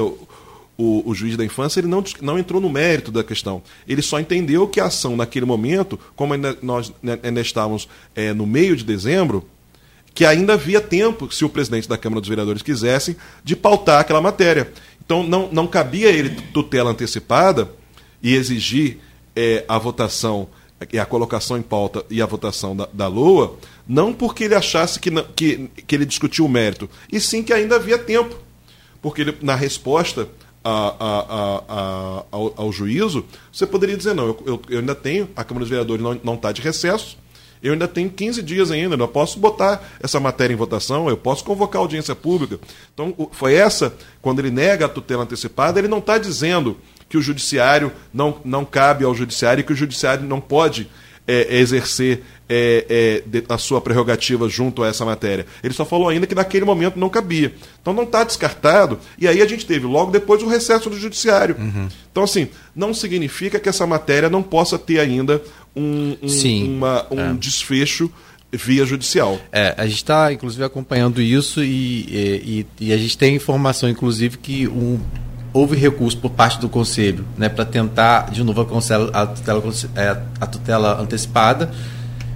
o, 0.79 1.03
o, 1.05 1.13
juiz 1.13 1.35
da 1.35 1.43
infância 1.43 1.81
ele 1.81 1.87
não, 1.87 2.01
não 2.21 2.39
entrou 2.39 2.61
no 2.61 2.69
mérito 2.69 3.11
da 3.11 3.23
questão. 3.23 3.61
Ele 3.85 4.01
só 4.01 4.19
entendeu 4.19 4.65
que 4.65 4.79
a 4.79 4.85
ação, 4.85 5.17
naquele 5.17 5.45
momento, 5.45 5.99
como 6.15 6.33
ainda, 6.33 6.57
nós 6.61 6.91
né, 7.03 7.19
ainda 7.21 7.41
estávamos 7.41 7.87
é, 8.15 8.33
no 8.33 8.47
meio 8.47 8.77
de 8.77 8.85
dezembro, 8.85 9.45
que 10.13 10.25
ainda 10.25 10.53
havia 10.53 10.79
tempo, 10.79 11.31
se 11.31 11.43
o 11.43 11.49
presidente 11.49 11.87
da 11.87 11.97
Câmara 11.97 12.21
dos 12.21 12.29
Vereadores 12.29 12.61
quisesse, 12.61 13.17
de 13.43 13.57
pautar 13.57 13.99
aquela 13.99 14.21
matéria. 14.21 14.71
Então 15.03 15.21
não, 15.21 15.49
não 15.51 15.67
cabia 15.67 16.09
ele 16.09 16.29
tutela 16.53 16.91
antecipada 16.91 17.69
e 18.23 18.33
exigir 18.33 18.99
é, 19.35 19.65
a 19.67 19.77
votação 19.77 20.47
a 20.97 21.05
colocação 21.05 21.57
em 21.57 21.61
pauta 21.61 22.05
e 22.09 22.21
a 22.21 22.25
votação 22.25 22.73
da, 22.73 22.87
da 22.93 23.07
LOA, 23.07 23.57
não 23.89 24.13
porque 24.13 24.43
ele 24.43 24.53
achasse 24.53 24.99
que, 24.99 25.09
que, 25.35 25.67
que 25.87 25.95
ele 25.95 26.05
discutiu 26.05 26.45
o 26.45 26.49
mérito, 26.49 26.87
e 27.11 27.19
sim 27.19 27.41
que 27.41 27.51
ainda 27.51 27.77
havia 27.77 27.97
tempo. 27.97 28.35
Porque 29.01 29.21
ele, 29.21 29.37
na 29.41 29.55
resposta 29.55 30.29
a, 30.63 30.95
a, 30.99 31.63
a, 31.67 32.23
ao, 32.31 32.53
ao, 32.55 32.71
juízo, 32.71 33.25
você 33.51 33.65
poderia 33.65 33.97
dizer, 33.97 34.13
não, 34.13 34.27
eu, 34.27 34.43
eu, 34.45 34.61
eu 34.69 34.79
ainda 34.79 34.93
tenho, 34.93 35.27
a 35.35 35.43
Câmara 35.43 35.61
dos 35.61 35.69
Vereadores 35.69 36.05
não 36.23 36.35
está 36.35 36.51
de 36.51 36.61
recesso, 36.61 37.17
eu 37.63 37.73
ainda 37.73 37.87
tenho 37.87 38.11
15 38.11 38.43
dias 38.43 38.69
ainda, 38.69 38.95
eu 38.95 39.07
posso 39.07 39.39
botar 39.39 39.83
essa 39.99 40.19
matéria 40.19 40.53
em 40.53 40.57
votação, 40.57 41.09
eu 41.09 41.17
posso 41.17 41.43
convocar 41.43 41.81
audiência 41.81 42.15
pública. 42.15 42.59
Então, 42.93 43.13
foi 43.31 43.55
essa, 43.55 43.93
quando 44.21 44.37
ele 44.37 44.51
nega 44.51 44.85
a 44.85 44.89
tutela 44.89 45.23
antecipada, 45.23 45.79
ele 45.79 45.87
não 45.87 45.97
está 45.97 46.19
dizendo 46.19 46.77
que 47.09 47.17
o 47.17 47.21
judiciário 47.21 47.91
não, 48.13 48.39
não 48.45 48.63
cabe 48.63 49.03
ao 49.03 49.15
judiciário 49.15 49.61
e 49.61 49.63
que 49.63 49.73
o 49.73 49.75
judiciário 49.75 50.23
não 50.23 50.39
pode 50.39 50.87
é, 51.29 51.59
exercer 51.59 52.23
é, 52.49 53.21
é, 53.31 53.43
a 53.47 53.59
sua 53.59 53.79
prerrogativa 53.79 54.49
junto 54.49 54.81
a 54.81 54.87
essa 54.87 55.05
matéria. 55.05 55.45
Ele 55.63 55.73
só 55.73 55.85
falou 55.85 56.09
ainda 56.09 56.25
que 56.25 56.33
naquele 56.33 56.65
momento 56.65 56.97
não 56.97 57.07
cabia. 57.07 57.53
Então 57.79 57.93
não 57.93 58.03
está 58.03 58.23
descartado. 58.23 58.99
E 59.19 59.27
aí 59.27 59.39
a 59.39 59.45
gente 59.45 59.63
teve 59.67 59.85
logo 59.85 60.11
depois 60.11 60.41
o 60.41 60.47
recesso 60.47 60.89
do 60.89 60.97
judiciário. 60.97 61.55
Uhum. 61.59 61.87
Então, 62.11 62.23
assim, 62.23 62.49
não 62.75 62.91
significa 62.91 63.59
que 63.59 63.69
essa 63.69 63.85
matéria 63.85 64.27
não 64.27 64.41
possa 64.41 64.79
ter 64.79 64.99
ainda 64.99 65.39
um, 65.75 66.17
um, 66.23 66.75
uma, 66.77 67.05
um 67.11 67.19
é. 67.19 67.33
desfecho 67.35 68.11
via 68.51 68.83
judicial. 68.83 69.39
É, 69.51 69.75
a 69.77 69.85
gente 69.85 69.97
está, 69.97 70.33
inclusive, 70.33 70.63
acompanhando 70.63 71.21
isso 71.21 71.63
e, 71.63 72.65
e, 72.81 72.87
e, 72.87 72.91
a 72.91 72.97
gente 72.97 73.15
tem 73.15 73.35
informação, 73.35 73.87
inclusive, 73.87 74.39
que 74.39 74.67
um 74.67 74.99
houve 75.53 75.75
recurso 75.75 76.17
por 76.17 76.31
parte 76.31 76.59
do 76.59 76.69
Conselho 76.69 77.25
né, 77.37 77.49
para 77.49 77.65
tentar, 77.65 78.31
de 78.31 78.43
novo, 78.43 78.61
a, 78.61 79.25
tutela, 79.25 79.63
é, 79.95 80.17
a 80.39 80.45
tutela 80.45 81.01
antecipada. 81.01 81.71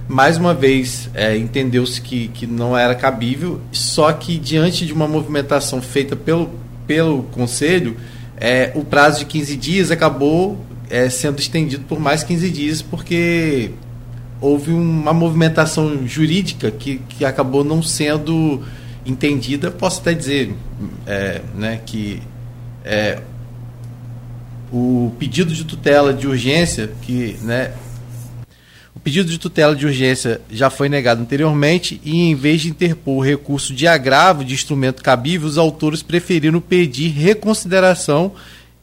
Mais 0.06 0.36
uma 0.36 0.52
vez, 0.52 1.08
é, 1.14 1.36
entendeu-se 1.36 2.00
que, 2.00 2.28
que 2.28 2.46
não 2.46 2.76
era 2.76 2.94
cabível, 2.94 3.60
só 3.72 4.12
que 4.12 4.36
diante 4.36 4.84
de 4.84 4.92
uma 4.92 5.08
movimentação 5.08 5.80
feita 5.80 6.14
pelo, 6.14 6.50
pelo 6.86 7.22
Conselho, 7.24 7.96
é, 8.36 8.72
o 8.74 8.84
prazo 8.84 9.20
de 9.20 9.26
15 9.26 9.56
dias 9.56 9.90
acabou 9.90 10.62
é, 10.90 11.08
sendo 11.08 11.38
estendido 11.38 11.84
por 11.88 11.98
mais 11.98 12.22
15 12.22 12.50
dias, 12.50 12.82
porque 12.82 13.70
houve 14.40 14.72
uma 14.72 15.14
movimentação 15.14 16.06
jurídica 16.06 16.70
que, 16.70 16.98
que 17.08 17.24
acabou 17.24 17.64
não 17.64 17.82
sendo 17.82 18.62
entendida. 19.06 19.70
Posso 19.70 20.00
até 20.00 20.12
dizer 20.12 20.54
é, 21.06 21.40
né, 21.54 21.80
que 21.86 22.20
é, 22.84 23.20
o 24.70 25.12
pedido 25.18 25.52
de 25.54 25.64
tutela 25.64 26.12
de 26.12 26.26
urgência, 26.26 26.90
que 27.02 27.36
né, 27.42 27.72
o 28.94 29.00
pedido 29.00 29.30
de 29.30 29.38
tutela 29.38 29.74
de 29.74 29.86
urgência 29.86 30.40
já 30.50 30.68
foi 30.68 30.88
negado 30.88 31.22
anteriormente 31.22 32.00
e, 32.04 32.30
em 32.30 32.34
vez 32.34 32.62
de 32.62 32.70
interpor 32.70 33.16
o 33.16 33.24
recurso 33.24 33.72
de 33.72 33.86
agravo 33.86 34.44
de 34.44 34.54
instrumento 34.54 35.02
cabível, 35.02 35.48
os 35.48 35.58
autores 35.58 36.02
preferiram 36.02 36.60
pedir 36.60 37.08
reconsideração 37.08 38.32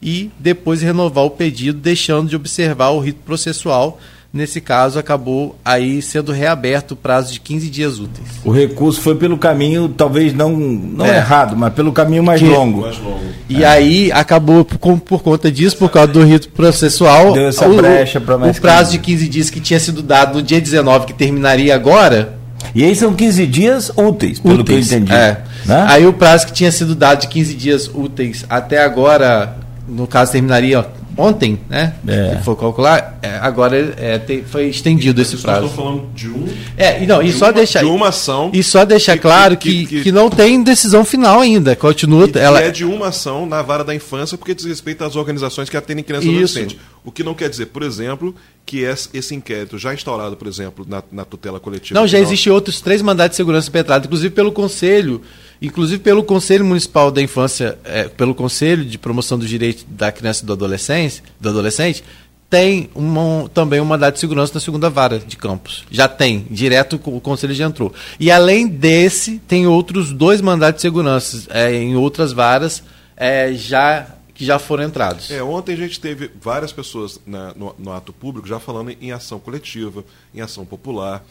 e 0.00 0.30
depois 0.38 0.82
renovar 0.82 1.24
o 1.24 1.30
pedido, 1.30 1.78
deixando 1.78 2.28
de 2.28 2.36
observar 2.36 2.90
o 2.90 2.98
rito 2.98 3.20
processual 3.24 4.00
Nesse 4.34 4.62
caso, 4.62 4.98
acabou 4.98 5.54
aí 5.62 6.00
sendo 6.00 6.32
reaberto 6.32 6.94
o 6.94 6.96
prazo 6.96 7.34
de 7.34 7.38
15 7.38 7.68
dias 7.68 7.98
úteis. 7.98 8.28
O 8.42 8.50
recurso 8.50 8.98
foi 9.02 9.14
pelo 9.14 9.36
caminho, 9.36 9.90
talvez 9.90 10.32
não, 10.32 10.56
não 10.56 11.04
é. 11.04 11.18
errado, 11.18 11.54
mas 11.54 11.74
pelo 11.74 11.92
caminho 11.92 12.22
mais 12.22 12.40
que, 12.40 12.48
longo. 12.48 12.80
Mais 12.80 12.98
longo. 12.98 13.20
E 13.46 13.62
é. 13.62 13.66
aí 13.66 14.10
acabou, 14.10 14.64
por, 14.64 14.98
por, 15.00 15.22
conta 15.22 15.52
disso, 15.52 15.76
por 15.76 15.90
causa 15.90 16.10
do 16.10 16.24
rito 16.24 16.48
processual, 16.48 17.34
Deu 17.34 17.48
essa 17.48 17.68
o, 17.68 17.76
brecha 17.76 18.20
mais 18.38 18.56
o 18.56 18.60
prazo 18.62 18.92
15. 18.92 18.92
de 18.92 18.98
15 19.00 19.28
dias 19.28 19.50
que 19.50 19.60
tinha 19.60 19.78
sido 19.78 20.02
dado 20.02 20.36
no 20.36 20.42
dia 20.42 20.58
19, 20.58 21.04
que 21.04 21.12
terminaria 21.12 21.74
agora, 21.74 22.38
e 22.74 22.82
aí 22.82 22.96
são 22.96 23.12
15 23.12 23.46
dias 23.46 23.92
úteis, 23.94 24.40
pelo 24.40 24.60
úteis, 24.60 24.88
que 24.88 24.94
eu 24.94 24.98
entendi. 24.98 25.12
É. 25.12 25.42
Né? 25.66 25.84
Aí 25.88 26.06
o 26.06 26.12
prazo 26.14 26.46
que 26.46 26.54
tinha 26.54 26.72
sido 26.72 26.94
dado 26.94 27.20
de 27.20 27.28
15 27.28 27.54
dias 27.54 27.90
úteis 27.92 28.46
até 28.48 28.82
agora, 28.82 29.58
no 29.86 30.06
caso, 30.06 30.32
terminaria 30.32 30.86
ontem, 31.16 31.58
né? 31.68 31.94
É. 32.06 32.36
Se 32.36 32.44
for 32.44 32.56
calcular, 32.56 33.18
é, 33.22 33.36
agora 33.38 33.94
é, 33.98 34.18
tem, 34.18 34.42
foi 34.44 34.68
estendido 34.68 35.20
esse 35.20 35.36
prazo. 35.36 35.66
Estou 35.66 35.84
falando 35.84 36.12
de 36.14 36.28
um. 36.28 36.48
É, 36.76 37.02
e 37.02 37.06
não, 37.06 37.22
e 37.22 37.26
de 37.26 37.32
só 37.32 37.46
uma, 37.46 37.52
deixar 37.52 37.80
de 37.80 37.86
uma 37.86 38.08
ação. 38.08 38.50
E 38.52 38.62
só 38.62 38.84
deixar 38.84 39.14
que, 39.14 39.22
claro 39.22 39.56
que, 39.56 39.86
que, 39.86 40.02
que, 40.02 40.12
não 40.12 40.30
tem 40.30 40.62
decisão 40.62 41.04
final 41.04 41.40
ainda. 41.40 41.76
Continua. 41.76 42.28
E, 42.32 42.38
ela 42.38 42.60
é 42.60 42.70
de 42.70 42.84
uma 42.84 43.08
ação 43.08 43.46
na 43.46 43.62
vara 43.62 43.84
da 43.84 43.94
infância 43.94 44.36
porque 44.38 44.54
diz 44.54 44.64
respeito 44.64 45.04
às 45.04 45.16
organizações 45.16 45.68
que 45.68 45.76
atendem 45.76 46.04
crianças 46.04 46.26
e 46.26 46.30
adolescentes. 46.30 46.76
O 47.04 47.10
que 47.10 47.24
não 47.24 47.34
quer 47.34 47.48
dizer, 47.48 47.66
por 47.66 47.82
exemplo, 47.82 48.34
que 48.64 48.80
esse 48.80 49.34
inquérito 49.34 49.76
já 49.78 49.92
instaurado, 49.92 50.36
por 50.36 50.46
exemplo, 50.46 50.86
na, 50.88 51.02
na 51.10 51.24
tutela 51.24 51.58
coletiva. 51.58 51.98
Não, 51.98 52.06
já 52.06 52.18
existem 52.18 52.52
outros 52.52 52.80
três 52.80 53.02
mandatos 53.02 53.32
de 53.32 53.36
segurança 53.36 53.68
impetrados, 53.68 54.06
inclusive 54.06 54.32
pelo 54.34 54.52
Conselho 54.52 55.20
inclusive 55.62 56.02
pelo 56.02 56.24
Conselho 56.24 56.64
Municipal 56.64 57.10
da 57.10 57.22
Infância, 57.22 57.78
é, 57.84 58.08
pelo 58.08 58.34
Conselho 58.34 58.84
de 58.84 58.98
Promoção 58.98 59.38
dos 59.38 59.48
Direitos 59.48 59.86
da 59.88 60.10
Criança 60.10 60.42
e 60.42 60.46
do 60.46 60.52
Adolescente, 60.52 61.22
do 61.40 61.48
adolescente 61.48 62.04
tem 62.50 62.90
uma, 62.94 63.48
também 63.48 63.80
um 63.80 63.84
mandato 63.86 64.14
de 64.14 64.20
segurança 64.20 64.52
na 64.52 64.60
segunda 64.60 64.90
vara 64.90 65.18
de 65.18 65.38
Campos. 65.38 65.86
Já 65.90 66.06
tem, 66.06 66.46
direto 66.50 67.00
o 67.02 67.18
Conselho 67.18 67.54
já 67.54 67.64
entrou. 67.64 67.94
E 68.20 68.30
além 68.30 68.68
desse, 68.68 69.38
tem 69.48 69.66
outros 69.66 70.12
dois 70.12 70.42
mandatos 70.42 70.76
de 70.76 70.82
segurança 70.82 71.46
é, 71.48 71.72
em 71.72 71.96
outras 71.96 72.30
varas 72.30 72.82
é, 73.16 73.54
já 73.54 74.06
que 74.34 74.44
já 74.44 74.58
foram 74.58 74.84
entrados. 74.84 75.30
É, 75.30 75.42
ontem 75.42 75.72
a 75.72 75.76
gente 75.76 75.98
teve 75.98 76.30
várias 76.38 76.72
pessoas 76.72 77.18
na, 77.24 77.54
no, 77.54 77.74
no 77.78 77.90
ato 77.90 78.12
público 78.12 78.46
já 78.46 78.60
falando 78.60 78.94
em 79.00 79.12
ação 79.12 79.38
coletiva, 79.38 80.04
em 80.34 80.42
ação 80.42 80.66
popular 80.66 81.24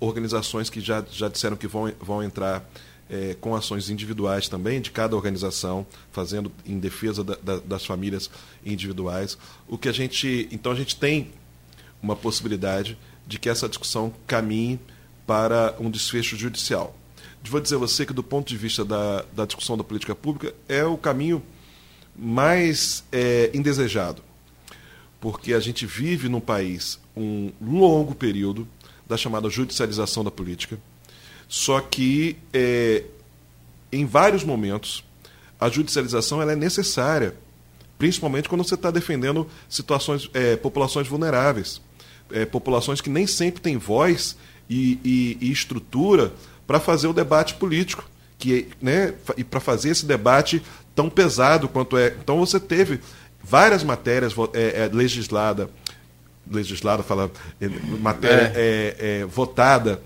organizações 0.00 0.70
que 0.70 0.80
já, 0.80 1.04
já 1.12 1.28
disseram 1.28 1.56
que 1.56 1.66
vão, 1.66 1.92
vão 2.00 2.22
entrar 2.22 2.64
é, 3.08 3.36
com 3.40 3.54
ações 3.54 3.88
individuais 3.90 4.48
também, 4.48 4.80
de 4.80 4.90
cada 4.90 5.14
organização, 5.14 5.86
fazendo 6.10 6.50
em 6.64 6.78
defesa 6.78 7.22
da, 7.22 7.36
da, 7.36 7.58
das 7.58 7.84
famílias 7.84 8.30
individuais. 8.64 9.38
O 9.68 9.78
que 9.78 9.88
a 9.88 9.92
gente. 9.92 10.48
Então 10.50 10.72
a 10.72 10.74
gente 10.74 10.96
tem 10.96 11.30
uma 12.02 12.16
possibilidade 12.16 12.98
de 13.26 13.38
que 13.38 13.48
essa 13.48 13.68
discussão 13.68 14.12
caminhe 14.26 14.78
para 15.26 15.74
um 15.80 15.90
desfecho 15.90 16.36
judicial. 16.36 16.96
Vou 17.42 17.60
dizer 17.60 17.76
a 17.76 17.78
você 17.78 18.04
que, 18.04 18.12
do 18.12 18.24
ponto 18.24 18.48
de 18.48 18.56
vista 18.56 18.84
da, 18.84 19.24
da 19.32 19.46
discussão 19.46 19.76
da 19.76 19.84
política 19.84 20.14
pública, 20.14 20.52
é 20.68 20.84
o 20.84 20.96
caminho 20.96 21.42
mais 22.16 23.04
é, 23.12 23.50
indesejado. 23.54 24.22
Porque 25.20 25.54
a 25.54 25.60
gente 25.60 25.86
vive 25.86 26.28
num 26.28 26.40
país 26.40 26.98
um 27.16 27.52
longo 27.60 28.14
período 28.14 28.66
da 29.08 29.16
chamada 29.16 29.48
judicialização 29.48 30.24
da 30.24 30.30
política 30.30 30.78
só 31.48 31.80
que, 31.80 32.36
é, 32.52 33.04
em 33.92 34.04
vários 34.04 34.42
momentos, 34.42 35.04
a 35.60 35.68
judicialização 35.68 36.42
ela 36.42 36.52
é 36.52 36.56
necessária, 36.56 37.34
principalmente 37.98 38.48
quando 38.48 38.64
você 38.64 38.74
está 38.74 38.90
defendendo 38.90 39.48
situações, 39.68 40.28
é, 40.34 40.56
populações 40.56 41.08
vulneráveis, 41.08 41.80
é, 42.30 42.44
populações 42.44 43.00
que 43.00 43.08
nem 43.08 43.26
sempre 43.26 43.60
têm 43.60 43.76
voz 43.76 44.36
e, 44.68 44.98
e, 45.04 45.38
e 45.40 45.52
estrutura 45.52 46.32
para 46.66 46.80
fazer 46.80 47.06
o 47.06 47.12
debate 47.12 47.54
político, 47.54 48.08
que, 48.38 48.68
né, 48.82 49.14
e 49.36 49.44
para 49.44 49.60
fazer 49.60 49.90
esse 49.90 50.04
debate 50.04 50.62
tão 50.94 51.08
pesado 51.08 51.68
quanto 51.68 51.96
é. 51.96 52.14
Então 52.22 52.38
você 52.38 52.58
teve 52.58 53.00
várias 53.42 53.84
matérias 53.84 54.34
é, 54.52 54.84
é, 54.84 54.90
legislada, 54.92 55.70
legislada, 56.50 57.02
fala, 57.02 57.30
é, 57.60 57.68
matéria 58.00 58.52
é. 58.54 59.24
votada 59.24 60.02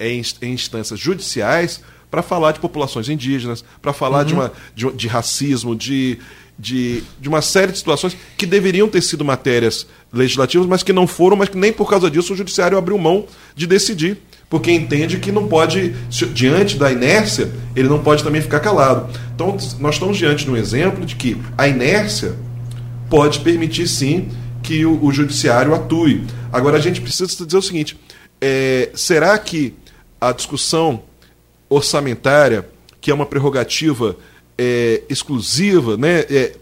em, 0.00 0.22
em 0.42 0.52
instâncias 0.52 0.98
judiciais 0.98 1.80
para 2.10 2.22
falar 2.22 2.52
de 2.52 2.60
populações 2.60 3.08
indígenas, 3.08 3.64
para 3.82 3.92
falar 3.92 4.20
uhum. 4.20 4.24
de, 4.24 4.34
uma, 4.34 4.52
de, 4.74 4.92
de, 4.92 5.08
racismo, 5.08 5.74
de, 5.74 6.18
de, 6.58 7.02
de 7.20 7.28
uma 7.28 7.42
série 7.42 7.72
de 7.72 7.78
situações 7.78 8.16
que 8.36 8.46
deveriam 8.46 8.88
ter 8.88 9.02
sido 9.02 9.24
matérias 9.24 9.86
legislativas, 10.12 10.66
mas 10.66 10.82
que 10.82 10.92
não 10.92 11.06
foram, 11.06 11.36
mas 11.36 11.48
que 11.48 11.58
nem 11.58 11.72
por 11.72 11.88
causa 11.88 12.10
disso 12.10 12.32
o 12.32 12.36
judiciário 12.36 12.78
abriu 12.78 12.96
mão 12.96 13.26
de 13.54 13.66
decidir. 13.66 14.18
Porque 14.48 14.70
entende 14.70 15.18
que 15.18 15.32
não 15.32 15.48
pode, 15.48 15.92
diante 16.32 16.76
da 16.76 16.92
inércia, 16.92 17.50
ele 17.74 17.88
não 17.88 18.00
pode 18.00 18.22
também 18.22 18.40
ficar 18.40 18.60
calado. 18.60 19.12
Então, 19.34 19.56
nós 19.80 19.96
estamos 19.96 20.16
diante 20.16 20.44
de 20.44 20.50
um 20.50 20.56
exemplo 20.56 21.04
de 21.04 21.16
que 21.16 21.36
a 21.58 21.66
inércia 21.66 22.36
pode 23.10 23.40
permitir, 23.40 23.88
sim, 23.88 24.28
que 24.62 24.86
o, 24.86 25.04
o 25.04 25.12
judiciário 25.12 25.74
atue. 25.74 26.24
Agora, 26.52 26.76
a 26.76 26.80
gente 26.80 27.00
precisa 27.00 27.44
dizer 27.44 27.56
o 27.58 27.62
seguinte: 27.62 27.98
é, 28.40 28.90
será 28.94 29.36
que 29.36 29.74
a 30.28 30.32
discussão 30.32 31.02
orçamentária, 31.68 32.68
que 33.00 33.10
é 33.10 33.14
uma 33.14 33.26
prerrogativa 33.26 34.16
é, 34.58 35.02
exclusiva, 35.08 35.96
né, 35.96 36.20
é, 36.30 36.56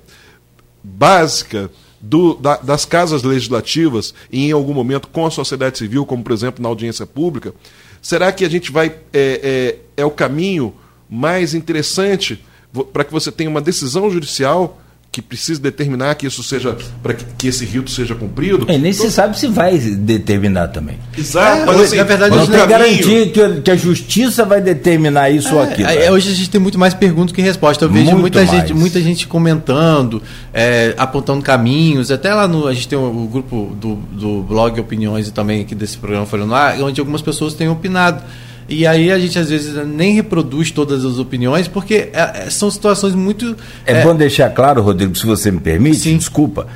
básica 0.82 1.70
do, 2.00 2.34
da, 2.34 2.56
das 2.56 2.84
casas 2.84 3.22
legislativas 3.22 4.14
e 4.30 4.48
em 4.48 4.52
algum 4.52 4.74
momento 4.74 5.08
com 5.08 5.24
a 5.24 5.30
sociedade 5.30 5.78
civil, 5.78 6.04
como 6.04 6.22
por 6.22 6.32
exemplo 6.32 6.62
na 6.62 6.68
audiência 6.68 7.06
pública, 7.06 7.54
será 8.02 8.30
que 8.30 8.44
a 8.44 8.50
gente 8.50 8.70
vai 8.70 8.88
é, 9.12 9.78
é, 9.96 10.02
é 10.02 10.04
o 10.04 10.10
caminho 10.10 10.74
mais 11.08 11.54
interessante 11.54 12.44
para 12.92 13.04
que 13.04 13.12
você 13.12 13.32
tenha 13.32 13.48
uma 13.48 13.60
decisão 13.60 14.10
judicial 14.10 14.78
que 15.14 15.22
precisa 15.22 15.60
determinar 15.60 16.16
que 16.16 16.26
isso 16.26 16.42
seja 16.42 16.76
para 17.00 17.14
que, 17.14 17.24
que, 17.38 17.46
esse 17.46 17.64
rito 17.64 17.88
seja 17.88 18.16
cumprido. 18.16 18.66
É, 18.68 18.76
nem 18.76 18.90
então, 18.90 19.06
se 19.06 19.12
sabe 19.12 19.38
se 19.38 19.46
vai 19.46 19.78
determinar 19.78 20.66
também. 20.68 20.98
Exato, 21.16 21.62
é, 21.62 21.66
mas 21.66 21.80
assim, 21.82 21.96
na 21.98 22.02
verdade 22.02 22.36
não 22.36 22.44
tem 22.48 22.66
garantia 22.66 23.28
que, 23.28 23.60
que, 23.60 23.70
a 23.70 23.76
justiça 23.76 24.44
vai 24.44 24.60
determinar 24.60 25.30
isso 25.30 25.50
é, 25.50 25.52
ou 25.52 25.62
aquilo. 25.62 25.88
É, 25.88 26.10
hoje 26.10 26.32
a 26.32 26.34
gente 26.34 26.50
tem 26.50 26.60
muito 26.60 26.76
mais 26.80 26.94
perguntas 26.94 27.32
que 27.32 27.40
respostas. 27.40 27.86
Eu 27.86 27.94
vejo 27.94 28.06
muito 28.06 28.22
muita 28.22 28.38
mais. 28.44 28.50
gente, 28.50 28.74
muita 28.74 29.00
gente 29.00 29.28
comentando, 29.28 30.20
é, 30.52 30.96
apontando 30.98 31.44
caminhos. 31.44 32.10
Até 32.10 32.34
lá 32.34 32.48
no 32.48 32.66
a 32.66 32.74
gente 32.74 32.88
tem 32.88 32.98
o, 32.98 33.02
o 33.02 33.28
grupo 33.28 33.72
do, 33.80 33.94
do 33.94 34.42
blog 34.42 34.80
Opiniões 34.80 35.28
e 35.28 35.30
também 35.30 35.62
aqui 35.62 35.76
desse 35.76 35.96
programa 35.96 36.26
falando 36.26 36.50
lá, 36.50 36.74
onde 36.80 36.98
algumas 36.98 37.22
pessoas 37.22 37.54
têm 37.54 37.68
opinado. 37.68 38.20
E 38.68 38.86
aí 38.86 39.10
a 39.12 39.18
gente 39.18 39.38
às 39.38 39.50
vezes 39.50 39.74
nem 39.86 40.14
reproduz 40.14 40.70
todas 40.70 41.04
as 41.04 41.18
opiniões, 41.18 41.68
porque 41.68 42.10
é, 42.12 42.46
é 42.46 42.50
são 42.50 42.70
situações 42.70 43.14
muito. 43.14 43.56
É, 43.86 44.00
é, 44.00 44.02
bom 44.02 44.14
deixar 44.14 44.50
claro, 44.50 44.82
Rodrigo, 44.82 45.14
se 45.14 45.26
você 45.26 45.50
me 45.50 45.60
permite, 45.60 45.98
Sim. 45.98 46.16
desculpa. 46.16 46.66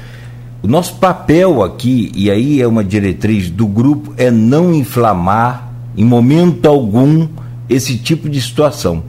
O 0.62 0.66
nosso 0.66 0.96
papel 0.96 1.62
aqui, 1.62 2.10
e 2.14 2.30
aí 2.30 2.60
é 2.60 2.66
uma 2.66 2.82
diretriz 2.82 3.48
do 3.48 3.66
grupo, 3.66 4.12
é 4.16 4.30
não 4.30 4.74
inflamar 4.74 5.72
em 5.96 6.04
momento 6.04 6.66
algum 6.66 7.28
esse 7.68 7.96
tipo 7.96 8.28
de 8.28 8.40
situação. 8.40 9.04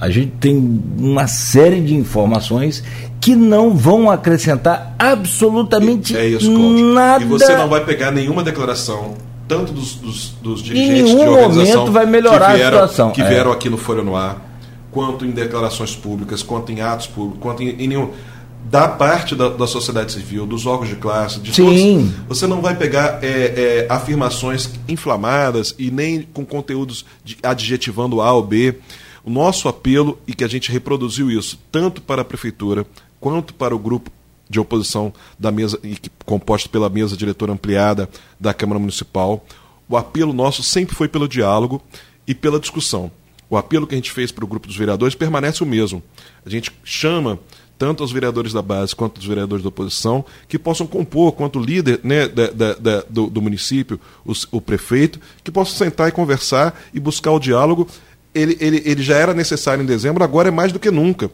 A 0.00 0.08
gente 0.08 0.32
tem 0.40 0.80
uma 0.98 1.26
série 1.26 1.80
de 1.80 1.94
informações 1.94 2.82
que 3.20 3.36
não 3.36 3.76
vão 3.76 4.10
acrescentar 4.10 4.94
absolutamente 4.98 6.16
é 6.16 6.26
isso, 6.26 6.50
nada. 6.94 7.22
E 7.22 7.26
você 7.28 7.54
não 7.54 7.68
vai 7.68 7.84
pegar 7.84 8.10
nenhuma 8.10 8.42
declaração 8.42 9.14
tanto 9.50 9.72
dos, 9.72 9.96
dos, 9.96 10.28
dos 10.40 10.62
dirigentes 10.62 11.10
de 11.10 11.16
organização 11.16 11.90
vai 11.90 12.06
melhorar 12.06 12.52
que 12.52 12.58
vieram, 12.58 12.78
a 12.78 12.88
situação. 12.88 13.10
que 13.10 13.22
vieram 13.24 13.50
é. 13.50 13.54
aqui 13.54 13.68
no 13.68 13.76
Folha 13.76 14.00
no 14.00 14.14
Ar, 14.14 14.40
quanto 14.92 15.26
em 15.26 15.32
declarações 15.32 15.96
públicas, 15.96 16.40
quanto 16.40 16.70
em 16.70 16.80
atos 16.80 17.08
públicos, 17.08 17.42
quanto 17.42 17.60
em, 17.60 17.70
em 17.70 17.88
nenhum 17.88 18.10
da 18.64 18.86
parte 18.86 19.34
da, 19.34 19.48
da, 19.48 19.66
sociedade 19.66 20.12
civil, 20.12 20.46
dos 20.46 20.66
órgãos 20.66 20.88
de 20.88 20.94
classe, 20.94 21.40
de 21.40 21.52
Sim. 21.52 22.12
todos. 22.12 22.28
Você 22.28 22.46
não 22.46 22.60
vai 22.60 22.76
pegar 22.76 23.18
é, 23.22 23.26
é, 23.26 23.86
afirmações 23.88 24.70
inflamadas 24.86 25.74
e 25.76 25.90
nem 25.90 26.22
com 26.22 26.46
conteúdos 26.46 27.04
de, 27.24 27.36
adjetivando 27.42 28.20
A 28.20 28.32
ou 28.32 28.44
B. 28.44 28.76
O 29.24 29.30
nosso 29.30 29.68
apelo, 29.68 30.16
e 30.26 30.34
que 30.34 30.44
a 30.44 30.48
gente 30.48 30.70
reproduziu 30.70 31.30
isso, 31.30 31.58
tanto 31.72 32.00
para 32.00 32.22
a 32.22 32.24
prefeitura 32.24 32.86
quanto 33.18 33.52
para 33.52 33.74
o 33.74 33.78
grupo 33.78 34.10
de 34.50 34.58
oposição 34.58 35.12
da 35.38 35.52
mesa, 35.52 35.78
composto 36.26 36.68
pela 36.68 36.90
mesa 36.90 37.16
diretora 37.16 37.52
ampliada 37.52 38.10
da 38.38 38.52
Câmara 38.52 38.80
Municipal. 38.80 39.44
O 39.88 39.96
apelo 39.96 40.32
nosso 40.32 40.62
sempre 40.64 40.96
foi 40.96 41.08
pelo 41.08 41.28
diálogo 41.28 41.80
e 42.26 42.34
pela 42.34 42.58
discussão. 42.58 43.12
O 43.48 43.56
apelo 43.56 43.86
que 43.86 43.94
a 43.94 43.98
gente 43.98 44.10
fez 44.10 44.32
para 44.32 44.44
o 44.44 44.48
grupo 44.48 44.66
dos 44.66 44.76
vereadores 44.76 45.14
permanece 45.14 45.62
o 45.62 45.66
mesmo. 45.66 46.02
A 46.44 46.50
gente 46.50 46.72
chama 46.84 47.38
tanto 47.78 48.04
os 48.04 48.12
vereadores 48.12 48.52
da 48.52 48.60
base 48.60 48.94
quanto 48.94 49.18
os 49.18 49.24
vereadores 49.24 49.62
da 49.62 49.68
oposição 49.68 50.24
que 50.46 50.58
possam 50.58 50.86
compor, 50.86 51.32
quanto 51.32 51.58
líder 51.58 52.00
né, 52.02 52.28
da, 52.28 52.48
da, 52.48 52.74
da, 52.74 53.04
do, 53.08 53.28
do, 53.28 53.40
município, 53.40 53.98
os, 54.24 54.46
o 54.52 54.60
prefeito, 54.60 55.18
que 55.42 55.50
possam 55.50 55.76
sentar 55.76 56.08
e 56.08 56.12
conversar 56.12 56.78
e 56.92 57.00
buscar 57.00 57.32
o 57.32 57.40
diálogo. 57.40 57.88
Ele, 58.34 58.56
ele, 58.60 58.82
ele 58.84 59.02
já 59.02 59.16
era 59.16 59.32
necessário 59.32 59.82
em 59.82 59.86
dezembro, 59.86 60.22
agora 60.22 60.48
é 60.48 60.50
mais 60.50 60.72
do 60.72 60.78
que 60.78 60.90
nunca. 60.90 61.30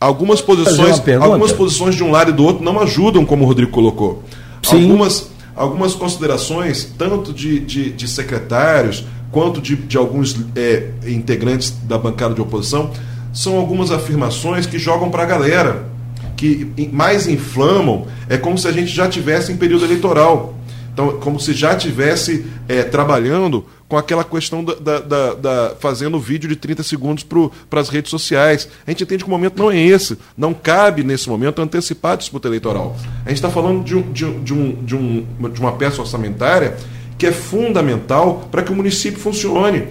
Algumas 0.00 0.40
posições, 0.40 1.02
algumas 1.20 1.50
posições 1.50 1.94
de 1.96 2.04
um 2.04 2.10
lado 2.10 2.30
e 2.30 2.32
do 2.32 2.44
outro 2.44 2.64
não 2.64 2.78
ajudam, 2.80 3.24
como 3.24 3.44
o 3.44 3.46
Rodrigo 3.46 3.72
colocou. 3.72 4.22
Sim. 4.62 4.82
Algumas, 4.82 5.30
algumas 5.56 5.94
considerações, 5.94 6.92
tanto 6.96 7.32
de, 7.32 7.58
de, 7.58 7.90
de 7.90 8.08
secretários 8.08 9.04
quanto 9.32 9.60
de, 9.60 9.74
de 9.74 9.96
alguns 9.96 10.36
é, 10.54 10.90
integrantes 11.06 11.74
da 11.82 11.98
bancada 11.98 12.34
de 12.34 12.40
oposição, 12.40 12.92
são 13.32 13.56
algumas 13.56 13.90
afirmações 13.90 14.66
que 14.66 14.78
jogam 14.78 15.10
para 15.10 15.24
a 15.24 15.26
galera, 15.26 15.88
que 16.36 16.72
mais 16.92 17.26
inflamam. 17.26 18.06
É 18.28 18.36
como 18.36 18.56
se 18.56 18.68
a 18.68 18.72
gente 18.72 18.94
já 18.94 19.08
tivesse 19.08 19.52
em 19.52 19.56
período 19.56 19.84
eleitoral. 19.84 20.54
Então, 20.98 21.16
como 21.20 21.38
se 21.38 21.52
já 21.52 21.76
tivesse 21.76 22.44
é, 22.66 22.82
trabalhando 22.82 23.64
com 23.86 23.96
aquela 23.96 24.24
questão 24.24 24.64
da, 24.64 24.74
da, 24.74 24.98
da, 24.98 25.34
da 25.34 25.76
fazendo 25.78 26.18
vídeo 26.18 26.48
de 26.48 26.56
30 26.56 26.82
segundos 26.82 27.22
para 27.22 27.80
as 27.80 27.88
redes 27.88 28.10
sociais. 28.10 28.68
A 28.84 28.90
gente 28.90 29.04
entende 29.04 29.22
que 29.22 29.30
o 29.30 29.32
momento 29.32 29.62
não 29.62 29.70
é 29.70 29.78
esse. 29.80 30.18
Não 30.36 30.52
cabe, 30.52 31.04
nesse 31.04 31.28
momento, 31.28 31.62
antecipar 31.62 32.14
a 32.14 32.16
disputa 32.16 32.48
eleitoral. 32.48 32.96
A 33.24 33.28
gente 33.28 33.38
está 33.38 33.48
falando 33.48 33.84
de, 33.84 34.02
de, 34.10 34.24
um, 34.24 34.42
de, 34.42 34.52
um, 34.52 34.84
de, 34.84 34.96
um, 34.96 35.26
de 35.52 35.60
uma 35.60 35.70
peça 35.70 36.00
orçamentária 36.00 36.76
que 37.16 37.28
é 37.28 37.32
fundamental 37.32 38.48
para 38.50 38.64
que 38.64 38.72
o 38.72 38.74
município 38.74 39.20
funcione 39.20 39.86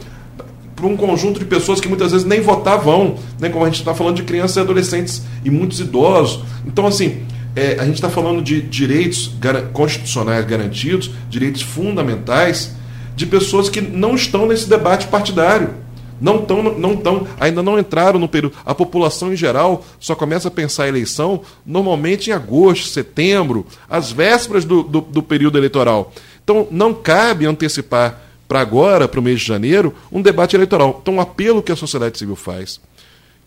para 0.76 0.86
um 0.88 0.98
conjunto 0.98 1.40
de 1.40 1.46
pessoas 1.46 1.80
que 1.80 1.88
muitas 1.88 2.12
vezes 2.12 2.28
nem 2.28 2.42
votar 2.42 2.80
vão, 2.80 3.16
né? 3.40 3.48
como 3.48 3.64
a 3.64 3.70
gente 3.70 3.80
está 3.80 3.96
falando 3.96 4.18
de 4.18 4.24
crianças 4.24 4.58
e 4.58 4.60
adolescentes 4.60 5.24
e 5.46 5.50
muitos 5.50 5.80
idosos. 5.80 6.44
Então, 6.66 6.86
assim, 6.86 7.26
é, 7.58 7.76
a 7.80 7.86
gente 7.86 7.96
está 7.96 8.08
falando 8.08 8.40
de 8.40 8.62
direitos 8.62 9.32
constitucionais 9.74 10.46
garantidos, 10.46 11.10
direitos 11.28 11.64
fundamentais, 11.64 12.76
de 13.16 13.26
pessoas 13.26 13.68
que 13.68 13.82
não 13.82 14.14
estão 14.14 14.46
nesse 14.46 14.70
debate 14.70 15.08
partidário. 15.08 15.74
Não 16.22 16.38
estão, 16.38 16.64
não 16.64 16.94
estão, 16.94 17.28
ainda 17.40 17.64
não 17.64 17.80
entraram 17.80 18.20
no 18.20 18.28
período. 18.28 18.56
A 18.64 18.76
população 18.76 19.34
em 19.34 19.36
geral 19.36 19.84
só 20.00 20.14
começa 20.14 20.50
a 20.50 20.52
pensar 20.52 20.84
a 20.84 20.88
eleição 20.88 21.42
normalmente 21.66 22.30
em 22.30 22.34
agosto, 22.34 22.88
setembro, 22.88 23.66
às 23.90 24.12
vésperas 24.12 24.64
do, 24.64 24.84
do, 24.84 25.02
do 25.02 25.24
período 25.24 25.58
eleitoral. 25.58 26.14
Então 26.44 26.68
não 26.70 26.94
cabe 26.94 27.48
antecipar 27.48 28.22
para 28.48 28.62
agora, 28.62 29.08
para 29.08 29.20
o 29.20 29.24
mês 29.24 29.40
de 29.40 29.48
janeiro, 29.48 29.94
um 30.12 30.22
debate 30.22 30.56
eleitoral. 30.56 31.00
Então 31.02 31.18
o 31.18 31.22
apelo 31.22 31.64
que 31.64 31.72
a 31.72 31.76
sociedade 31.76 32.20
civil 32.20 32.36
faz, 32.36 32.80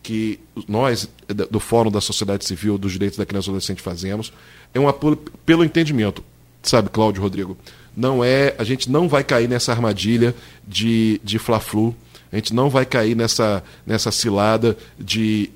que 0.02 0.40
nós, 0.66 1.08
do 1.50 1.60
Fórum 1.60 1.90
da 1.90 2.00
Sociedade 2.00 2.44
Civil 2.44 2.78
dos 2.78 2.92
Direitos 2.92 3.18
da 3.18 3.26
Criança 3.26 3.48
e 3.48 3.50
Adolescente 3.50 3.82
fazemos, 3.82 4.32
é 4.72 4.80
um 4.80 4.88
apelo 4.88 5.16
pelo 5.16 5.64
entendimento. 5.64 6.24
Sabe, 6.62 6.90
Cláudio 6.90 7.22
Rodrigo? 7.22 7.56
não 7.96 8.24
é, 8.24 8.54
a 8.58 8.64
gente 8.64 8.90
não 8.90 9.08
vai 9.08 9.24
cair 9.24 9.48
nessa 9.48 9.72
armadilha 9.72 10.34
de, 10.66 11.20
de 11.22 11.38
fla-flu. 11.38 11.94
A 12.32 12.36
gente 12.36 12.54
não 12.54 12.70
vai 12.70 12.86
cair 12.86 13.16
nessa, 13.16 13.62
nessa 13.84 14.12
cilada 14.12 14.76
de, 14.98 15.50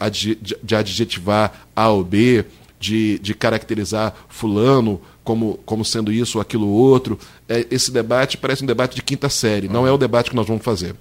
de 0.63 0.75
adjetivar 0.75 1.67
A 1.75 1.89
ou 1.89 2.03
B, 2.03 2.45
de, 2.81 3.19
de 3.21 3.33
caracterizar 3.33 4.13
fulano 4.29 5.01
como, 5.23 5.59
como 5.65 5.85
sendo 5.85 6.13
isso 6.13 6.39
ou 6.39 6.43
aquilo 6.43 6.69
outro. 6.69 7.19
É, 7.49 7.65
esse 7.71 7.93
debate 7.93 8.37
parece 8.37 8.65
um 8.65 8.67
debate 8.67 8.97
de 8.97 9.03
quinta 9.03 9.29
série, 9.29 9.69
não 9.69 9.87
é 9.87 9.93
o 9.93 9.99
debate 9.99 10.31
que 10.31 10.37
nós 10.37 10.47
vamos 10.47 10.65
fazer. 10.65 10.97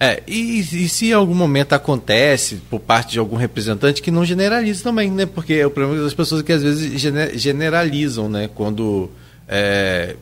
É, 0.00 0.22
e, 0.28 0.60
e, 0.60 0.88
se 0.88 1.08
em 1.08 1.12
algum 1.12 1.34
momento 1.34 1.72
acontece 1.72 2.60
por 2.70 2.78
parte 2.78 3.12
de 3.12 3.18
algum 3.18 3.34
representante 3.34 4.00
que 4.00 4.12
não 4.12 4.24
generalize 4.24 4.82
também, 4.82 5.10
né? 5.10 5.26
Porque 5.26 5.64
o 5.64 5.70
problema 5.70 6.04
das 6.04 6.14
pessoas 6.14 6.42
é 6.42 6.44
que 6.44 6.52
às 6.52 6.62
vezes 6.62 7.00
generalizam, 7.34 8.28
né? 8.28 8.48
Quando 8.54 9.10
é, 9.48 10.14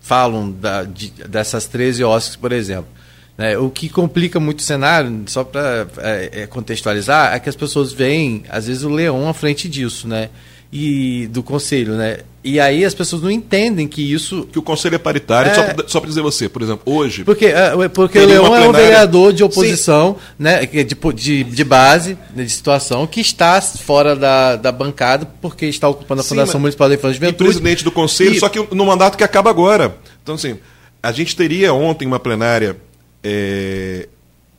falam 0.00 0.52
da, 0.52 0.84
de, 0.84 1.10
dessas 1.28 1.66
13 1.66 2.04
OSCs, 2.04 2.36
por 2.36 2.52
exemplo. 2.52 2.88
Né? 3.36 3.58
O 3.58 3.68
que 3.68 3.88
complica 3.88 4.38
muito 4.38 4.60
o 4.60 4.62
cenário, 4.62 5.24
só 5.26 5.42
para 5.42 5.88
é, 5.98 6.42
é, 6.42 6.46
contextualizar, 6.46 7.34
é 7.34 7.40
que 7.40 7.48
as 7.48 7.56
pessoas 7.56 7.92
veem, 7.92 8.44
às 8.48 8.68
vezes, 8.68 8.84
o 8.84 8.88
leão 8.88 9.28
à 9.28 9.34
frente 9.34 9.68
disso, 9.68 10.06
né? 10.06 10.30
E 10.72 11.28
do 11.28 11.42
conselho, 11.42 11.94
né? 11.94 12.18
E 12.42 12.60
aí 12.60 12.84
as 12.84 12.94
pessoas 12.94 13.22
não 13.22 13.30
entendem 13.30 13.88
que 13.88 14.12
isso. 14.12 14.46
Que 14.52 14.58
o 14.58 14.62
conselho 14.62 14.94
é 14.94 14.98
paritário, 14.98 15.50
é... 15.50 15.74
só 15.86 16.00
para 16.00 16.08
dizer 16.08 16.22
você, 16.22 16.48
por 16.48 16.62
exemplo, 16.62 16.82
hoje. 16.92 17.24
Porque, 17.24 17.46
é, 17.46 17.88
porque 17.88 18.18
o 18.18 18.26
Leão 18.26 18.44
plenária... 18.44 18.64
é 18.64 18.68
um 18.68 18.72
vereador 18.72 19.32
de 19.32 19.42
oposição, 19.42 20.14
Sim. 20.14 20.34
né? 20.38 20.66
De, 20.66 20.84
de, 20.84 21.44
de 21.44 21.64
base, 21.64 22.16
né, 22.34 22.44
de 22.44 22.50
situação, 22.50 23.06
que 23.06 23.20
está 23.20 23.60
fora 23.60 24.14
da, 24.14 24.56
da 24.56 24.70
bancada, 24.70 25.26
porque 25.40 25.66
está 25.66 25.88
ocupando 25.88 26.20
a 26.20 26.22
Sim, 26.22 26.30
Fundação 26.30 26.60
Municipal 26.60 26.88
da 26.88 26.94
Infância 26.94 27.12
e 27.12 27.20
Juventude. 27.20 27.50
E 27.50 27.52
presidente 27.52 27.84
do 27.84 27.90
conselho, 27.90 28.34
e... 28.34 28.40
só 28.40 28.48
que 28.48 28.64
no 28.74 28.86
mandato 28.86 29.16
que 29.16 29.24
acaba 29.24 29.50
agora. 29.50 29.96
Então, 30.22 30.34
assim, 30.34 30.56
a 31.02 31.12
gente 31.12 31.34
teria 31.34 31.72
ontem 31.72 32.06
uma 32.06 32.20
plenária 32.20 32.76
é, 33.24 34.08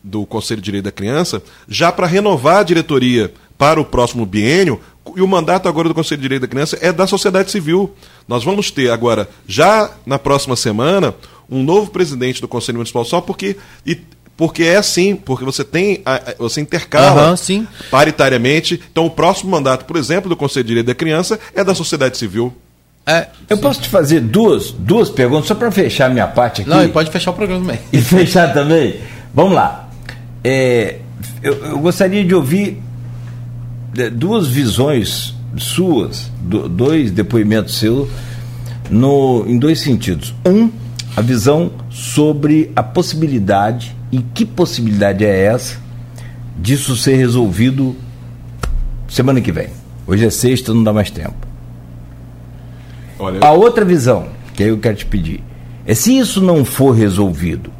do 0.04 0.26
Conselho 0.26 0.62
de 0.62 0.66
Direito 0.66 0.86
da 0.86 0.92
Criança, 0.92 1.42
já 1.68 1.92
para 1.92 2.08
renovar 2.08 2.58
a 2.58 2.64
diretoria 2.64 3.34
para 3.58 3.82
o 3.82 3.86
próximo 3.86 4.26
biênio, 4.26 4.80
e 5.18 5.22
o 5.22 5.28
mandato 5.28 5.68
agora 5.68 5.88
do 5.88 5.96
Conselho 5.96 6.22
de 6.22 6.22
Direito 6.22 6.44
da 6.44 6.48
Criança 6.48 6.78
é 6.80 6.94
da 6.94 7.08
sociedade 7.08 7.50
civil. 7.50 7.92
Nós 8.28 8.44
vamos 8.44 8.70
ter 8.70 8.92
agora, 8.92 9.28
já 9.48 9.90
na 10.06 10.20
próxima 10.20 10.56
semana, 10.56 11.12
um 11.50 11.64
novo 11.64 11.90
presidente 11.90 12.40
do 12.40 12.48
Conselho 12.48 12.78
Municipal, 12.78 13.04
só 13.04 13.20
porque. 13.20 13.58
E, 13.84 14.00
porque 14.38 14.62
é 14.62 14.76
assim, 14.76 15.16
porque 15.16 15.44
você 15.44 15.64
tem. 15.64 16.04
Você 16.38 16.62
intercala 16.62 17.32
uhum, 17.32 17.66
paritariamente. 17.90 18.80
Então, 18.92 19.08
o 19.08 19.10
próximo 19.10 19.50
mandato, 19.50 19.86
por 19.86 19.98
exemplo, 19.98 20.30
do 20.30 20.36
Conselho 20.36 20.66
de 20.66 20.68
Direito 20.68 20.86
da 20.86 20.94
Criança 20.94 21.40
é 21.56 21.64
da 21.64 21.74
sociedade 21.74 22.16
civil. 22.16 22.54
É, 23.04 23.30
eu 23.50 23.58
posso 23.58 23.82
te 23.82 23.90
fazer 23.90 24.20
duas, 24.20 24.70
duas 24.70 25.10
perguntas, 25.10 25.48
só 25.48 25.56
para 25.56 25.72
fechar 25.72 26.12
minha 26.12 26.28
parte 26.28 26.62
aqui? 26.62 26.70
Não, 26.70 26.84
e 26.84 26.90
pode 26.90 27.10
fechar 27.10 27.32
o 27.32 27.34
programa 27.34 27.66
também. 27.66 27.80
E 27.92 28.00
fechar 28.00 28.54
também? 28.54 29.00
Vamos 29.34 29.56
lá. 29.56 29.90
É, 30.44 30.98
eu, 31.42 31.54
eu, 31.66 31.80
gostaria 31.80 32.24
de 32.24 32.36
ouvir 32.36 32.82
duas 34.12 34.48
visões 34.48 35.36
suas, 35.58 36.32
do, 36.42 36.70
dois 36.70 37.12
depoimentos 37.12 37.78
seus, 37.78 38.10
no, 38.90 39.46
em 39.48 39.58
dois 39.58 39.80
sentidos. 39.80 40.34
Um, 40.46 40.70
a 41.16 41.22
visão 41.22 41.72
sobre 41.90 42.72
a 42.76 42.84
possibilidade, 42.84 43.96
e 44.12 44.20
que 44.20 44.46
possibilidade 44.46 45.26
é 45.26 45.46
essa, 45.46 45.78
disso 46.58 46.96
ser 46.96 47.16
resolvido 47.16 47.96
semana 49.10 49.42
que 49.42 49.52
vem. 49.52 49.70
Hoje 50.06 50.26
é 50.26 50.30
sexta, 50.30 50.74
não 50.74 50.84
dá 50.84 50.94
mais 50.94 51.10
tempo. 51.10 51.36
Olha... 53.20 53.40
A 53.42 53.52
outra 53.52 53.84
visão, 53.84 54.28
que 54.54 54.64
aí 54.64 54.70
eu 54.70 54.78
quero 54.78 54.96
te 54.96 55.06
pedir, 55.06 55.44
é 55.86 55.94
se 55.94 56.18
isso 56.18 56.42
não 56.42 56.64
for 56.64 56.92
resolvido, 56.92 57.72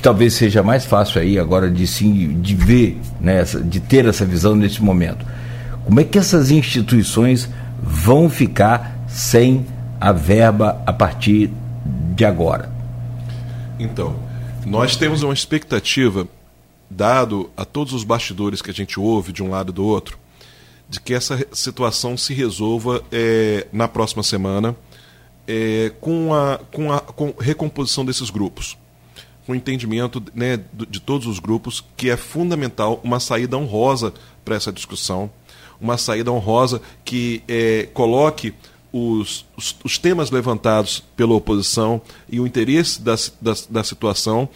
que 0.00 0.04
talvez 0.04 0.32
seja 0.32 0.62
mais 0.62 0.86
fácil 0.86 1.20
aí 1.20 1.38
agora 1.38 1.70
de 1.70 1.86
sim 1.86 2.40
de 2.40 2.54
ver, 2.54 2.98
né, 3.20 3.44
de 3.44 3.80
ter 3.80 4.06
essa 4.06 4.24
visão 4.24 4.56
nesse 4.56 4.82
momento. 4.82 5.26
Como 5.84 6.00
é 6.00 6.04
que 6.04 6.18
essas 6.18 6.50
instituições 6.50 7.50
vão 7.82 8.30
ficar 8.30 8.98
sem 9.06 9.66
a 10.00 10.10
verba 10.10 10.82
a 10.86 10.92
partir 10.94 11.50
de 12.14 12.24
agora? 12.24 12.72
Então, 13.78 14.16
nós 14.64 14.96
temos 14.96 15.22
uma 15.22 15.34
expectativa, 15.34 16.26
dado 16.88 17.50
a 17.54 17.66
todos 17.66 17.92
os 17.92 18.02
bastidores 18.02 18.62
que 18.62 18.70
a 18.70 18.74
gente 18.74 18.98
ouve 18.98 19.32
de 19.32 19.42
um 19.42 19.50
lado 19.50 19.70
e 19.70 19.74
do 19.74 19.84
outro, 19.84 20.18
de 20.88 20.98
que 20.98 21.12
essa 21.12 21.46
situação 21.52 22.16
se 22.16 22.32
resolva 22.32 23.02
é, 23.12 23.66
na 23.70 23.86
próxima 23.86 24.22
semana 24.22 24.74
é, 25.46 25.92
com, 26.00 26.32
a, 26.32 26.58
com 26.72 26.90
a 26.90 27.00
com 27.00 27.34
recomposição 27.38 28.02
desses 28.02 28.30
grupos. 28.30 28.79
O 29.50 29.54
entendimento 29.54 30.22
né, 30.32 30.60
de 30.88 31.00
todos 31.00 31.26
os 31.26 31.40
grupos 31.40 31.84
que 31.96 32.08
é 32.08 32.16
fundamental 32.16 33.00
uma 33.02 33.18
saída 33.18 33.56
honrosa 33.56 34.14
para 34.44 34.54
essa 34.54 34.70
discussão, 34.72 35.28
uma 35.80 35.98
saída 35.98 36.30
honrosa 36.30 36.80
que 37.04 37.42
é, 37.48 37.88
coloque 37.92 38.54
os, 38.92 39.44
os, 39.56 39.74
os, 39.82 39.98
temas 39.98 40.30
levantados 40.30 41.02
pela 41.16 41.34
oposição 41.34 42.00
e 42.28 42.38
o 42.38 42.46
interesse 42.46 43.02
da, 43.02 43.16
da, 43.40 43.54
da 43.68 43.82
situação 43.82 44.48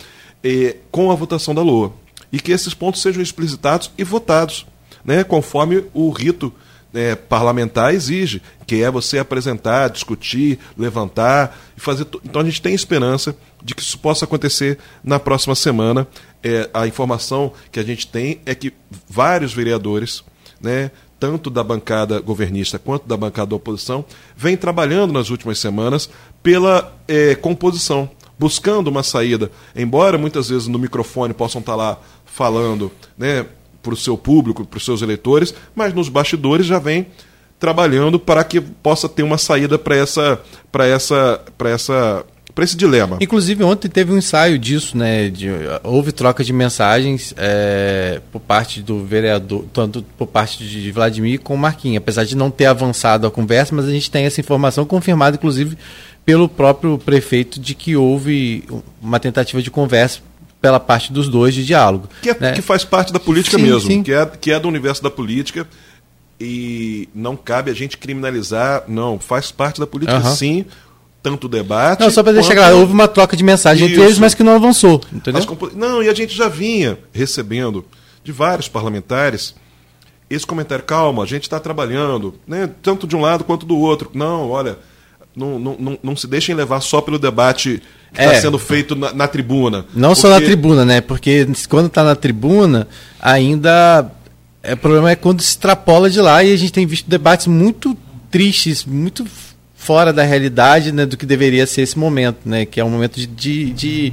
é, 0.44 0.76
com 0.92 1.10
a 1.10 1.16
votação 1.16 1.52
da 1.52 1.62
LOA. 1.62 1.92
E 2.30 2.38
que 2.38 2.52
esses 2.52 2.72
pontos 2.72 3.02
sejam 3.02 3.20
explicitados 3.20 3.90
e 3.98 4.04
votados 4.04 4.64
né, 5.04 5.24
conforme 5.24 5.84
o 5.92 6.08
rito 6.10 6.52
é, 6.94 7.14
parlamentar 7.14 7.92
exige, 7.92 8.40
que 8.66 8.82
é 8.82 8.90
você 8.90 9.18
apresentar, 9.18 9.90
discutir, 9.90 10.58
levantar 10.78 11.58
e 11.76 11.80
fazer. 11.80 12.06
Então 12.24 12.40
a 12.40 12.44
gente 12.44 12.62
tem 12.62 12.74
esperança 12.74 13.36
de 13.62 13.74
que 13.74 13.82
isso 13.82 13.98
possa 13.98 14.24
acontecer 14.24 14.78
na 15.02 15.18
próxima 15.18 15.54
semana. 15.54 16.06
É, 16.42 16.70
a 16.72 16.86
informação 16.86 17.52
que 17.72 17.80
a 17.80 17.82
gente 17.82 18.06
tem 18.06 18.40
é 18.46 18.54
que 18.54 18.72
vários 19.08 19.52
vereadores, 19.52 20.22
né, 20.60 20.90
tanto 21.18 21.50
da 21.50 21.64
bancada 21.64 22.20
governista 22.20 22.78
quanto 22.78 23.08
da 23.08 23.16
bancada 23.16 23.50
da 23.50 23.56
oposição, 23.56 24.04
vêm 24.36 24.56
trabalhando 24.56 25.12
nas 25.12 25.30
últimas 25.30 25.58
semanas 25.58 26.08
pela 26.42 26.94
é, 27.08 27.34
composição, 27.34 28.10
buscando 28.38 28.88
uma 28.88 29.02
saída. 29.02 29.50
Embora 29.74 30.18
muitas 30.18 30.48
vezes 30.48 30.68
no 30.68 30.78
microfone 30.78 31.32
possam 31.32 31.60
estar 31.60 31.74
lá 31.74 31.98
falando, 32.26 32.92
né, 33.16 33.46
para 33.84 33.94
o 33.94 33.96
seu 33.96 34.16
público, 34.16 34.64
para 34.64 34.78
os 34.78 34.84
seus 34.84 35.02
eleitores, 35.02 35.54
mas 35.74 35.92
nos 35.92 36.08
bastidores 36.08 36.66
já 36.66 36.78
vem 36.78 37.06
trabalhando 37.60 38.18
para 38.18 38.42
que 38.42 38.60
possa 38.60 39.08
ter 39.08 39.22
uma 39.22 39.38
saída 39.38 39.78
para 39.78 39.96
essa, 39.96 40.40
para 40.72 40.86
essa, 40.86 41.40
para 41.56 41.70
essa 41.70 42.24
para 42.54 42.64
esse 42.64 42.76
dilema. 42.76 43.18
Inclusive 43.20 43.64
ontem 43.64 43.88
teve 43.88 44.12
um 44.12 44.18
ensaio 44.18 44.58
disso, 44.58 44.96
né? 44.96 45.28
De, 45.28 45.48
houve 45.82 46.12
troca 46.12 46.44
de 46.44 46.52
mensagens 46.52 47.34
é, 47.36 48.20
por 48.30 48.40
parte 48.40 48.80
do 48.80 49.04
vereador, 49.04 49.64
tanto 49.72 50.04
por 50.16 50.28
parte 50.28 50.64
de 50.64 50.92
Vladimir 50.92 51.40
com 51.40 51.56
Marquinhos, 51.56 51.98
apesar 51.98 52.24
de 52.24 52.36
não 52.36 52.50
ter 52.50 52.66
avançado 52.66 53.26
a 53.26 53.30
conversa, 53.30 53.74
mas 53.74 53.86
a 53.86 53.90
gente 53.90 54.08
tem 54.08 54.24
essa 54.24 54.40
informação 54.40 54.84
confirmada, 54.84 55.36
inclusive 55.36 55.76
pelo 56.24 56.48
próprio 56.48 56.96
prefeito, 56.96 57.58
de 57.58 57.74
que 57.74 57.96
houve 57.96 58.64
uma 59.02 59.18
tentativa 59.18 59.60
de 59.60 59.70
conversa 59.70 60.20
pela 60.64 60.80
parte 60.80 61.12
dos 61.12 61.28
dois 61.28 61.54
de 61.54 61.62
diálogo. 61.62 62.08
Que, 62.22 62.30
é, 62.30 62.36
né? 62.40 62.52
que 62.52 62.62
faz 62.62 62.84
parte 62.84 63.12
da 63.12 63.20
política 63.20 63.58
sim, 63.58 63.62
mesmo, 63.64 63.90
sim. 63.90 64.02
Que, 64.02 64.12
é, 64.12 64.24
que 64.24 64.50
é 64.50 64.58
do 64.58 64.66
universo 64.66 65.02
da 65.02 65.10
política 65.10 65.68
e 66.40 67.06
não 67.14 67.36
cabe 67.36 67.70
a 67.70 67.74
gente 67.74 67.98
criminalizar, 67.98 68.84
não, 68.88 69.18
faz 69.18 69.52
parte 69.52 69.78
da 69.78 69.86
política 69.86 70.18
uhum. 70.18 70.34
sim, 70.34 70.64
tanto 71.22 71.50
debate. 71.50 72.00
Não, 72.00 72.10
só 72.10 72.22
para 72.22 72.32
deixar 72.32 72.54
claro, 72.54 72.78
houve 72.78 72.94
uma 72.94 73.06
troca 73.06 73.36
de 73.36 73.44
mensagem 73.44 73.84
Isso. 73.86 73.94
entre 73.94 74.06
eles, 74.06 74.18
mas 74.18 74.32
que 74.32 74.42
não 74.42 74.56
avançou. 74.56 75.02
Entendeu? 75.12 75.42
Não, 75.74 76.02
e 76.02 76.08
a 76.08 76.14
gente 76.14 76.34
já 76.34 76.48
vinha 76.48 76.98
recebendo 77.12 77.84
de 78.24 78.32
vários 78.32 78.66
parlamentares 78.66 79.54
esse 80.30 80.46
comentário, 80.46 80.82
calma, 80.82 81.22
a 81.22 81.26
gente 81.26 81.42
está 81.42 81.60
trabalhando, 81.60 82.34
né, 82.46 82.70
tanto 82.82 83.06
de 83.06 83.14
um 83.14 83.20
lado 83.20 83.44
quanto 83.44 83.66
do 83.66 83.76
outro. 83.76 84.10
Não, 84.14 84.48
olha, 84.48 84.78
não, 85.36 85.58
não, 85.58 85.76
não, 85.78 85.98
não 86.02 86.16
se 86.16 86.26
deixem 86.26 86.54
levar 86.54 86.80
só 86.80 87.00
pelo 87.00 87.18
debate 87.18 87.82
que 88.12 88.20
está 88.20 88.34
é. 88.34 88.40
sendo 88.40 88.58
feito 88.58 88.94
na, 88.94 89.12
na 89.12 89.28
tribuna. 89.28 89.84
Não 89.94 90.10
porque... 90.10 90.20
só 90.20 90.28
na 90.30 90.40
tribuna, 90.40 90.84
né? 90.84 91.00
Porque 91.00 91.46
quando 91.68 91.86
está 91.86 92.04
na 92.04 92.14
tribuna, 92.14 92.86
ainda. 93.20 94.10
É, 94.62 94.74
o 94.74 94.76
problema 94.76 95.10
é 95.10 95.16
quando 95.16 95.42
se 95.42 95.50
extrapola 95.50 96.08
de 96.08 96.20
lá 96.20 96.42
e 96.42 96.52
a 96.52 96.56
gente 96.56 96.72
tem 96.72 96.86
visto 96.86 97.08
debates 97.08 97.46
muito 97.46 97.96
tristes, 98.30 98.84
muito 98.84 99.26
fora 99.74 100.12
da 100.12 100.22
realidade 100.22 100.90
né, 100.90 101.04
do 101.04 101.16
que 101.16 101.26
deveria 101.26 101.66
ser 101.66 101.82
esse 101.82 101.98
momento, 101.98 102.38
né? 102.46 102.64
Que 102.64 102.80
é 102.80 102.84
um 102.84 102.88
momento 102.88 103.16
de, 103.16 103.26
de, 103.26 103.72
de 103.72 104.12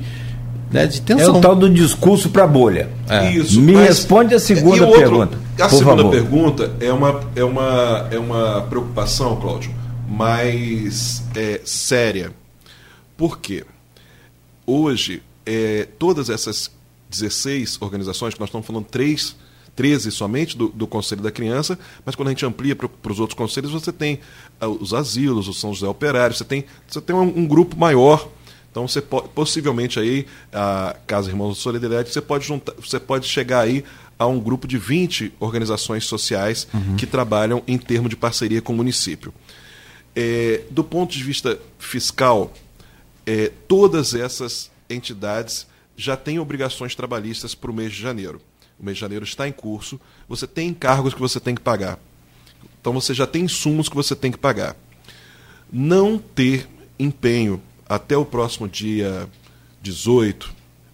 né, 0.71 0.85
de 0.85 1.01
tensão. 1.01 1.35
É 1.35 1.37
o 1.37 1.41
tal 1.41 1.55
do 1.55 1.69
discurso 1.69 2.29
para 2.29 2.47
bolha. 2.47 2.89
É. 3.09 3.31
Isso, 3.31 3.61
Me 3.61 3.73
responde 3.75 4.33
a 4.33 4.39
segunda 4.39 4.85
outro, 4.85 4.99
pergunta. 4.99 5.37
A 5.59 5.69
segunda 5.69 5.97
favor. 5.97 6.11
pergunta 6.11 6.71
é 6.79 6.91
uma, 6.91 7.19
é, 7.35 7.43
uma, 7.43 8.07
é 8.11 8.17
uma 8.17 8.61
preocupação, 8.69 9.35
Cláudio, 9.35 9.71
mais 10.11 11.23
é, 11.35 11.61
séria. 11.63 12.33
Por 13.15 13.39
quê? 13.39 13.63
Hoje, 14.65 15.23
é, 15.45 15.87
todas 15.97 16.29
essas 16.29 16.69
16 17.09 17.77
organizações, 17.81 18.33
que 18.33 18.39
nós 18.39 18.49
estamos 18.49 18.67
falando 18.67 18.85
três, 18.85 19.35
13 19.73 20.11
somente 20.11 20.57
do, 20.57 20.67
do 20.67 20.85
Conselho 20.85 21.21
da 21.21 21.31
Criança, 21.31 21.79
mas 22.05 22.13
quando 22.13 22.27
a 22.27 22.31
gente 22.31 22.45
amplia 22.45 22.75
para 22.75 23.11
os 23.11 23.19
outros 23.21 23.37
conselhos, 23.37 23.71
você 23.71 23.91
tem 23.91 24.19
uh, 24.61 24.67
os 24.67 24.93
asilos, 24.93 25.47
o 25.47 25.53
São 25.53 25.73
José 25.73 25.87
Operário, 25.87 26.35
você 26.35 26.43
tem, 26.43 26.65
você 26.85 26.99
tem 26.99 27.15
um, 27.15 27.21
um 27.21 27.47
grupo 27.47 27.77
maior. 27.77 28.27
Então 28.69 28.87
você 28.87 29.01
pode, 29.01 29.29
possivelmente 29.29 29.97
aí, 29.97 30.25
a 30.51 30.95
Casa 31.07 31.29
Irmãos 31.29 31.55
de 31.55 31.61
Solidariedade, 31.61 32.11
você 32.11 32.21
pode, 32.21 32.45
juntar, 32.45 32.73
você 32.73 32.99
pode 32.99 33.27
chegar 33.27 33.61
aí 33.61 33.83
a 34.19 34.27
um 34.27 34.39
grupo 34.39 34.67
de 34.67 34.77
20 34.77 35.33
organizações 35.39 36.03
sociais 36.03 36.67
uhum. 36.73 36.95
que 36.97 37.05
trabalham 37.05 37.63
em 37.65 37.77
termos 37.77 38.09
de 38.09 38.17
parceria 38.17 38.61
com 38.61 38.73
o 38.73 38.75
município. 38.75 39.33
É, 40.15 40.63
do 40.69 40.83
ponto 40.83 41.13
de 41.13 41.23
vista 41.23 41.59
fiscal, 41.79 42.53
é, 43.25 43.51
todas 43.67 44.13
essas 44.13 44.69
entidades 44.89 45.67
já 45.95 46.17
têm 46.17 46.39
obrigações 46.39 46.95
trabalhistas 46.95 47.55
para 47.55 47.71
o 47.71 47.73
mês 47.73 47.93
de 47.93 48.01
janeiro. 48.01 48.41
O 48.79 48.85
mês 48.85 48.97
de 48.97 49.01
janeiro 49.01 49.23
está 49.23 49.47
em 49.47 49.51
curso, 49.51 49.99
você 50.27 50.47
tem 50.47 50.69
encargos 50.69 51.13
que 51.13 51.19
você 51.19 51.39
tem 51.39 51.53
que 51.53 51.61
pagar. 51.61 51.99
Então 52.79 52.91
você 52.93 53.13
já 53.13 53.27
tem 53.27 53.43
insumos 53.43 53.87
que 53.87 53.95
você 53.95 54.15
tem 54.15 54.31
que 54.31 54.37
pagar. 54.37 54.75
Não 55.71 56.17
ter 56.17 56.67
empenho 56.97 57.61
até 57.87 58.17
o 58.17 58.25
próximo 58.25 58.67
dia 58.67 59.29
18, 59.81 60.53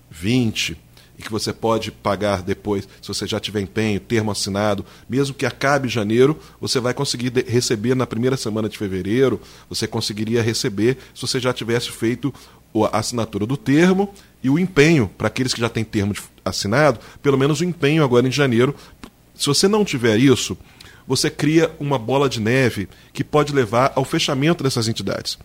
20, 0.10 0.77
e 1.18 1.23
que 1.23 1.31
você 1.31 1.52
pode 1.52 1.91
pagar 1.91 2.41
depois, 2.41 2.88
se 3.02 3.07
você 3.07 3.26
já 3.26 3.39
tiver 3.39 3.61
empenho, 3.61 3.99
termo 3.99 4.31
assinado, 4.31 4.85
mesmo 5.10 5.34
que 5.34 5.45
acabe 5.45 5.89
janeiro, 5.89 6.39
você 6.61 6.80
vai 6.80 6.94
conseguir 6.94 7.34
receber 7.48 7.95
na 7.95 8.06
primeira 8.06 8.38
semana 8.38 8.69
de 8.69 8.77
fevereiro, 8.77 9.41
você 9.68 9.88
conseguiria 9.88 10.41
receber 10.41 10.98
se 11.15 11.22
você 11.22 11.39
já 11.39 11.52
tivesse 11.52 11.91
feito 11.91 12.34
a 12.91 12.99
assinatura 12.99 13.45
do 13.45 13.57
termo 13.57 14.14
e 14.44 14.49
o 14.49 14.60
empenho, 14.60 15.10
para 15.18 15.27
aqueles 15.27 15.53
que 15.53 15.61
já 15.61 15.69
têm 15.69 15.84
termo 15.84 16.14
assinado, 16.45 16.99
pelo 17.23 17.38
menos 17.38 17.60
o 17.60 17.64
empenho 17.64 18.03
agora 18.03 18.27
em 18.27 18.31
janeiro. 18.31 18.76
Se 19.34 19.48
você 19.48 19.68
não 19.68 19.84
tiver 19.84 20.18
isso, 20.18 20.56
você 21.07 21.30
cria 21.30 21.72
uma 21.80 21.98
bola 21.98 22.30
de 22.30 22.39
neve 22.39 22.88
que 23.14 23.23
pode 23.23 23.53
levar 23.53 23.94
ao 23.95 24.06
fechamento 24.06 24.64
dessas 24.64 24.88
entidades. 24.88 25.39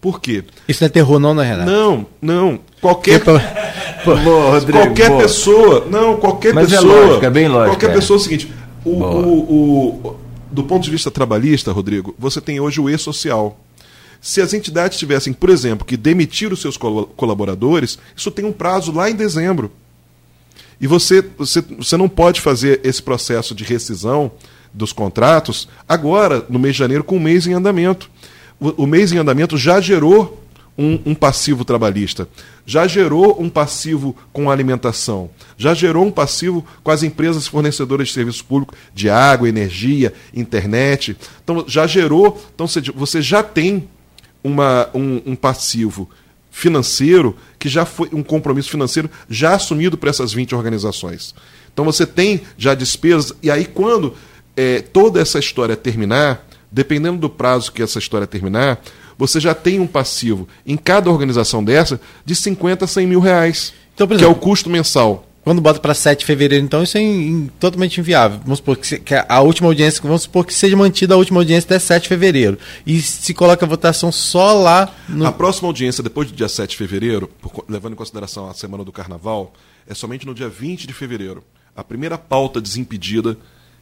Por 0.00 0.20
quê? 0.20 0.44
Isso 0.66 0.82
não 0.82 0.86
é 0.86 0.88
terror, 0.88 1.18
não, 1.18 1.34
né, 1.34 1.44
Renato? 1.44 1.70
Não, 1.70 2.06
não. 2.22 2.60
Qualquer. 2.80 3.22
Boa, 4.04 4.52
Rodrigo, 4.52 4.78
qualquer 4.78 5.10
boa. 5.10 5.22
pessoa. 5.22 5.86
Não, 5.90 6.16
qualquer 6.16 6.54
Mas 6.54 6.72
é 6.72 6.76
pessoa. 6.76 6.96
É 6.96 7.04
lógico, 7.04 7.24
é 7.26 7.30
bem 7.30 7.48
lógico. 7.48 7.76
Qualquer 7.76 7.90
é. 7.90 7.92
pessoa 7.92 8.16
é 8.16 8.18
o 8.18 8.22
seguinte. 8.22 8.52
O, 8.82 8.90
o, 8.90 10.06
o, 10.06 10.16
do 10.50 10.64
ponto 10.64 10.82
de 10.82 10.90
vista 10.90 11.10
trabalhista, 11.10 11.70
Rodrigo, 11.70 12.14
você 12.18 12.40
tem 12.40 12.58
hoje 12.58 12.80
o 12.80 12.88
e-social. 12.88 13.60
Se 14.18 14.40
as 14.40 14.54
entidades 14.54 14.98
tivessem, 14.98 15.34
por 15.34 15.50
exemplo, 15.50 15.86
que 15.86 15.98
demitir 15.98 16.50
os 16.50 16.62
seus 16.62 16.78
colaboradores, 16.78 17.98
isso 18.16 18.30
tem 18.30 18.44
um 18.44 18.52
prazo 18.52 18.90
lá 18.90 19.10
em 19.10 19.14
dezembro. 19.14 19.70
E 20.80 20.86
você, 20.86 21.22
você, 21.36 21.60
você 21.60 21.96
não 21.98 22.08
pode 22.08 22.40
fazer 22.40 22.80
esse 22.82 23.02
processo 23.02 23.54
de 23.54 23.64
rescisão 23.64 24.32
dos 24.72 24.94
contratos 24.94 25.68
agora, 25.86 26.44
no 26.48 26.58
mês 26.58 26.74
de 26.74 26.78
janeiro, 26.78 27.04
com 27.04 27.16
um 27.16 27.20
mês 27.20 27.46
em 27.46 27.52
andamento 27.52 28.10
o, 28.60 28.86
mês 28.86 29.12
em 29.12 29.18
andamento 29.18 29.56
já 29.56 29.80
gerou 29.80 30.38
um, 30.76 30.98
um, 31.06 31.14
passivo 31.14 31.64
trabalhista, 31.64 32.28
já 32.64 32.86
gerou 32.86 33.40
um 33.40 33.48
passivo 33.48 34.14
com 34.32 34.50
alimentação, 34.50 35.30
já 35.56 35.74
gerou 35.74 36.04
um 36.04 36.10
passivo 36.10 36.64
com 36.82 36.90
as 36.90 37.02
empresas 37.02 37.46
fornecedoras 37.46 38.08
de 38.08 38.14
serviço 38.14 38.44
público 38.44 38.74
de 38.94 39.08
água, 39.08 39.48
energia, 39.48 40.12
internet. 40.32 41.16
Então, 41.42 41.64
já 41.66 41.86
gerou. 41.86 42.40
Então, 42.54 42.66
você 42.94 43.20
já 43.20 43.42
tem 43.42 43.88
uma, 44.44 44.88
um, 44.94 45.20
um 45.26 45.36
passivo 45.36 46.08
financeiro 46.50 47.36
que 47.58 47.68
já 47.68 47.84
foi 47.84 48.08
um 48.12 48.22
compromisso 48.22 48.70
financeiro 48.70 49.10
já 49.28 49.54
assumido 49.54 49.96
por 49.96 50.08
essas 50.08 50.32
20 50.32 50.54
organizações. 50.54 51.34
Então, 51.72 51.84
você 51.84 52.06
tem 52.06 52.42
já 52.56 52.74
despesas, 52.74 53.32
e 53.42 53.50
aí, 53.50 53.64
quando 53.64 54.14
é, 54.56 54.80
toda 54.80 55.20
essa 55.20 55.38
história 55.38 55.76
terminar 55.76 56.46
dependendo 56.70 57.18
do 57.18 57.28
prazo 57.28 57.72
que 57.72 57.82
essa 57.82 57.98
história 57.98 58.26
terminar, 58.26 58.80
você 59.18 59.40
já 59.40 59.54
tem 59.54 59.80
um 59.80 59.86
passivo 59.86 60.48
em 60.66 60.76
cada 60.76 61.10
organização 61.10 61.62
dessa 61.62 62.00
de 62.24 62.34
50 62.34 62.84
a 62.84 62.88
100 62.88 63.06
mil 63.06 63.20
reais, 63.20 63.72
então, 63.94 64.06
exemplo, 64.06 64.18
que 64.18 64.24
é 64.24 64.28
o 64.28 64.34
custo 64.34 64.70
mensal. 64.70 65.26
Quando 65.42 65.60
bota 65.62 65.80
para 65.80 65.94
7 65.94 66.20
de 66.20 66.26
fevereiro, 66.26 66.64
então 66.64 66.82
isso 66.82 66.98
é 66.98 67.00
in, 67.00 67.50
totalmente 67.58 67.98
inviável. 67.98 68.38
Vamos 68.44 68.58
supor 68.58 68.76
que, 68.76 68.86
se, 68.86 68.98
que, 68.98 69.14
a 69.14 69.40
última 69.40 69.68
audiência, 69.68 70.00
vamos 70.02 70.22
supor 70.22 70.44
que 70.44 70.52
seja 70.52 70.76
mantida 70.76 71.14
a 71.14 71.16
última 71.16 71.40
audiência 71.40 71.66
até 71.66 71.78
7 71.78 72.02
de 72.02 72.08
fevereiro. 72.08 72.58
E 72.86 73.00
se 73.00 73.32
coloca 73.32 73.64
a 73.64 73.68
votação 73.68 74.12
só 74.12 74.52
lá 74.52 74.94
no... 75.08 75.24
A 75.26 75.32
próxima 75.32 75.68
audiência, 75.68 76.02
depois 76.02 76.30
do 76.30 76.36
dia 76.36 76.48
7 76.48 76.70
de 76.70 76.76
fevereiro, 76.76 77.28
por, 77.40 77.64
levando 77.68 77.94
em 77.94 77.96
consideração 77.96 78.50
a 78.50 78.54
semana 78.54 78.84
do 78.84 78.92
carnaval, 78.92 79.54
é 79.86 79.94
somente 79.94 80.26
no 80.26 80.34
dia 80.34 80.48
20 80.48 80.86
de 80.86 80.92
fevereiro. 80.92 81.42
A 81.74 81.82
primeira 81.82 82.18
pauta 82.18 82.60
desimpedida, 82.60 83.36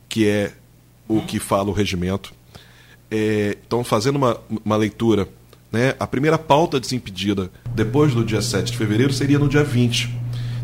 que 0.08 0.28
é 0.28 0.52
o 1.08 1.22
que 1.22 1.40
fala 1.40 1.70
o 1.70 1.72
regimento, 1.72 2.32
é, 3.10 3.56
então, 3.66 3.82
fazendo 3.82 4.16
uma, 4.16 4.38
uma 4.64 4.76
leitura, 4.76 5.28
né, 5.72 5.94
a 5.98 6.06
primeira 6.06 6.38
pauta 6.38 6.78
desimpedida 6.78 7.50
depois 7.74 8.14
do 8.14 8.24
dia 8.24 8.42
7 8.42 8.72
de 8.72 8.78
fevereiro 8.78 9.12
seria 9.12 9.38
no 9.38 9.48
dia 9.48 9.64
20. 9.64 10.14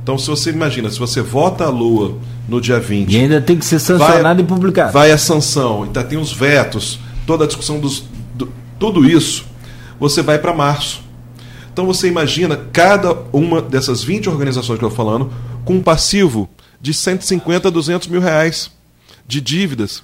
Então, 0.02 0.18
se 0.18 0.28
você 0.28 0.50
imagina, 0.50 0.90
se 0.90 0.98
você 0.98 1.22
vota 1.22 1.64
a 1.64 1.70
Lua 1.70 2.18
no 2.46 2.60
dia 2.60 2.78
20. 2.78 3.10
E 3.10 3.16
ainda 3.16 3.40
tem 3.40 3.56
que 3.56 3.64
ser 3.64 3.78
sancionado 3.78 4.40
e 4.42 4.44
publicado. 4.44 4.92
Vai 4.92 5.10
a 5.10 5.16
sanção, 5.16 5.84
ainda 5.84 6.04
tem 6.04 6.18
os 6.18 6.30
vetos, 6.32 6.98
toda 7.26 7.44
a 7.44 7.46
discussão 7.46 7.80
dos. 7.80 8.04
Do, 8.34 8.52
tudo 8.78 9.08
isso, 9.08 9.46
você 9.98 10.20
vai 10.20 10.38
para 10.38 10.52
março. 10.52 11.02
Então 11.72 11.86
você 11.86 12.06
imagina 12.06 12.56
cada 12.72 13.16
uma 13.32 13.62
dessas 13.62 14.04
20 14.04 14.28
organizações 14.28 14.78
que 14.78 14.84
eu 14.84 14.88
estou 14.88 15.04
falando 15.04 15.32
com 15.64 15.74
um 15.74 15.82
passivo 15.82 16.48
de 16.80 16.92
150 16.92 17.66
a 17.66 17.70
200 17.70 18.06
mil 18.08 18.20
reais 18.20 18.70
de 19.26 19.40
dívidas 19.40 20.02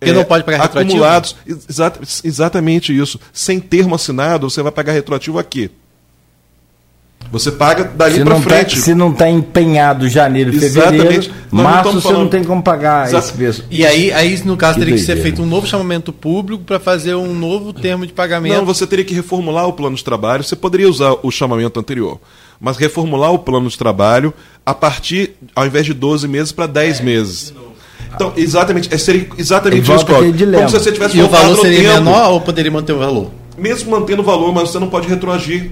que 0.00 0.10
é, 0.10 0.12
não 0.12 0.24
pode 0.24 0.44
pagar 0.44 0.62
retroativo? 0.62 0.96
Acumulados, 0.96 1.36
exa 1.68 1.92
exatamente 2.24 2.96
isso. 2.96 3.18
Sem 3.32 3.58
termo 3.58 3.94
assinado, 3.94 4.48
você 4.48 4.62
vai 4.62 4.70
pagar 4.70 4.92
retroativo 4.92 5.38
aqui. 5.38 5.70
Você 7.30 7.52
paga 7.52 7.84
dali 7.84 8.24
para 8.24 8.40
frente. 8.40 8.76
Tá, 8.76 8.82
se 8.82 8.94
não 8.94 9.10
está 9.10 9.28
empenhado 9.28 10.08
janeiro, 10.08 10.52
fevereiro, 10.52 11.30
março 11.50 11.92
você 11.92 12.00
falando... 12.00 12.22
não 12.22 12.28
tem 12.28 12.42
como 12.42 12.62
pagar 12.62 13.06
Exato. 13.06 13.26
esse 13.26 13.32
preço. 13.34 13.64
E 13.70 13.84
aí, 13.84 14.10
aí 14.12 14.42
no 14.44 14.56
caso, 14.56 14.74
que 14.74 14.80
teria 14.80 14.94
que 14.94 15.04
ser 15.04 15.16
feito 15.20 15.42
um 15.42 15.46
novo 15.46 15.66
chamamento 15.66 16.10
público 16.10 16.64
para 16.64 16.78
fazer 16.78 17.14
um 17.14 17.34
novo 17.34 17.72
termo 17.72 18.06
de 18.06 18.14
pagamento. 18.14 18.56
Não, 18.56 18.64
você 18.64 18.86
teria 18.86 19.04
que 19.04 19.14
reformular 19.14 19.66
o 19.66 19.74
plano 19.74 19.94
de 19.94 20.02
trabalho. 20.02 20.42
Você 20.42 20.56
poderia 20.56 20.88
usar 20.88 21.16
o 21.22 21.30
chamamento 21.30 21.78
anterior, 21.78 22.18
mas 22.58 22.78
reformular 22.78 23.32
o 23.32 23.38
plano 23.38 23.68
de 23.68 23.76
trabalho 23.76 24.32
a 24.64 24.72
partir, 24.72 25.34
ao 25.54 25.66
invés 25.66 25.84
de 25.84 25.92
12 25.92 26.26
meses, 26.26 26.52
para 26.52 26.66
10 26.66 27.00
é, 27.00 27.02
meses. 27.02 27.54
Então, 28.14 28.32
exatamente, 28.36 28.92
é, 28.92 28.98
seria 28.98 29.26
exatamente 29.36 29.82
isso, 29.82 30.06
Como 30.06 30.68
se 30.68 30.78
você 30.78 30.92
tivesse 30.92 31.16
E 31.16 31.22
o 31.22 31.28
valor 31.28 31.58
seria 31.58 31.92
tempo, 31.92 32.04
menor 32.04 32.32
ou 32.32 32.40
poderia 32.40 32.70
manter 32.70 32.92
o 32.92 32.98
valor? 32.98 33.30
Mesmo 33.56 33.90
mantendo 33.90 34.22
o 34.22 34.24
valor, 34.24 34.52
mas 34.52 34.70
você 34.70 34.78
não 34.78 34.88
pode 34.88 35.08
retroagir. 35.08 35.70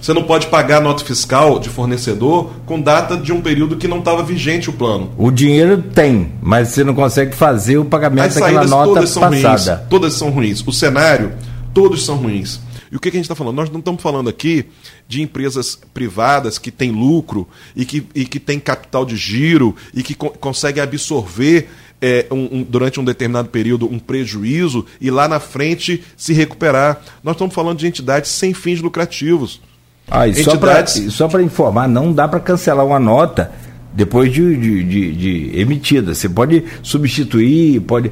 Você 0.00 0.14
não 0.14 0.22
pode 0.22 0.46
pagar 0.46 0.80
nota 0.80 1.04
fiscal 1.04 1.58
de 1.58 1.68
fornecedor 1.68 2.50
com 2.64 2.80
data 2.80 3.18
de 3.18 3.32
um 3.32 3.42
período 3.42 3.76
que 3.76 3.86
não 3.86 3.98
estava 3.98 4.22
vigente 4.22 4.70
o 4.70 4.72
plano. 4.72 5.10
O 5.18 5.30
dinheiro 5.30 5.82
tem, 5.94 6.32
mas 6.40 6.68
você 6.68 6.82
não 6.82 6.94
consegue 6.94 7.36
fazer 7.36 7.76
o 7.76 7.84
pagamento 7.84 8.32
daquela 8.34 8.64
nota 8.64 8.94
todas 8.94 9.10
são 9.10 9.22
passada. 9.22 9.74
Ruins, 9.74 9.88
todas 9.90 10.14
são 10.14 10.30
ruins. 10.30 10.64
O 10.66 10.72
cenário, 10.72 11.32
todos 11.74 12.04
são 12.06 12.16
ruins. 12.16 12.60
E 12.90 12.96
o 12.96 13.00
que, 13.00 13.10
que 13.10 13.16
a 13.16 13.18
gente 13.18 13.26
está 13.26 13.34
falando? 13.34 13.56
Nós 13.56 13.70
não 13.70 13.78
estamos 13.78 14.02
falando 14.02 14.28
aqui 14.28 14.66
de 15.06 15.22
empresas 15.22 15.78
privadas 15.94 16.58
que 16.58 16.70
têm 16.70 16.90
lucro 16.90 17.48
e 17.76 17.84
que, 17.84 18.04
e 18.14 18.24
que 18.24 18.40
têm 18.40 18.58
capital 18.58 19.04
de 19.04 19.16
giro 19.16 19.76
e 19.94 20.02
que 20.02 20.14
co 20.14 20.30
conseguem 20.30 20.82
absorver 20.82 21.68
é, 22.00 22.26
um, 22.30 22.58
um, 22.58 22.62
durante 22.62 22.98
um 22.98 23.04
determinado 23.04 23.48
período 23.48 23.86
um 23.86 23.98
prejuízo 23.98 24.86
e 25.00 25.10
lá 25.10 25.28
na 25.28 25.38
frente 25.38 26.02
se 26.16 26.32
recuperar. 26.32 27.00
Nós 27.22 27.34
estamos 27.34 27.54
falando 27.54 27.78
de 27.78 27.86
entidades 27.86 28.30
sem 28.30 28.52
fins 28.52 28.80
lucrativos. 28.80 29.60
Ah, 30.10 30.26
e 30.26 30.30
entidades... 30.30 31.14
só 31.14 31.28
para 31.28 31.42
informar, 31.42 31.86
não 31.86 32.12
dá 32.12 32.26
para 32.26 32.40
cancelar 32.40 32.84
uma 32.84 32.98
nota 32.98 33.52
depois 33.92 34.32
de, 34.32 34.56
de, 34.56 34.84
de, 34.84 35.12
de, 35.12 35.60
emitida. 35.60 36.14
Você 36.14 36.28
pode 36.28 36.64
substituir, 36.82 37.80
pode. 37.80 38.10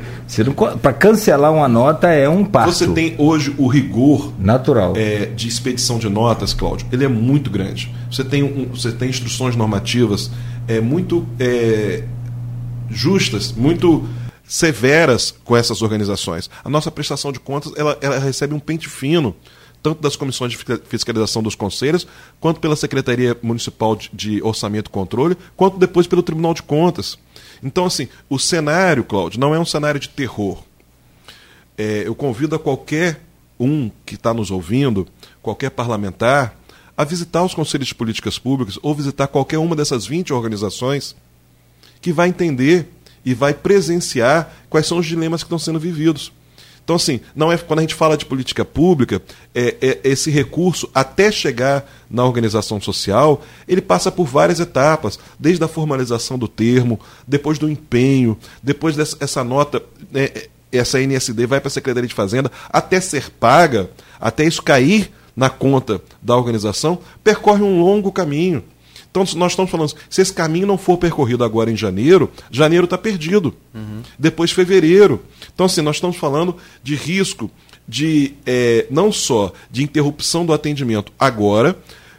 Para 0.83 0.93
cancelar 0.93 1.53
uma 1.53 1.69
nota 1.69 2.09
é 2.09 2.29
um 2.29 2.45
passo. 2.45 2.73
Você 2.73 2.89
tem 2.89 3.15
hoje 3.19 3.55
o 3.57 3.69
rigor 3.69 4.33
natural 4.39 4.95
é, 4.97 5.27
de 5.27 5.47
expedição 5.47 5.99
de 5.99 6.09
notas, 6.09 6.53
Cláudio. 6.53 6.87
Ele 6.93 7.05
é 7.05 7.09
muito 7.09 7.51
grande. 7.51 7.93
Você 8.11 8.25
tem, 8.25 8.43
um, 8.43 8.67
você 8.67 8.91
tem 8.91 9.09
instruções 9.09 9.55
normativas 9.55 10.31
é, 10.67 10.81
muito 10.81 11.27
é, 11.39 12.03
justas, 12.91 13.53
muito 13.53 14.05
severas 14.47 15.35
com 15.45 15.57
essas 15.57 15.83
organizações. 15.83 16.51
A 16.65 16.71
nossa 16.71 16.91
prestação 16.91 17.31
de 17.31 17.39
contas 17.39 17.73
ela, 17.77 17.97
ela 18.01 18.19
recebe 18.19 18.55
um 18.55 18.59
pente 18.59 18.89
fino 18.89 19.37
tanto 19.83 20.03
das 20.03 20.17
comissões 20.17 20.53
de 20.53 20.59
fiscalização 20.87 21.43
dos 21.43 21.55
conselhos, 21.55 22.07
quanto 22.41 22.61
pela 22.61 22.77
Secretaria 22.77 23.37
Municipal 23.43 23.97
de 24.13 24.43
Orçamento 24.43 24.89
e 24.89 24.93
Controle, 24.93 25.37
quanto 25.57 25.79
depois 25.79 26.07
pelo 26.07 26.23
Tribunal 26.23 26.55
de 26.55 26.63
Contas. 26.63 27.19
Então, 27.63 27.85
assim, 27.85 28.09
o 28.29 28.39
cenário, 28.39 29.05
Cláudio, 29.05 29.41
não 29.41 29.55
é 29.55 29.59
um 29.59 29.65
cenário 29.65 30.01
de 30.01 30.09
terror. 30.09 30.63
É, 31.77 32.03
eu 32.07 32.15
convido 32.15 32.57
a 32.57 32.59
qualquer 32.59 33.23
um 33.59 33.91
que 34.05 34.15
está 34.15 34.33
nos 34.33 34.51
ouvindo, 34.51 35.07
qualquer 35.43 35.71
parlamentar, 35.71 36.57
a 36.97 37.05
visitar 37.05 37.45
os 37.45 37.55
conselhos 37.55 37.89
de 37.89 37.95
políticas 37.95 38.39
públicas 38.39 38.79
ou 38.83 38.95
visitar 38.95 39.29
qualquer 39.29 39.59
uma 39.59 39.77
dessas 39.77 40.07
20 40.07 40.33
organizações 40.33 41.15
que 42.01 42.13
vai 42.13 42.29
entender 42.29 42.89
e 43.25 43.35
vai 43.35 43.55
presenciar 43.55 44.53
quais 44.69 44.87
são 44.87 44.99
os 44.99 45.07
dilemas 45.07 45.43
que 45.43 45.47
estão 45.47 45.59
sendo 45.59 45.79
vividos. 45.79 46.33
Então, 46.89 46.97
assim, 46.97 47.21
não 47.37 47.53
é 47.53 47.59
quando 47.59 47.81
a 47.81 47.83
gente 47.83 47.95
fala 47.95 48.17
de 48.17 48.25
política 48.25 48.65
pública, 48.65 49.21
é, 49.55 49.77
é, 49.79 50.01
esse 50.05 50.31
recurso, 50.31 50.89
até 50.95 51.31
chegar 51.31 51.87
na 52.09 52.25
organização 52.25 52.81
social, 52.81 53.43
ele 53.69 53.83
passa 53.83 54.11
por 54.11 54.27
várias 54.27 54.59
etapas, 54.59 55.19
desde 55.39 55.63
a 55.63 55.69
formalização 55.69 56.39
do 56.39 56.49
termo, 56.49 56.99
depois 57.27 57.59
do 57.59 57.69
empenho, 57.69 58.39
depois 58.63 58.97
dessa 58.97 59.45
nota, 59.45 59.83
né, 60.11 60.31
essa 60.73 60.99
NSD 60.99 61.47
vai 61.47 61.61
para 61.61 61.69
a 61.69 61.71
Secretaria 61.71 62.09
de 62.09 62.15
Fazenda, 62.15 62.51
até 62.71 63.03
ser 63.03 63.29
paga, 63.33 63.91
até 64.19 64.47
isso 64.47 64.63
cair 64.63 65.13
na 65.37 65.51
conta 65.51 66.01
da 66.23 66.35
organização, 66.35 67.01
percorre 67.23 67.63
um 67.63 67.83
longo 67.83 68.11
caminho. 68.11 68.65
Então, 69.11 69.25
nós 69.37 69.53
estamos 69.53 69.71
falando, 69.71 69.95
se 70.09 70.21
esse 70.21 70.33
caminho 70.33 70.67
não 70.67 70.79
for 70.79 70.99
percorrido 70.99 71.43
agora 71.43 71.71
em 71.71 71.77
janeiro, 71.77 72.31
janeiro 72.51 72.85
está 72.85 72.99
perdido. 72.99 73.55
Uhum. 73.75 74.03
Depois, 74.19 74.51
fevereiro. 74.51 75.23
Então, 75.55 75.67
assim, 75.67 75.81
nós 75.81 75.97
estamos 75.97 76.17
falando 76.17 76.57
de 76.83 76.95
risco 76.95 77.51
de 77.87 78.35
é, 78.45 78.87
não 78.91 79.11
só 79.11 79.53
de 79.71 79.83
interrupção 79.83 80.45
do 80.45 80.53
atendimento 80.53 81.11
agora, 81.19 81.77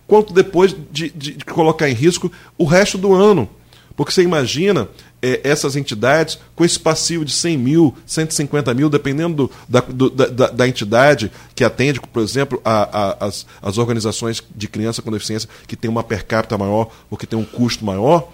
quanto 0.07 0.34
depois 0.34 0.76
de, 0.91 1.11
de, 1.11 1.34
de 1.34 1.45
colocar 1.45 1.88
em 1.88 1.94
risco 1.94 2.32
o 2.57 2.66
resto 2.66 2.98
do 2.98 3.14
ano. 3.14 3.48
Porque 3.95 4.11
você 4.11 4.24
imagina 4.24 4.90
é, 5.22 5.41
essas 5.44 5.76
entidades 5.76 6.40
com 6.56 6.64
esse 6.64 6.80
passivo 6.80 7.26
de 7.26 7.32
100 7.32 7.58
mil, 7.58 7.96
150 8.06 8.74
mil, 8.74 8.90
dependendo 8.90 9.36
do, 9.36 9.52
da, 9.68 9.80
do, 9.82 10.10
da, 10.10 10.48
da, 10.48 10.68
entidade 10.68 11.32
que 11.56 11.64
atende, 11.64 12.00
por 12.00 12.22
exemplo, 12.24 12.62
a, 12.64 12.84
a, 12.84 13.26
as, 13.26 13.46
as 13.62 13.78
organizações 13.78 14.44
de 14.56 14.68
criança 14.68 15.02
com 15.02 15.12
deficiência 15.12 15.50
que 15.68 15.76
tem 15.76 15.90
uma 15.90 16.04
per 16.04 16.26
capita 16.26 16.58
maior 16.58 16.90
ou 17.10 17.18
que 17.18 17.28
tem 17.28 17.38
um 17.38 17.46
custo 17.46 17.84
maior, 17.86 18.32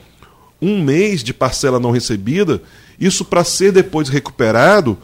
um 0.62 0.82
mês 0.82 1.24
de 1.24 1.34
parcela 1.34 1.80
não 1.80 1.92
recebida, 1.92 2.62
isso 3.00 3.26
para 3.26 3.44
ser 3.44 3.72
depois 3.72 4.10
recuperado 4.10 4.98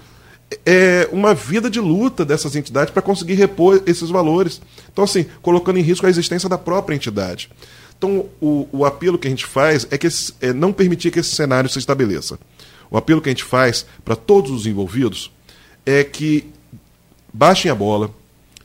é 0.66 1.08
uma 1.12 1.34
vida 1.34 1.70
de 1.70 1.80
luta 1.80 2.26
dessas 2.26 2.56
entidades 2.56 2.94
para 2.94 3.02
conseguir 3.02 3.36
repor 3.36 3.82
esses 3.86 4.10
valores. 4.10 4.62
Então, 4.92 5.04
assim, 5.04 5.26
colocando 5.42 5.80
em 5.80 5.82
risco 5.82 6.06
a 6.06 6.10
existência 6.10 6.50
da 6.50 6.58
própria 6.58 6.96
entidade. 6.96 7.50
Então, 8.02 8.26
o, 8.42 8.68
o 8.72 8.84
apelo 8.84 9.16
que 9.16 9.28
a 9.28 9.30
gente 9.30 9.46
faz 9.46 9.86
é, 9.92 9.96
que 9.96 10.08
esse, 10.08 10.34
é 10.42 10.52
não 10.52 10.74
permitir 10.74 11.12
que 11.12 11.20
esse 11.20 11.36
cenário 11.36 11.70
se 11.70 11.78
estabeleça. 11.78 12.40
O 12.90 12.98
apelo 12.98 13.22
que 13.22 13.30
a 13.30 13.32
gente 13.32 13.44
faz 13.44 13.86
para 14.04 14.16
todos 14.16 14.50
os 14.50 14.66
envolvidos 14.66 15.32
é 15.86 16.04
que 16.04 16.50
baixem 17.32 17.70
a 17.70 17.76
bola, 17.76 18.10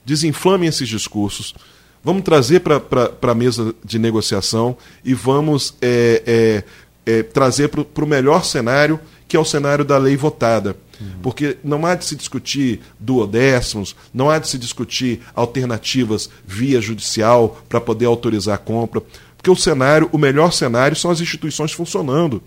desinflamem 0.06 0.70
esses 0.70 0.88
discursos, 0.88 1.54
vamos 2.02 2.22
trazer 2.22 2.60
para 2.60 2.80
a 3.20 3.34
mesa 3.34 3.74
de 3.84 3.98
negociação 3.98 4.74
e 5.04 5.12
vamos 5.12 5.74
é, 5.82 6.64
é, 7.04 7.18
é, 7.18 7.22
trazer 7.22 7.68
para 7.68 8.04
o 8.04 8.08
melhor 8.08 8.42
cenário, 8.42 8.98
que 9.28 9.36
é 9.36 9.40
o 9.40 9.44
cenário 9.44 9.84
da 9.84 9.98
lei 9.98 10.16
votada. 10.16 10.74
Uhum. 11.00 11.20
Porque 11.22 11.58
não 11.62 11.84
há 11.84 11.94
de 11.94 12.04
se 12.04 12.16
discutir 12.16 12.80
duodécimos, 12.98 13.94
não 14.12 14.30
há 14.30 14.38
de 14.38 14.48
se 14.48 14.58
discutir 14.58 15.20
alternativas 15.34 16.30
via 16.46 16.80
judicial 16.80 17.60
para 17.68 17.80
poder 17.80 18.06
autorizar 18.06 18.54
a 18.54 18.58
compra. 18.58 19.02
Porque 19.46 19.60
o 19.60 19.62
cenário, 19.62 20.08
o 20.10 20.18
melhor 20.18 20.52
cenário 20.52 20.96
são 20.96 21.08
as 21.08 21.20
instituições 21.20 21.70
funcionando. 21.70 22.42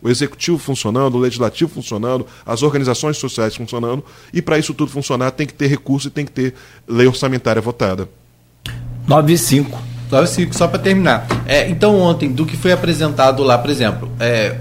O 0.00 0.08
executivo 0.08 0.56
funcionando, 0.56 1.16
o 1.16 1.18
legislativo 1.18 1.68
funcionando, 1.68 2.24
as 2.46 2.62
organizações 2.62 3.16
sociais 3.16 3.56
funcionando, 3.56 4.04
e 4.32 4.40
para 4.40 4.56
isso 4.56 4.72
tudo 4.72 4.92
funcionar 4.92 5.32
tem 5.32 5.48
que 5.48 5.52
ter 5.52 5.66
recurso 5.66 6.06
e 6.06 6.10
tem 6.12 6.24
que 6.24 6.30
ter 6.30 6.54
lei 6.86 7.08
orçamentária 7.08 7.60
votada. 7.60 8.08
9 9.08 9.32
e 9.32 9.36
5. 9.36 9.82
9 10.12 10.24
e 10.24 10.28
5, 10.28 10.54
só 10.54 10.68
para 10.68 10.78
terminar. 10.78 11.26
É, 11.44 11.68
então, 11.68 11.98
ontem, 11.98 12.30
do 12.30 12.46
que 12.46 12.56
foi 12.56 12.70
apresentado 12.70 13.42
lá, 13.42 13.58
por 13.58 13.70
exemplo, 13.70 14.08
é, 14.20 14.56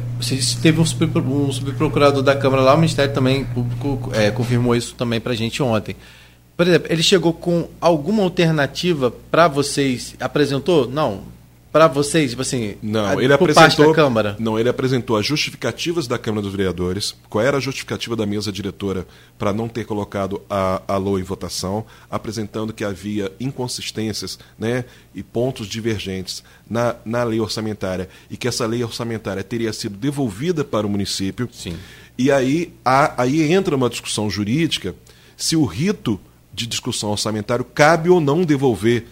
teve 0.64 0.82
um, 0.82 0.86
super, 0.86 1.08
um 1.20 1.52
subprocurador 1.52 2.24
da 2.24 2.36
Câmara 2.36 2.64
lá, 2.64 2.74
o 2.74 2.78
Ministério 2.78 3.14
também 3.14 3.46
público 3.46 4.10
é, 4.16 4.32
confirmou 4.32 4.76
isso 4.76 4.96
também 4.96 5.22
para 5.22 5.34
a 5.34 5.36
gente 5.36 5.62
ontem. 5.62 5.96
Por 6.58 6.68
exemplo, 6.68 6.88
ele 6.92 7.04
chegou 7.04 7.34
com 7.34 7.68
alguma 7.80 8.24
alternativa 8.24 9.14
para 9.30 9.48
vocês? 9.48 10.16
Apresentou? 10.20 10.88
Não 10.88 11.32
para 11.74 11.88
vocês, 11.88 12.30
tipo 12.30 12.44
assim, 12.44 12.76
não, 12.84 13.20
ele 13.20 13.34
apresentou, 13.34 13.88
da 13.88 13.96
Câmara? 13.96 14.36
Não, 14.38 14.60
ele 14.60 14.70
apresentou 14.70 15.18
as 15.18 15.26
justificativas 15.26 16.06
da 16.06 16.20
Câmara 16.20 16.44
dos 16.44 16.52
Vereadores, 16.52 17.16
qual 17.28 17.44
era 17.44 17.58
a 17.58 17.60
justificativa 17.60 18.16
da 18.16 18.28
mesa 18.28 18.52
diretora 18.52 19.08
para 19.40 19.52
não 19.52 19.68
ter 19.68 19.84
colocado 19.84 20.40
a, 20.48 20.84
a 20.88 20.98
LOA 20.98 21.20
em 21.20 21.24
votação, 21.24 21.84
apresentando 22.12 22.74
que 22.74 22.84
havia 22.84 23.32
inconsistências 23.40 24.38
né, 24.58 24.86
e 25.16 25.24
pontos 25.24 25.66
divergentes 25.66 26.44
na, 26.70 26.96
na 27.04 27.24
lei 27.24 27.40
orçamentária 27.40 28.08
e 28.30 28.38
que 28.38 28.48
essa 28.48 28.68
lei 28.68 28.84
orçamentária 28.84 29.44
teria 29.44 29.74
sido 29.74 29.98
devolvida 29.98 30.64
para 30.64 30.86
o 30.86 30.90
município. 30.92 31.50
Sim. 31.52 31.76
E 32.16 32.32
aí, 32.32 32.72
a, 32.86 33.24
aí 33.24 33.52
entra 33.52 33.76
uma 33.76 33.90
discussão 33.90 34.30
jurídica 34.30 34.94
se 35.36 35.56
o 35.56 35.66
rito 35.66 36.22
de 36.54 36.68
discussão 36.68 37.10
orçamentário 37.10 37.66
cabe 37.66 38.12
ou 38.12 38.22
não 38.22 38.44
devolver 38.44 39.08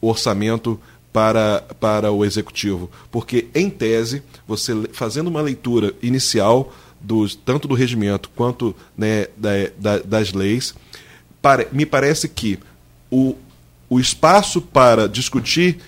o 0.00 0.08
orçamento 0.08 0.80
para, 1.12 1.64
para 1.80 2.12
o 2.12 2.24
executivo. 2.24 2.90
Porque, 3.10 3.48
em 3.54 3.68
tese, 3.68 4.22
você 4.46 4.72
fazendo 4.92 5.28
uma 5.28 5.40
leitura 5.40 5.94
inicial 6.02 6.72
do, 7.00 7.28
tanto 7.36 7.66
do 7.66 7.74
regimento 7.74 8.30
quanto 8.34 8.74
né, 8.96 9.26
da, 9.36 9.50
da, 9.78 9.98
das 9.98 10.32
leis, 10.32 10.74
para, 11.40 11.66
me 11.72 11.86
parece 11.86 12.28
que 12.28 12.58
o, 13.10 13.34
o 13.88 13.98
espaço 13.98 14.60
para 14.60 15.08
discutir 15.08 15.78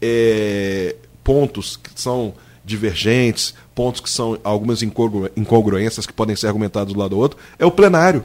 é, 0.00 0.94
pontos 1.24 1.76
que 1.76 1.90
são 1.94 2.34
divergentes, 2.64 3.54
pontos 3.74 4.00
que 4.00 4.10
são 4.10 4.38
algumas 4.44 4.82
incongruências 4.82 6.06
que 6.06 6.12
podem 6.12 6.36
ser 6.36 6.46
argumentados 6.46 6.92
do 6.92 7.00
lado 7.00 7.10
do 7.10 7.18
outro, 7.18 7.38
é 7.58 7.66
o 7.66 7.70
plenário. 7.70 8.24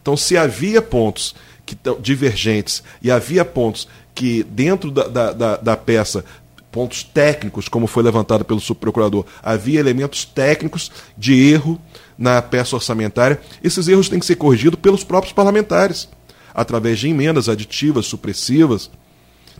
Então, 0.00 0.16
se 0.16 0.36
havia 0.36 0.80
pontos 0.80 1.34
que 1.66 1.76
divergentes 2.00 2.82
e 3.02 3.10
havia 3.10 3.44
pontos 3.44 3.88
que 4.18 4.42
dentro 4.42 4.90
da, 4.90 5.06
da, 5.06 5.32
da, 5.32 5.56
da 5.58 5.76
peça 5.76 6.24
pontos 6.72 7.04
técnicos, 7.04 7.68
como 7.68 7.86
foi 7.86 8.02
levantado 8.02 8.44
pelo 8.44 8.58
subprocurador, 8.58 9.24
havia 9.40 9.78
elementos 9.78 10.24
técnicos 10.24 10.90
de 11.16 11.40
erro 11.52 11.80
na 12.18 12.42
peça 12.42 12.74
orçamentária. 12.74 13.40
Esses 13.62 13.86
erros 13.86 14.08
têm 14.08 14.18
que 14.18 14.26
ser 14.26 14.34
corrigidos 14.34 14.80
pelos 14.80 15.04
próprios 15.04 15.32
parlamentares, 15.32 16.08
através 16.52 16.98
de 16.98 17.08
emendas 17.08 17.48
aditivas, 17.48 18.06
supressivas. 18.06 18.90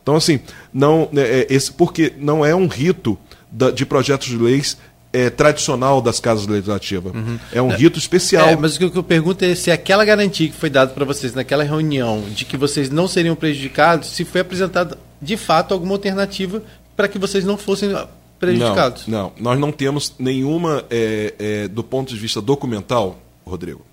Então, 0.02 0.16
assim, 0.16 0.40
não, 0.74 1.08
é, 1.14 1.46
esse, 1.48 1.70
porque 1.70 2.12
não 2.18 2.44
é 2.44 2.52
um 2.52 2.66
rito 2.66 3.16
da, 3.52 3.70
de 3.70 3.86
projetos 3.86 4.26
de 4.26 4.36
leis 4.36 4.76
é, 5.12 5.30
tradicional 5.30 6.00
das 6.00 6.20
casas 6.20 6.46
legislativas. 6.46 7.14
Uhum. 7.14 7.38
É 7.52 7.62
um 7.62 7.68
rito 7.68 7.98
especial. 7.98 8.48
É, 8.48 8.56
mas 8.56 8.76
o 8.76 8.90
que 8.90 8.98
eu 8.98 9.02
pergunto 9.02 9.44
é 9.44 9.54
se 9.54 9.70
aquela 9.70 10.04
garantia 10.04 10.48
que 10.48 10.54
foi 10.54 10.70
dada 10.70 10.92
para 10.92 11.04
vocês 11.04 11.34
naquela 11.34 11.64
reunião 11.64 12.22
de 12.30 12.44
que 12.44 12.56
vocês 12.56 12.90
não 12.90 13.08
seriam 13.08 13.34
prejudicados, 13.34 14.10
se 14.10 14.24
foi 14.24 14.40
apresentada 14.40 14.98
de 15.20 15.36
fato 15.36 15.72
alguma 15.72 15.94
alternativa 15.94 16.62
para 16.96 17.08
que 17.08 17.18
vocês 17.18 17.44
não 17.44 17.56
fossem 17.56 17.96
prejudicados. 18.38 19.06
Não, 19.06 19.22
não. 19.22 19.32
nós 19.38 19.58
não 19.58 19.72
temos 19.72 20.14
nenhuma, 20.18 20.84
é, 20.90 21.34
é, 21.38 21.68
do 21.68 21.82
ponto 21.82 22.12
de 22.12 22.20
vista 22.20 22.40
documental, 22.40 23.18
Rodrigo, 23.44 23.84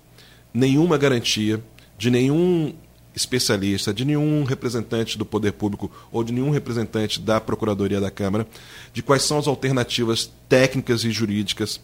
nenhuma 0.52 0.98
garantia 0.98 1.62
de 1.98 2.10
nenhum 2.10 2.74
especialista, 3.16 3.94
de 3.94 4.04
nenhum 4.04 4.44
representante 4.44 5.16
do 5.16 5.24
poder 5.24 5.52
público 5.52 5.90
ou 6.12 6.22
de 6.22 6.32
nenhum 6.32 6.50
representante 6.50 7.18
da 7.18 7.40
Procuradoria 7.40 7.98
da 7.98 8.10
Câmara, 8.10 8.46
de 8.92 9.02
quais 9.02 9.22
são 9.22 9.38
as 9.38 9.48
alternativas 9.48 10.30
técnicas 10.48 11.02
e 11.02 11.10
jurídicas 11.10 11.80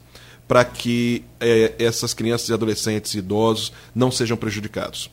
para 0.46 0.64
que 0.64 1.24
é, 1.40 1.72
essas 1.78 2.12
crianças 2.12 2.50
e 2.50 2.52
adolescentes 2.52 3.14
e 3.14 3.18
idosos 3.18 3.72
não 3.94 4.10
sejam 4.10 4.36
prejudicados. 4.36 5.10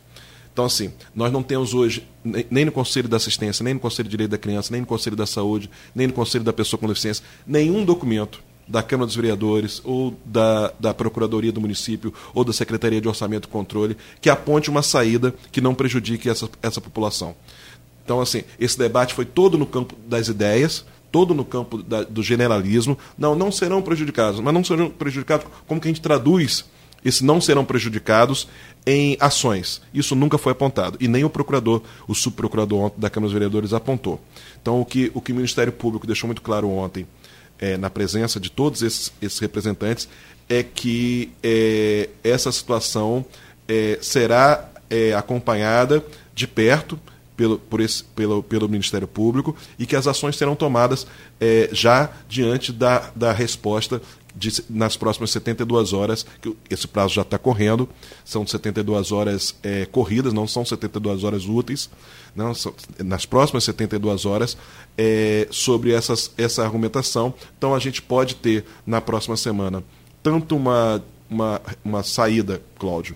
Então, 0.51 0.65
assim, 0.65 0.91
nós 1.15 1.31
não 1.31 1.41
temos 1.41 1.73
hoje, 1.73 2.05
nem 2.51 2.65
no 2.65 2.71
Conselho 2.71 3.07
da 3.07 3.15
Assistência, 3.15 3.63
nem 3.63 3.75
no 3.75 3.79
Conselho 3.79 4.09
de 4.09 4.11
Direito 4.11 4.31
da 4.31 4.37
Criança, 4.37 4.73
nem 4.73 4.81
no 4.81 4.87
Conselho 4.87 5.15
da 5.15 5.25
Saúde, 5.25 5.69
nem 5.95 6.07
no 6.07 6.13
Conselho 6.13 6.43
da 6.43 6.51
Pessoa 6.51 6.77
com 6.77 6.87
Deficiência, 6.87 7.23
nenhum 7.47 7.85
documento 7.85 8.43
da 8.69 8.83
Câmara 8.83 9.07
dos 9.07 9.15
Vereadores, 9.15 9.81
ou 9.83 10.15
da, 10.23 10.71
da 10.79 10.93
Procuradoria 10.93 11.51
do 11.51 11.59
Município, 11.59 12.13
ou 12.33 12.43
da 12.43 12.53
Secretaria 12.53 13.01
de 13.01 13.07
Orçamento 13.07 13.47
e 13.47 13.51
Controle, 13.51 13.97
que 14.21 14.29
aponte 14.29 14.69
uma 14.69 14.83
saída 14.83 15.33
que 15.51 15.59
não 15.59 15.73
prejudique 15.73 16.29
essa, 16.29 16.47
essa 16.61 16.79
população. 16.79 17.35
Então, 18.05 18.21
assim, 18.21 18.43
esse 18.59 18.77
debate 18.77 19.13
foi 19.13 19.25
todo 19.25 19.57
no 19.57 19.65
campo 19.65 19.95
das 20.07 20.27
ideias, 20.27 20.85
todo 21.11 21.33
no 21.33 21.43
campo 21.43 21.81
da, 21.81 22.03
do 22.03 22.21
generalismo. 22.21 22.97
Não, 23.17 23.35
não 23.35 23.51
serão 23.51 23.81
prejudicados, 23.81 24.39
mas 24.39 24.53
não 24.53 24.63
serão 24.63 24.89
prejudicados 24.89 25.47
como 25.67 25.81
que 25.81 25.87
a 25.87 25.91
gente 25.91 26.01
traduz 26.01 26.65
esse 27.03 27.23
não 27.23 27.39
serão 27.39 27.63
prejudicados 27.63 28.47
em 28.85 29.15
ações. 29.19 29.81
Isso 29.93 30.15
nunca 30.15 30.37
foi 30.37 30.51
apontado. 30.51 30.97
E 30.99 31.07
nem 31.07 31.23
o 31.23 31.29
procurador, 31.29 31.81
o 32.07 32.13
subprocurador 32.13 32.91
da 32.97 33.09
Câmara 33.09 33.27
dos 33.27 33.33
Vereadores 33.33 33.73
apontou. 33.73 34.19
Então, 34.61 34.81
o 34.81 34.85
que, 34.85 35.11
o 35.13 35.21
que 35.21 35.31
o 35.31 35.35
Ministério 35.35 35.71
Público 35.71 36.05
deixou 36.05 36.27
muito 36.27 36.41
claro 36.41 36.69
ontem 36.69 37.07
é, 37.59 37.77
na 37.77 37.89
presença 37.89 38.39
de 38.39 38.49
todos 38.49 38.81
esses, 38.81 39.11
esses 39.21 39.39
representantes, 39.39 40.07
é 40.47 40.63
que 40.63 41.31
é, 41.43 42.09
essa 42.23 42.51
situação 42.51 43.25
é, 43.67 43.99
será 44.01 44.69
é, 44.89 45.13
acompanhada 45.13 46.03
de 46.33 46.47
perto 46.47 46.99
pelo, 47.37 47.57
por 47.57 47.79
esse, 47.79 48.03
pelo, 48.03 48.43
pelo 48.43 48.67
Ministério 48.67 49.07
Público 49.07 49.55
e 49.77 49.85
que 49.85 49.95
as 49.95 50.07
ações 50.07 50.35
serão 50.35 50.55
tomadas 50.55 51.07
é, 51.39 51.69
já 51.71 52.09
diante 52.27 52.73
da, 52.73 53.11
da 53.15 53.31
resposta 53.31 54.01
de, 54.39 54.63
nas 54.69 54.95
próximas 54.95 55.31
72 55.31 55.91
horas, 55.91 56.25
que 56.41 56.55
esse 56.69 56.87
prazo 56.87 57.13
já 57.15 57.21
está 57.23 57.37
correndo, 57.37 57.87
são 58.23 58.47
72 58.47 59.11
horas 59.11 59.53
é, 59.61 59.85
corridas, 59.85 60.31
não 60.31 60.47
são 60.47 60.63
72 60.63 61.25
horas 61.25 61.45
úteis, 61.45 61.89
não, 62.33 62.55
são, 62.55 62.73
nas 63.03 63.25
próximas 63.25 63.65
72 63.65 64.25
horas, 64.25 64.57
é, 64.97 65.47
sobre 65.51 65.91
essas, 65.91 66.31
essa 66.37 66.63
argumentação. 66.63 67.33
Então 67.57 67.75
a 67.75 67.79
gente 67.79 68.01
pode 68.01 68.35
ter 68.35 68.63
na 68.87 69.01
próxima 69.01 69.35
semana 69.35 69.83
tanto 70.23 70.55
uma, 70.55 71.03
uma, 71.29 71.61
uma 71.83 72.03
saída, 72.03 72.61
Cláudio, 72.77 73.15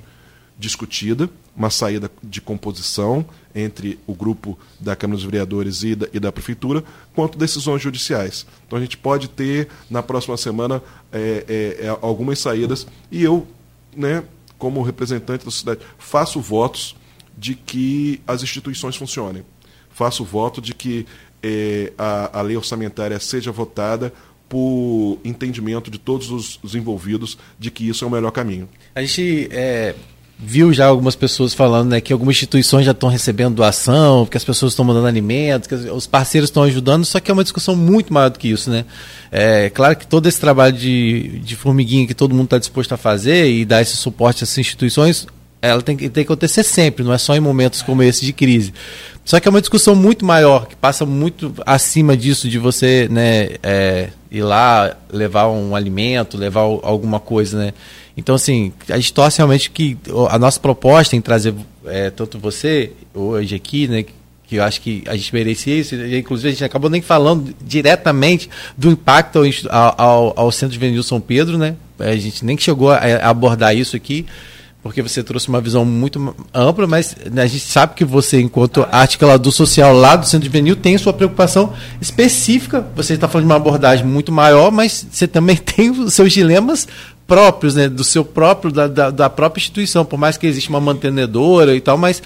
discutida, 0.59 1.29
uma 1.55 1.69
saída 1.69 2.09
de 2.23 2.41
composição 2.41 3.25
entre 3.53 3.99
o 4.07 4.13
grupo 4.13 4.57
da 4.79 4.95
Câmara 4.95 5.17
dos 5.17 5.25
Vereadores 5.25 5.83
e 5.83 5.95
da, 5.95 6.07
e 6.11 6.19
da 6.19 6.31
Prefeitura, 6.31 6.83
quanto 7.13 7.37
decisões 7.37 7.81
judiciais. 7.81 8.45
Então 8.65 8.77
a 8.77 8.81
gente 8.81 8.97
pode 8.97 9.27
ter 9.27 9.67
na 9.89 10.01
próxima 10.01 10.35
semana 10.37 10.81
é, 11.11 11.45
é, 11.47 11.85
é, 11.85 11.97
algumas 12.01 12.39
saídas 12.39 12.87
e 13.11 13.23
eu, 13.23 13.47
né, 13.95 14.23
como 14.57 14.81
representante 14.81 15.45
da 15.45 15.51
sociedade, 15.51 15.81
faço 15.97 16.41
votos 16.41 16.95
de 17.37 17.55
que 17.55 18.21
as 18.25 18.41
instituições 18.41 18.95
funcionem. 18.95 19.43
Faço 19.91 20.23
voto 20.23 20.59
de 20.59 20.73
que 20.73 21.05
é, 21.41 21.93
a, 21.97 22.39
a 22.39 22.41
lei 22.41 22.57
orçamentária 22.57 23.19
seja 23.19 23.51
votada 23.51 24.11
por 24.47 25.19
entendimento 25.23 25.89
de 25.89 25.97
todos 25.97 26.29
os, 26.29 26.59
os, 26.63 26.75
envolvidos 26.75 27.37
de 27.57 27.71
que 27.71 27.89
isso 27.89 28.05
é 28.05 28.07
o 28.07 28.11
melhor 28.11 28.31
caminho. 28.31 28.69
A 28.93 29.01
gente 29.01 29.49
é, 29.51 29.95
viu 30.37 30.73
já 30.73 30.87
algumas 30.87 31.15
pessoas 31.15 31.53
falando 31.53 31.91
né, 31.91 32.01
que 32.01 32.11
algumas 32.11 32.35
instituições 32.35 32.85
já 32.85 32.91
estão 32.91 33.09
recebendo 33.09 33.55
doação, 33.55 34.25
que 34.25 34.35
as 34.35 34.43
pessoas 34.43 34.73
estão 34.73 34.83
mandando 34.83 35.07
alimentos, 35.07 35.67
que 35.67 35.75
os 35.75 36.05
parceiros 36.07 36.49
estão 36.49 36.63
ajudando, 36.63 37.05
só 37.05 37.19
que 37.19 37.31
é 37.31 37.33
uma 37.33 37.43
discussão 37.43 37.75
muito 37.75 38.13
maior 38.13 38.29
do 38.29 38.39
que 38.39 38.49
isso, 38.49 38.69
né? 38.69 38.85
É 39.31 39.69
claro 39.69 39.95
que 39.95 40.05
todo 40.05 40.27
esse 40.27 40.39
trabalho 40.39 40.75
de, 40.75 41.39
de 41.39 41.55
formiguinha 41.55 42.05
que 42.05 42.13
todo 42.13 42.35
mundo 42.35 42.45
está 42.45 42.57
disposto 42.57 42.91
a 42.93 42.97
fazer 42.97 43.49
e 43.49 43.63
dar 43.63 43.81
esse 43.81 43.95
suporte 43.95 44.43
essas 44.43 44.57
instituições, 44.57 45.27
ela 45.61 45.81
tem, 45.81 45.95
tem 45.95 46.11
que 46.11 46.19
acontecer 46.21 46.63
sempre, 46.63 47.05
não 47.05 47.13
é 47.13 47.17
só 47.17 47.35
em 47.35 47.39
momentos 47.39 47.81
como 47.81 48.03
esse 48.03 48.25
de 48.25 48.33
crise. 48.33 48.73
Só 49.23 49.39
que 49.39 49.47
é 49.47 49.49
uma 49.49 49.61
discussão 49.61 49.95
muito 49.95 50.25
maior, 50.25 50.67
que 50.67 50.75
passa 50.75 51.05
muito 51.05 51.53
acima 51.65 52.17
disso, 52.17 52.49
de 52.49 52.59
você 52.59 53.07
né, 53.09 53.51
é, 53.63 54.09
ir 54.29 54.41
lá 54.41 54.97
levar 55.09 55.47
um 55.47 55.73
alimento, 55.73 56.37
levar 56.37 56.61
alguma 56.61 57.21
coisa, 57.21 57.57
né? 57.57 57.73
Então, 58.15 58.35
assim, 58.35 58.71
a 58.89 58.97
gente 58.97 59.13
torce 59.13 59.37
realmente 59.37 59.71
que 59.71 59.97
a 60.29 60.37
nossa 60.37 60.59
proposta 60.59 61.15
em 61.15 61.21
trazer 61.21 61.53
é, 61.85 62.09
tanto 62.09 62.37
você 62.37 62.91
hoje 63.13 63.55
aqui, 63.55 63.87
né, 63.87 64.03
que 64.03 64.55
eu 64.55 64.63
acho 64.63 64.81
que 64.81 65.03
a 65.07 65.15
gente 65.15 65.33
merecia 65.33 65.75
isso, 65.75 65.95
e, 65.95 66.17
inclusive 66.17 66.49
a 66.49 66.51
gente 66.51 66.63
acabou 66.63 66.89
nem 66.89 67.01
falando 67.01 67.53
diretamente 67.61 68.49
do 68.77 68.91
impacto 68.91 69.39
ao, 69.69 69.95
ao, 69.97 70.33
ao 70.35 70.51
Centro 70.51 70.69
de 70.69 70.75
Juvenil 70.75 71.03
São 71.03 71.19
Pedro, 71.19 71.57
né? 71.57 71.75
A 71.99 72.15
gente 72.15 72.43
nem 72.45 72.57
chegou 72.57 72.91
a 72.91 72.99
abordar 73.29 73.75
isso 73.75 73.95
aqui, 73.95 74.25
porque 74.83 75.01
você 75.01 75.23
trouxe 75.23 75.47
uma 75.47 75.61
visão 75.61 75.85
muito 75.85 76.35
ampla, 76.53 76.85
mas 76.85 77.15
né, 77.31 77.43
a 77.43 77.47
gente 77.47 77.63
sabe 77.63 77.95
que 77.95 78.03
você, 78.03 78.41
enquanto 78.41 78.85
articulador 78.91 79.51
social 79.51 79.95
lá 79.95 80.17
do 80.17 80.27
Centro 80.27 80.45
Juvenil, 80.45 80.75
tem 80.75 80.97
sua 80.97 81.13
preocupação 81.13 81.71
específica. 82.01 82.85
Você 82.93 83.13
está 83.13 83.29
falando 83.29 83.47
de 83.47 83.53
uma 83.53 83.57
abordagem 83.57 84.05
muito 84.05 84.29
maior, 84.29 84.71
mas 84.71 85.07
você 85.09 85.25
também 85.25 85.55
tem 85.63 85.89
os 85.89 86.13
seus 86.13 86.33
dilemas 86.33 86.85
próprios, 87.27 87.75
né, 87.75 87.87
do 87.87 88.03
seu 88.03 88.23
próprio, 88.23 88.71
da, 88.71 88.87
da, 88.87 89.09
da, 89.09 89.29
própria 89.29 89.61
instituição, 89.61 90.03
por 90.03 90.17
mais 90.17 90.37
que 90.37 90.45
exista 90.45 90.69
uma 90.69 90.81
mantenedora 90.81 91.75
e 91.75 91.81
tal, 91.81 91.97
mas 91.97 92.21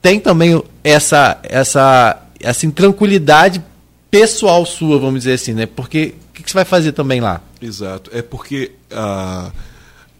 tem 0.00 0.20
também 0.20 0.62
essa, 0.84 1.38
essa, 1.42 2.22
essa 2.40 2.66
intranquilidade 2.66 3.62
pessoal 4.10 4.64
sua, 4.64 4.98
vamos 4.98 5.20
dizer 5.20 5.34
assim, 5.34 5.52
né? 5.52 5.66
Porque 5.66 6.14
o 6.30 6.32
que, 6.32 6.42
que, 6.42 6.50
você 6.50 6.54
vai 6.54 6.64
fazer 6.64 6.92
também 6.92 7.20
lá? 7.20 7.40
Exato. 7.60 8.10
É 8.14 8.22
porque 8.22 8.72
uh, 8.92 9.50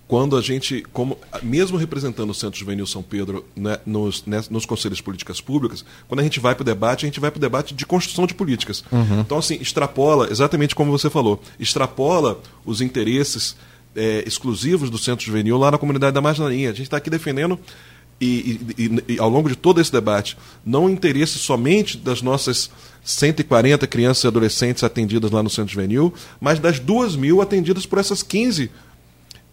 quando 0.08 0.36
a 0.36 0.40
gente, 0.40 0.84
como 0.92 1.18
mesmo 1.42 1.76
representando 1.76 2.30
o 2.30 2.34
Centro 2.34 2.58
Juvenil 2.58 2.86
São 2.86 3.02
Pedro 3.02 3.44
né, 3.56 3.78
nos, 3.84 4.24
né, 4.24 4.42
nos 4.50 4.64
conselhos 4.64 4.98
de 4.98 5.02
políticas 5.02 5.40
públicas, 5.40 5.84
quando 6.08 6.20
a 6.20 6.22
gente 6.22 6.38
vai 6.40 6.54
para 6.54 6.62
o 6.62 6.64
debate, 6.64 7.04
a 7.04 7.08
gente 7.08 7.20
vai 7.20 7.30
para 7.30 7.38
o 7.38 7.40
debate 7.40 7.74
de 7.74 7.84
construção 7.86 8.26
de 8.26 8.34
políticas. 8.34 8.84
Uhum. 8.90 9.20
Então, 9.20 9.38
assim, 9.38 9.58
extrapola, 9.60 10.28
exatamente 10.30 10.74
como 10.74 10.90
você 10.90 11.10
falou, 11.10 11.42
extrapola 11.58 12.40
os 12.64 12.80
interesses 12.80 13.56
é, 13.96 14.22
exclusivos 14.26 14.90
do 14.90 14.98
Centro 14.98 15.24
Juvenil 15.24 15.56
lá 15.56 15.70
na 15.70 15.78
comunidade 15.78 16.14
da 16.14 16.20
Marginaria. 16.20 16.70
A 16.70 16.72
gente 16.72 16.84
está 16.84 16.98
aqui 16.98 17.10
defendendo, 17.10 17.58
e, 18.20 18.60
e, 18.78 19.14
e, 19.14 19.18
ao 19.18 19.28
longo 19.28 19.48
de 19.48 19.56
todo 19.56 19.80
esse 19.80 19.92
debate, 19.92 20.36
não 20.64 20.86
o 20.86 20.90
interesse 20.90 21.38
somente 21.38 21.98
das 21.98 22.22
nossas 22.22 22.70
140 23.04 23.86
crianças 23.86 24.24
e 24.24 24.26
adolescentes 24.26 24.82
atendidas 24.82 25.30
lá 25.30 25.42
no 25.42 25.50
Centro 25.50 25.72
Juvenil, 25.72 26.12
mas 26.40 26.58
das 26.58 26.78
2 26.78 27.16
mil 27.16 27.42
atendidas 27.42 27.84
por 27.84 27.98
essas 27.98 28.22
15 28.22 28.70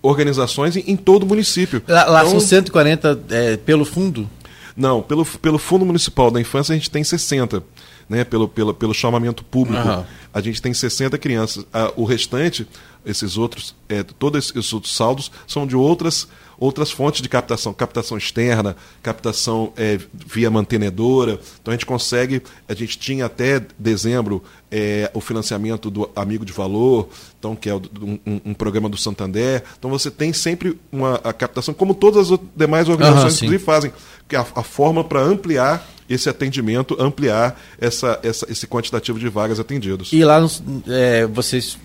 organizações 0.01 0.75
em, 0.75 0.83
em 0.87 0.95
todo 0.95 1.23
o 1.23 1.25
município. 1.25 1.81
Lá, 1.87 2.05
lá 2.05 2.19
então, 2.21 2.39
são 2.39 2.39
140 2.39 3.23
é, 3.29 3.57
pelo 3.57 3.85
fundo? 3.85 4.29
Não, 4.75 5.01
pelo, 5.01 5.23
pelo 5.23 5.59
Fundo 5.59 5.85
Municipal 5.85 6.31
da 6.31 6.41
Infância 6.41 6.73
a 6.73 6.75
gente 6.75 6.89
tem 6.89 7.03
60 7.03 7.63
né, 8.09 8.23
pelo, 8.23 8.47
pelo, 8.47 8.73
pelo 8.73 8.93
chamamento 8.93 9.43
público, 9.43 9.87
uhum. 9.87 10.03
a 10.33 10.41
gente 10.41 10.61
tem 10.61 10.73
60 10.73 11.17
crianças. 11.17 11.65
o 11.95 12.03
restante, 12.03 12.67
esses 13.05 13.37
outros, 13.37 13.75
é, 13.89 14.03
todos 14.03 14.51
esses 14.55 14.73
outros 14.73 14.95
saldos 14.95 15.31
são 15.47 15.67
de 15.67 15.75
outras 15.75 16.27
outras 16.57 16.91
fontes 16.91 17.21
de 17.21 17.27
captação, 17.27 17.73
captação 17.73 18.17
externa, 18.17 18.75
captação 19.01 19.73
é, 19.75 19.99
via 20.25 20.49
mantenedora. 20.49 21.39
Então 21.61 21.71
a 21.71 21.75
gente 21.75 21.85
consegue, 21.85 22.41
a 22.67 22.73
gente 22.73 22.97
tinha 22.97 23.25
até 23.25 23.61
dezembro 23.77 24.43
é, 24.71 25.09
o 25.13 25.19
financiamento 25.19 25.89
do 25.89 26.09
Amigo 26.15 26.45
de 26.45 26.53
Valor, 26.53 27.09
então 27.37 27.55
que 27.55 27.69
é 27.69 27.75
um, 27.75 28.41
um, 28.45 28.53
programa 28.53 28.87
do 28.87 28.97
Santander. 28.97 29.63
Então 29.77 29.89
você 29.89 30.09
tem 30.09 30.31
sempre 30.31 30.79
uma 30.91 31.15
a 31.23 31.33
captação, 31.33 31.73
como 31.73 31.93
todas 31.93 32.31
as 32.31 32.39
demais 32.55 32.87
organizações 32.87 33.41
uhum, 33.41 33.47
inclusive 33.47 33.63
fazem, 33.63 33.93
que 34.27 34.35
é 34.35 34.39
a, 34.39 34.45
a 34.55 34.63
forma 34.63 35.03
para 35.03 35.21
ampliar 35.21 35.85
esse 36.09 36.29
atendimento, 36.29 36.95
ampliar 36.99 37.59
essa, 37.79 38.19
essa, 38.23 38.49
esse 38.51 38.67
quantitativo 38.67 39.19
de 39.19 39.29
vagas 39.29 39.59
atendidas. 39.59 40.11
E 40.11 40.23
lá 40.23 40.39
é, 40.87 41.25
vocês. 41.27 41.77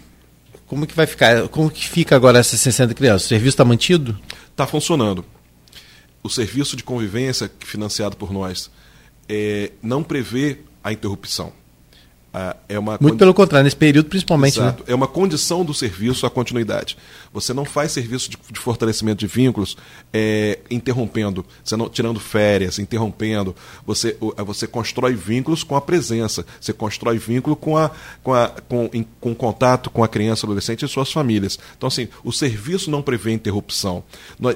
Como 0.67 0.87
que 0.87 0.95
vai 0.95 1.07
ficar? 1.07 1.49
Como 1.49 1.71
que 1.71 1.89
fica 1.89 2.15
agora 2.15 2.39
essas 2.39 2.61
60 2.61 2.95
crianças? 2.95 3.25
O 3.25 3.29
serviço 3.29 3.55
está 3.55 3.65
mantido? 3.65 4.19
Está 4.51 4.67
funcionando. 4.67 5.25
O 6.23 6.29
serviço 6.29 6.77
de 6.77 6.83
convivência 6.83 7.51
financiado 7.61 8.17
por 8.17 8.33
nós 8.33 8.71
é, 9.29 9.73
não 9.83 10.03
prevê 10.03 10.59
a 10.83 10.93
interrupção. 10.93 11.53
Ah, 12.33 12.55
é 12.69 12.79
uma 12.79 12.99
Muito 13.01 13.17
pelo 13.17 13.33
contrário, 13.33 13.65
nesse 13.65 13.77
período 13.77 14.09
principalmente. 14.09 14.61
Né? 14.61 14.77
É 14.87 14.95
uma 14.95 15.07
condição 15.07 15.65
do 15.65 15.73
serviço 15.73 16.27
a 16.27 16.31
continuidade. 16.31 16.97
Você 17.33 17.55
não 17.55 17.65
faz 17.65 17.93
serviço 17.93 18.31
de, 18.31 18.39
de 18.51 18.61
fortalecimento 18.61 19.19
de 19.21 19.27
vínculos 19.27 19.77
é, 20.13 20.59
interrompendo, 20.71 21.45
você 21.65 21.77
não, 21.77 21.89
tirando 21.89 22.21
férias, 22.21 22.79
interrompendo. 22.79 23.57
Você, 23.87 24.17
você 24.45 24.67
constrói 24.67 25.15
vínculos 25.15 25.63
com 25.63 25.75
a 25.75 25.81
presença, 25.81 26.45
você 26.61 26.73
constrói 26.73 27.17
vínculo 27.17 27.57
com, 27.57 27.79
a, 27.79 27.91
com, 28.23 28.35
a, 28.35 28.49
com, 28.49 28.91
em, 28.93 29.07
com 29.21 29.35
contato 29.35 29.89
com 29.89 30.05
a 30.05 30.09
criança, 30.09 30.45
adolescente 30.45 30.85
e 30.85 30.89
suas 30.89 31.11
famílias. 31.11 31.59
Então, 31.77 31.87
assim, 31.87 32.09
o 32.23 32.31
serviço 32.31 32.91
não 32.91 33.01
prevê 33.01 33.33
interrupção. 33.33 34.05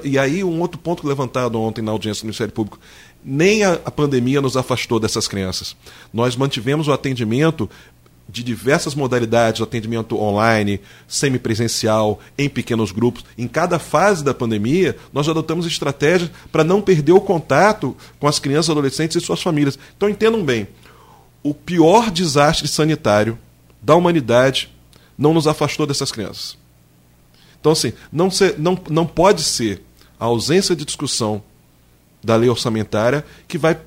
E 0.03 0.19
aí, 0.19 0.43
um 0.43 0.61
outro 0.61 0.77
ponto 0.77 1.07
levantado 1.07 1.59
ontem 1.59 1.81
na 1.81 1.91
audiência 1.91 2.21
do 2.21 2.25
Ministério 2.25 2.53
Público 2.53 2.79
nem 3.23 3.63
a, 3.63 3.73
a 3.85 3.91
pandemia 3.91 4.41
nos 4.41 4.57
afastou 4.57 4.99
dessas 4.99 5.27
crianças. 5.27 5.75
Nós 6.13 6.35
mantivemos 6.35 6.87
o 6.87 6.93
atendimento 6.93 7.69
de 8.27 8.41
diversas 8.43 8.95
modalidades, 8.95 9.61
atendimento 9.61 10.19
online, 10.19 10.79
semipresencial, 11.07 12.19
em 12.37 12.49
pequenos 12.49 12.91
grupos. 12.91 13.25
Em 13.37 13.47
cada 13.47 13.77
fase 13.77 14.23
da 14.23 14.33
pandemia, 14.33 14.97
nós 15.11 15.27
adotamos 15.27 15.65
estratégias 15.65 16.31
para 16.51 16.63
não 16.63 16.81
perder 16.81 17.11
o 17.11 17.21
contato 17.21 17.95
com 18.19 18.27
as 18.27 18.39
crianças, 18.39 18.69
adolescentes 18.69 19.21
e 19.21 19.25
suas 19.25 19.41
famílias. 19.41 19.77
Então 19.95 20.09
entendam 20.09 20.43
bem, 20.43 20.67
o 21.43 21.53
pior 21.53 22.09
desastre 22.09 22.67
sanitário 22.67 23.37
da 23.81 23.95
humanidade 23.95 24.71
não 25.17 25.33
nos 25.33 25.47
afastou 25.47 25.85
dessas 25.85 26.11
crianças. 26.11 26.57
Então, 27.59 27.71
assim, 27.71 27.93
não, 28.11 28.31
ser, 28.31 28.55
não, 28.57 28.77
não 28.89 29.05
pode 29.05 29.43
ser 29.43 29.83
a 30.19 30.25
ausência 30.25 30.75
de 30.75 30.85
discussão 30.85 31.43
da 32.23 32.35
lei 32.35 32.49
orçamentária 32.49 33.25
que 33.47 33.57
vai 33.57 33.77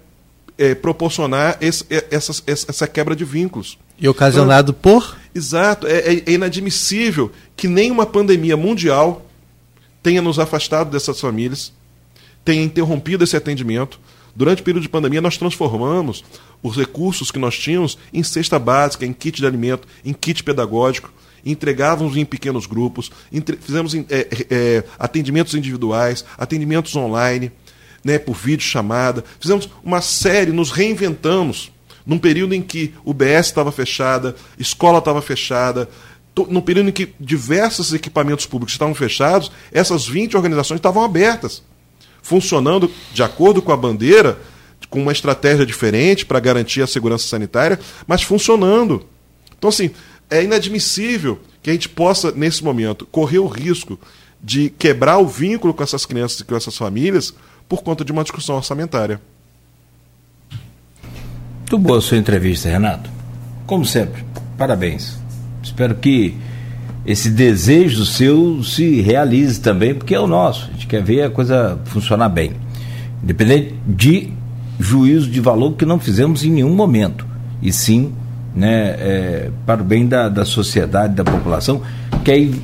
é, 0.58 0.74
proporcionar 0.74 1.56
esse, 1.60 1.84
essa, 2.10 2.42
essa 2.46 2.86
quebra 2.86 3.14
de 3.14 3.24
vínculos. 3.24 3.78
E 3.98 4.08
ocasionado 4.08 4.74
então, 4.78 4.92
por? 5.00 5.16
Exato. 5.34 5.86
É, 5.86 6.22
é, 6.26 6.32
inadmissível 6.32 7.30
que 7.56 7.68
nenhuma 7.68 8.06
pandemia 8.06 8.56
mundial 8.56 9.24
tenha 10.02 10.22
nos 10.22 10.38
afastado 10.38 10.90
dessas 10.90 11.20
famílias, 11.20 11.72
tenha 12.44 12.62
interrompido 12.62 13.24
esse 13.24 13.36
atendimento. 13.36 13.98
Durante 14.34 14.60
o 14.60 14.64
período 14.64 14.82
de 14.82 14.88
pandemia, 14.88 15.20
nós 15.20 15.38
transformamos 15.38 16.22
os 16.62 16.76
recursos 16.76 17.30
que 17.30 17.38
nós 17.38 17.58
tínhamos 17.58 17.98
em 18.12 18.22
cesta 18.22 18.58
básica, 18.58 19.06
em 19.06 19.12
kit 19.12 19.40
de 19.40 19.46
alimento, 19.46 19.88
em 20.04 20.12
kit 20.12 20.44
pedagógico, 20.44 21.10
entregávamos 21.44 22.16
em 22.16 22.24
pequenos 22.24 22.66
grupos, 22.66 23.10
entre, 23.32 23.56
fizemos 23.56 23.94
é, 23.94 24.04
é, 24.50 24.84
atendimentos 24.98 25.54
individuais, 25.54 26.24
atendimentos 26.36 26.94
online 26.94 27.50
né, 28.06 28.20
por 28.20 28.36
vídeo 28.36 28.64
chamada. 28.64 29.24
Fizemos 29.40 29.68
uma 29.82 30.00
série, 30.00 30.52
nos 30.52 30.70
reinventamos 30.70 31.72
num 32.06 32.18
período 32.18 32.54
em 32.54 32.62
que 32.62 32.94
o 33.04 33.12
BS 33.12 33.48
estava 33.48 33.72
fechada, 33.72 34.36
escola 34.56 35.00
estava 35.00 35.20
fechada, 35.20 35.88
no 36.48 36.62
período 36.62 36.90
em 36.90 36.92
que 36.92 37.12
diversos 37.18 37.92
equipamentos 37.92 38.46
públicos 38.46 38.74
estavam 38.74 38.94
fechados, 38.94 39.50
essas 39.72 40.06
20 40.06 40.36
organizações 40.36 40.78
estavam 40.78 41.02
abertas, 41.02 41.64
funcionando 42.22 42.88
de 43.12 43.24
acordo 43.24 43.60
com 43.60 43.72
a 43.72 43.76
bandeira, 43.76 44.38
com 44.88 45.02
uma 45.02 45.10
estratégia 45.10 45.66
diferente 45.66 46.24
para 46.24 46.38
garantir 46.38 46.82
a 46.82 46.86
segurança 46.86 47.26
sanitária, 47.26 47.80
mas 48.06 48.22
funcionando. 48.22 49.04
Então, 49.58 49.68
assim, 49.68 49.90
é 50.30 50.44
inadmissível 50.44 51.40
que 51.60 51.70
a 51.70 51.72
gente 51.72 51.88
possa, 51.88 52.30
nesse 52.30 52.62
momento, 52.62 53.04
correr 53.06 53.40
o 53.40 53.48
risco 53.48 53.98
de 54.40 54.70
quebrar 54.70 55.18
o 55.18 55.26
vínculo 55.26 55.74
com 55.74 55.82
essas 55.82 56.06
crianças 56.06 56.38
e 56.38 56.44
com 56.44 56.54
essas 56.54 56.76
famílias 56.76 57.34
por 57.68 57.82
conta 57.82 58.04
de 58.04 58.12
uma 58.12 58.22
discussão 58.22 58.56
orçamentária. 58.56 59.20
Muito 61.60 61.78
boa 61.78 61.98
a 61.98 62.00
sua 62.00 62.16
entrevista, 62.16 62.68
Renato. 62.68 63.10
Como 63.66 63.84
sempre, 63.84 64.24
parabéns. 64.56 65.18
Espero 65.62 65.96
que 65.96 66.36
esse 67.04 67.30
desejo 67.30 68.04
seu 68.04 68.62
se 68.62 69.00
realize 69.00 69.60
também, 69.60 69.94
porque 69.94 70.14
é 70.14 70.20
o 70.20 70.26
nosso. 70.26 70.68
A 70.68 70.72
gente 70.72 70.86
quer 70.86 71.02
ver 71.02 71.22
a 71.22 71.30
coisa 71.30 71.78
funcionar 71.86 72.28
bem. 72.28 72.52
Independente 73.22 73.74
de 73.86 74.32
juízo 74.78 75.28
de 75.28 75.40
valor 75.40 75.72
que 75.72 75.84
não 75.84 75.98
fizemos 75.98 76.44
em 76.44 76.50
nenhum 76.50 76.74
momento. 76.74 77.26
E 77.60 77.72
sim, 77.72 78.12
né, 78.54 78.96
é, 78.98 79.50
para 79.64 79.82
o 79.82 79.84
bem 79.84 80.06
da, 80.06 80.28
da 80.28 80.44
sociedade, 80.44 81.14
da 81.14 81.24
população, 81.24 81.82
que 82.24 82.30
aí 82.30 82.54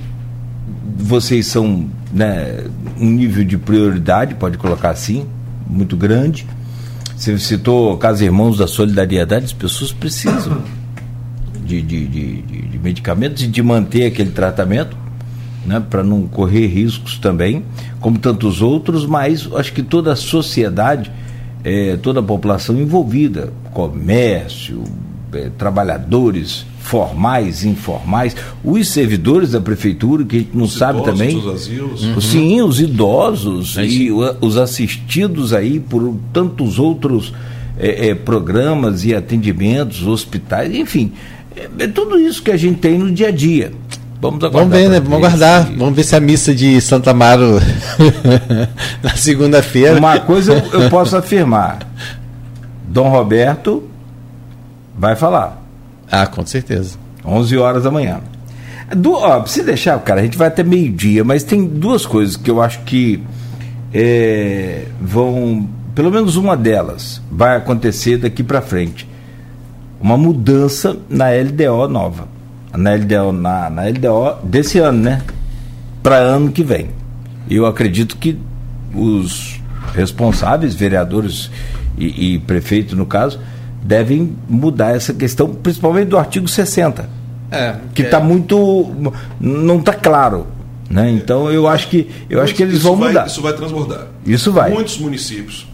vocês 0.99 1.47
são 1.47 1.89
né, 2.13 2.65
um 2.99 3.11
nível 3.11 3.45
de 3.45 3.57
prioridade, 3.57 4.35
pode 4.35 4.59
colocar 4.59 4.91
assim, 4.91 5.27
muito 5.67 5.97
grande. 5.97 6.47
Você 7.17 7.39
citou 7.39 7.97
Casa 7.99 8.25
Irmãos 8.25 8.59
da 8.59 8.67
Solidariedade, 8.67 9.45
as 9.45 9.53
pessoas 9.53 9.93
precisam 9.93 10.63
de, 11.65 11.81
de, 11.81 12.07
de, 12.07 12.43
de 12.43 12.79
medicamentos 12.79 13.43
e 13.43 13.47
de 13.47 13.63
manter 13.63 14.07
aquele 14.07 14.31
tratamento, 14.31 14.97
né, 15.65 15.81
para 15.89 16.03
não 16.03 16.27
correr 16.27 16.67
riscos 16.67 17.19
também, 17.19 17.65
como 18.01 18.19
tantos 18.19 18.61
outros, 18.61 19.07
mas 19.07 19.49
acho 19.55 19.73
que 19.73 19.83
toda 19.83 20.13
a 20.13 20.17
sociedade, 20.17 21.13
é, 21.63 21.97
toda 21.97 22.19
a 22.19 22.23
população 22.23 22.77
envolvida, 22.81 23.53
comércio, 23.73 24.83
é, 25.33 25.49
trabalhadores, 25.57 26.67
formais, 26.83 27.65
informais, 27.65 28.37
os 28.63 28.89
servidores 28.89 29.53
da 29.53 29.61
prefeitura, 29.61 30.25
que 30.25 30.37
a 30.37 30.39
gente 30.41 30.57
não 30.57 30.65
os 30.65 30.77
sabe 30.77 30.99
idosos, 30.99 31.19
também. 31.19 31.37
Os 31.37 31.49
asilos. 31.49 32.05
Uhum. 32.05 32.21
Sim, 32.21 32.63
os 32.63 32.81
idosos 32.81 33.79
é 33.79 33.87
e 33.87 34.11
os 34.13 34.57
assistidos 34.57 35.53
aí 35.55 35.81
por 35.81 36.17
tantos 36.33 36.79
outros 36.79 37.33
é, 37.79 38.09
é, 38.09 38.15
programas 38.15 39.05
e 39.05 39.15
atendimentos, 39.15 40.07
hospitais, 40.07 40.75
enfim. 40.75 41.13
É, 41.79 41.87
tudo 41.87 42.19
isso 42.19 42.43
que 42.43 42.51
a 42.51 42.57
gente 42.57 42.79
tem 42.79 42.99
no 42.99 43.11
dia 43.11 43.29
a 43.29 43.33
dia. 43.33 43.73
Vamos 44.21 44.43
aguardar. 44.45 44.69
Vamos 44.69 44.77
ver, 44.77 44.89
né? 44.89 45.01
Vamos 45.01 45.19
aguardar. 45.19 45.67
Se... 45.67 45.73
Vamos 45.75 45.97
ver 45.97 46.05
se 46.05 46.17
a 46.17 46.21
missa 46.21 46.55
de 46.55 46.81
Santa 46.81 47.11
Amaro 47.11 47.61
na 49.03 49.17
segunda-feira. 49.17 49.99
Uma 49.99 50.21
coisa 50.21 50.53
eu, 50.53 50.83
eu 50.83 50.91
posso 50.91 51.17
afirmar: 51.17 51.79
Dom 52.89 53.09
Roberto 53.09 53.85
vai 54.97 55.17
falar. 55.17 55.62
Ah, 56.13 56.27
com 56.27 56.45
certeza. 56.45 56.99
11 57.25 57.57
horas 57.57 57.85
da 57.85 57.91
manhã. 57.91 58.21
Do, 58.95 59.15
ó, 59.15 59.47
se 59.47 59.63
deixar, 59.63 59.99
cara, 60.01 60.21
a 60.21 60.23
gente 60.23 60.37
vai 60.37 60.49
até 60.49 60.63
meio-dia, 60.63 61.25
mas 61.25 61.43
tem 61.43 61.65
duas 61.67 62.05
coisas 62.05 62.37
que 62.37 62.51
eu 62.51 62.61
acho 62.61 62.81
que 62.81 63.23
é, 63.95 64.85
vão. 65.01 65.67
Pelo 65.95 66.11
menos 66.11 66.37
uma 66.37 66.55
delas 66.55 67.23
vai 67.31 67.57
acontecer 67.57 68.19
daqui 68.19 68.43
para 68.43 68.61
frente. 68.61 69.09
Uma 69.99 70.19
mudança 70.19 70.99
na 71.09 71.31
LDO 71.31 71.89
nova. 71.89 72.29
Na 72.77 72.95
LDO, 72.95 73.33
na, 73.33 73.71
na 73.71 73.83
LDO 73.85 74.45
desse 74.45 74.79
ano, 74.79 74.99
né? 74.99 75.23
Para 76.03 76.17
ano 76.17 76.53
que 76.53 76.63
vem. 76.63 76.91
Eu 77.49 77.65
acredito 77.65 78.19
que 78.19 78.39
os 78.95 79.61
responsáveis, 79.95 80.75
vereadores 80.75 81.51
e, 81.97 82.35
e 82.35 82.39
prefeito, 82.41 82.97
no 82.97 83.07
caso, 83.07 83.39
devem 83.83 84.37
mudar 84.49 84.95
essa 84.95 85.13
questão, 85.13 85.53
principalmente 85.55 86.09
do 86.09 86.19
artigo 86.19 86.47
60. 86.47 87.09
É, 87.51 87.77
que 87.95 88.03
está 88.03 88.19
é... 88.19 88.23
muito. 88.23 88.91
não 89.39 89.79
está 89.79 89.93
claro. 89.93 90.47
Né? 90.89 91.11
Então 91.11 91.51
eu 91.51 91.67
acho 91.67 91.89
que 91.89 92.11
eu 92.29 92.41
acho 92.41 92.55
que 92.55 92.63
eles 92.63 92.83
vão 92.83 92.97
vai, 92.97 93.09
mudar. 93.09 93.27
Isso 93.27 93.43
vai 93.43 93.53
transbordar. 93.55 94.07
Isso 94.25 94.53
vai. 94.53 94.71
Muitos 94.71 94.99
municípios 94.99 95.67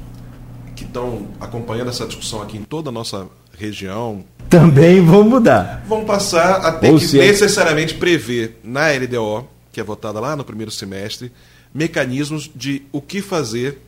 que 0.74 0.85
estão 0.85 1.26
acompanhando 1.40 1.89
essa 1.89 2.06
discussão 2.06 2.40
aqui 2.40 2.56
em 2.56 2.62
toda 2.62 2.89
a 2.90 2.93
nossa 2.93 3.26
região 3.56 4.24
também 4.48 5.05
vão 5.05 5.24
mudar. 5.24 5.85
Vão 5.86 6.05
passar 6.05 6.60
a 6.64 6.72
ter 6.72 6.90
Ou 6.90 6.98
que 6.98 7.06
seja... 7.06 7.24
necessariamente 7.24 7.94
prever 7.94 8.60
na 8.64 8.89
LDO, 8.93 9.47
que 9.72 9.80
é 9.80 9.85
votada 9.85 10.18
lá 10.20 10.35
no 10.35 10.44
primeiro 10.44 10.70
semestre, 10.70 11.30
mecanismos 11.74 12.51
de 12.55 12.82
o 12.90 13.01
que 13.02 13.20
fazer 13.20 13.82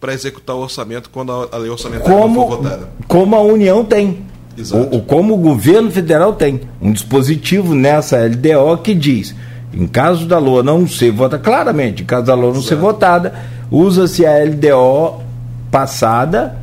para 0.00 0.12
executar 0.12 0.56
o 0.56 0.60
orçamento 0.60 1.10
quando 1.10 1.48
a 1.50 1.56
lei 1.56 1.70
orçamentária 1.70 2.14
como, 2.14 2.46
for 2.46 2.56
votada. 2.56 2.88
Como 3.06 3.34
a 3.34 3.40
União 3.40 3.84
tem. 3.84 4.24
Exato. 4.56 4.96
O, 4.96 5.02
como 5.02 5.34
o 5.34 5.36
governo 5.36 5.90
federal 5.90 6.32
tem. 6.34 6.62
Um 6.80 6.92
dispositivo 6.92 7.74
nessa 7.74 8.18
LDO 8.18 8.78
que 8.82 8.94
diz, 8.94 9.34
em 9.72 9.86
caso 9.86 10.26
da 10.26 10.38
LOA 10.38 10.62
não 10.62 10.86
ser 10.86 11.10
votada, 11.10 11.42
claramente, 11.42 12.02
em 12.02 12.06
caso 12.06 12.26
da 12.26 12.34
LOA 12.34 12.52
não 12.52 12.60
Exato. 12.60 12.68
ser 12.68 12.76
votada, 12.76 13.34
usa-se 13.70 14.24
a 14.24 14.32
LDO 14.44 15.22
passada, 15.70 16.56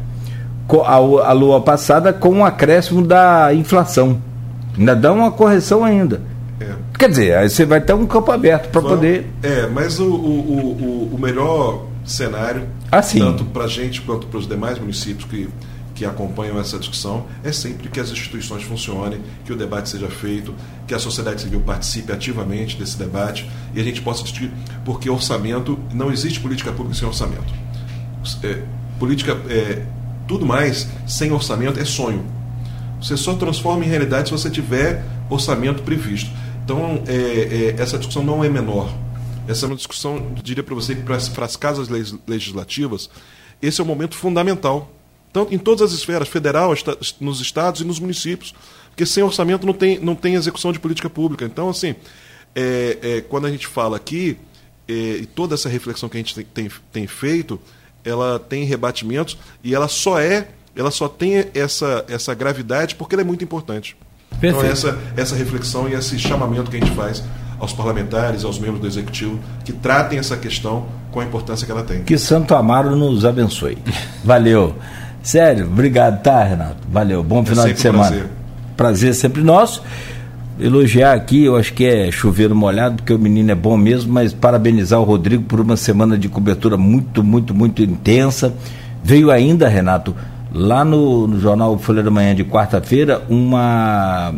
a, 0.85 0.95
a 0.95 1.33
LOA 1.33 1.61
passada 1.61 2.13
com 2.13 2.29
o 2.29 2.35
um 2.35 2.45
acréscimo 2.45 3.05
da 3.05 3.53
inflação. 3.53 4.21
Ainda 4.77 4.95
dá 4.95 5.11
uma 5.11 5.31
correção 5.31 5.83
ainda. 5.83 6.21
É. 6.59 6.71
Quer 6.97 7.09
dizer, 7.09 7.37
aí 7.37 7.49
você 7.49 7.65
vai 7.65 7.81
ter 7.81 7.93
um 7.93 8.05
campo 8.05 8.31
aberto 8.31 8.69
para 8.69 8.81
poder. 8.81 9.27
É, 9.43 9.67
mas 9.67 9.99
o, 9.99 10.05
o, 10.05 10.09
o, 10.09 11.15
o 11.15 11.19
melhor 11.19 11.85
cenário, 12.05 12.63
ah, 12.99 13.01
tanto 13.01 13.45
para 13.45 13.65
a 13.65 13.67
gente 13.67 14.01
quanto 14.01 14.27
para 14.27 14.39
os 14.39 14.47
demais 14.47 14.77
municípios 14.79 15.25
que, 15.25 15.49
que 15.95 16.05
acompanham 16.05 16.59
essa 16.59 16.77
discussão, 16.77 17.25
é 17.43 17.51
sempre 17.51 17.89
que 17.89 17.99
as 17.99 18.09
instituições 18.11 18.63
funcionem, 18.63 19.21
que 19.45 19.53
o 19.53 19.55
debate 19.55 19.89
seja 19.89 20.07
feito, 20.09 20.53
que 20.87 20.93
a 20.93 20.99
sociedade 20.99 21.41
civil 21.41 21.61
participe 21.61 22.11
ativamente 22.11 22.77
desse 22.77 22.97
debate 22.97 23.49
e 23.73 23.79
a 23.79 23.83
gente 23.83 24.01
possa 24.01 24.23
discutir, 24.23 24.51
porque 24.83 25.09
orçamento, 25.09 25.77
não 25.93 26.11
existe 26.11 26.39
política 26.39 26.71
pública 26.71 26.95
sem 26.97 27.07
orçamento. 27.07 27.53
É, 28.43 28.61
política, 28.99 29.37
é, 29.49 29.83
tudo 30.27 30.45
mais 30.45 30.87
sem 31.07 31.31
orçamento 31.31 31.79
é 31.79 31.85
sonho. 31.85 32.25
Você 33.01 33.17
só 33.17 33.33
transforma 33.35 33.83
em 33.83 33.87
realidade 33.89 34.29
se 34.29 34.31
você 34.31 34.49
tiver 34.49 35.03
orçamento 35.29 35.83
previsto. 35.83 36.29
Então, 36.63 37.03
é, 37.05 37.75
é, 37.77 37.81
essa 37.81 37.97
discussão 37.97 38.23
não 38.23 38.43
é 38.43 38.49
menor. 38.49 38.89
Essa 39.47 39.65
é 39.65 39.67
uma 39.67 39.75
discussão, 39.75 40.33
diria 40.41 40.63
para 40.63 40.75
você, 40.75 40.95
que 40.95 41.03
para 41.03 41.45
as 41.45 41.55
casas 41.55 41.87
legislativas, 42.27 43.09
esse 43.61 43.81
é 43.81 43.83
um 43.83 43.87
momento 43.87 44.15
fundamental. 44.15 44.91
Tanto 45.31 45.53
em 45.53 45.57
todas 45.57 45.81
as 45.81 45.97
esferas, 45.97 46.27
federal, 46.27 46.73
nos 47.19 47.41
estados 47.41 47.81
e 47.81 47.83
nos 47.83 47.99
municípios. 47.99 48.53
Porque 48.89 49.05
sem 49.05 49.23
orçamento 49.23 49.65
não 49.65 49.73
tem, 49.73 49.97
não 49.99 50.13
tem 50.13 50.35
execução 50.35 50.71
de 50.71 50.79
política 50.79 51.09
pública. 51.09 51.43
Então, 51.45 51.69
assim, 51.69 51.95
é, 52.55 52.97
é, 53.01 53.21
quando 53.21 53.47
a 53.47 53.49
gente 53.49 53.65
fala 53.65 53.97
aqui, 53.97 54.37
é, 54.87 54.93
e 54.93 55.25
toda 55.25 55.55
essa 55.55 55.67
reflexão 55.67 56.07
que 56.07 56.17
a 56.17 56.19
gente 56.19 56.35
tem, 56.35 56.45
tem, 56.45 56.69
tem 56.91 57.07
feito, 57.07 57.59
ela 58.03 58.37
tem 58.37 58.63
rebatimentos 58.65 59.37
e 59.63 59.73
ela 59.73 59.87
só 59.87 60.19
é, 60.19 60.49
ela 60.75 60.91
só 60.91 61.07
tem 61.07 61.47
essa, 61.53 62.05
essa 62.07 62.33
gravidade 62.33 62.95
porque 62.95 63.15
ela 63.15 63.21
é 63.21 63.25
muito 63.25 63.43
importante. 63.43 63.97
Perfeito. 64.39 64.57
Então, 64.57 64.69
essa, 64.69 64.99
essa 65.15 65.35
reflexão 65.35 65.87
e 65.89 65.93
esse 65.93 66.19
chamamento 66.19 66.69
que 66.69 66.77
a 66.77 66.79
gente 66.79 66.95
faz 66.95 67.23
aos 67.63 67.73
parlamentares, 67.73 68.43
aos 68.43 68.59
membros 68.59 68.81
do 68.81 68.87
Executivo, 68.87 69.39
que 69.63 69.71
tratem 69.71 70.19
essa 70.19 70.35
questão 70.37 70.85
com 71.11 71.19
a 71.19 71.23
importância 71.23 71.65
que 71.65 71.71
ela 71.71 71.83
tem. 71.83 72.03
Que 72.03 72.17
Santo 72.17 72.53
Amaro 72.53 72.95
nos 72.95 73.25
abençoe. 73.25 73.77
Valeu. 74.23 74.75
Sério, 75.21 75.65
obrigado, 75.65 76.21
tá, 76.21 76.43
Renato? 76.43 76.77
Valeu. 76.91 77.23
Bom 77.23 77.41
é 77.41 77.45
final 77.45 77.67
é 77.67 77.71
de 77.71 77.79
semana. 77.79 78.09
Prazer. 78.09 78.29
prazer 78.75 79.15
sempre 79.15 79.41
nosso. 79.41 79.81
Elogiar 80.59 81.13
aqui, 81.13 81.45
eu 81.45 81.55
acho 81.55 81.73
que 81.73 81.85
é 81.85 82.11
chover 82.11 82.53
molhado, 82.53 82.97
porque 82.97 83.13
o 83.13 83.17
menino 83.17 83.49
é 83.51 83.55
bom 83.55 83.77
mesmo, 83.77 84.13
mas 84.13 84.33
parabenizar 84.33 84.99
o 84.99 85.03
Rodrigo 85.03 85.43
por 85.43 85.59
uma 85.59 85.77
semana 85.77 86.17
de 86.17 86.27
cobertura 86.27 86.77
muito, 86.77 87.23
muito, 87.23 87.55
muito 87.55 87.81
intensa. 87.81 88.53
Veio 89.01 89.31
ainda, 89.31 89.67
Renato, 89.67 90.13
lá 90.53 90.85
no, 90.85 91.27
no, 91.27 91.39
jornal 91.39 91.77
Folha 91.79 92.03
da 92.03 92.11
Manhã 92.11 92.35
de 92.35 92.43
quarta-feira 92.43 93.23
uma, 93.27 94.33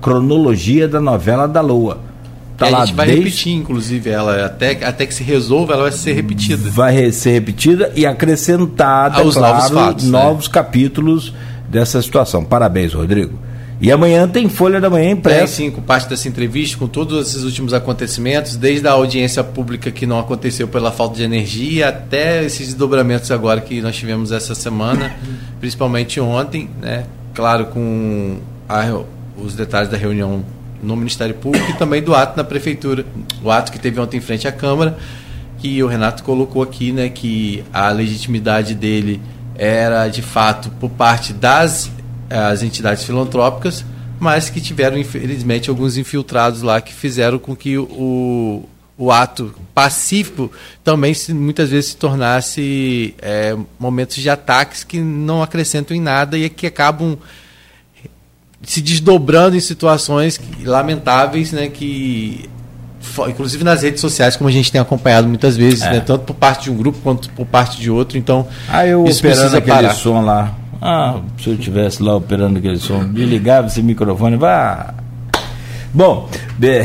cronologia 0.00 0.88
da 0.88 1.00
novela 1.00 1.46
da 1.46 1.60
Lua. 1.60 2.11
Tá 2.70 2.78
a 2.78 2.84
gente 2.84 2.94
vai 2.94 3.06
desde... 3.06 3.24
repetir, 3.24 3.54
inclusive, 3.54 4.10
ela 4.10 4.46
até, 4.46 4.84
até 4.84 5.06
que 5.06 5.14
se 5.14 5.22
resolva, 5.22 5.74
ela 5.74 5.82
vai 5.84 5.92
ser 5.92 6.12
repetida. 6.12 6.70
Vai 6.70 7.10
ser 7.12 7.32
repetida 7.32 7.92
e 7.94 8.06
acrescentada, 8.06 9.20
Aos 9.20 9.36
claro, 9.36 9.54
novos, 9.54 9.70
fatos, 9.70 10.04
né? 10.04 10.10
novos 10.10 10.46
né? 10.48 10.54
capítulos 10.54 11.32
dessa 11.68 12.00
situação. 12.00 12.44
Parabéns, 12.44 12.92
Rodrigo. 12.92 13.38
E 13.82 13.90
amanhã 13.90 14.28
tem 14.28 14.48
Folha 14.48 14.80
da 14.80 14.88
Manhã 14.88 15.10
impressa. 15.10 15.56
Tem 15.56 15.66
sim, 15.66 15.70
com 15.72 15.82
parte 15.82 16.08
dessa 16.08 16.28
entrevista, 16.28 16.78
com 16.78 16.86
todos 16.86 17.26
esses 17.26 17.42
últimos 17.42 17.74
acontecimentos, 17.74 18.54
desde 18.54 18.86
a 18.86 18.92
audiência 18.92 19.42
pública 19.42 19.90
que 19.90 20.06
não 20.06 20.20
aconteceu 20.20 20.68
pela 20.68 20.92
falta 20.92 21.16
de 21.16 21.24
energia, 21.24 21.88
até 21.88 22.44
esses 22.44 22.68
desdobramentos 22.68 23.32
agora 23.32 23.60
que 23.60 23.80
nós 23.80 23.96
tivemos 23.96 24.30
essa 24.30 24.54
semana, 24.54 25.12
principalmente 25.58 26.20
ontem, 26.20 26.70
né? 26.80 27.06
Claro, 27.34 27.66
com 27.66 28.36
a, 28.68 28.84
os 29.36 29.56
detalhes 29.56 29.90
da 29.90 29.96
reunião 29.96 30.44
no 30.82 30.96
Ministério 30.96 31.34
Público 31.34 31.70
e 31.70 31.74
também 31.74 32.02
do 32.02 32.14
ato 32.14 32.36
na 32.36 32.44
Prefeitura, 32.44 33.06
o 33.42 33.50
ato 33.50 33.70
que 33.70 33.78
teve 33.78 34.00
ontem 34.00 34.16
em 34.16 34.20
frente 34.20 34.48
à 34.48 34.52
Câmara, 34.52 34.98
que 35.58 35.82
o 35.82 35.86
Renato 35.86 36.24
colocou 36.24 36.62
aqui, 36.62 36.90
né, 36.92 37.08
que 37.08 37.62
a 37.72 37.90
legitimidade 37.90 38.74
dele 38.74 39.20
era 39.54 40.08
de 40.08 40.22
fato 40.22 40.70
por 40.80 40.90
parte 40.90 41.32
das 41.32 41.90
as 42.28 42.62
entidades 42.62 43.04
filantrópicas, 43.04 43.84
mas 44.18 44.48
que 44.48 44.60
tiveram 44.60 44.96
infelizmente 44.96 45.68
alguns 45.68 45.96
infiltrados 45.96 46.62
lá 46.62 46.80
que 46.80 46.92
fizeram 46.92 47.38
com 47.38 47.54
que 47.54 47.76
o, 47.76 48.64
o 48.96 49.10
ato 49.10 49.54
pacífico 49.74 50.50
também 50.82 51.12
se, 51.12 51.34
muitas 51.34 51.70
vezes 51.70 51.90
se 51.90 51.96
tornasse 51.96 53.14
é, 53.20 53.56
momentos 53.78 54.16
de 54.16 54.30
ataques 54.30 54.84
que 54.84 55.00
não 55.00 55.42
acrescentam 55.42 55.96
em 55.96 56.00
nada 56.00 56.38
e 56.38 56.48
que 56.48 56.66
acabam 56.66 57.18
se 58.62 58.80
desdobrando 58.80 59.56
em 59.56 59.60
situações 59.60 60.40
lamentáveis, 60.64 61.52
né, 61.52 61.68
que 61.68 62.48
inclusive 63.28 63.64
nas 63.64 63.82
redes 63.82 64.00
sociais, 64.00 64.36
como 64.36 64.48
a 64.48 64.52
gente 64.52 64.70
tem 64.70 64.80
acompanhado 64.80 65.26
muitas 65.26 65.56
vezes, 65.56 65.82
é. 65.82 65.94
né, 65.94 66.00
tanto 66.00 66.24
por 66.24 66.34
parte 66.34 66.64
de 66.64 66.70
um 66.70 66.76
grupo 66.76 66.98
quanto 67.02 67.28
por 67.30 67.44
parte 67.44 67.80
de 67.80 67.90
outro. 67.90 68.16
Então, 68.16 68.46
ah, 68.68 68.86
eu 68.86 69.04
isso 69.04 69.18
operando 69.18 69.56
aquele 69.56 69.76
parar. 69.76 69.94
som 69.94 70.20
lá. 70.20 70.54
Ah, 70.80 71.20
se 71.40 71.48
eu 71.48 71.56
tivesse 71.56 72.02
lá 72.02 72.16
operando 72.16 72.58
aquele 72.58 72.78
som, 72.78 73.02
ligava 73.12 73.66
esse 73.68 73.82
microfone, 73.82 74.36
vá 74.36 74.94
Bom, 75.94 76.28
be... 76.58 76.82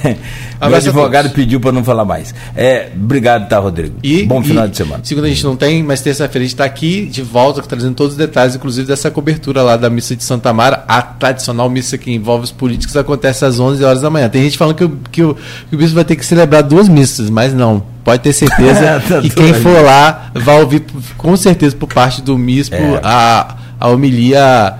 meu 0.68 0.76
advogado 0.76 1.30
pediu 1.30 1.60
para 1.60 1.72
não 1.72 1.84
falar 1.84 2.04
mais. 2.04 2.34
É, 2.56 2.90
obrigado, 2.94 3.48
tá, 3.48 3.58
Rodrigo. 3.58 3.96
E, 4.02 4.24
Bom 4.24 4.42
final 4.42 4.68
de 4.68 4.76
semana. 4.76 5.00
Segunda 5.04 5.26
a 5.26 5.30
gente 5.30 5.44
não 5.44 5.56
tem, 5.56 5.82
mas 5.82 6.00
terça-feira 6.00 6.44
a 6.44 6.46
gente 6.46 6.54
está 6.54 6.64
aqui 6.64 7.06
de 7.06 7.22
volta, 7.22 7.62
trazendo 7.62 7.94
todos 7.94 8.12
os 8.12 8.18
detalhes, 8.18 8.54
inclusive 8.54 8.86
dessa 8.86 9.10
cobertura 9.10 9.62
lá 9.62 9.76
da 9.76 9.90
missa 9.90 10.14
de 10.14 10.24
Santa 10.24 10.52
Mara, 10.52 10.84
a 10.86 11.02
tradicional 11.02 11.68
missa 11.68 11.98
que 11.98 12.12
envolve 12.12 12.44
os 12.44 12.52
políticos, 12.52 12.96
acontece 12.96 13.44
às 13.44 13.58
11 13.58 13.84
horas 13.84 14.00
da 14.00 14.10
manhã. 14.10 14.28
Tem 14.28 14.42
gente 14.42 14.58
falando 14.58 14.76
que 14.76 14.84
o, 14.84 14.98
que 15.10 15.22
o, 15.22 15.34
que 15.34 15.74
o 15.74 15.78
bispo 15.78 15.94
vai 15.94 16.04
ter 16.04 16.16
que 16.16 16.24
celebrar 16.24 16.62
duas 16.62 16.88
missas, 16.88 17.30
mas 17.30 17.52
não. 17.52 17.82
Pode 18.04 18.22
ter 18.22 18.32
certeza 18.32 19.02
tá 19.08 19.20
que 19.20 19.30
quem 19.30 19.54
for 19.54 19.82
lá 19.82 20.30
vai 20.34 20.60
ouvir, 20.60 20.84
com 21.16 21.36
certeza, 21.36 21.74
por 21.74 21.88
parte 21.88 22.20
do 22.20 22.36
bispo, 22.36 22.74
é. 22.74 23.00
a, 23.02 23.56
a 23.80 23.88
homilia 23.88 24.74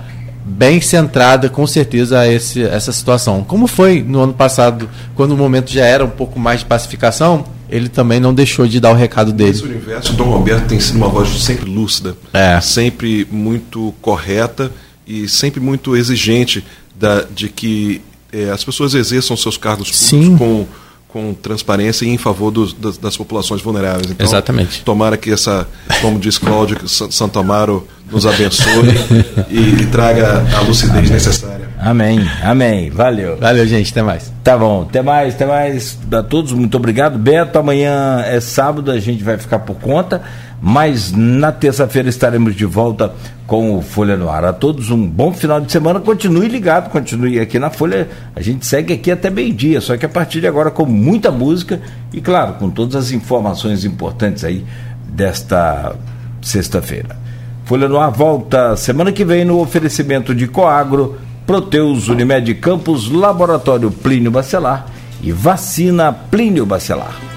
bem 0.45 0.79
centrada, 0.79 1.49
com 1.49 1.65
certeza, 1.65 2.19
a 2.19 2.31
esse, 2.31 2.61
essa 2.61 2.91
situação. 2.91 3.43
Como 3.43 3.65
foi 3.65 4.03
no 4.03 4.19
ano 4.21 4.33
passado, 4.33 4.87
quando 5.15 5.31
o 5.31 5.37
momento 5.37 5.71
já 5.71 5.83
era 5.83 6.05
um 6.05 6.09
pouco 6.09 6.39
mais 6.39 6.59
de 6.59 6.67
pacificação, 6.67 7.43
ele 7.67 7.89
também 7.89 8.19
não 8.19 8.31
deixou 8.31 8.67
de 8.67 8.79
dar 8.79 8.91
o 8.91 8.93
recado 8.93 9.33
dele. 9.33 9.49
Esse 9.49 9.63
universo, 9.63 10.13
Dom 10.13 10.25
Roberto 10.25 10.67
tem 10.67 10.79
sido 10.79 10.97
uma 10.97 11.09
voz 11.09 11.29
sempre 11.43 11.69
lúcida, 11.69 12.15
é. 12.31 12.61
sempre 12.61 13.27
muito 13.31 13.93
correta 14.01 14.71
e 15.07 15.27
sempre 15.27 15.59
muito 15.59 15.95
exigente 15.95 16.63
da, 16.95 17.23
de 17.23 17.49
que 17.49 18.01
é, 18.31 18.51
as 18.51 18.63
pessoas 18.63 18.93
exerçam 18.93 19.35
seus 19.35 19.57
cargos 19.57 19.89
públicos 19.89 20.09
Sim. 20.09 20.37
com 20.37 20.67
com 21.15 21.33
transparência 21.33 22.03
e 22.03 22.09
em 22.09 22.17
favor 22.17 22.51
dos, 22.51 22.73
das, 22.73 22.97
das, 22.97 23.15
populações 23.15 23.61
vulneráveis. 23.61 24.11
Então, 24.11 24.27
Exatamente. 24.27 24.83
Tomara 24.83 25.15
que 25.15 25.31
essa, 25.31 25.65
como 26.01 26.19
diz 26.19 26.37
Cláudio, 26.37 26.75
que 26.75 26.89
Santo 26.89 27.39
Amaro 27.39 27.87
nos 28.11 28.25
abençoe 28.25 28.89
e, 29.49 29.81
e, 29.81 29.85
traga 29.87 30.43
a 30.55 30.61
lucidez 30.61 30.97
amém. 30.97 31.11
necessária. 31.11 31.65
Amém, 31.77 32.19
amém. 32.43 32.89
Valeu. 32.89 33.37
Valeu, 33.37 33.65
gente. 33.67 33.91
Até 33.91 34.01
mais. 34.01 34.31
Tá 34.43 34.57
bom, 34.57 34.83
até 34.83 35.01
mais, 35.01 35.35
até 35.35 35.45
mais 35.45 35.97
a 36.11 36.23
todos. 36.23 36.51
Muito 36.53 36.77
obrigado. 36.77 37.17
Beto, 37.17 37.59
amanhã 37.59 38.21
é 38.25 38.39
sábado, 38.39 38.91
a 38.91 38.99
gente 38.99 39.23
vai 39.23 39.37
ficar 39.37 39.59
por 39.59 39.75
conta 39.75 40.21
mas 40.61 41.11
na 41.11 41.51
terça-feira 41.51 42.09
estaremos 42.09 42.55
de 42.55 42.65
volta 42.65 43.13
com 43.45 43.77
o 43.77 43.81
Folha 43.83 44.17
no 44.17 44.29
Ar. 44.29 44.45
A 44.45 44.53
todos 44.53 44.89
um 44.89 45.07
bom 45.07 45.31
final 45.31 45.61
de 45.61 45.71
semana. 45.71 45.99
Continue 45.99 46.47
ligado, 46.47 46.89
continue 46.89 47.39
aqui 47.39 47.59
na 47.59 47.69
Folha. 47.69 48.07
A 48.35 48.41
gente 48.41 48.65
segue 48.65 48.93
aqui 48.93 49.11
até 49.11 49.29
meio-dia, 49.29 49.79
só 49.79 49.95
que 49.95 50.07
a 50.07 50.09
partir 50.09 50.41
de 50.41 50.47
agora 50.47 50.71
com 50.71 50.85
muita 50.85 51.29
música 51.29 51.79
e, 52.11 52.19
claro, 52.21 52.53
com 52.53 52.69
todas 52.69 52.95
as 52.95 53.11
informações 53.11 53.85
importantes 53.85 54.43
aí 54.43 54.65
desta 55.07 55.95
sexta-feira. 56.41 57.24
Folha 57.65 57.89
no 57.89 57.99
Ar 57.99 58.11
volta 58.11 58.77
semana 58.77 59.11
que 59.11 59.25
vem 59.25 59.43
no 59.43 59.59
oferecimento 59.59 60.35
de 60.35 60.47
Coagro, 60.47 61.17
Proteus 61.47 62.07
Unimed 62.07 62.53
Campos, 62.59 63.09
Laboratório 63.09 63.89
Plínio 63.89 64.29
Bacelar 64.29 64.85
e 65.21 65.31
Vacina 65.31 66.13
Plínio 66.13 66.63
Bacelar. 66.63 67.34